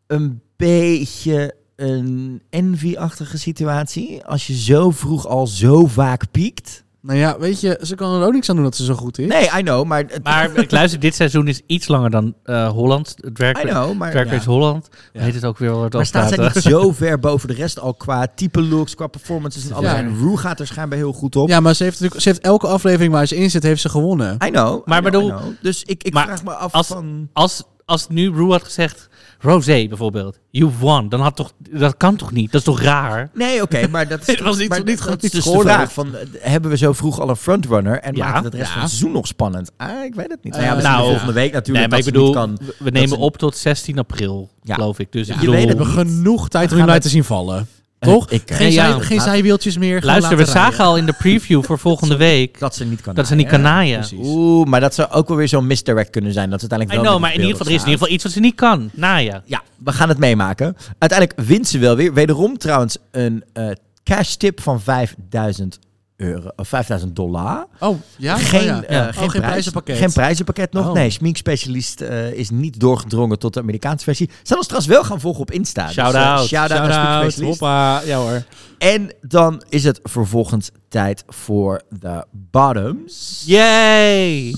een 0.06 0.40
beetje 0.56 1.54
een 1.76 2.42
envy-achtige 2.50 3.38
situatie? 3.38 4.24
Als 4.24 4.46
je 4.46 4.54
zo 4.56 4.90
vroeg 4.90 5.26
al 5.26 5.46
zo 5.46 5.86
vaak 5.86 6.22
piekt? 6.30 6.84
Nou 7.02 7.18
ja, 7.18 7.38
weet 7.38 7.60
je, 7.60 7.80
ze 7.82 7.94
kan 7.94 8.20
er 8.20 8.26
ook 8.26 8.32
niks 8.32 8.48
aan 8.48 8.54
doen 8.54 8.64
dat 8.64 8.76
ze 8.76 8.84
zo 8.84 8.94
goed 8.94 9.18
is. 9.18 9.26
Nee, 9.28 9.44
I 9.58 9.62
know, 9.62 9.84
maar... 9.84 10.04
Het, 10.06 10.22
Maar 10.22 10.56
ik 10.56 10.70
luister, 10.78 11.00
dit 11.00 11.14
seizoen 11.14 11.48
is 11.48 11.60
iets 11.66 11.88
langer 11.88 12.10
dan 12.10 12.34
eh 12.44 12.68
Holland. 12.68 13.14
Drag, 13.34 13.62
I 13.62 13.66
know, 13.68 13.94
maar... 13.96 14.10
Drag 14.10 14.24
ja. 14.24 14.30
Race 14.30 14.50
Holland. 14.50 14.88
Ja. 15.12 15.20
Heet 15.20 15.34
het 15.34 15.44
ook 15.44 15.58
weer 15.58 15.70
wat 15.70 15.92
Maar 15.92 16.06
staat 16.06 16.28
zij 16.28 16.44
niet 16.44 16.62
zo 16.62 16.92
ver 16.92 17.18
boven 17.18 17.48
de 17.48 17.54
rest 17.54 17.78
al 17.80 17.94
qua 17.94 18.26
type 18.34 18.62
looks, 18.62 18.94
qua 18.94 19.06
performances 19.06 19.66
en 19.68 19.72
alles? 19.72 19.90
Ja. 19.90 19.96
En 19.96 20.16
Rue 20.18 20.36
gaat 20.36 20.60
er 20.60 20.66
schijnbaar 20.66 20.98
heel 20.98 21.12
goed 21.12 21.36
op. 21.36 21.48
Ja, 21.48 21.60
maar 21.60 21.74
ze 21.74 21.82
heeft, 21.82 21.94
natuurlijk, 21.94 22.22
ze 22.22 22.28
heeft 22.28 22.40
elke 22.42 22.66
aflevering 22.66 23.12
waar 23.12 23.26
ze 23.26 23.36
in 23.36 23.50
zit, 23.50 23.62
heeft 23.62 23.80
ze 23.80 23.88
gewonnen. 23.88 24.34
I 24.44 24.50
know. 24.50 24.86
Maar 24.86 24.98
I 24.98 25.00
know, 25.00 25.12
bedoel- 25.12 25.28
I 25.28 25.40
know. 25.40 25.52
Dus 25.60 25.82
ik, 25.82 26.02
ik 26.02 26.12
Maar 26.12 26.24
vraag 26.26 26.44
me 26.44 26.52
af 26.54 26.72
als- 26.72 26.86
van... 26.86 27.28
Als, 27.32 27.62
als 27.84 28.08
nu 28.08 28.30
Rue 28.32 28.50
had 28.50 28.64
gezegd, 28.64 29.08
Rosé 29.38 29.86
bijvoorbeeld, 29.88 30.38
you 30.50 30.70
won. 30.80 31.08
Dan 31.08 31.20
had 31.20 31.36
toch, 31.36 31.52
dat 31.70 31.96
kan 31.96 32.16
toch 32.16 32.32
niet? 32.32 32.52
Dat 32.52 32.60
is 32.60 32.66
toch 32.66 32.80
raar? 32.82 33.30
Nee, 33.34 33.62
oké, 33.62 33.86
maar 33.92 34.08
dat 34.08 34.20
is, 34.20 34.26
Het 34.26 34.40
was 34.40 34.56
niet- 34.58 34.68
maar 34.68 34.84
niet- 34.84 35.04
dat 35.06 35.22
is 35.22 35.30
dus 35.30 35.44
de 35.44 35.58
vraag 35.60 35.92
van, 35.92 36.14
eh, 36.16 36.26
hebben 36.40 36.70
we 36.70 36.76
zo 36.76 36.92
vroeg 36.92 37.20
al 37.20 37.28
een 37.28 37.36
frontrunner 37.36 37.98
en 38.00 38.14
Ja. 38.16 38.24
maakt 38.30 38.42
het 38.42 38.52
de 38.52 38.58
rest 38.58 38.68
Ja. 38.68 38.74
van 38.74 38.82
het 38.82 38.90
seizoen 38.92 39.12
nog 39.12 39.26
spannend? 39.26 39.70
Ah, 39.76 40.04
ik 40.04 40.14
weet 40.14 40.30
het 40.30 40.44
niet. 40.44 40.52
Eh, 40.54 40.58
nou 40.58 40.70
ja, 40.70 40.74
misschien 40.74 40.94
nou, 40.96 41.08
volgende 41.08 41.32
week 41.32 41.52
natuurlijk 41.52 41.78
nee, 41.78 41.88
maar 41.88 41.98
ik 41.98 42.04
bedoel, 42.04 42.32
kan. 42.32 42.58
we- 42.78 42.90
nemen 42.90 43.08
ze- 43.08 43.16
op 43.16 43.36
tot 43.36 43.56
16 43.56 43.98
april, 43.98 44.50
Ja. 44.62 44.74
geloof 44.74 44.98
ik. 44.98 45.12
Dus 45.12 45.26
Ja. 45.26 45.34
ik 45.34 45.40
Je 45.40 45.46
bedoel, 45.46 45.60
weet 45.64 45.68
het 45.68 45.78
niet. 45.78 45.88
genoeg 45.88 46.48
tijd 46.48 46.64
om 46.70 46.76
hem 46.76 46.84
gaan 46.84 46.92
uit 46.94 47.02
te 47.02 47.08
zien 47.08 47.24
vallen. 47.24 47.66
Toch? 48.12 48.30
ik- 48.30 48.50
geen, 48.50 48.72
Ja, 48.72 48.90
zij, 48.92 49.00
geen 49.00 49.16
laat- 49.16 49.26
zijwieltjes 49.26 49.78
meer. 49.78 50.00
luister, 50.04 50.36
we 50.36 50.42
rijden. 50.44 50.62
zagen 50.62 50.84
al 50.84 50.96
in 50.96 51.06
de 51.06 51.12
preview 51.12 51.62
voor 51.64 51.78
volgende 51.78 52.16
week 52.16 52.58
Dat 52.58 52.74
ze 52.74 52.84
niet 52.84 53.00
kan 53.00 53.14
dat 53.14 53.26
ze 53.26 53.34
niet 53.34 53.46
kan 53.46 53.60
naaien. 53.60 54.04
Oeh, 54.18 54.66
maar 54.66 54.80
dat 54.80 54.94
zou 54.94 55.10
ook 55.10 55.28
wel 55.28 55.36
weer 55.36 55.48
zo'n 55.48 55.66
misdirect 55.66 56.10
kunnen 56.10 56.32
zijn. 56.32 56.50
Dat 56.50 56.60
ze 56.60 56.66
I 56.66 56.70
uiteindelijk 56.70 57.08
wel 57.08 57.18
know, 57.18 57.22
met 57.22 57.30
maar 57.30 57.40
in 57.42 57.46
ieder 57.46 57.56
geval, 57.56 57.72
er 57.72 57.78
is 57.78 57.84
in 57.84 57.88
ieder 57.90 57.98
geval 58.00 58.14
iets 58.14 58.24
wat 58.24 58.32
ze 58.32 58.40
niet 58.40 58.54
kan. 58.54 58.90
Naaien. 58.92 59.42
Ja, 59.44 59.62
we 59.84 59.92
gaan 59.92 60.08
het 60.08 60.18
meemaken. 60.18 60.76
Uiteindelijk 60.98 61.48
wint 61.48 61.68
ze 61.68 61.78
wel 61.78 61.96
weer. 61.96 62.14
Wederom 62.14 62.58
trouwens 62.58 62.96
een 63.10 63.44
eh 63.52 63.68
cash 64.04 64.34
tip 64.34 64.60
van 64.60 64.80
5000 64.80 65.78
euro, 66.16 66.48
of 66.56 66.68
5000 66.68 67.16
dollar. 67.16 67.66
Oh, 67.80 67.96
ja? 68.16 68.36
Geen, 68.36 68.60
Oh, 68.60 68.64
ja. 68.66 68.82
eh, 68.82 68.96
Oh, 68.98 69.04
geen, 69.04 69.12
geen 69.14 69.28
prijs- 69.28 69.44
prijzenpakket. 69.44 69.96
Geen 69.96 70.12
prijzenpakket 70.12 70.72
nog. 70.72 70.86
Oh. 70.86 70.92
Nee, 70.92 71.10
Schminkspecialist 71.10 72.00
eh 72.00 72.32
is 72.32 72.50
niet 72.50 72.80
doorgedrongen 72.80 73.38
tot 73.38 73.54
de 73.54 73.60
Amerikaanse 73.60 74.04
versie. 74.04 74.30
Zijn 74.42 74.58
ons 74.58 74.68
trouwens 74.68 74.94
wel 74.94 75.04
gaan 75.04 75.20
volgen 75.20 75.40
op 75.40 75.50
Insta. 75.50 75.86
Dus, 75.86 75.96
eh, 75.96 76.04
out. 76.04 76.46
shout-out 76.48 76.88
naar 76.88 77.30
Shout-out, 77.30 77.40
hoppa. 77.48 78.00
Ja 78.04 78.16
hoor. 78.18 78.42
En 78.78 79.12
dan 79.20 79.62
is 79.68 79.84
het 79.84 80.00
vervolgens 80.02 80.70
tijd 80.88 81.24
voor 81.28 81.82
de 82.00 82.24
bottoms. 82.30 83.42
Yay! 83.46 84.54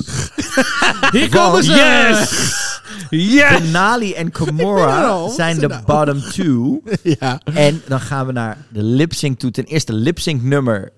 Hier 1.13 1.29
komen 1.29 1.65
ze! 1.65 1.73
Yes! 1.73 2.67
Yes! 3.11 3.59
Denali 3.63 4.13
en. 4.13 4.31
Wat 4.57 5.33
zijn 5.35 5.59
de 5.59 5.67
nou? 5.67 5.83
bottom 5.85 6.21
two. 6.21 6.83
ja. 7.21 7.41
En 7.45 7.83
dan 7.89 8.01
gaan 8.01 8.27
we 8.27 8.33
naar 8.33 8.57
de 8.69 8.83
lip 8.83 9.13
sync 9.13 9.39
toe. 9.39 9.51
Ten 9.51 9.65
eerste, 9.65 9.93
lip 9.93 10.19
sync 10.19 10.43
nummer 10.43 10.93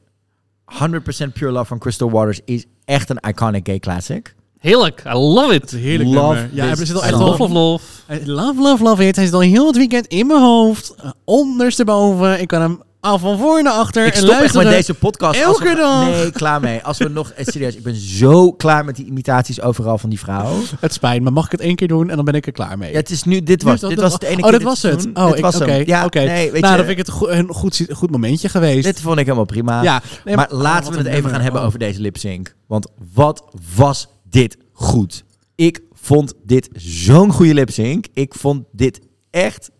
100% 0.73 1.33
Pure 1.33 1.53
Love 1.53 1.65
van 1.65 1.79
Crystal 1.79 2.11
Waters 2.11 2.41
is 2.45 2.65
echt 2.85 3.11
een 3.11 3.19
iconic 3.29 3.67
gay 3.67 3.79
classic. 3.79 4.35
Heerlijk, 4.59 5.03
I 5.07 5.13
love 5.13 5.55
it. 5.55 5.71
Heerlijk 5.71 6.11
Love 6.11 6.35
nummer. 6.35 6.55
Ja, 6.55 6.69
er 6.69 6.77
zit 6.87 6.97
al 6.97 7.05
echt 7.05 7.13
Love, 7.13 7.43
love, 7.43 7.53
love. 7.53 7.85
Love, 8.25 8.61
love, 8.61 8.83
love 8.83 9.07
it. 9.07 9.17
Hij 9.17 9.25
zit 9.25 9.35
al 9.35 9.41
heel 9.41 9.67
het 9.67 9.77
weekend 9.77 10.07
in 10.07 10.27
mijn 10.27 10.41
hoofd. 10.41 10.95
Uh, 11.05 11.11
ondersteboven. 11.25 12.41
Ik 12.41 12.49
kan 12.49 12.61
hem 12.61 12.83
al 13.01 13.19
van 13.19 13.39
voor 13.39 13.63
naar 13.63 13.73
achter. 13.73 14.07
Ik 14.07 14.13
en 14.15 14.19
stop 14.19 14.41
echt 14.41 14.55
met 14.55 14.67
deze 14.67 14.95
podcast. 14.95 15.41
elke 15.41 15.59
Als 15.61 15.69
we- 15.71 15.77
dag. 15.77 16.05
Nee, 16.11 16.31
klaar 16.31 16.61
mee. 16.61 16.83
Als 16.83 16.99
we 16.99 17.09
nog... 17.09 17.31
eh, 17.31 17.45
serieus, 17.47 17.77
ik 17.77 17.83
ben 17.83 17.95
zo 17.95 18.53
klaar 18.53 18.85
met 18.85 18.97
die 18.97 19.07
imitaties 19.07 19.61
overal 19.61 19.99
van 19.99 20.11
die 20.11 20.19
vrouw. 20.19 20.53
Het 20.81 20.93
spijt 20.93 21.23
me. 21.23 21.31
Mag 21.31 21.45
ik 21.45 21.51
het 21.51 21.61
één 21.61 21.77
keer 21.77 21.89
doen 21.89 22.11
en 22.11 22.17
dan 22.17 22.25
ben 22.25 22.35
ik 22.35 22.47
er 22.47 22.53
klaar 22.53 22.79
mee? 22.79 22.91
Ja, 22.91 22.97
het 22.97 23.11
is 23.11 23.25
nu... 23.25 23.43
Dit 23.43 23.63
was, 23.63 23.81
Nu- 23.81 23.89
dit 23.89 24.01
was 24.01 24.13
het 24.13 24.23
ene 24.23 24.37
Oh, 24.37 24.43
keer 24.43 24.53
dit 24.53 24.63
was 24.63 24.83
het. 24.83 25.09
Oh, 25.15 25.27
dit 25.27 25.37
ik- 25.37 25.43
was 25.45 25.55
oké. 25.61 25.71
hem. 25.71 25.87
Ja, 25.87 26.05
oké. 26.05 26.19
nee, 26.21 26.51
weet 26.53 26.61
nou, 26.61 26.73
je, 26.73 26.79
dan 26.79 26.87
vind 26.87 26.99
ik 26.99 27.07
het 27.07 27.15
go- 27.15 27.29
een 27.29 27.49
goed, 27.49 27.87
goed 27.93 28.11
momentje 28.11 28.49
geweest. 28.49 28.85
Dit 28.85 29.01
vond 29.01 29.19
ik 29.19 29.25
helemaal 29.25 29.45
prima. 29.45 29.83
ja, 29.83 30.03
nee, 30.25 30.37
maar 30.37 30.51
oh, 30.53 30.61
laten 30.61 30.93
wat 30.93 31.03
we 31.03 31.09
het 31.09 31.17
even 31.19 31.31
gaan 31.31 31.41
hebben 31.41 31.61
Oh. 31.61 31.67
over 31.67 31.79
deze 31.79 32.01
lip 32.01 32.17
sync. 32.17 32.55
Want 32.67 32.87
wat 33.15 33.45
was 33.77 34.09
dit 34.31 34.57
goed? 34.73 35.25
Ik 35.55 35.81
vond 35.93 36.33
dit 36.45 36.69
zo'n 36.73 37.33
goede 37.33 37.55
lip 37.55 37.71
sync. 37.71 38.07
Ik 38.15 38.35
vond 38.35 38.65
dit 38.73 39.01
echt 39.31 39.71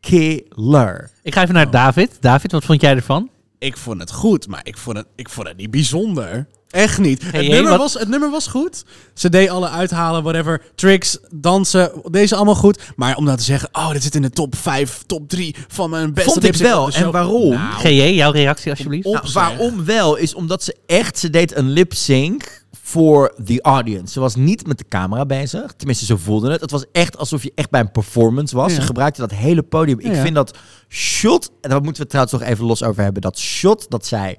killer. 0.00 1.10
Ik 1.22 1.34
ga 1.34 1.42
even 1.42 1.54
naar 1.54 1.70
David. 1.70 2.16
David, 2.20 2.52
wat 2.52 2.64
vond 2.64 2.80
jij 2.80 2.94
ervan? 2.96 3.28
Ik 3.58 3.76
vond 3.76 4.00
het 4.00 4.12
goed, 4.12 4.48
maar 4.48 4.60
ik 4.62 4.76
vond 4.78 4.96
het, 4.96 5.06
ik 5.16 5.28
vond 5.28 5.48
het 5.48 5.56
niet 5.56 5.70
bijzonder. 5.70 6.46
Echt 6.70 6.98
niet. 6.98 7.22
Hey, 7.22 7.30
het, 7.30 7.40
hey, 7.40 7.48
nummer 7.48 7.70
wat- 7.70 7.80
was, 7.80 7.94
het 7.94 8.08
nummer 8.08 8.30
was 8.30 8.46
goed. 8.46 8.84
Ze 9.14 9.28
deed 9.28 9.48
alle 9.48 9.68
uithalen, 9.68 10.22
whatever. 10.22 10.62
Tricks, 10.74 11.18
dansen, 11.34 11.92
deze 12.10 12.36
allemaal 12.36 12.54
goed. 12.54 12.80
Maar 12.96 13.16
om 13.16 13.24
nou 13.24 13.36
te 13.36 13.44
zeggen, 13.44 13.68
oh, 13.72 13.90
dit 13.92 14.02
zit 14.02 14.14
in 14.14 14.22
de 14.22 14.30
top 14.30 14.54
5, 14.56 15.02
top 15.06 15.28
3 15.28 15.54
van 15.68 15.90
mijn 15.90 16.14
beste 16.14 16.30
Vond 16.30 16.44
ik 16.44 16.54
wel. 16.56 16.90
En 16.90 17.10
waarom? 17.12 17.48
Nou, 17.48 17.72
GJ, 17.74 18.02
jouw 18.02 18.30
reactie 18.30 18.70
alsjeblieft. 18.70 19.06
op- 19.06 19.14
Nou, 19.14 19.32
waarom 19.32 19.84
wel? 19.84 20.16
Is 20.16 20.34
omdat 20.34 20.62
ze 20.62 20.76
echt, 20.86 21.18
ze 21.18 21.30
deed 21.30 21.56
een 21.56 21.70
lip 21.70 21.92
sync 21.94 22.59
voor 22.90 23.34
the 23.44 23.62
audience. 23.62 24.12
Ze 24.12 24.20
was 24.20 24.34
niet 24.34 24.66
met 24.66 24.78
de 24.78 24.84
camera 24.88 25.26
bezig. 25.26 25.72
Tenminste, 25.72 26.04
ze 26.04 26.18
voelde 26.18 26.50
het. 26.50 26.60
Het 26.60 26.70
was 26.70 26.84
echt 26.92 27.16
alsof 27.16 27.42
je 27.42 27.52
echt 27.54 27.70
bij 27.70 27.80
een 27.80 27.90
performance 27.90 28.56
was. 28.56 28.72
Ja. 28.72 28.80
Ze 28.80 28.86
gebruikte 28.86 29.20
dat 29.20 29.30
hele 29.30 29.62
podium. 29.62 30.00
Ik 30.00 30.14
Ja, 30.14 30.22
vind 30.22 30.34
dat 30.34 30.58
shot, 30.88 31.50
en 31.60 31.70
daar 31.70 31.82
moeten 31.82 31.92
we 31.92 31.98
het 32.00 32.08
trouwens 32.08 32.38
nog 32.38 32.42
even 32.42 32.64
los 32.64 32.82
over 32.82 33.02
hebben. 33.02 33.22
Dat 33.22 33.38
shot 33.38 33.86
dat 33.88 34.06
zij 34.06 34.38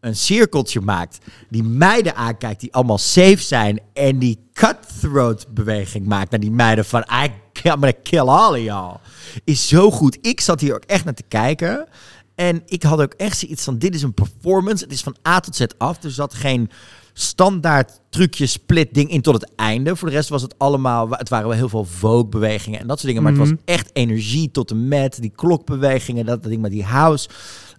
een 0.00 0.16
cirkeltje 0.16 0.80
maakt, 0.80 1.18
die 1.48 1.62
meiden 1.62 2.14
aankijkt 2.14 2.60
die 2.60 2.72
allemaal 2.74 2.98
safe 2.98 3.42
zijn 3.42 3.80
en 3.92 4.18
die 4.18 4.38
cutthroat 4.52 5.46
beweging 5.54 6.06
maakt 6.06 6.30
naar 6.30 6.40
die 6.40 6.50
meiden 6.50 6.84
van 6.84 7.00
I, 7.24 7.24
I'm 7.24 7.32
gonna 7.70 7.92
kill 8.02 8.18
all 8.18 8.50
of 8.50 8.64
y'all. 8.64 8.96
Is 9.44 9.68
zo 9.68 9.90
goed. 9.90 10.18
Ik 10.20 10.40
zat 10.40 10.60
hier 10.60 10.74
ook 10.74 10.84
echt 10.86 11.04
naar 11.04 11.14
te 11.14 11.24
kijken. 11.28 11.86
En 12.34 12.62
ik 12.66 12.82
had 12.82 13.00
ook 13.00 13.12
echt 13.12 13.38
zoiets 13.38 13.64
van, 13.64 13.78
dit 13.78 13.94
is 13.94 14.02
een 14.02 14.14
performance. 14.14 14.84
Het 14.84 14.92
is 14.92 15.02
van 15.02 15.16
A 15.28 15.40
tot 15.40 15.56
Z 15.56 15.64
af. 15.78 15.94
Dus 15.98 16.04
er 16.04 16.10
zat 16.10 16.34
geen 16.34 16.70
standaard 17.12 18.00
trucje 18.10 18.46
split 18.46 18.94
ding 18.94 19.10
in 19.10 19.20
tot 19.20 19.34
het 19.34 19.50
einde. 19.56 19.96
Voor 19.96 20.08
de 20.08 20.14
rest 20.14 20.28
was 20.28 20.42
het 20.42 20.58
allemaal, 20.58 21.10
het 21.10 21.28
waren 21.28 21.48
wel 21.48 21.56
heel 21.56 21.68
veel 21.68 21.84
Vogue-bewegingen 21.84 22.80
en 22.80 22.86
dat 22.86 23.00
soort 23.00 23.06
dingen. 23.06 23.22
Maar 23.22 23.32
het 23.32 23.50
was 23.50 23.58
echt 23.64 23.90
energie 23.92 24.50
tot 24.50 24.70
en 24.70 24.88
met, 24.88 25.20
die 25.20 25.32
klokbewegingen, 25.34 26.26
dat, 26.26 26.42
dat 26.42 26.50
ding 26.50 26.62
met 26.62 26.70
die 26.70 26.84
house. 26.84 27.28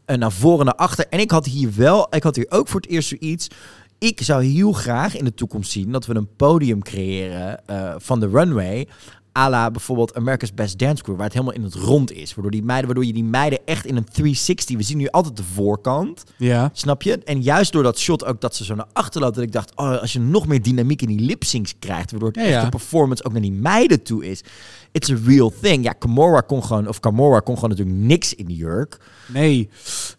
En 0.05 0.19
naar 0.19 0.31
voren, 0.31 0.65
naar 0.65 0.75
achter. 0.75 1.05
En 1.09 1.19
ik 1.19 1.31
had 1.31 1.45
hier 1.45 1.69
wel, 1.75 2.07
ik 2.09 2.23
had 2.23 2.35
hier 2.35 2.45
ook 2.49 2.67
voor 2.67 2.81
het 2.81 2.89
eerst 2.89 3.07
zoiets. 3.07 3.47
Ik 3.97 4.21
zou 4.21 4.43
heel 4.43 4.71
graag 4.71 5.17
in 5.17 5.25
de 5.25 5.33
toekomst 5.33 5.71
zien 5.71 5.91
dat 5.91 6.05
we 6.05 6.15
een 6.15 6.35
podium 6.35 6.83
creëren 6.83 7.67
eh, 7.67 7.93
van 7.97 8.19
de 8.19 8.27
runway 8.27 8.87
à 9.37 9.49
la 9.49 9.71
bijvoorbeeld 9.71 10.15
America's 10.15 10.53
Best 10.53 10.77
Dance 10.79 11.03
Crew, 11.03 11.15
waar 11.15 11.23
het 11.23 11.33
helemaal 11.33 11.53
in 11.55 11.63
het 11.63 11.73
rond 11.73 12.11
is. 12.11 12.33
Waardoor, 12.33 12.51
die 12.51 12.63
meiden, 12.63 12.85
waardoor 12.85 13.05
je 13.05 13.13
die 13.13 13.23
meiden 13.23 13.59
echt 13.65 13.85
in 13.85 13.95
een 13.95 14.05
360... 14.11 14.77
We 14.77 14.83
zien 14.83 14.97
nu 14.97 15.07
altijd 15.07 15.37
de 15.37 15.43
voorkant, 15.43 16.23
Ja. 16.37 16.69
snap 16.73 17.01
je? 17.01 17.17
En 17.23 17.41
juist 17.41 17.71
door 17.71 17.83
dat 17.83 17.99
shot 17.99 18.25
ook 18.25 18.41
dat 18.41 18.55
ze 18.55 18.63
zo 18.65 18.75
naar 18.75 18.87
achter 18.93 19.21
loopt... 19.21 19.35
dat 19.35 19.43
ik 19.43 19.51
dacht, 19.51 19.71
oh, 19.75 19.97
als 20.01 20.13
je 20.13 20.19
nog 20.19 20.47
meer 20.47 20.61
dynamiek 20.61 21.01
in 21.01 21.07
die 21.07 21.19
lip-syncs 21.19 21.73
krijgt... 21.79 22.11
waardoor 22.11 22.29
het 22.29 22.37
Ja, 22.37 22.43
echt 22.43 22.53
ja. 22.53 22.63
de 22.63 22.69
performance 22.69 23.23
ook 23.23 23.31
naar 23.31 23.41
die 23.41 23.51
meiden 23.51 24.03
toe 24.03 24.25
is... 24.25 24.41
It's 24.91 25.09
a 25.11 25.15
real 25.26 25.53
thing. 25.61 25.84
Ja, 25.84 25.91
Kimura 25.91 26.41
kon 26.41 26.63
gewoon, 26.63 26.88
of 26.88 26.99
Kimura 26.99 27.39
kon 27.39 27.55
gewoon 27.55 27.69
natuurlijk 27.69 27.97
niks 27.97 28.34
in 28.34 28.45
die 28.45 28.57
jurk. 28.57 28.97
Nee. 29.27 29.69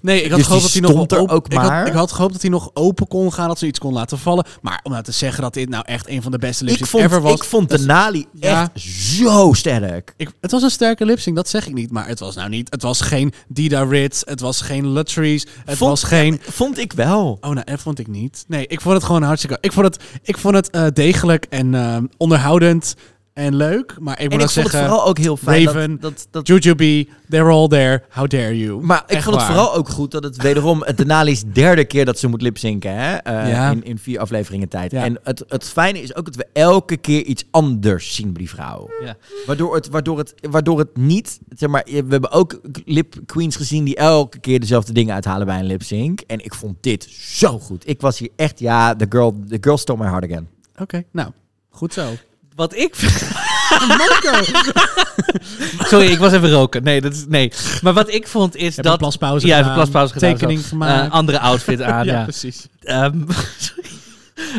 Nee, 0.01 0.23
ik 0.23 0.29
had 0.31 0.39
Dus 0.39 0.47
gehoopt 0.47 0.63
dat 0.63 0.73
hij 0.73 0.81
nog 0.81 1.01
open, 1.01 1.19
ook 1.19 1.47
ik 1.47 1.53
had, 1.53 1.67
maar. 1.69 1.87
ik 1.87 1.93
had 1.93 2.13
gehoopt 2.13 2.33
dat 2.33 2.43
hij 2.43 2.51
nog 2.51 2.71
open 2.75 3.07
kon 3.09 3.33
gaan, 3.33 3.49
dat 3.49 3.59
ze 3.59 3.67
iets 3.67 3.79
kon 3.79 3.93
laten 3.93 4.19
vallen. 4.19 4.45
Maar 4.63 4.81
om 4.83 4.93
nou 4.93 5.05
te 5.05 5.13
zeggen 5.13 5.43
dat 5.43 5.55
dit 5.55 5.69
nou 5.69 5.85
echt 5.87 6.09
een 6.09 6.23
van 6.23 6.33
de 6.33 6.39
beste 6.39 6.65
lipsyncs 6.65 6.93
ever 6.93 7.21
was. 7.21 7.35
ik 7.35 7.45
vond 7.45 7.71
de 7.71 7.79
Nali 7.79 8.27
Ja. 8.33 8.61
echt 8.75 8.81
zo 8.85 9.53
sterk. 9.53 10.15
Ik, 10.17 10.31
het 10.41 10.51
was 10.51 10.63
een 10.63 10.71
sterke 10.71 11.05
lipsync, 11.05 11.37
dat 11.37 11.49
zeg 11.49 11.67
ik 11.67 11.75
niet. 11.75 11.91
Maar 11.91 12.07
het 12.09 12.19
was 12.19 12.35
nou 12.35 12.49
niet. 12.49 12.71
Het 12.71 12.83
was 12.83 13.01
geen 13.01 13.33
Dida 13.49 13.83
Ritz. 13.83 14.23
Het 14.25 14.41
was 14.41 14.61
geen 14.61 14.93
Luxuries. 14.93 15.47
Het 15.65 15.77
Vond- 15.77 15.91
was 15.91 16.03
geen. 16.03 16.41
Vond 16.43 16.79
ik 16.79 16.93
wel. 16.93 17.39
Oh, 17.41 17.51
nou, 17.51 17.65
dat 17.65 17.81
vond 17.81 17.99
ik 17.99 18.07
niet. 18.07 18.45
Nee, 18.49 18.67
ik 18.67 18.81
vond 18.81 18.95
het 18.95 19.05
gewoon 19.05 19.23
hartstikke. 19.23 19.59
Ik 19.61 19.73
vond 19.73 19.87
het, 19.87 20.03
ik 20.23 20.39
vond 20.39 20.55
het 20.55 20.71
eh, 20.71 20.87
degelijk 20.93 21.47
en 21.51 21.75
eh, 21.75 21.97
onderhoudend 22.17 22.95
en 23.33 23.55
leuk. 23.57 23.97
Maar 24.01 24.13
ik 24.15 24.19
En 24.19 24.25
moet 24.25 24.33
ik 24.33 24.39
dan 24.39 24.49
vond 24.49 24.55
het 24.65 24.73
zeggen. 24.73 24.89
vooral 24.91 25.07
ook 25.09 25.19
heel 25.19 25.37
fijn 25.37 25.65
Raven, 25.65 25.91
dat... 26.01 26.01
dat, 26.01 26.27
dat 26.31 26.47
Jujubee, 26.47 27.09
they're 27.29 27.51
all 27.51 27.69
there. 27.69 28.03
How 28.11 28.29
dare 28.29 28.59
you? 28.59 28.81
maar 28.85 29.03
ik 29.07 29.23
vond 29.23 29.25
het 29.25 29.35
waar. 29.35 29.47
vooral 29.47 29.75
ook 29.75 29.89
goed 29.89 30.11
dat 30.11 30.23
het 30.25 30.37
wederom 30.37 30.83
het 30.83 30.97
Denali's 30.97 31.43
derde 31.53 31.85
keer 31.85 32.05
dat 32.05 32.19
ze 32.19 32.29
moet 32.29 32.43
lipzinken, 32.43 32.95
hè? 32.97 33.17
eh, 33.17 33.49
Ja. 33.51 33.71
in, 33.71 33.85
in 33.85 33.99
vier 33.99 34.19
afleveringen 34.21 34.69
tijd. 34.69 34.91
Ja. 34.93 35.05
En 35.05 35.19
het, 35.23 35.45
het 35.49 35.65
fijne 35.65 36.03
is 36.03 36.15
ook 36.15 36.25
dat 36.25 36.37
we 36.37 36.47
elke 36.53 36.97
keer 36.97 37.23
iets 37.25 37.45
anders 37.51 38.15
zien 38.15 38.27
bij 38.33 38.43
die 38.43 38.49
vrouw. 38.51 38.91
Ja. 39.05 39.17
Waardoor 39.47 39.75
het, 39.75 39.89
waardoor, 39.89 40.19
het, 40.19 40.35
waardoor 40.51 40.79
het 40.79 40.97
niet, 40.97 41.39
zeg 41.49 41.69
maar, 41.69 41.83
we 41.85 42.05
hebben 42.09 42.31
ook 42.31 42.61
lip 42.85 43.15
queens 43.27 43.57
gezien 43.57 43.85
die 43.85 43.97
elke 43.97 44.39
keer 44.39 44.61
dezelfde 44.61 44.93
dingen 44.93 45.15
uithalen 45.15 45.47
bij 45.47 45.59
een 45.59 45.67
lip 45.67 45.83
sync. 45.83 46.21
En 46.21 46.45
ik 46.45 46.55
vond 46.55 46.77
dit 46.81 47.07
zo 47.11 47.59
goed. 47.59 47.89
Ik 47.89 48.01
was 48.01 48.19
hier 48.19 48.31
echt, 48.37 48.59
ja, 48.59 48.95
the 48.97 49.07
girl, 49.09 49.37
the 49.49 49.59
girl 49.61 49.79
stole 49.79 49.99
my 49.99 50.09
heart 50.09 50.25
again. 50.25 50.49
Oké, 50.81 51.03
nou, 51.13 51.31
goed 51.71 51.93
zo. 51.93 52.11
Wat 52.55 52.77
ik. 52.77 52.95
Sorry, 55.91 56.07
ik 56.07 56.19
was 56.19 56.33
even 56.33 56.51
roken. 56.51 56.83
Nee, 56.83 57.01
dat 57.01 57.13
is, 57.13 57.25
nee. 57.29 57.53
Maar 57.83 57.93
wat 57.93 58.13
ik 58.15 58.29
vond 58.29 58.57
is 58.57 58.77
Heb 58.77 58.85
dat. 58.85 58.93
een 58.93 58.99
plaspauze 58.99 59.47
ja, 59.47 59.57
gedaan, 59.57 59.71
even 59.73 59.83
plaspauze 59.83 60.13
gedaan. 60.13 60.33
tekening 60.33 60.61
zo. 60.61 60.67
gemaakt. 60.69 61.07
Eh, 61.07 61.13
andere 61.13 61.39
outfit 61.39 61.83
aan. 61.93 62.05
ja, 62.07 62.23
precies. 62.23 62.67
Ehm, 62.83 63.19
sorry. 63.59 63.91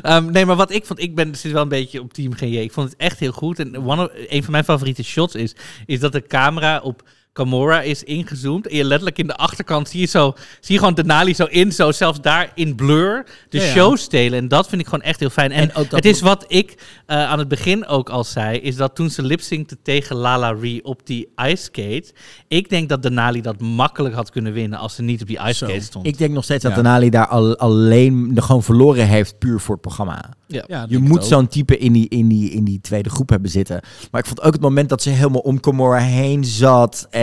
Ehm, 0.01 0.31
nee, 0.31 0.45
maar 0.45 0.55
wat 0.55 0.71
ik 0.71 0.85
vond, 0.85 1.01
ik 1.01 1.15
ben 1.15 1.35
zit 1.35 1.51
wel 1.51 1.61
een 1.61 1.67
beetje 1.67 2.01
op 2.01 2.13
Team 2.13 2.33
GJ. 2.35 2.57
Ik 2.57 2.71
vond 2.73 2.89
het 2.89 2.99
echt 2.99 3.19
heel 3.19 3.31
goed. 3.31 3.59
En 3.59 3.77
one 3.85 4.03
of- 4.03 4.11
een 4.29 4.43
van 4.43 4.51
mijn 4.51 4.63
favoriete 4.63 5.03
shots 5.03 5.35
is, 5.35 5.55
is 5.85 5.99
dat 5.99 6.11
de 6.11 6.21
camera 6.27 6.79
op 6.79 7.03
Gamora 7.37 7.81
is 7.81 8.03
ingezoomd. 8.03 8.67
En 8.67 8.75
je 8.75 8.83
letterlijk 8.83 9.17
in 9.17 9.27
de 9.27 9.35
achterkant 9.35 9.89
zie 9.89 9.99
je 9.99 10.05
zo, 10.05 10.33
zie 10.59 10.73
je 10.73 10.79
gewoon 10.79 10.93
Denali 10.93 11.33
zo 11.33 11.45
in, 11.45 11.71
zo 11.71 11.91
zelfs 11.91 12.21
daar 12.21 12.51
in 12.55 12.75
blur 12.75 13.25
de 13.49 13.57
Ja, 13.57 13.63
ja. 13.63 13.71
show 13.71 13.97
stelen. 13.97 14.39
En 14.39 14.47
dat 14.47 14.67
vind 14.69 14.81
ik 14.81 14.87
gewoon 14.87 15.01
echt 15.05 15.19
heel 15.19 15.29
fijn. 15.29 15.51
En, 15.51 15.61
En 15.61 15.69
ook 15.75 15.89
dat 15.89 15.91
het 15.91 16.05
is 16.05 16.21
wat 16.21 16.45
ik 16.47 16.75
eh, 17.05 17.17
aan 17.23 17.39
het 17.39 17.47
begin 17.47 17.87
ook 17.87 18.09
al 18.09 18.23
zei, 18.23 18.57
is 18.59 18.75
dat 18.75 18.95
toen 18.95 19.09
ze 19.09 19.21
lipsyncte 19.21 19.77
tegen 19.83 20.15
Lala 20.15 20.51
Ree 20.51 20.83
op 20.85 21.01
die 21.05 21.27
ice 21.35 21.63
skate, 21.63 22.13
ik 22.47 22.69
denk 22.69 22.89
dat 22.89 23.01
Denali 23.03 23.41
dat 23.41 23.59
makkelijk 23.61 24.15
had 24.15 24.29
kunnen 24.29 24.53
winnen 24.53 24.79
als 24.79 24.95
ze 24.95 25.01
niet 25.01 25.21
op 25.21 25.27
die 25.27 25.39
ice 25.39 25.53
Zo. 25.53 25.65
skate 25.65 25.83
stond. 25.83 26.07
Ik 26.07 26.17
denk 26.17 26.33
nog 26.33 26.43
steeds 26.43 26.63
dat 26.63 26.71
Ja. 26.75 26.81
Denali 26.81 27.09
daar 27.09 27.27
al, 27.27 27.57
alleen 27.57 28.31
gewoon 28.35 28.63
verloren 28.63 29.07
heeft 29.07 29.37
puur 29.39 29.59
voor 29.59 29.73
het 29.73 29.81
programma. 29.83 30.33
ja. 30.47 30.63
Ja, 30.67 30.85
Je 30.89 30.99
moet 30.99 31.25
zo'n 31.25 31.47
type 31.47 31.77
in 31.77 31.93
die, 31.93 32.09
in, 32.09 32.27
die, 32.27 32.49
in 32.51 32.63
die 32.63 32.81
tweede 32.81 33.09
groep 33.09 33.29
hebben 33.29 33.49
zitten. 33.49 33.79
Maar 34.11 34.21
ik 34.21 34.27
vond 34.27 34.41
ook 34.41 34.53
het 34.53 34.61
moment 34.61 34.89
dat 34.89 35.01
ze 35.01 35.09
helemaal 35.09 35.41
om 35.41 35.59
Komora 35.59 35.97
heen 35.97 36.43
zat. 36.45 37.07
En 37.09 37.22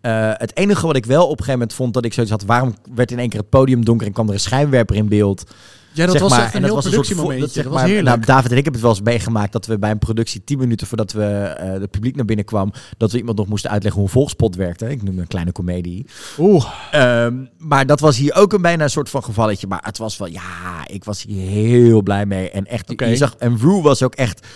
eh, 0.00 0.30
het 0.34 0.56
enige 0.56 0.86
wat 0.86 0.96
ik 0.96 1.06
wel 1.06 1.22
op 1.24 1.30
een 1.30 1.36
gegeven 1.36 1.52
moment 1.52 1.72
vond 1.72 1.94
dat 1.94 2.04
ik 2.04 2.12
zoiets 2.12 2.32
had... 2.32 2.44
waarom 2.44 2.74
werd 2.94 3.10
in 3.10 3.18
één 3.18 3.28
keer 3.28 3.40
het 3.40 3.48
podium 3.48 3.84
donker 3.84 4.06
en 4.06 4.12
kwam 4.12 4.26
er 4.28 4.34
een 4.34 4.40
schijnwerper 4.40 4.96
in 4.96 5.08
beeld? 5.08 5.44
Ja, 5.92 6.02
dat 6.04 6.12
zeg 6.12 6.22
was 6.22 6.30
maar, 6.30 6.40
echt 6.40 6.54
een 6.54 6.62
en 6.62 6.68
heel 6.70 6.80
productiemomentje. 6.80 7.40
dat, 7.40 7.50
zeg 7.50 7.62
Dat 7.64 7.72
was 7.72 7.80
maar, 7.82 7.90
heerlijk. 7.90 8.14
Nou, 8.16 8.26
David 8.26 8.50
en 8.50 8.56
ik 8.56 8.64
hebben 8.64 8.72
het 8.72 8.82
wel 8.82 8.90
eens 8.90 9.00
meegemaakt 9.14 9.52
dat 9.52 9.66
we 9.66 9.78
bij 9.78 9.90
een 9.90 9.98
productie 9.98 10.44
tien 10.44 10.58
minuten 10.58 10.86
voordat 10.86 11.12
we 11.12 11.22
eh 11.24 11.70
het 11.80 11.90
publiek 11.90 12.16
naar 12.16 12.24
binnen 12.24 12.44
kwam, 12.44 12.72
dat 12.96 13.12
we 13.12 13.18
iemand 13.18 13.36
nog 13.38 13.46
moesten 13.46 13.70
uitleggen 13.70 14.00
hoe 14.00 14.08
een 14.10 14.16
volgspot 14.16 14.54
werkte. 14.56 14.90
Ik 14.90 15.02
noem 15.02 15.18
een 15.18 15.26
kleine 15.26 15.52
komedie. 15.52 16.06
Oeh, 16.38 16.64
Ehm, 16.90 17.34
maar 17.58 17.86
dat 17.86 18.00
was 18.00 18.16
hier 18.16 18.34
ook 18.34 18.52
een 18.52 18.62
bijna 18.62 18.84
een 18.84 18.90
soort 18.90 19.08
van 19.10 19.24
gevalletje. 19.24 19.66
Maar 19.66 19.80
het 19.82 19.98
was 19.98 20.16
wel, 20.16 20.28
ja, 20.28 20.86
ik 20.86 21.04
was 21.04 21.22
hier 21.22 21.48
heel 21.48 22.02
blij 22.02 22.26
mee. 22.26 22.50
En 22.50 22.66
echt, 22.66 22.90
Oké. 22.90 23.04
je 23.04 23.16
zag, 23.16 23.34
en 23.38 23.58
Rue 23.58 23.82
was 23.82 24.02
ook 24.02 24.14
echt, 24.14 24.46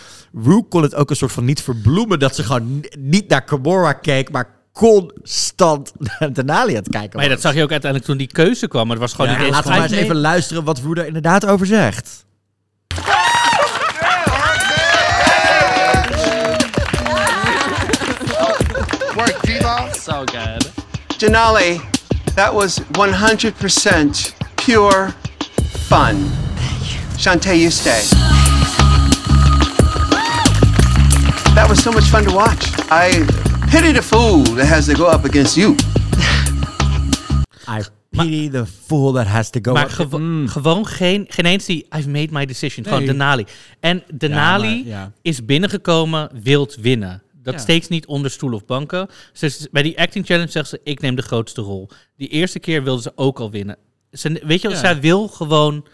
Rue 0.45 0.63
kon 0.69 0.83
het 0.83 0.95
ook 0.95 1.11
een 1.11 1.17
soort 1.17 1.33
van 1.33 1.45
niet 1.45 1.63
verbloemen 1.63 2.19
dat 2.19 2.35
ze 2.35 2.43
gewoon 2.43 2.81
ni- 2.81 2.89
niet 2.99 3.29
naar 3.29 3.45
Kimura 3.45 3.93
keek, 3.93 4.31
maar 4.31 4.59
constant 4.73 5.93
naar 6.19 6.33
Denali 6.33 6.77
aan 6.77 6.83
het 6.83 6.91
kijken 6.91 7.17
Maar 7.17 7.25
ja, 7.25 7.31
dat 7.31 7.41
zag 7.41 7.55
je 7.55 7.63
ook 7.63 7.71
uiteindelijk 7.71 8.11
toen 8.11 8.19
die 8.19 8.33
keuze 8.33 8.69
kwam. 8.69 8.83
Maar 8.83 8.97
het 8.97 9.05
was 9.05 9.15
gewoon 9.15 9.31
Ja, 9.31 9.37
niet 9.37 9.47
eens 9.47 9.55
laten 9.55 9.71
we 9.71 9.79
maar 9.79 9.89
eens 9.89 9.99
even 9.99 10.21
luisteren 10.21 10.65
wat 10.65 10.79
er 10.79 11.07
inderdaad 11.07 11.47
over 11.47 11.67
zegt. 11.67 12.25
Work, 19.15 19.43
Diva. 19.43 19.93
So 19.93 20.25
good. 20.25 20.71
Denali, 21.19 21.81
that 22.35 22.55
was 22.55 22.79
100% 22.79 24.35
pure 24.57 25.15
fun. 25.89 26.31
Shantae, 27.19 27.59
you 27.59 27.71
stay. 27.71 28.01
That 31.55 31.67
was 31.69 31.83
so 31.83 31.91
much 31.93 32.05
fun 32.05 32.25
to 32.25 32.35
watch. 32.35 32.71
I 32.91 33.27
pity 33.71 33.93
the 33.93 34.03
fool 34.03 34.43
that 34.55 34.67
has 34.69 34.87
to 34.87 34.95
go 34.95 35.07
up 35.11 35.25
against 35.25 35.57
you. 35.57 35.75
I 37.69 37.83
pity 38.11 38.49
the 38.51 38.67
fool 38.87 39.13
that 39.13 39.27
has 39.27 39.51
to 39.51 39.61
go 39.63 39.73
Maar 39.73 39.85
up- 39.85 39.91
gewo- 39.91 40.19
Mm. 40.19 40.49
gewoon 40.49 40.87
geen, 40.87 41.25
geen 41.29 41.45
eens 41.47 41.65
die 41.67 41.87
I've 41.97 42.09
made 42.09 42.29
my 42.33 42.47
decision. 42.47 42.85
Gewoon 42.85 42.99
Nee. 42.99 43.09
Denali. 43.09 43.45
En 43.81 44.03
Denali 44.15 44.77
maar, 44.83 44.87
ja. 44.87 45.13
is 45.23 45.45
binnengekomen, 45.45 46.31
wilt 46.43 46.77
winnen. 46.81 47.23
Dat 47.43 47.55
Ja. 47.55 47.61
steekt 47.61 47.89
niet 47.89 48.07
onder 48.07 48.31
stoel 48.31 48.53
of 48.53 48.65
banken. 48.67 49.09
Bij 49.71 49.83
die 49.83 49.99
acting 49.99 50.27
challenge 50.27 50.51
zegt 50.51 50.69
ze, 50.69 50.81
ik 50.85 51.01
neem 51.01 51.15
de 51.15 51.23
grootste 51.23 51.61
rol. 51.61 51.89
Die 52.17 52.29
eerste 52.29 52.59
keer 52.59 52.83
wilde 52.85 53.03
ze 53.03 53.13
ook 53.15 53.41
al 53.41 53.51
winnen. 53.51 53.77
Ze, 54.13 54.43
weet 54.47 54.63
je, 54.63 54.77
zij 54.77 55.01
wil 55.01 55.29
gewoon... 55.29 55.85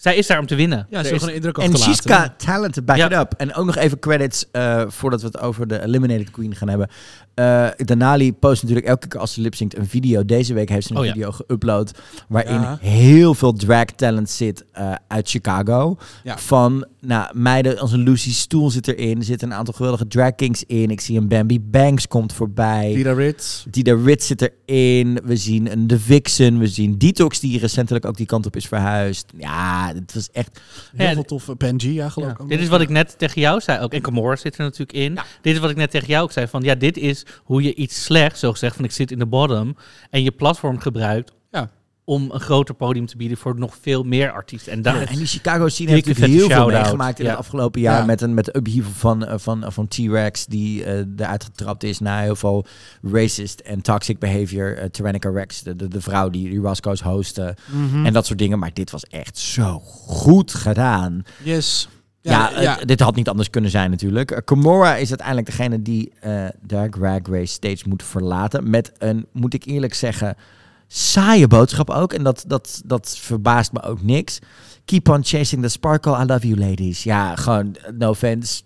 Zij 0.00 0.16
is 0.16 0.26
daar 0.26 0.38
om 0.38 0.46
te 0.46 0.54
winnen. 0.54 0.86
ja, 0.90 1.02
ze 1.04 1.10
is- 1.14 1.18
gewoon 1.18 1.34
indruk 1.34 1.58
En 1.58 1.76
got 1.76 2.30
talent 2.36 2.72
to 2.74 2.82
back 2.82 2.96
Ja. 2.96 3.06
it 3.06 3.12
up. 3.12 3.32
En 3.36 3.54
ook 3.54 3.66
nog 3.66 3.76
even 3.76 3.98
credits 3.98 4.44
eh, 4.52 4.82
voordat 4.88 5.20
we 5.20 5.26
het 5.26 5.40
over 5.40 5.66
de 5.68 5.82
Eliminated 5.82 6.30
Queen 6.30 6.54
gaan 6.54 6.68
hebben. 6.68 6.88
Eh 7.34 7.68
Denali 7.84 8.32
post 8.32 8.62
natuurlijk 8.62 8.88
elke 8.88 9.08
keer 9.08 9.20
als 9.20 9.32
ze 9.32 9.40
lipzinkt 9.40 9.76
een 9.76 9.86
video. 9.86 10.24
Deze 10.24 10.54
week 10.54 10.68
heeft 10.68 10.86
ze 10.86 10.92
een 10.92 10.98
Oh 10.98 11.04
ja. 11.04 11.12
video 11.12 11.30
geüpload 11.32 11.98
waarin 12.28 12.60
Ja. 12.60 12.78
heel 12.80 13.34
veel 13.34 13.52
drag 13.52 13.84
talent 13.84 14.30
zit 14.30 14.64
eh, 14.72 14.92
uit 15.08 15.28
Chicago. 15.28 15.96
Ja. 16.24 16.38
Van 16.38 16.86
nou, 17.00 17.36
meiden 17.38 17.78
als 17.78 17.92
een 17.92 18.02
Lucy 18.02 18.32
Stoel 18.32 18.70
zit 18.70 18.88
erin. 18.88 19.18
Er 19.18 19.24
zitten 19.24 19.50
een 19.50 19.56
aantal 19.56 19.74
geweldige 19.74 20.06
drag 20.06 20.34
kings 20.34 20.64
in. 20.66 20.90
Ik 20.90 21.00
zie 21.00 21.18
een 21.18 21.28
Bambi 21.28 21.60
Banks 21.60 22.08
komt 22.08 22.32
voorbij. 22.32 22.92
Dida 22.94 23.12
Ritz. 23.12 23.64
Dida 23.70 23.94
Ritz 24.04 24.26
zit 24.26 24.50
erin. 24.66 25.20
We 25.24 25.36
zien 25.36 25.72
een 25.72 25.86
The 25.86 25.98
Vixen. 25.98 26.58
We 26.58 26.66
zien 26.66 26.98
Detox 26.98 27.40
die 27.40 27.58
recentelijk 27.58 28.04
ook 28.04 28.16
die 28.16 28.26
kant 28.26 28.46
op 28.46 28.56
is 28.56 28.66
verhuisd. 28.66 29.32
Ja, 29.36 29.89
het 29.94 30.14
was 30.14 30.30
echt... 30.30 30.60
Heel 30.96 31.06
Ja, 31.06 31.12
veel 31.12 31.24
toffe 31.24 31.56
Pangea, 31.56 32.08
geloof 32.08 32.30
ik. 32.30 32.48
Dit 32.48 32.60
is 32.60 32.68
wat 32.68 32.80
ik 32.80 32.88
net 32.88 33.18
tegen 33.18 33.40
jou 33.40 33.60
zei 33.60 33.80
ook. 33.80 33.92
En 33.92 34.00
Camorra 34.02 34.36
zit 34.36 34.58
er 34.58 34.64
natuurlijk 34.64 34.92
in. 34.92 35.18
Dit 35.42 35.54
is 35.54 35.60
wat 35.60 35.70
ik 35.70 35.76
net 35.76 35.90
tegen 35.90 36.08
jou 36.08 36.22
ook 36.24 36.32
zei. 36.32 36.46
Van 36.46 36.62
ja, 36.62 36.74
dit 36.74 36.96
is 36.96 37.26
hoe 37.44 37.62
je 37.62 37.74
iets 37.74 38.04
slechts, 38.04 38.40
zo 38.40 38.50
gezegd, 38.52 38.76
van 38.76 38.84
ik 38.84 38.92
zit 38.92 39.10
in 39.10 39.18
de 39.18 39.26
bottom. 39.26 39.76
En 40.10 40.22
je 40.22 40.30
platform 40.30 40.78
gebruikt. 40.78 41.32
Om 42.10 42.30
een 42.30 42.40
groter 42.40 42.74
podium 42.74 43.06
te 43.06 43.16
bieden 43.16 43.36
voor 43.36 43.58
nog 43.58 43.76
veel 43.80 44.02
meer 44.02 44.32
artiesten. 44.32 44.72
En 44.72 44.82
daar 44.82 45.00
Ja, 45.00 45.06
en 45.06 45.16
die 45.16 45.26
Chicago 45.26 45.68
scene 45.68 45.90
heeft 45.90 46.06
natuurlijk 46.06 46.34
heel 46.38 46.48
veel 46.50 46.66
meegemaakt 46.66 47.18
in 47.18 47.24
Ja. 47.24 47.30
het 47.30 47.38
afgelopen 47.40 47.80
jaar. 47.80 47.98
Ja. 47.98 48.04
Met 48.04 48.20
een 48.20 48.34
met 48.34 48.44
de 48.44 48.56
upheaval 48.56 48.92
van, 48.92 49.24
eh, 49.26 49.38
van, 49.38 49.64
van 49.72 49.88
T-Rex 49.88 50.46
die 50.46 50.84
eh 50.84 51.04
eruit 51.16 51.44
getrapt 51.44 51.82
is 51.82 51.98
na 51.98 52.20
heel 52.20 52.36
veel 52.36 52.66
racist 53.02 53.60
en 53.60 53.80
toxic 53.80 54.18
behavior. 54.18 54.76
Eh, 54.76 54.84
Tyrannica 54.88 55.30
Rex, 55.30 55.62
de, 55.62 55.76
de, 55.76 55.88
de 55.88 56.00
vrouw 56.00 56.30
die, 56.30 56.50
die 56.50 56.60
Roscoe's 56.60 57.00
hostte. 57.00 57.56
Mhm. 57.72 58.06
En 58.06 58.12
dat 58.12 58.26
soort 58.26 58.38
dingen. 58.38 58.58
Maar 58.58 58.70
dit 58.72 58.90
was 58.90 59.04
echt 59.04 59.38
zo 59.38 59.78
goed 60.06 60.54
gedaan. 60.54 61.22
Yes. 61.42 61.88
Ja, 62.20 62.50
Ja, 62.54 62.60
ja. 62.60 62.76
het- 62.78 62.88
dit 62.88 63.00
had 63.00 63.14
niet 63.14 63.28
anders 63.28 63.50
kunnen 63.50 63.70
zijn 63.70 63.90
natuurlijk. 63.90 64.30
Uh, 64.30 65.00
is 65.00 65.08
uiteindelijk 65.08 65.46
degene 65.46 65.82
die 65.82 66.12
eh 66.20 66.46
de 66.62 66.88
Drag 66.90 67.18
Race 67.30 67.52
stage 67.52 67.88
moet 67.88 68.02
verlaten. 68.02 68.70
Met 68.70 68.92
een, 68.98 69.26
moet 69.32 69.54
ik 69.54 69.64
eerlijk 69.64 69.94
zeggen, 69.94 70.36
saaie 70.92 71.46
boodschap 71.46 71.90
ook. 71.90 72.12
En 72.12 72.22
dat, 72.22 72.44
dat, 72.46 72.82
dat 72.84 73.18
verbaast 73.18 73.72
me 73.72 73.82
ook 73.82 74.02
niks. 74.02 74.38
Keep 74.84 75.08
on 75.08 75.24
chasing 75.24 75.62
the 75.62 75.68
sparkle. 75.68 76.22
I 76.22 76.24
love 76.24 76.48
you 76.48 76.58
ladies. 76.58 77.02
Ja, 77.02 77.36
gewoon, 77.36 77.76
no 77.98 78.10
offense. 78.10 78.62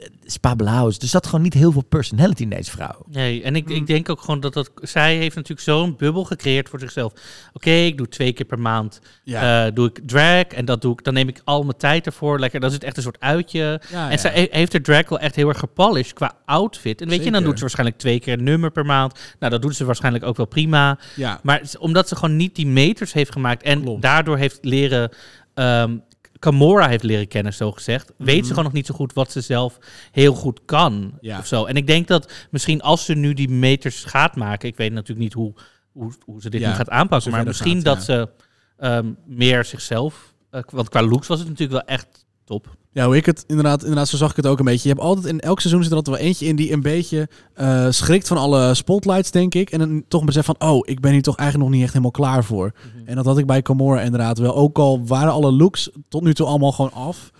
Eh, 0.00 0.06
Spa 0.24 0.54
Blauws. 0.54 0.98
Er 0.98 1.06
zat 1.06 1.26
gewoon 1.26 1.42
niet 1.42 1.54
heel 1.54 1.72
veel 1.72 1.84
personality 1.84 2.42
in 2.42 2.48
deze 2.50 2.70
vrouw. 2.70 3.02
Nee, 3.10 3.42
en 3.42 3.56
ik, 3.56 3.68
ik 3.70 3.86
denk 3.86 4.08
ook 4.08 4.20
gewoon 4.20 4.40
dat 4.40 4.52
dat... 4.52 4.70
Zij 4.82 5.16
heeft 5.16 5.34
natuurlijk 5.34 5.60
zo'n 5.60 5.96
bubbel 5.96 6.24
gecreëerd 6.24 6.68
voor 6.68 6.80
zichzelf. 6.80 7.12
Oké, 7.52 7.70
ik 7.70 7.96
doe 7.98 8.08
twee 8.08 8.32
keer 8.32 8.46
per 8.46 8.58
maand 8.60 9.00
Ja. 9.24 9.66
eh, 9.66 9.74
doe 9.74 9.88
ik 9.88 10.00
drag. 10.06 10.42
En 10.44 10.64
dat 10.64 10.82
doe 10.82 10.92
ik, 10.92 11.04
dan 11.04 11.14
neem 11.14 11.28
ik 11.28 11.40
al 11.44 11.62
mijn 11.62 11.76
tijd 11.76 12.06
ervoor. 12.06 12.38
Lekker, 12.40 12.60
dat 12.60 12.68
is 12.68 12.74
het 12.74 12.84
echt 12.84 12.96
een 12.96 13.02
soort 13.02 13.20
uitje. 13.20 13.80
Ja, 13.90 14.04
en 14.04 14.10
ja. 14.10 14.16
zij 14.16 14.30
he- 14.32 14.46
heeft 14.58 14.72
haar 14.72 14.82
drag 14.82 15.08
wel 15.08 15.18
echt 15.18 15.36
heel 15.36 15.48
erg 15.48 15.58
gepolished 15.58 16.12
qua 16.12 16.32
outfit. 16.44 17.00
En 17.00 17.08
weet 17.08 17.24
je, 17.24 17.30
dan 17.30 17.42
doet 17.44 17.54
ze 17.54 17.60
waarschijnlijk 17.60 17.98
twee 17.98 18.20
keer 18.20 18.32
een 18.38 18.44
nummer 18.44 18.70
per 18.70 18.86
maand. 18.86 19.18
Nou, 19.38 19.52
dat 19.52 19.62
doet 19.62 19.76
ze 19.76 19.84
waarschijnlijk 19.84 20.24
ook 20.24 20.36
wel 20.36 20.46
prima. 20.46 20.98
Ja. 21.16 21.40
Maar 21.42 21.62
omdat 21.78 22.08
ze 22.08 22.16
gewoon 22.16 22.36
niet 22.36 22.54
die 22.54 22.66
meters 22.66 23.12
heeft 23.12 23.32
gemaakt 23.32 23.62
en 23.62 23.82
Klopt. 23.82 24.02
daardoor 24.02 24.36
heeft 24.38 24.58
leren. 24.62 25.10
ehm 25.54 25.96
Camora 26.40 26.88
heeft 26.88 27.02
leren 27.02 27.28
kennen, 27.28 27.54
zo 27.54 27.72
gezegd. 27.72 28.12
Weet 28.16 28.42
ze 28.42 28.48
gewoon 28.48 28.64
nog 28.64 28.72
niet 28.72 28.86
zo 28.86 28.94
goed 28.94 29.12
wat 29.12 29.32
ze 29.32 29.40
zelf 29.40 29.78
heel 30.10 30.34
goed 30.34 30.60
kan. 30.64 31.00
Mhm. 31.00 31.10
Ja. 31.20 31.38
Of 31.38 31.46
zo. 31.46 31.64
En 31.64 31.76
ik 31.76 31.86
denk 31.86 32.06
dat 32.06 32.32
misschien 32.50 32.80
als 32.80 33.04
ze 33.04 33.14
nu 33.14 33.34
die 33.34 33.48
meters 33.48 34.04
gaat 34.04 34.36
maken. 34.36 34.68
Ik 34.68 34.76
weet 34.76 34.92
natuurlijk 34.92 35.20
niet 35.20 35.32
hoe, 35.32 35.54
hoe, 35.92 36.12
hoe 36.24 36.40
ze 36.42 36.50
dit 36.50 36.60
Ja, 36.60 36.68
nu 36.68 36.74
gaat 36.74 36.90
aanpakken. 36.90 37.30
Maar 37.30 37.44
misschien 37.44 37.82
dat 37.82 38.02
ze 38.02 38.28
ehm, 38.76 39.12
meer 39.26 39.64
zichzelf. 39.64 40.34
eh, 40.50 40.60
want 40.70 40.88
qua 40.88 41.02
looks 41.02 41.26
was 41.26 41.38
het 41.38 41.48
natuurlijk 41.48 41.86
wel 41.86 41.96
echt 41.96 42.19
top. 42.50 42.76
Ja, 42.92 43.04
hoe 43.06 43.16
ik 43.16 43.26
het 43.26 43.44
inderdaad, 43.46 43.80
inderdaad, 43.82 44.08
zo 44.08 44.16
zag 44.16 44.30
ik 44.30 44.36
het 44.36 44.46
ook 44.46 44.58
een 44.58 44.64
beetje. 44.64 44.88
Je 44.88 44.94
hebt 44.94 45.06
altijd 45.06 45.26
in 45.26 45.40
elk 45.40 45.60
seizoen 45.60 45.82
zit 45.82 45.90
er 45.90 45.96
altijd 45.96 46.16
wel 46.16 46.26
eentje 46.26 46.46
in 46.46 46.56
die 46.56 46.72
een 46.72 46.80
beetje 46.82 47.28
eh, 47.54 47.86
schrikt 47.90 48.28
van 48.28 48.36
alle 48.36 48.74
spotlights, 48.74 49.30
denk 49.30 49.54
ik. 49.54 49.70
En 49.70 49.78
dan 49.78 50.04
toch 50.08 50.24
beseft 50.24 50.46
van, 50.46 50.54
oh, 50.58 50.78
ik 50.88 51.00
ben 51.00 51.12
hier 51.12 51.22
toch 51.22 51.36
eigenlijk 51.36 51.68
nog 51.68 51.76
niet 51.78 51.84
echt 51.86 51.92
helemaal 51.94 52.14
klaar 52.14 52.44
voor. 52.44 52.72
En 53.04 53.16
dat 53.16 53.24
had 53.24 53.38
ik 53.38 53.46
bij 53.46 53.62
Camora 53.62 54.00
inderdaad 54.00 54.38
wel. 54.38 54.54
Ook 54.54 54.78
al 54.78 55.06
waren 55.06 55.32
alle 55.32 55.52
looks 55.52 55.90
tot 56.08 56.22
nu 56.22 56.34
toe 56.34 56.46
allemaal 56.46 56.72
gewoon 56.72 56.92
af. 56.92 57.30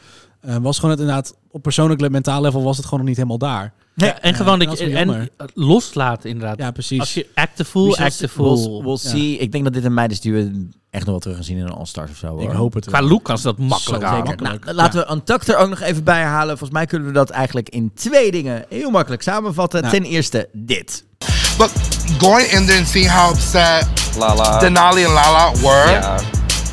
eh, 0.40 0.56
was 0.56 0.76
gewoon 0.76 0.90
het 0.90 1.00
inderdaad, 1.00 1.36
op 1.50 1.62
persoonlijk 1.62 2.10
mentaal 2.10 2.40
level 2.40 2.62
was 2.62 2.76
het 2.76 2.84
gewoon 2.84 2.98
nog 3.00 3.08
niet 3.08 3.16
helemaal 3.16 3.38
daar. 3.38 3.72
Ja, 3.94 4.20
en 4.20 4.34
gewoon 4.34 4.58
dat 4.58 4.78
je 4.78 4.84
en 4.96 5.30
loslaten 5.54 6.30
inderdaad. 6.30 6.58
Ja, 6.58 6.70
precies. 6.70 7.00
Als 7.00 7.14
je 7.14 7.26
act 7.34 7.56
the 7.56 7.64
fool, 7.64 7.86
We 7.88 7.92
shall 7.94 8.06
act 8.06 8.18
the 8.18 8.26
see- 8.28 8.42
we'll-. 8.44 8.82
We'll, 8.82 8.90
Ja. 9.02 9.08
see. 9.10 9.36
Ik 9.38 9.52
denk 9.52 9.64
dat 9.64 9.72
dit 9.72 9.84
een 9.84 9.94
meid 9.94 10.10
is 10.10 10.20
die 10.20 10.32
we 10.32 10.68
echt 10.90 11.02
nog 11.04 11.10
wel 11.10 11.18
terug 11.18 11.36
gaan 11.36 11.44
zien 11.44 11.56
in 11.58 11.64
een 11.64 11.72
All-Stars 11.72 12.10
of 12.10 12.16
zo. 12.16 12.38
ik 12.38 12.46
hoor. 12.46 12.54
hoop 12.54 12.74
het 12.74 12.86
Qua 12.86 13.00
wel. 13.00 13.08
look 13.08 13.24
kan 13.24 13.38
ze 13.38 13.42
dat 13.44 13.58
makkelijk 13.58 14.08
zeker. 14.08 14.42
Nou, 14.42 14.58
laten 14.74 15.00
we 15.06 15.12
Untucked 15.12 15.48
er 15.48 15.56
ook 15.56 15.68
nog 15.68 15.80
even 15.80 16.04
bij 16.04 16.18
herhalen. 16.18 16.48
Volgens 16.58 16.70
mij 16.78 16.86
kunnen 16.86 17.08
we 17.08 17.14
dat 17.14 17.30
eigenlijk 17.30 17.68
in 17.68 17.90
twee 17.94 18.30
dingen 18.30 18.64
heel 18.68 18.90
makkelijk 18.90 19.22
samenvatten. 19.22 19.80
Nou. 19.82 19.94
Ten 19.94 20.04
eerste 20.04 20.48
dit. 20.52 21.04
But 21.58 21.70
going 22.18 22.46
in 22.52 22.66
there 22.66 22.78
and 22.78 22.88
seeing 22.88 23.10
how 23.10 23.30
upset 23.34 23.86
Lala. 24.18 24.58
Denali 24.58 25.04
and 25.04 25.12
Lala 25.14 25.50
were, 25.52 25.90
Yeah. 25.90 26.18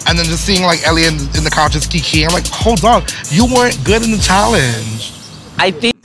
and 0.03 0.17
then 0.17 0.25
just 0.25 0.43
seeing 0.43 0.69
like 0.69 0.83
Ellie 0.85 1.05
in, 1.05 1.17
in 1.33 1.43
the 1.43 1.49
couch 1.49 1.71
just 1.71 1.87
kiki, 1.89 2.21
I'm 2.23 2.33
like, 2.33 2.47
hold 2.53 2.83
on, 2.83 3.03
you 3.29 3.53
weren't 3.53 3.83
good 3.83 4.01
in 4.03 4.11
the 4.11 4.19
challenge. 4.21 5.11
I 5.67 5.71
think 5.71 5.95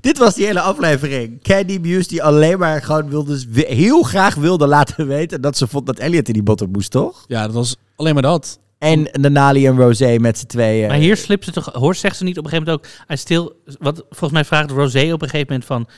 dit 0.00 0.18
was 0.18 0.34
die 0.34 0.46
hele 0.46 0.60
aflevering. 0.60 1.42
Candy 1.42 1.78
Muse 1.82 2.08
die 2.08 2.22
alleen 2.22 2.58
maar 2.58 2.82
gewoon 2.82 3.08
wilde, 3.08 3.44
heel 3.52 4.02
graag 4.02 4.34
wilde 4.34 4.66
laten 4.66 5.06
weten 5.06 5.40
dat 5.40 5.56
ze 5.56 5.66
vond 5.66 5.86
dat 5.86 5.98
Elliot 5.98 6.26
in 6.26 6.32
die 6.32 6.42
bottom 6.42 6.70
moest, 6.70 6.90
toch? 6.90 7.24
Ja, 7.26 7.42
dat 7.42 7.54
was 7.54 7.76
alleen 7.96 8.14
maar 8.14 8.22
dat. 8.22 8.58
En 8.78 9.04
de 9.12 9.30
Nali 9.30 9.66
en 9.66 9.76
Rosé 9.76 10.18
met 10.18 10.38
z'n 10.38 10.46
tweeën. 10.46 10.88
Maar 10.88 10.96
hier 10.96 11.16
slipt 11.16 11.44
ze 11.44 11.52
toch, 11.52 11.72
hoor, 11.72 11.94
zegt 11.94 12.16
ze 12.16 12.24
niet 12.24 12.38
op 12.38 12.44
een 12.44 12.50
gegeven 12.50 12.72
moment 12.72 12.90
ook, 13.08 13.12
I 13.12 13.16
still, 13.16 13.52
wat 13.78 14.04
volgens 14.08 14.32
mij 14.32 14.44
vraagt 14.44 14.70
Rosé 14.70 15.12
op 15.12 15.22
een 15.22 15.28
gegeven 15.28 15.46
moment 15.48 15.64
van, 15.64 15.88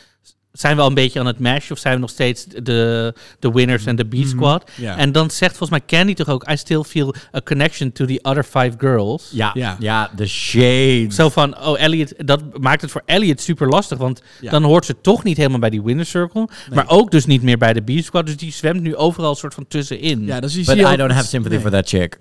zijn 0.53 0.77
we 0.77 0.83
al 0.83 0.89
een 0.89 0.95
beetje 0.95 1.21
aan 1.21 1.27
het 1.27 1.39
mash 1.39 1.71
of 1.71 1.79
zijn 1.79 1.95
we 1.95 2.01
nog 2.01 2.11
steeds 2.11 2.45
de, 2.45 3.15
de 3.39 3.51
winners 3.51 3.85
en 3.87 3.97
de 3.97 4.05
B 4.05 4.15
squad? 4.27 4.71
Ja. 4.77 4.97
En 4.97 5.13
dan 5.13 5.31
zegt 5.31 5.57
volgens 5.57 5.79
mij 5.79 5.99
Candy 5.99 6.15
toch 6.15 6.29
ook, 6.29 6.51
I 6.51 6.57
still 6.57 6.83
feel 6.83 7.15
a 7.37 7.41
connection 7.45 7.93
to 7.93 8.05
the 8.05 8.19
other 8.23 8.45
five 8.45 8.73
girls. 8.79 9.31
Ja, 9.33 9.51
Ja. 9.55 9.77
ja, 9.79 10.11
de 10.17 10.27
shade. 10.27 11.07
Zo 11.11 11.29
van, 11.29 11.59
oh 11.59 11.81
Elliot, 11.81 12.13
dat 12.27 12.59
maakt 12.61 12.81
het 12.81 12.91
voor 12.91 13.03
Elliot 13.07 13.41
super 13.41 13.69
lastig, 13.69 13.99
want 13.99 14.23
Ja. 14.41 14.51
dan 14.51 14.63
hoort 14.63 14.85
ze 14.85 14.95
toch 15.01 15.25
niet 15.25 15.37
helemaal 15.37 15.59
bij 15.59 15.71
die 15.71 15.83
winner 15.83 16.07
circle, 16.07 16.49
maar 16.75 16.89
ook 16.89 17.11
dus 17.11 17.27
niet 17.27 17.43
meer 17.43 17.59
bij 17.59 17.73
de 17.73 17.81
B 17.81 17.91
squad, 18.05 18.27
dus 18.27 18.37
die 18.37 18.53
zwemt 18.53 18.81
nu 18.81 18.97
overal 18.97 19.31
een 19.31 19.37
soort 19.37 19.55
van 19.55 19.67
tussenin. 19.69 20.25
Ja, 20.25 20.41
dus 20.41 20.53
die 20.53 20.65
But 20.65 20.77
I 20.79 20.97
don't 20.97 21.13
have 21.13 21.27
sympathy 21.27 21.55
Nee. 21.55 21.63
for 21.63 21.71
that 21.71 21.89
chick. 21.89 22.19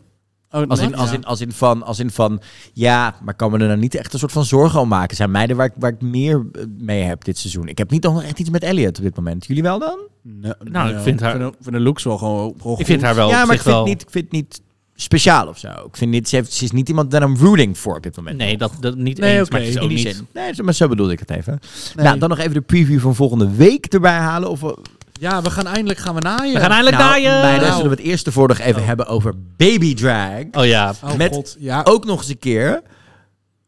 Oh, 0.51 0.67
Als 0.67 0.79
in, 0.79 0.95
als, 0.95 1.11
in, 1.11 1.25
als, 1.25 1.41
in 1.41 1.51
van, 1.51 1.83
als 1.83 1.99
in 1.99 2.11
van, 2.11 2.41
ja, 2.73 3.15
maar 3.23 3.33
kan 3.33 3.51
me 3.51 3.57
er 3.57 3.67
nou 3.67 3.79
niet 3.79 3.95
echt 3.95 4.13
een 4.13 4.19
soort 4.19 4.31
van 4.31 4.45
zorgen 4.45 4.79
om 4.79 4.87
maken. 4.87 5.15
Zijn 5.15 5.31
meiden 5.31 5.55
waar 5.57 5.65
ik, 5.65 5.73
waar 5.75 5.91
ik 5.91 6.01
meer 6.01 6.45
eh, 6.51 6.63
mee 6.77 7.01
heb 7.03 7.23
dit 7.23 7.37
seizoen. 7.37 7.67
Ik 7.67 7.77
heb 7.77 7.91
niet 7.91 8.03
nog 8.03 8.23
echt 8.23 8.39
iets 8.39 8.49
met 8.49 8.63
Elliot 8.63 8.97
op 8.97 9.03
dit 9.03 9.15
moment. 9.15 9.45
Jullie 9.45 9.63
wel 9.63 9.79
dan? 9.79 9.99
Nee, 10.21 10.51
Nou, 10.71 10.89
ik 10.95 10.99
vind 10.99 11.19
haar- 11.19 11.37
vind 11.37 11.71
de 11.71 11.79
looks 11.79 12.03
wel 12.03 12.17
gewoon, 12.17 12.53
gewoon 12.61 12.79
ik 12.79 12.85
vind 12.85 13.01
haar 13.01 13.15
wel 13.15 13.29
ja, 13.29 13.45
maar 13.45 13.55
ik 13.55 13.61
vind, 13.61 13.75
wel... 13.75 13.85
niet, 13.85 14.01
ik 14.01 14.09
vind 14.09 14.23
het 14.23 14.33
niet 14.33 14.61
speciaal 14.95 15.47
of 15.47 15.57
zo. 15.57 15.67
Ik 15.67 15.97
vind 15.97 16.11
niet, 16.11 16.29
ze, 16.29 16.35
heeft, 16.35 16.53
ze 16.53 16.63
is 16.63 16.71
niet 16.71 16.89
iemand 16.89 17.11
daar 17.11 17.21
I'm 17.21 17.37
rooting 17.37 17.77
voor 17.77 17.95
op 17.95 18.03
dit 18.03 18.15
moment. 18.15 18.37
Nee, 18.37 18.57
dat, 18.57 18.71
dat 18.79 18.95
niet 18.95 19.17
Nee, 19.17 19.37
eens, 19.37 19.41
oké, 19.47 19.51
maar 19.51 19.59
het 19.59 19.69
is 19.69 19.75
in 19.75 19.81
ook 19.81 19.89
die 19.89 20.05
niet... 20.05 20.15
zin. 20.15 20.27
Nee, 20.33 20.53
zo- 20.53 20.63
maar 20.63 20.73
zo 20.73 20.87
bedoelde 20.87 21.13
ik 21.13 21.19
het 21.19 21.29
even. 21.29 21.59
Nee. 21.95 22.05
Nou, 22.05 22.19
dan 22.19 22.29
nog 22.29 22.37
even 22.39 22.53
de 22.53 22.61
preview 22.61 22.99
van 22.99 23.15
volgende 23.15 23.49
week 23.55 23.85
erbij 23.85 24.17
halen. 24.17 24.49
Of, 24.49 24.59
we- 24.59 24.77
Ja, 25.19 25.41
we 25.41 25.49
gaan 25.49 25.67
eindelijk 25.67 25.99
gaan 25.99 26.15
we 26.15 26.21
naaien. 26.21 26.53
We 26.53 26.59
gaan 26.59 26.69
eindelijk 26.71 26.97
nou, 26.97 27.09
naaien! 27.09 27.41
meiden, 27.41 27.61
Nou. 27.67 27.73
zullen 27.75 27.89
we 27.89 27.95
het 27.97 28.05
eerst 28.05 28.25
ervoor 28.25 28.47
nog 28.47 28.59
even 28.59 28.85
hebben 28.85 29.07
over 29.07 29.33
baby 29.57 29.93
drag. 29.95 30.43
Oh 30.51 30.65
ja, 30.65 30.93
Oh 31.03 31.13
met- 31.15 31.33
god, 31.33 31.55
ja. 31.59 31.81
Ook 31.83 32.05
nog 32.05 32.19
eens 32.19 32.29
een 32.29 32.39
keer 32.39 32.81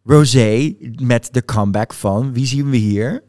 Rosé 0.03 0.73
met 1.01 1.27
de 1.31 1.45
comeback 1.45 1.93
van, 1.93 2.33
wie 2.33 2.45
zien 2.45 2.69
we 2.69 2.77
hier? 2.77 3.23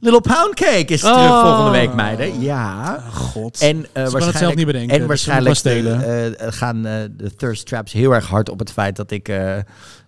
Little 0.00 0.20
Pound 0.20 0.54
Cake 0.54 0.84
is 0.92 1.00
terug 1.00 1.16
Oh. 1.16 1.42
volgende 1.42 1.70
week, 1.70 1.94
meiden. 1.94 2.40
Ja. 2.40 2.94
Oh, 3.06 3.14
god. 3.14 3.60
En, 3.60 3.68
eh, 3.68 3.74
kan 3.74 4.02
het 4.02 4.12
waarschijnlijk, 4.12 4.36
zelf 4.38 4.54
niet 4.54 4.66
bedenken, 4.66 4.90
en 4.94 4.98
dus 4.98 5.08
waarschijnlijk 5.08 5.58
eh, 5.64 6.46
gaan 6.52 6.86
eh, 6.86 6.92
de 7.16 7.34
Thirst 7.36 7.66
Traps 7.66 7.92
heel 7.92 8.12
erg 8.14 8.26
hard 8.26 8.48
op 8.48 8.58
het 8.58 8.72
feit 8.72 8.96
dat 8.96 9.10
ik... 9.10 9.28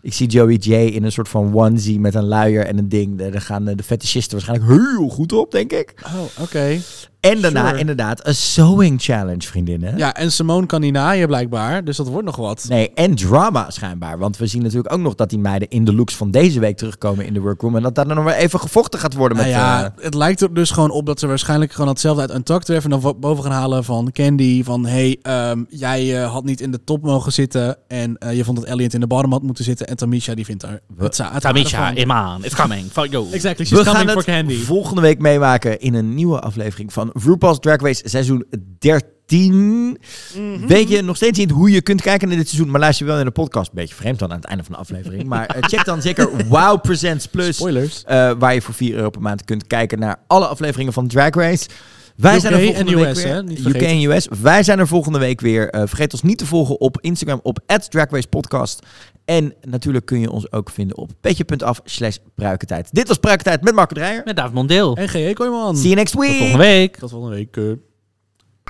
ik 0.03 0.13
zie 0.13 0.27
Joey 0.27 0.55
J 0.55 0.73
in 0.73 1.05
een 1.05 1.13
soort 1.13 1.29
van 1.29 1.55
onesie 1.55 2.01
met 2.01 2.15
een 2.15 2.27
luier 2.27 2.67
en 2.67 2.79
een 2.79 2.89
ding. 2.89 3.19
Daar 3.19 3.41
gaan 3.41 3.69
eh, 3.69 3.77
de 3.77 3.83
fetischisten 3.83 4.33
waarschijnlijk 4.33 4.71
heel 4.71 5.09
goed 5.09 5.33
op, 5.33 5.51
denk 5.51 5.73
ik. 5.73 5.95
Oh, 6.05 6.43
oké. 6.43 6.79
En 7.21 7.41
daarna 7.41 7.67
Sure. 7.67 7.79
inderdaad 7.79 8.27
een 8.27 8.35
sewing 8.35 9.03
challenge, 9.03 9.41
vriendinnen. 9.41 9.97
Ja, 9.97 10.15
en 10.15 10.33
Simone 10.33 10.67
kan 10.67 10.81
niet 10.81 10.93
naaien 10.93 11.27
blijkbaar, 11.27 11.85
dus 11.85 11.97
dat 11.97 12.09
wordt 12.09 12.27
nog 12.27 12.37
wat. 12.37 12.67
Nee, 12.69 12.91
en 12.95 13.15
drama 13.15 13.71
schijnbaar. 13.71 14.19
Want 14.19 14.37
we 14.37 14.47
zien 14.47 14.63
natuurlijk 14.63 14.93
ook 14.93 15.01
nog 15.01 15.15
dat 15.15 15.31
die 15.31 15.39
meiden 15.39 15.69
in 15.69 15.85
de 15.85 15.95
looks 15.95 16.17
van 16.17 16.31
deze 16.31 16.61
week 16.61 16.77
terugkomen 16.77 17.27
in 17.27 17.33
de 17.33 17.41
workroom. 17.41 17.77
En 17.77 17.83
dat 17.83 17.95
daar 17.95 18.07
dan 18.07 18.17
nog 18.17 18.25
weer 18.25 18.35
even 18.35 18.61
gevochten 18.61 19.01
gaat 19.01 19.15
worden 19.15 19.37
Nou 19.37 19.49
met... 19.49 19.59
ja, 19.59 19.85
eh, 19.85 20.05
het 20.05 20.15
lijkt 20.15 20.41
er 20.41 20.55
dus 20.55 20.71
gewoon 20.71 20.91
op 20.91 21.07
dat 21.07 21.21
ze 21.21 21.27
waarschijnlijk 21.27 21.73
gewoon 21.73 21.89
hetzelfde 21.89 22.21
uit 22.21 22.35
Untucked 22.35 22.69
weer 22.69 22.77
even 22.77 22.91
naar 22.91 23.19
boven 23.19 23.45
gaan 23.45 23.53
halen 23.53 23.85
van 23.85 24.13
Candy. 24.13 24.63
Van, 24.65 24.87
hey, 24.87 25.19
ehm, 25.23 25.65
jij 25.69 26.23
eh, 26.23 26.33
had 26.33 26.45
niet 26.45 26.61
in 26.61 26.71
de 26.71 26.85
top 26.85 27.03
mogen 27.03 27.33
zitten 27.33 27.77
en 27.89 28.17
je 28.33 28.45
vond 28.45 28.57
dat 28.59 28.67
Elliot 28.67 28.95
in 28.95 29.01
de 29.01 29.07
bottom 29.07 29.33
had 29.33 29.43
moeten 29.43 29.65
zitten. 29.65 29.87
En 29.91 29.97
Tamisha, 29.97 30.35
die 30.35 30.45
vindt 30.45 30.63
daar 30.63 30.81
het 30.99 31.17
za- 31.17 31.33
het 31.33 31.43
Tamisha, 31.43 31.79
aardig. 31.79 32.03
Iman, 32.03 32.45
it's 32.45 32.55
coming 32.55 32.91
for 32.93 33.09
you. 33.09 33.33
Exactly, 33.33 33.65
she's 33.65 33.79
we 33.79 33.85
gaan 33.85 33.93
coming 33.95 34.11
het 34.15 34.25
for 34.25 34.35
Candy. 34.35 34.57
volgende 34.57 35.01
week 35.01 35.19
meemaken 35.19 35.81
in 35.81 35.95
een 35.95 36.15
nieuwe 36.15 36.41
aflevering 36.41 36.93
van 36.93 37.11
RuPaul's 37.25 37.59
Drag 37.61 37.81
Race 37.81 38.03
seizoen 38.09 38.45
13. 38.79 39.99
Mhm. 40.37 40.67
Weet 40.67 40.89
je 40.89 41.03
nog 41.03 41.17
steeds 41.17 41.39
niet 41.39 41.51
hoe 41.51 41.71
je 41.71 41.81
kunt 41.83 42.03
kijken 42.03 42.29
naar 42.29 42.37
dit 42.37 42.49
seizoen, 42.49 42.71
maar 42.71 42.81
luister 42.81 43.05
je 43.07 43.11
wel 43.11 43.21
in 43.21 43.27
de 43.27 43.33
podcast. 43.33 43.69
Een 43.69 43.75
beetje 43.75 43.95
vreemd 43.95 44.19
dan 44.19 44.31
aan 44.31 44.37
het 44.37 44.45
einde 44.47 44.65
van 44.65 44.73
de 44.73 44.79
aflevering. 44.79 45.25
Maar 45.25 45.47
eh, 45.47 45.63
check 45.63 45.85
dan 45.85 46.03
zeker 46.03 46.29
Wow 46.49 46.81
Presents 46.83 47.27
Plus. 47.27 47.57
Spoilers. 47.57 48.03
eh, 48.07 48.33
waar 48.39 48.55
je 48.55 48.63
voor 48.63 48.75
4 48.75 48.95
euro 48.95 49.11
per 49.11 49.21
maand 49.23 49.45
kunt 49.45 49.67
kijken 49.67 49.99
naar 49.99 50.17
alle 50.27 50.47
afleveringen 50.47 50.93
van 50.93 51.07
Drag 51.09 51.35
Race. 51.35 51.69
Wij 52.17 52.35
UK 52.35 52.41
zijn 52.41 52.53
er 52.55 52.61
volgende 52.65 52.91
en 52.93 52.99
week 52.99 53.07
US, 53.17 53.23
weer. 53.23 53.33
hè? 53.35 53.43
Niet 53.43 53.59
UK 53.59 53.63
vergeten. 53.63 53.89
en 53.89 54.11
US. 54.11 54.29
Wij 54.41 54.63
zijn 54.63 54.79
er 54.79 54.87
volgende 54.87 55.19
week 55.19 55.41
weer. 55.41 55.71
Eh, 55.71 55.83
vergeet 55.87 56.13
ons 56.13 56.23
niet 56.23 56.39
te 56.39 56.47
volgen 56.47 56.81
op 56.81 56.99
Instagram 57.01 57.41
op 57.43 57.59
@dragracepodcast. 57.89 58.87
En 59.31 59.55
natuurlijk 59.69 60.07
kun 60.07 60.21
je 60.21 60.31
ons 60.31 60.53
ook 60.53 60.71
vinden 60.71 60.97
op 60.97 61.11
petje.af 61.21 61.81
slash 61.85 62.17
pruikentijd. 62.35 62.89
Dit 62.95 63.09
was 63.09 63.17
Pruikentijd 63.17 63.63
met 63.63 63.75
Marco 63.75 63.95
Dreyer. 63.95 64.23
Met 64.25 64.37
David 64.37 64.55
Mondeel. 64.55 64.97
En 64.97 65.09
G.E. 65.09 65.33
Kooijman. 65.33 65.77
See 65.77 65.85
you 65.85 65.95
next 65.95 66.15
week. 66.15 66.29
Tot 66.29 66.37
volgende 66.39 66.65
week. 66.65 66.97
Tot 66.97 67.11
volgende 67.11 67.37
week. 67.37 67.57
eh. 67.57 67.90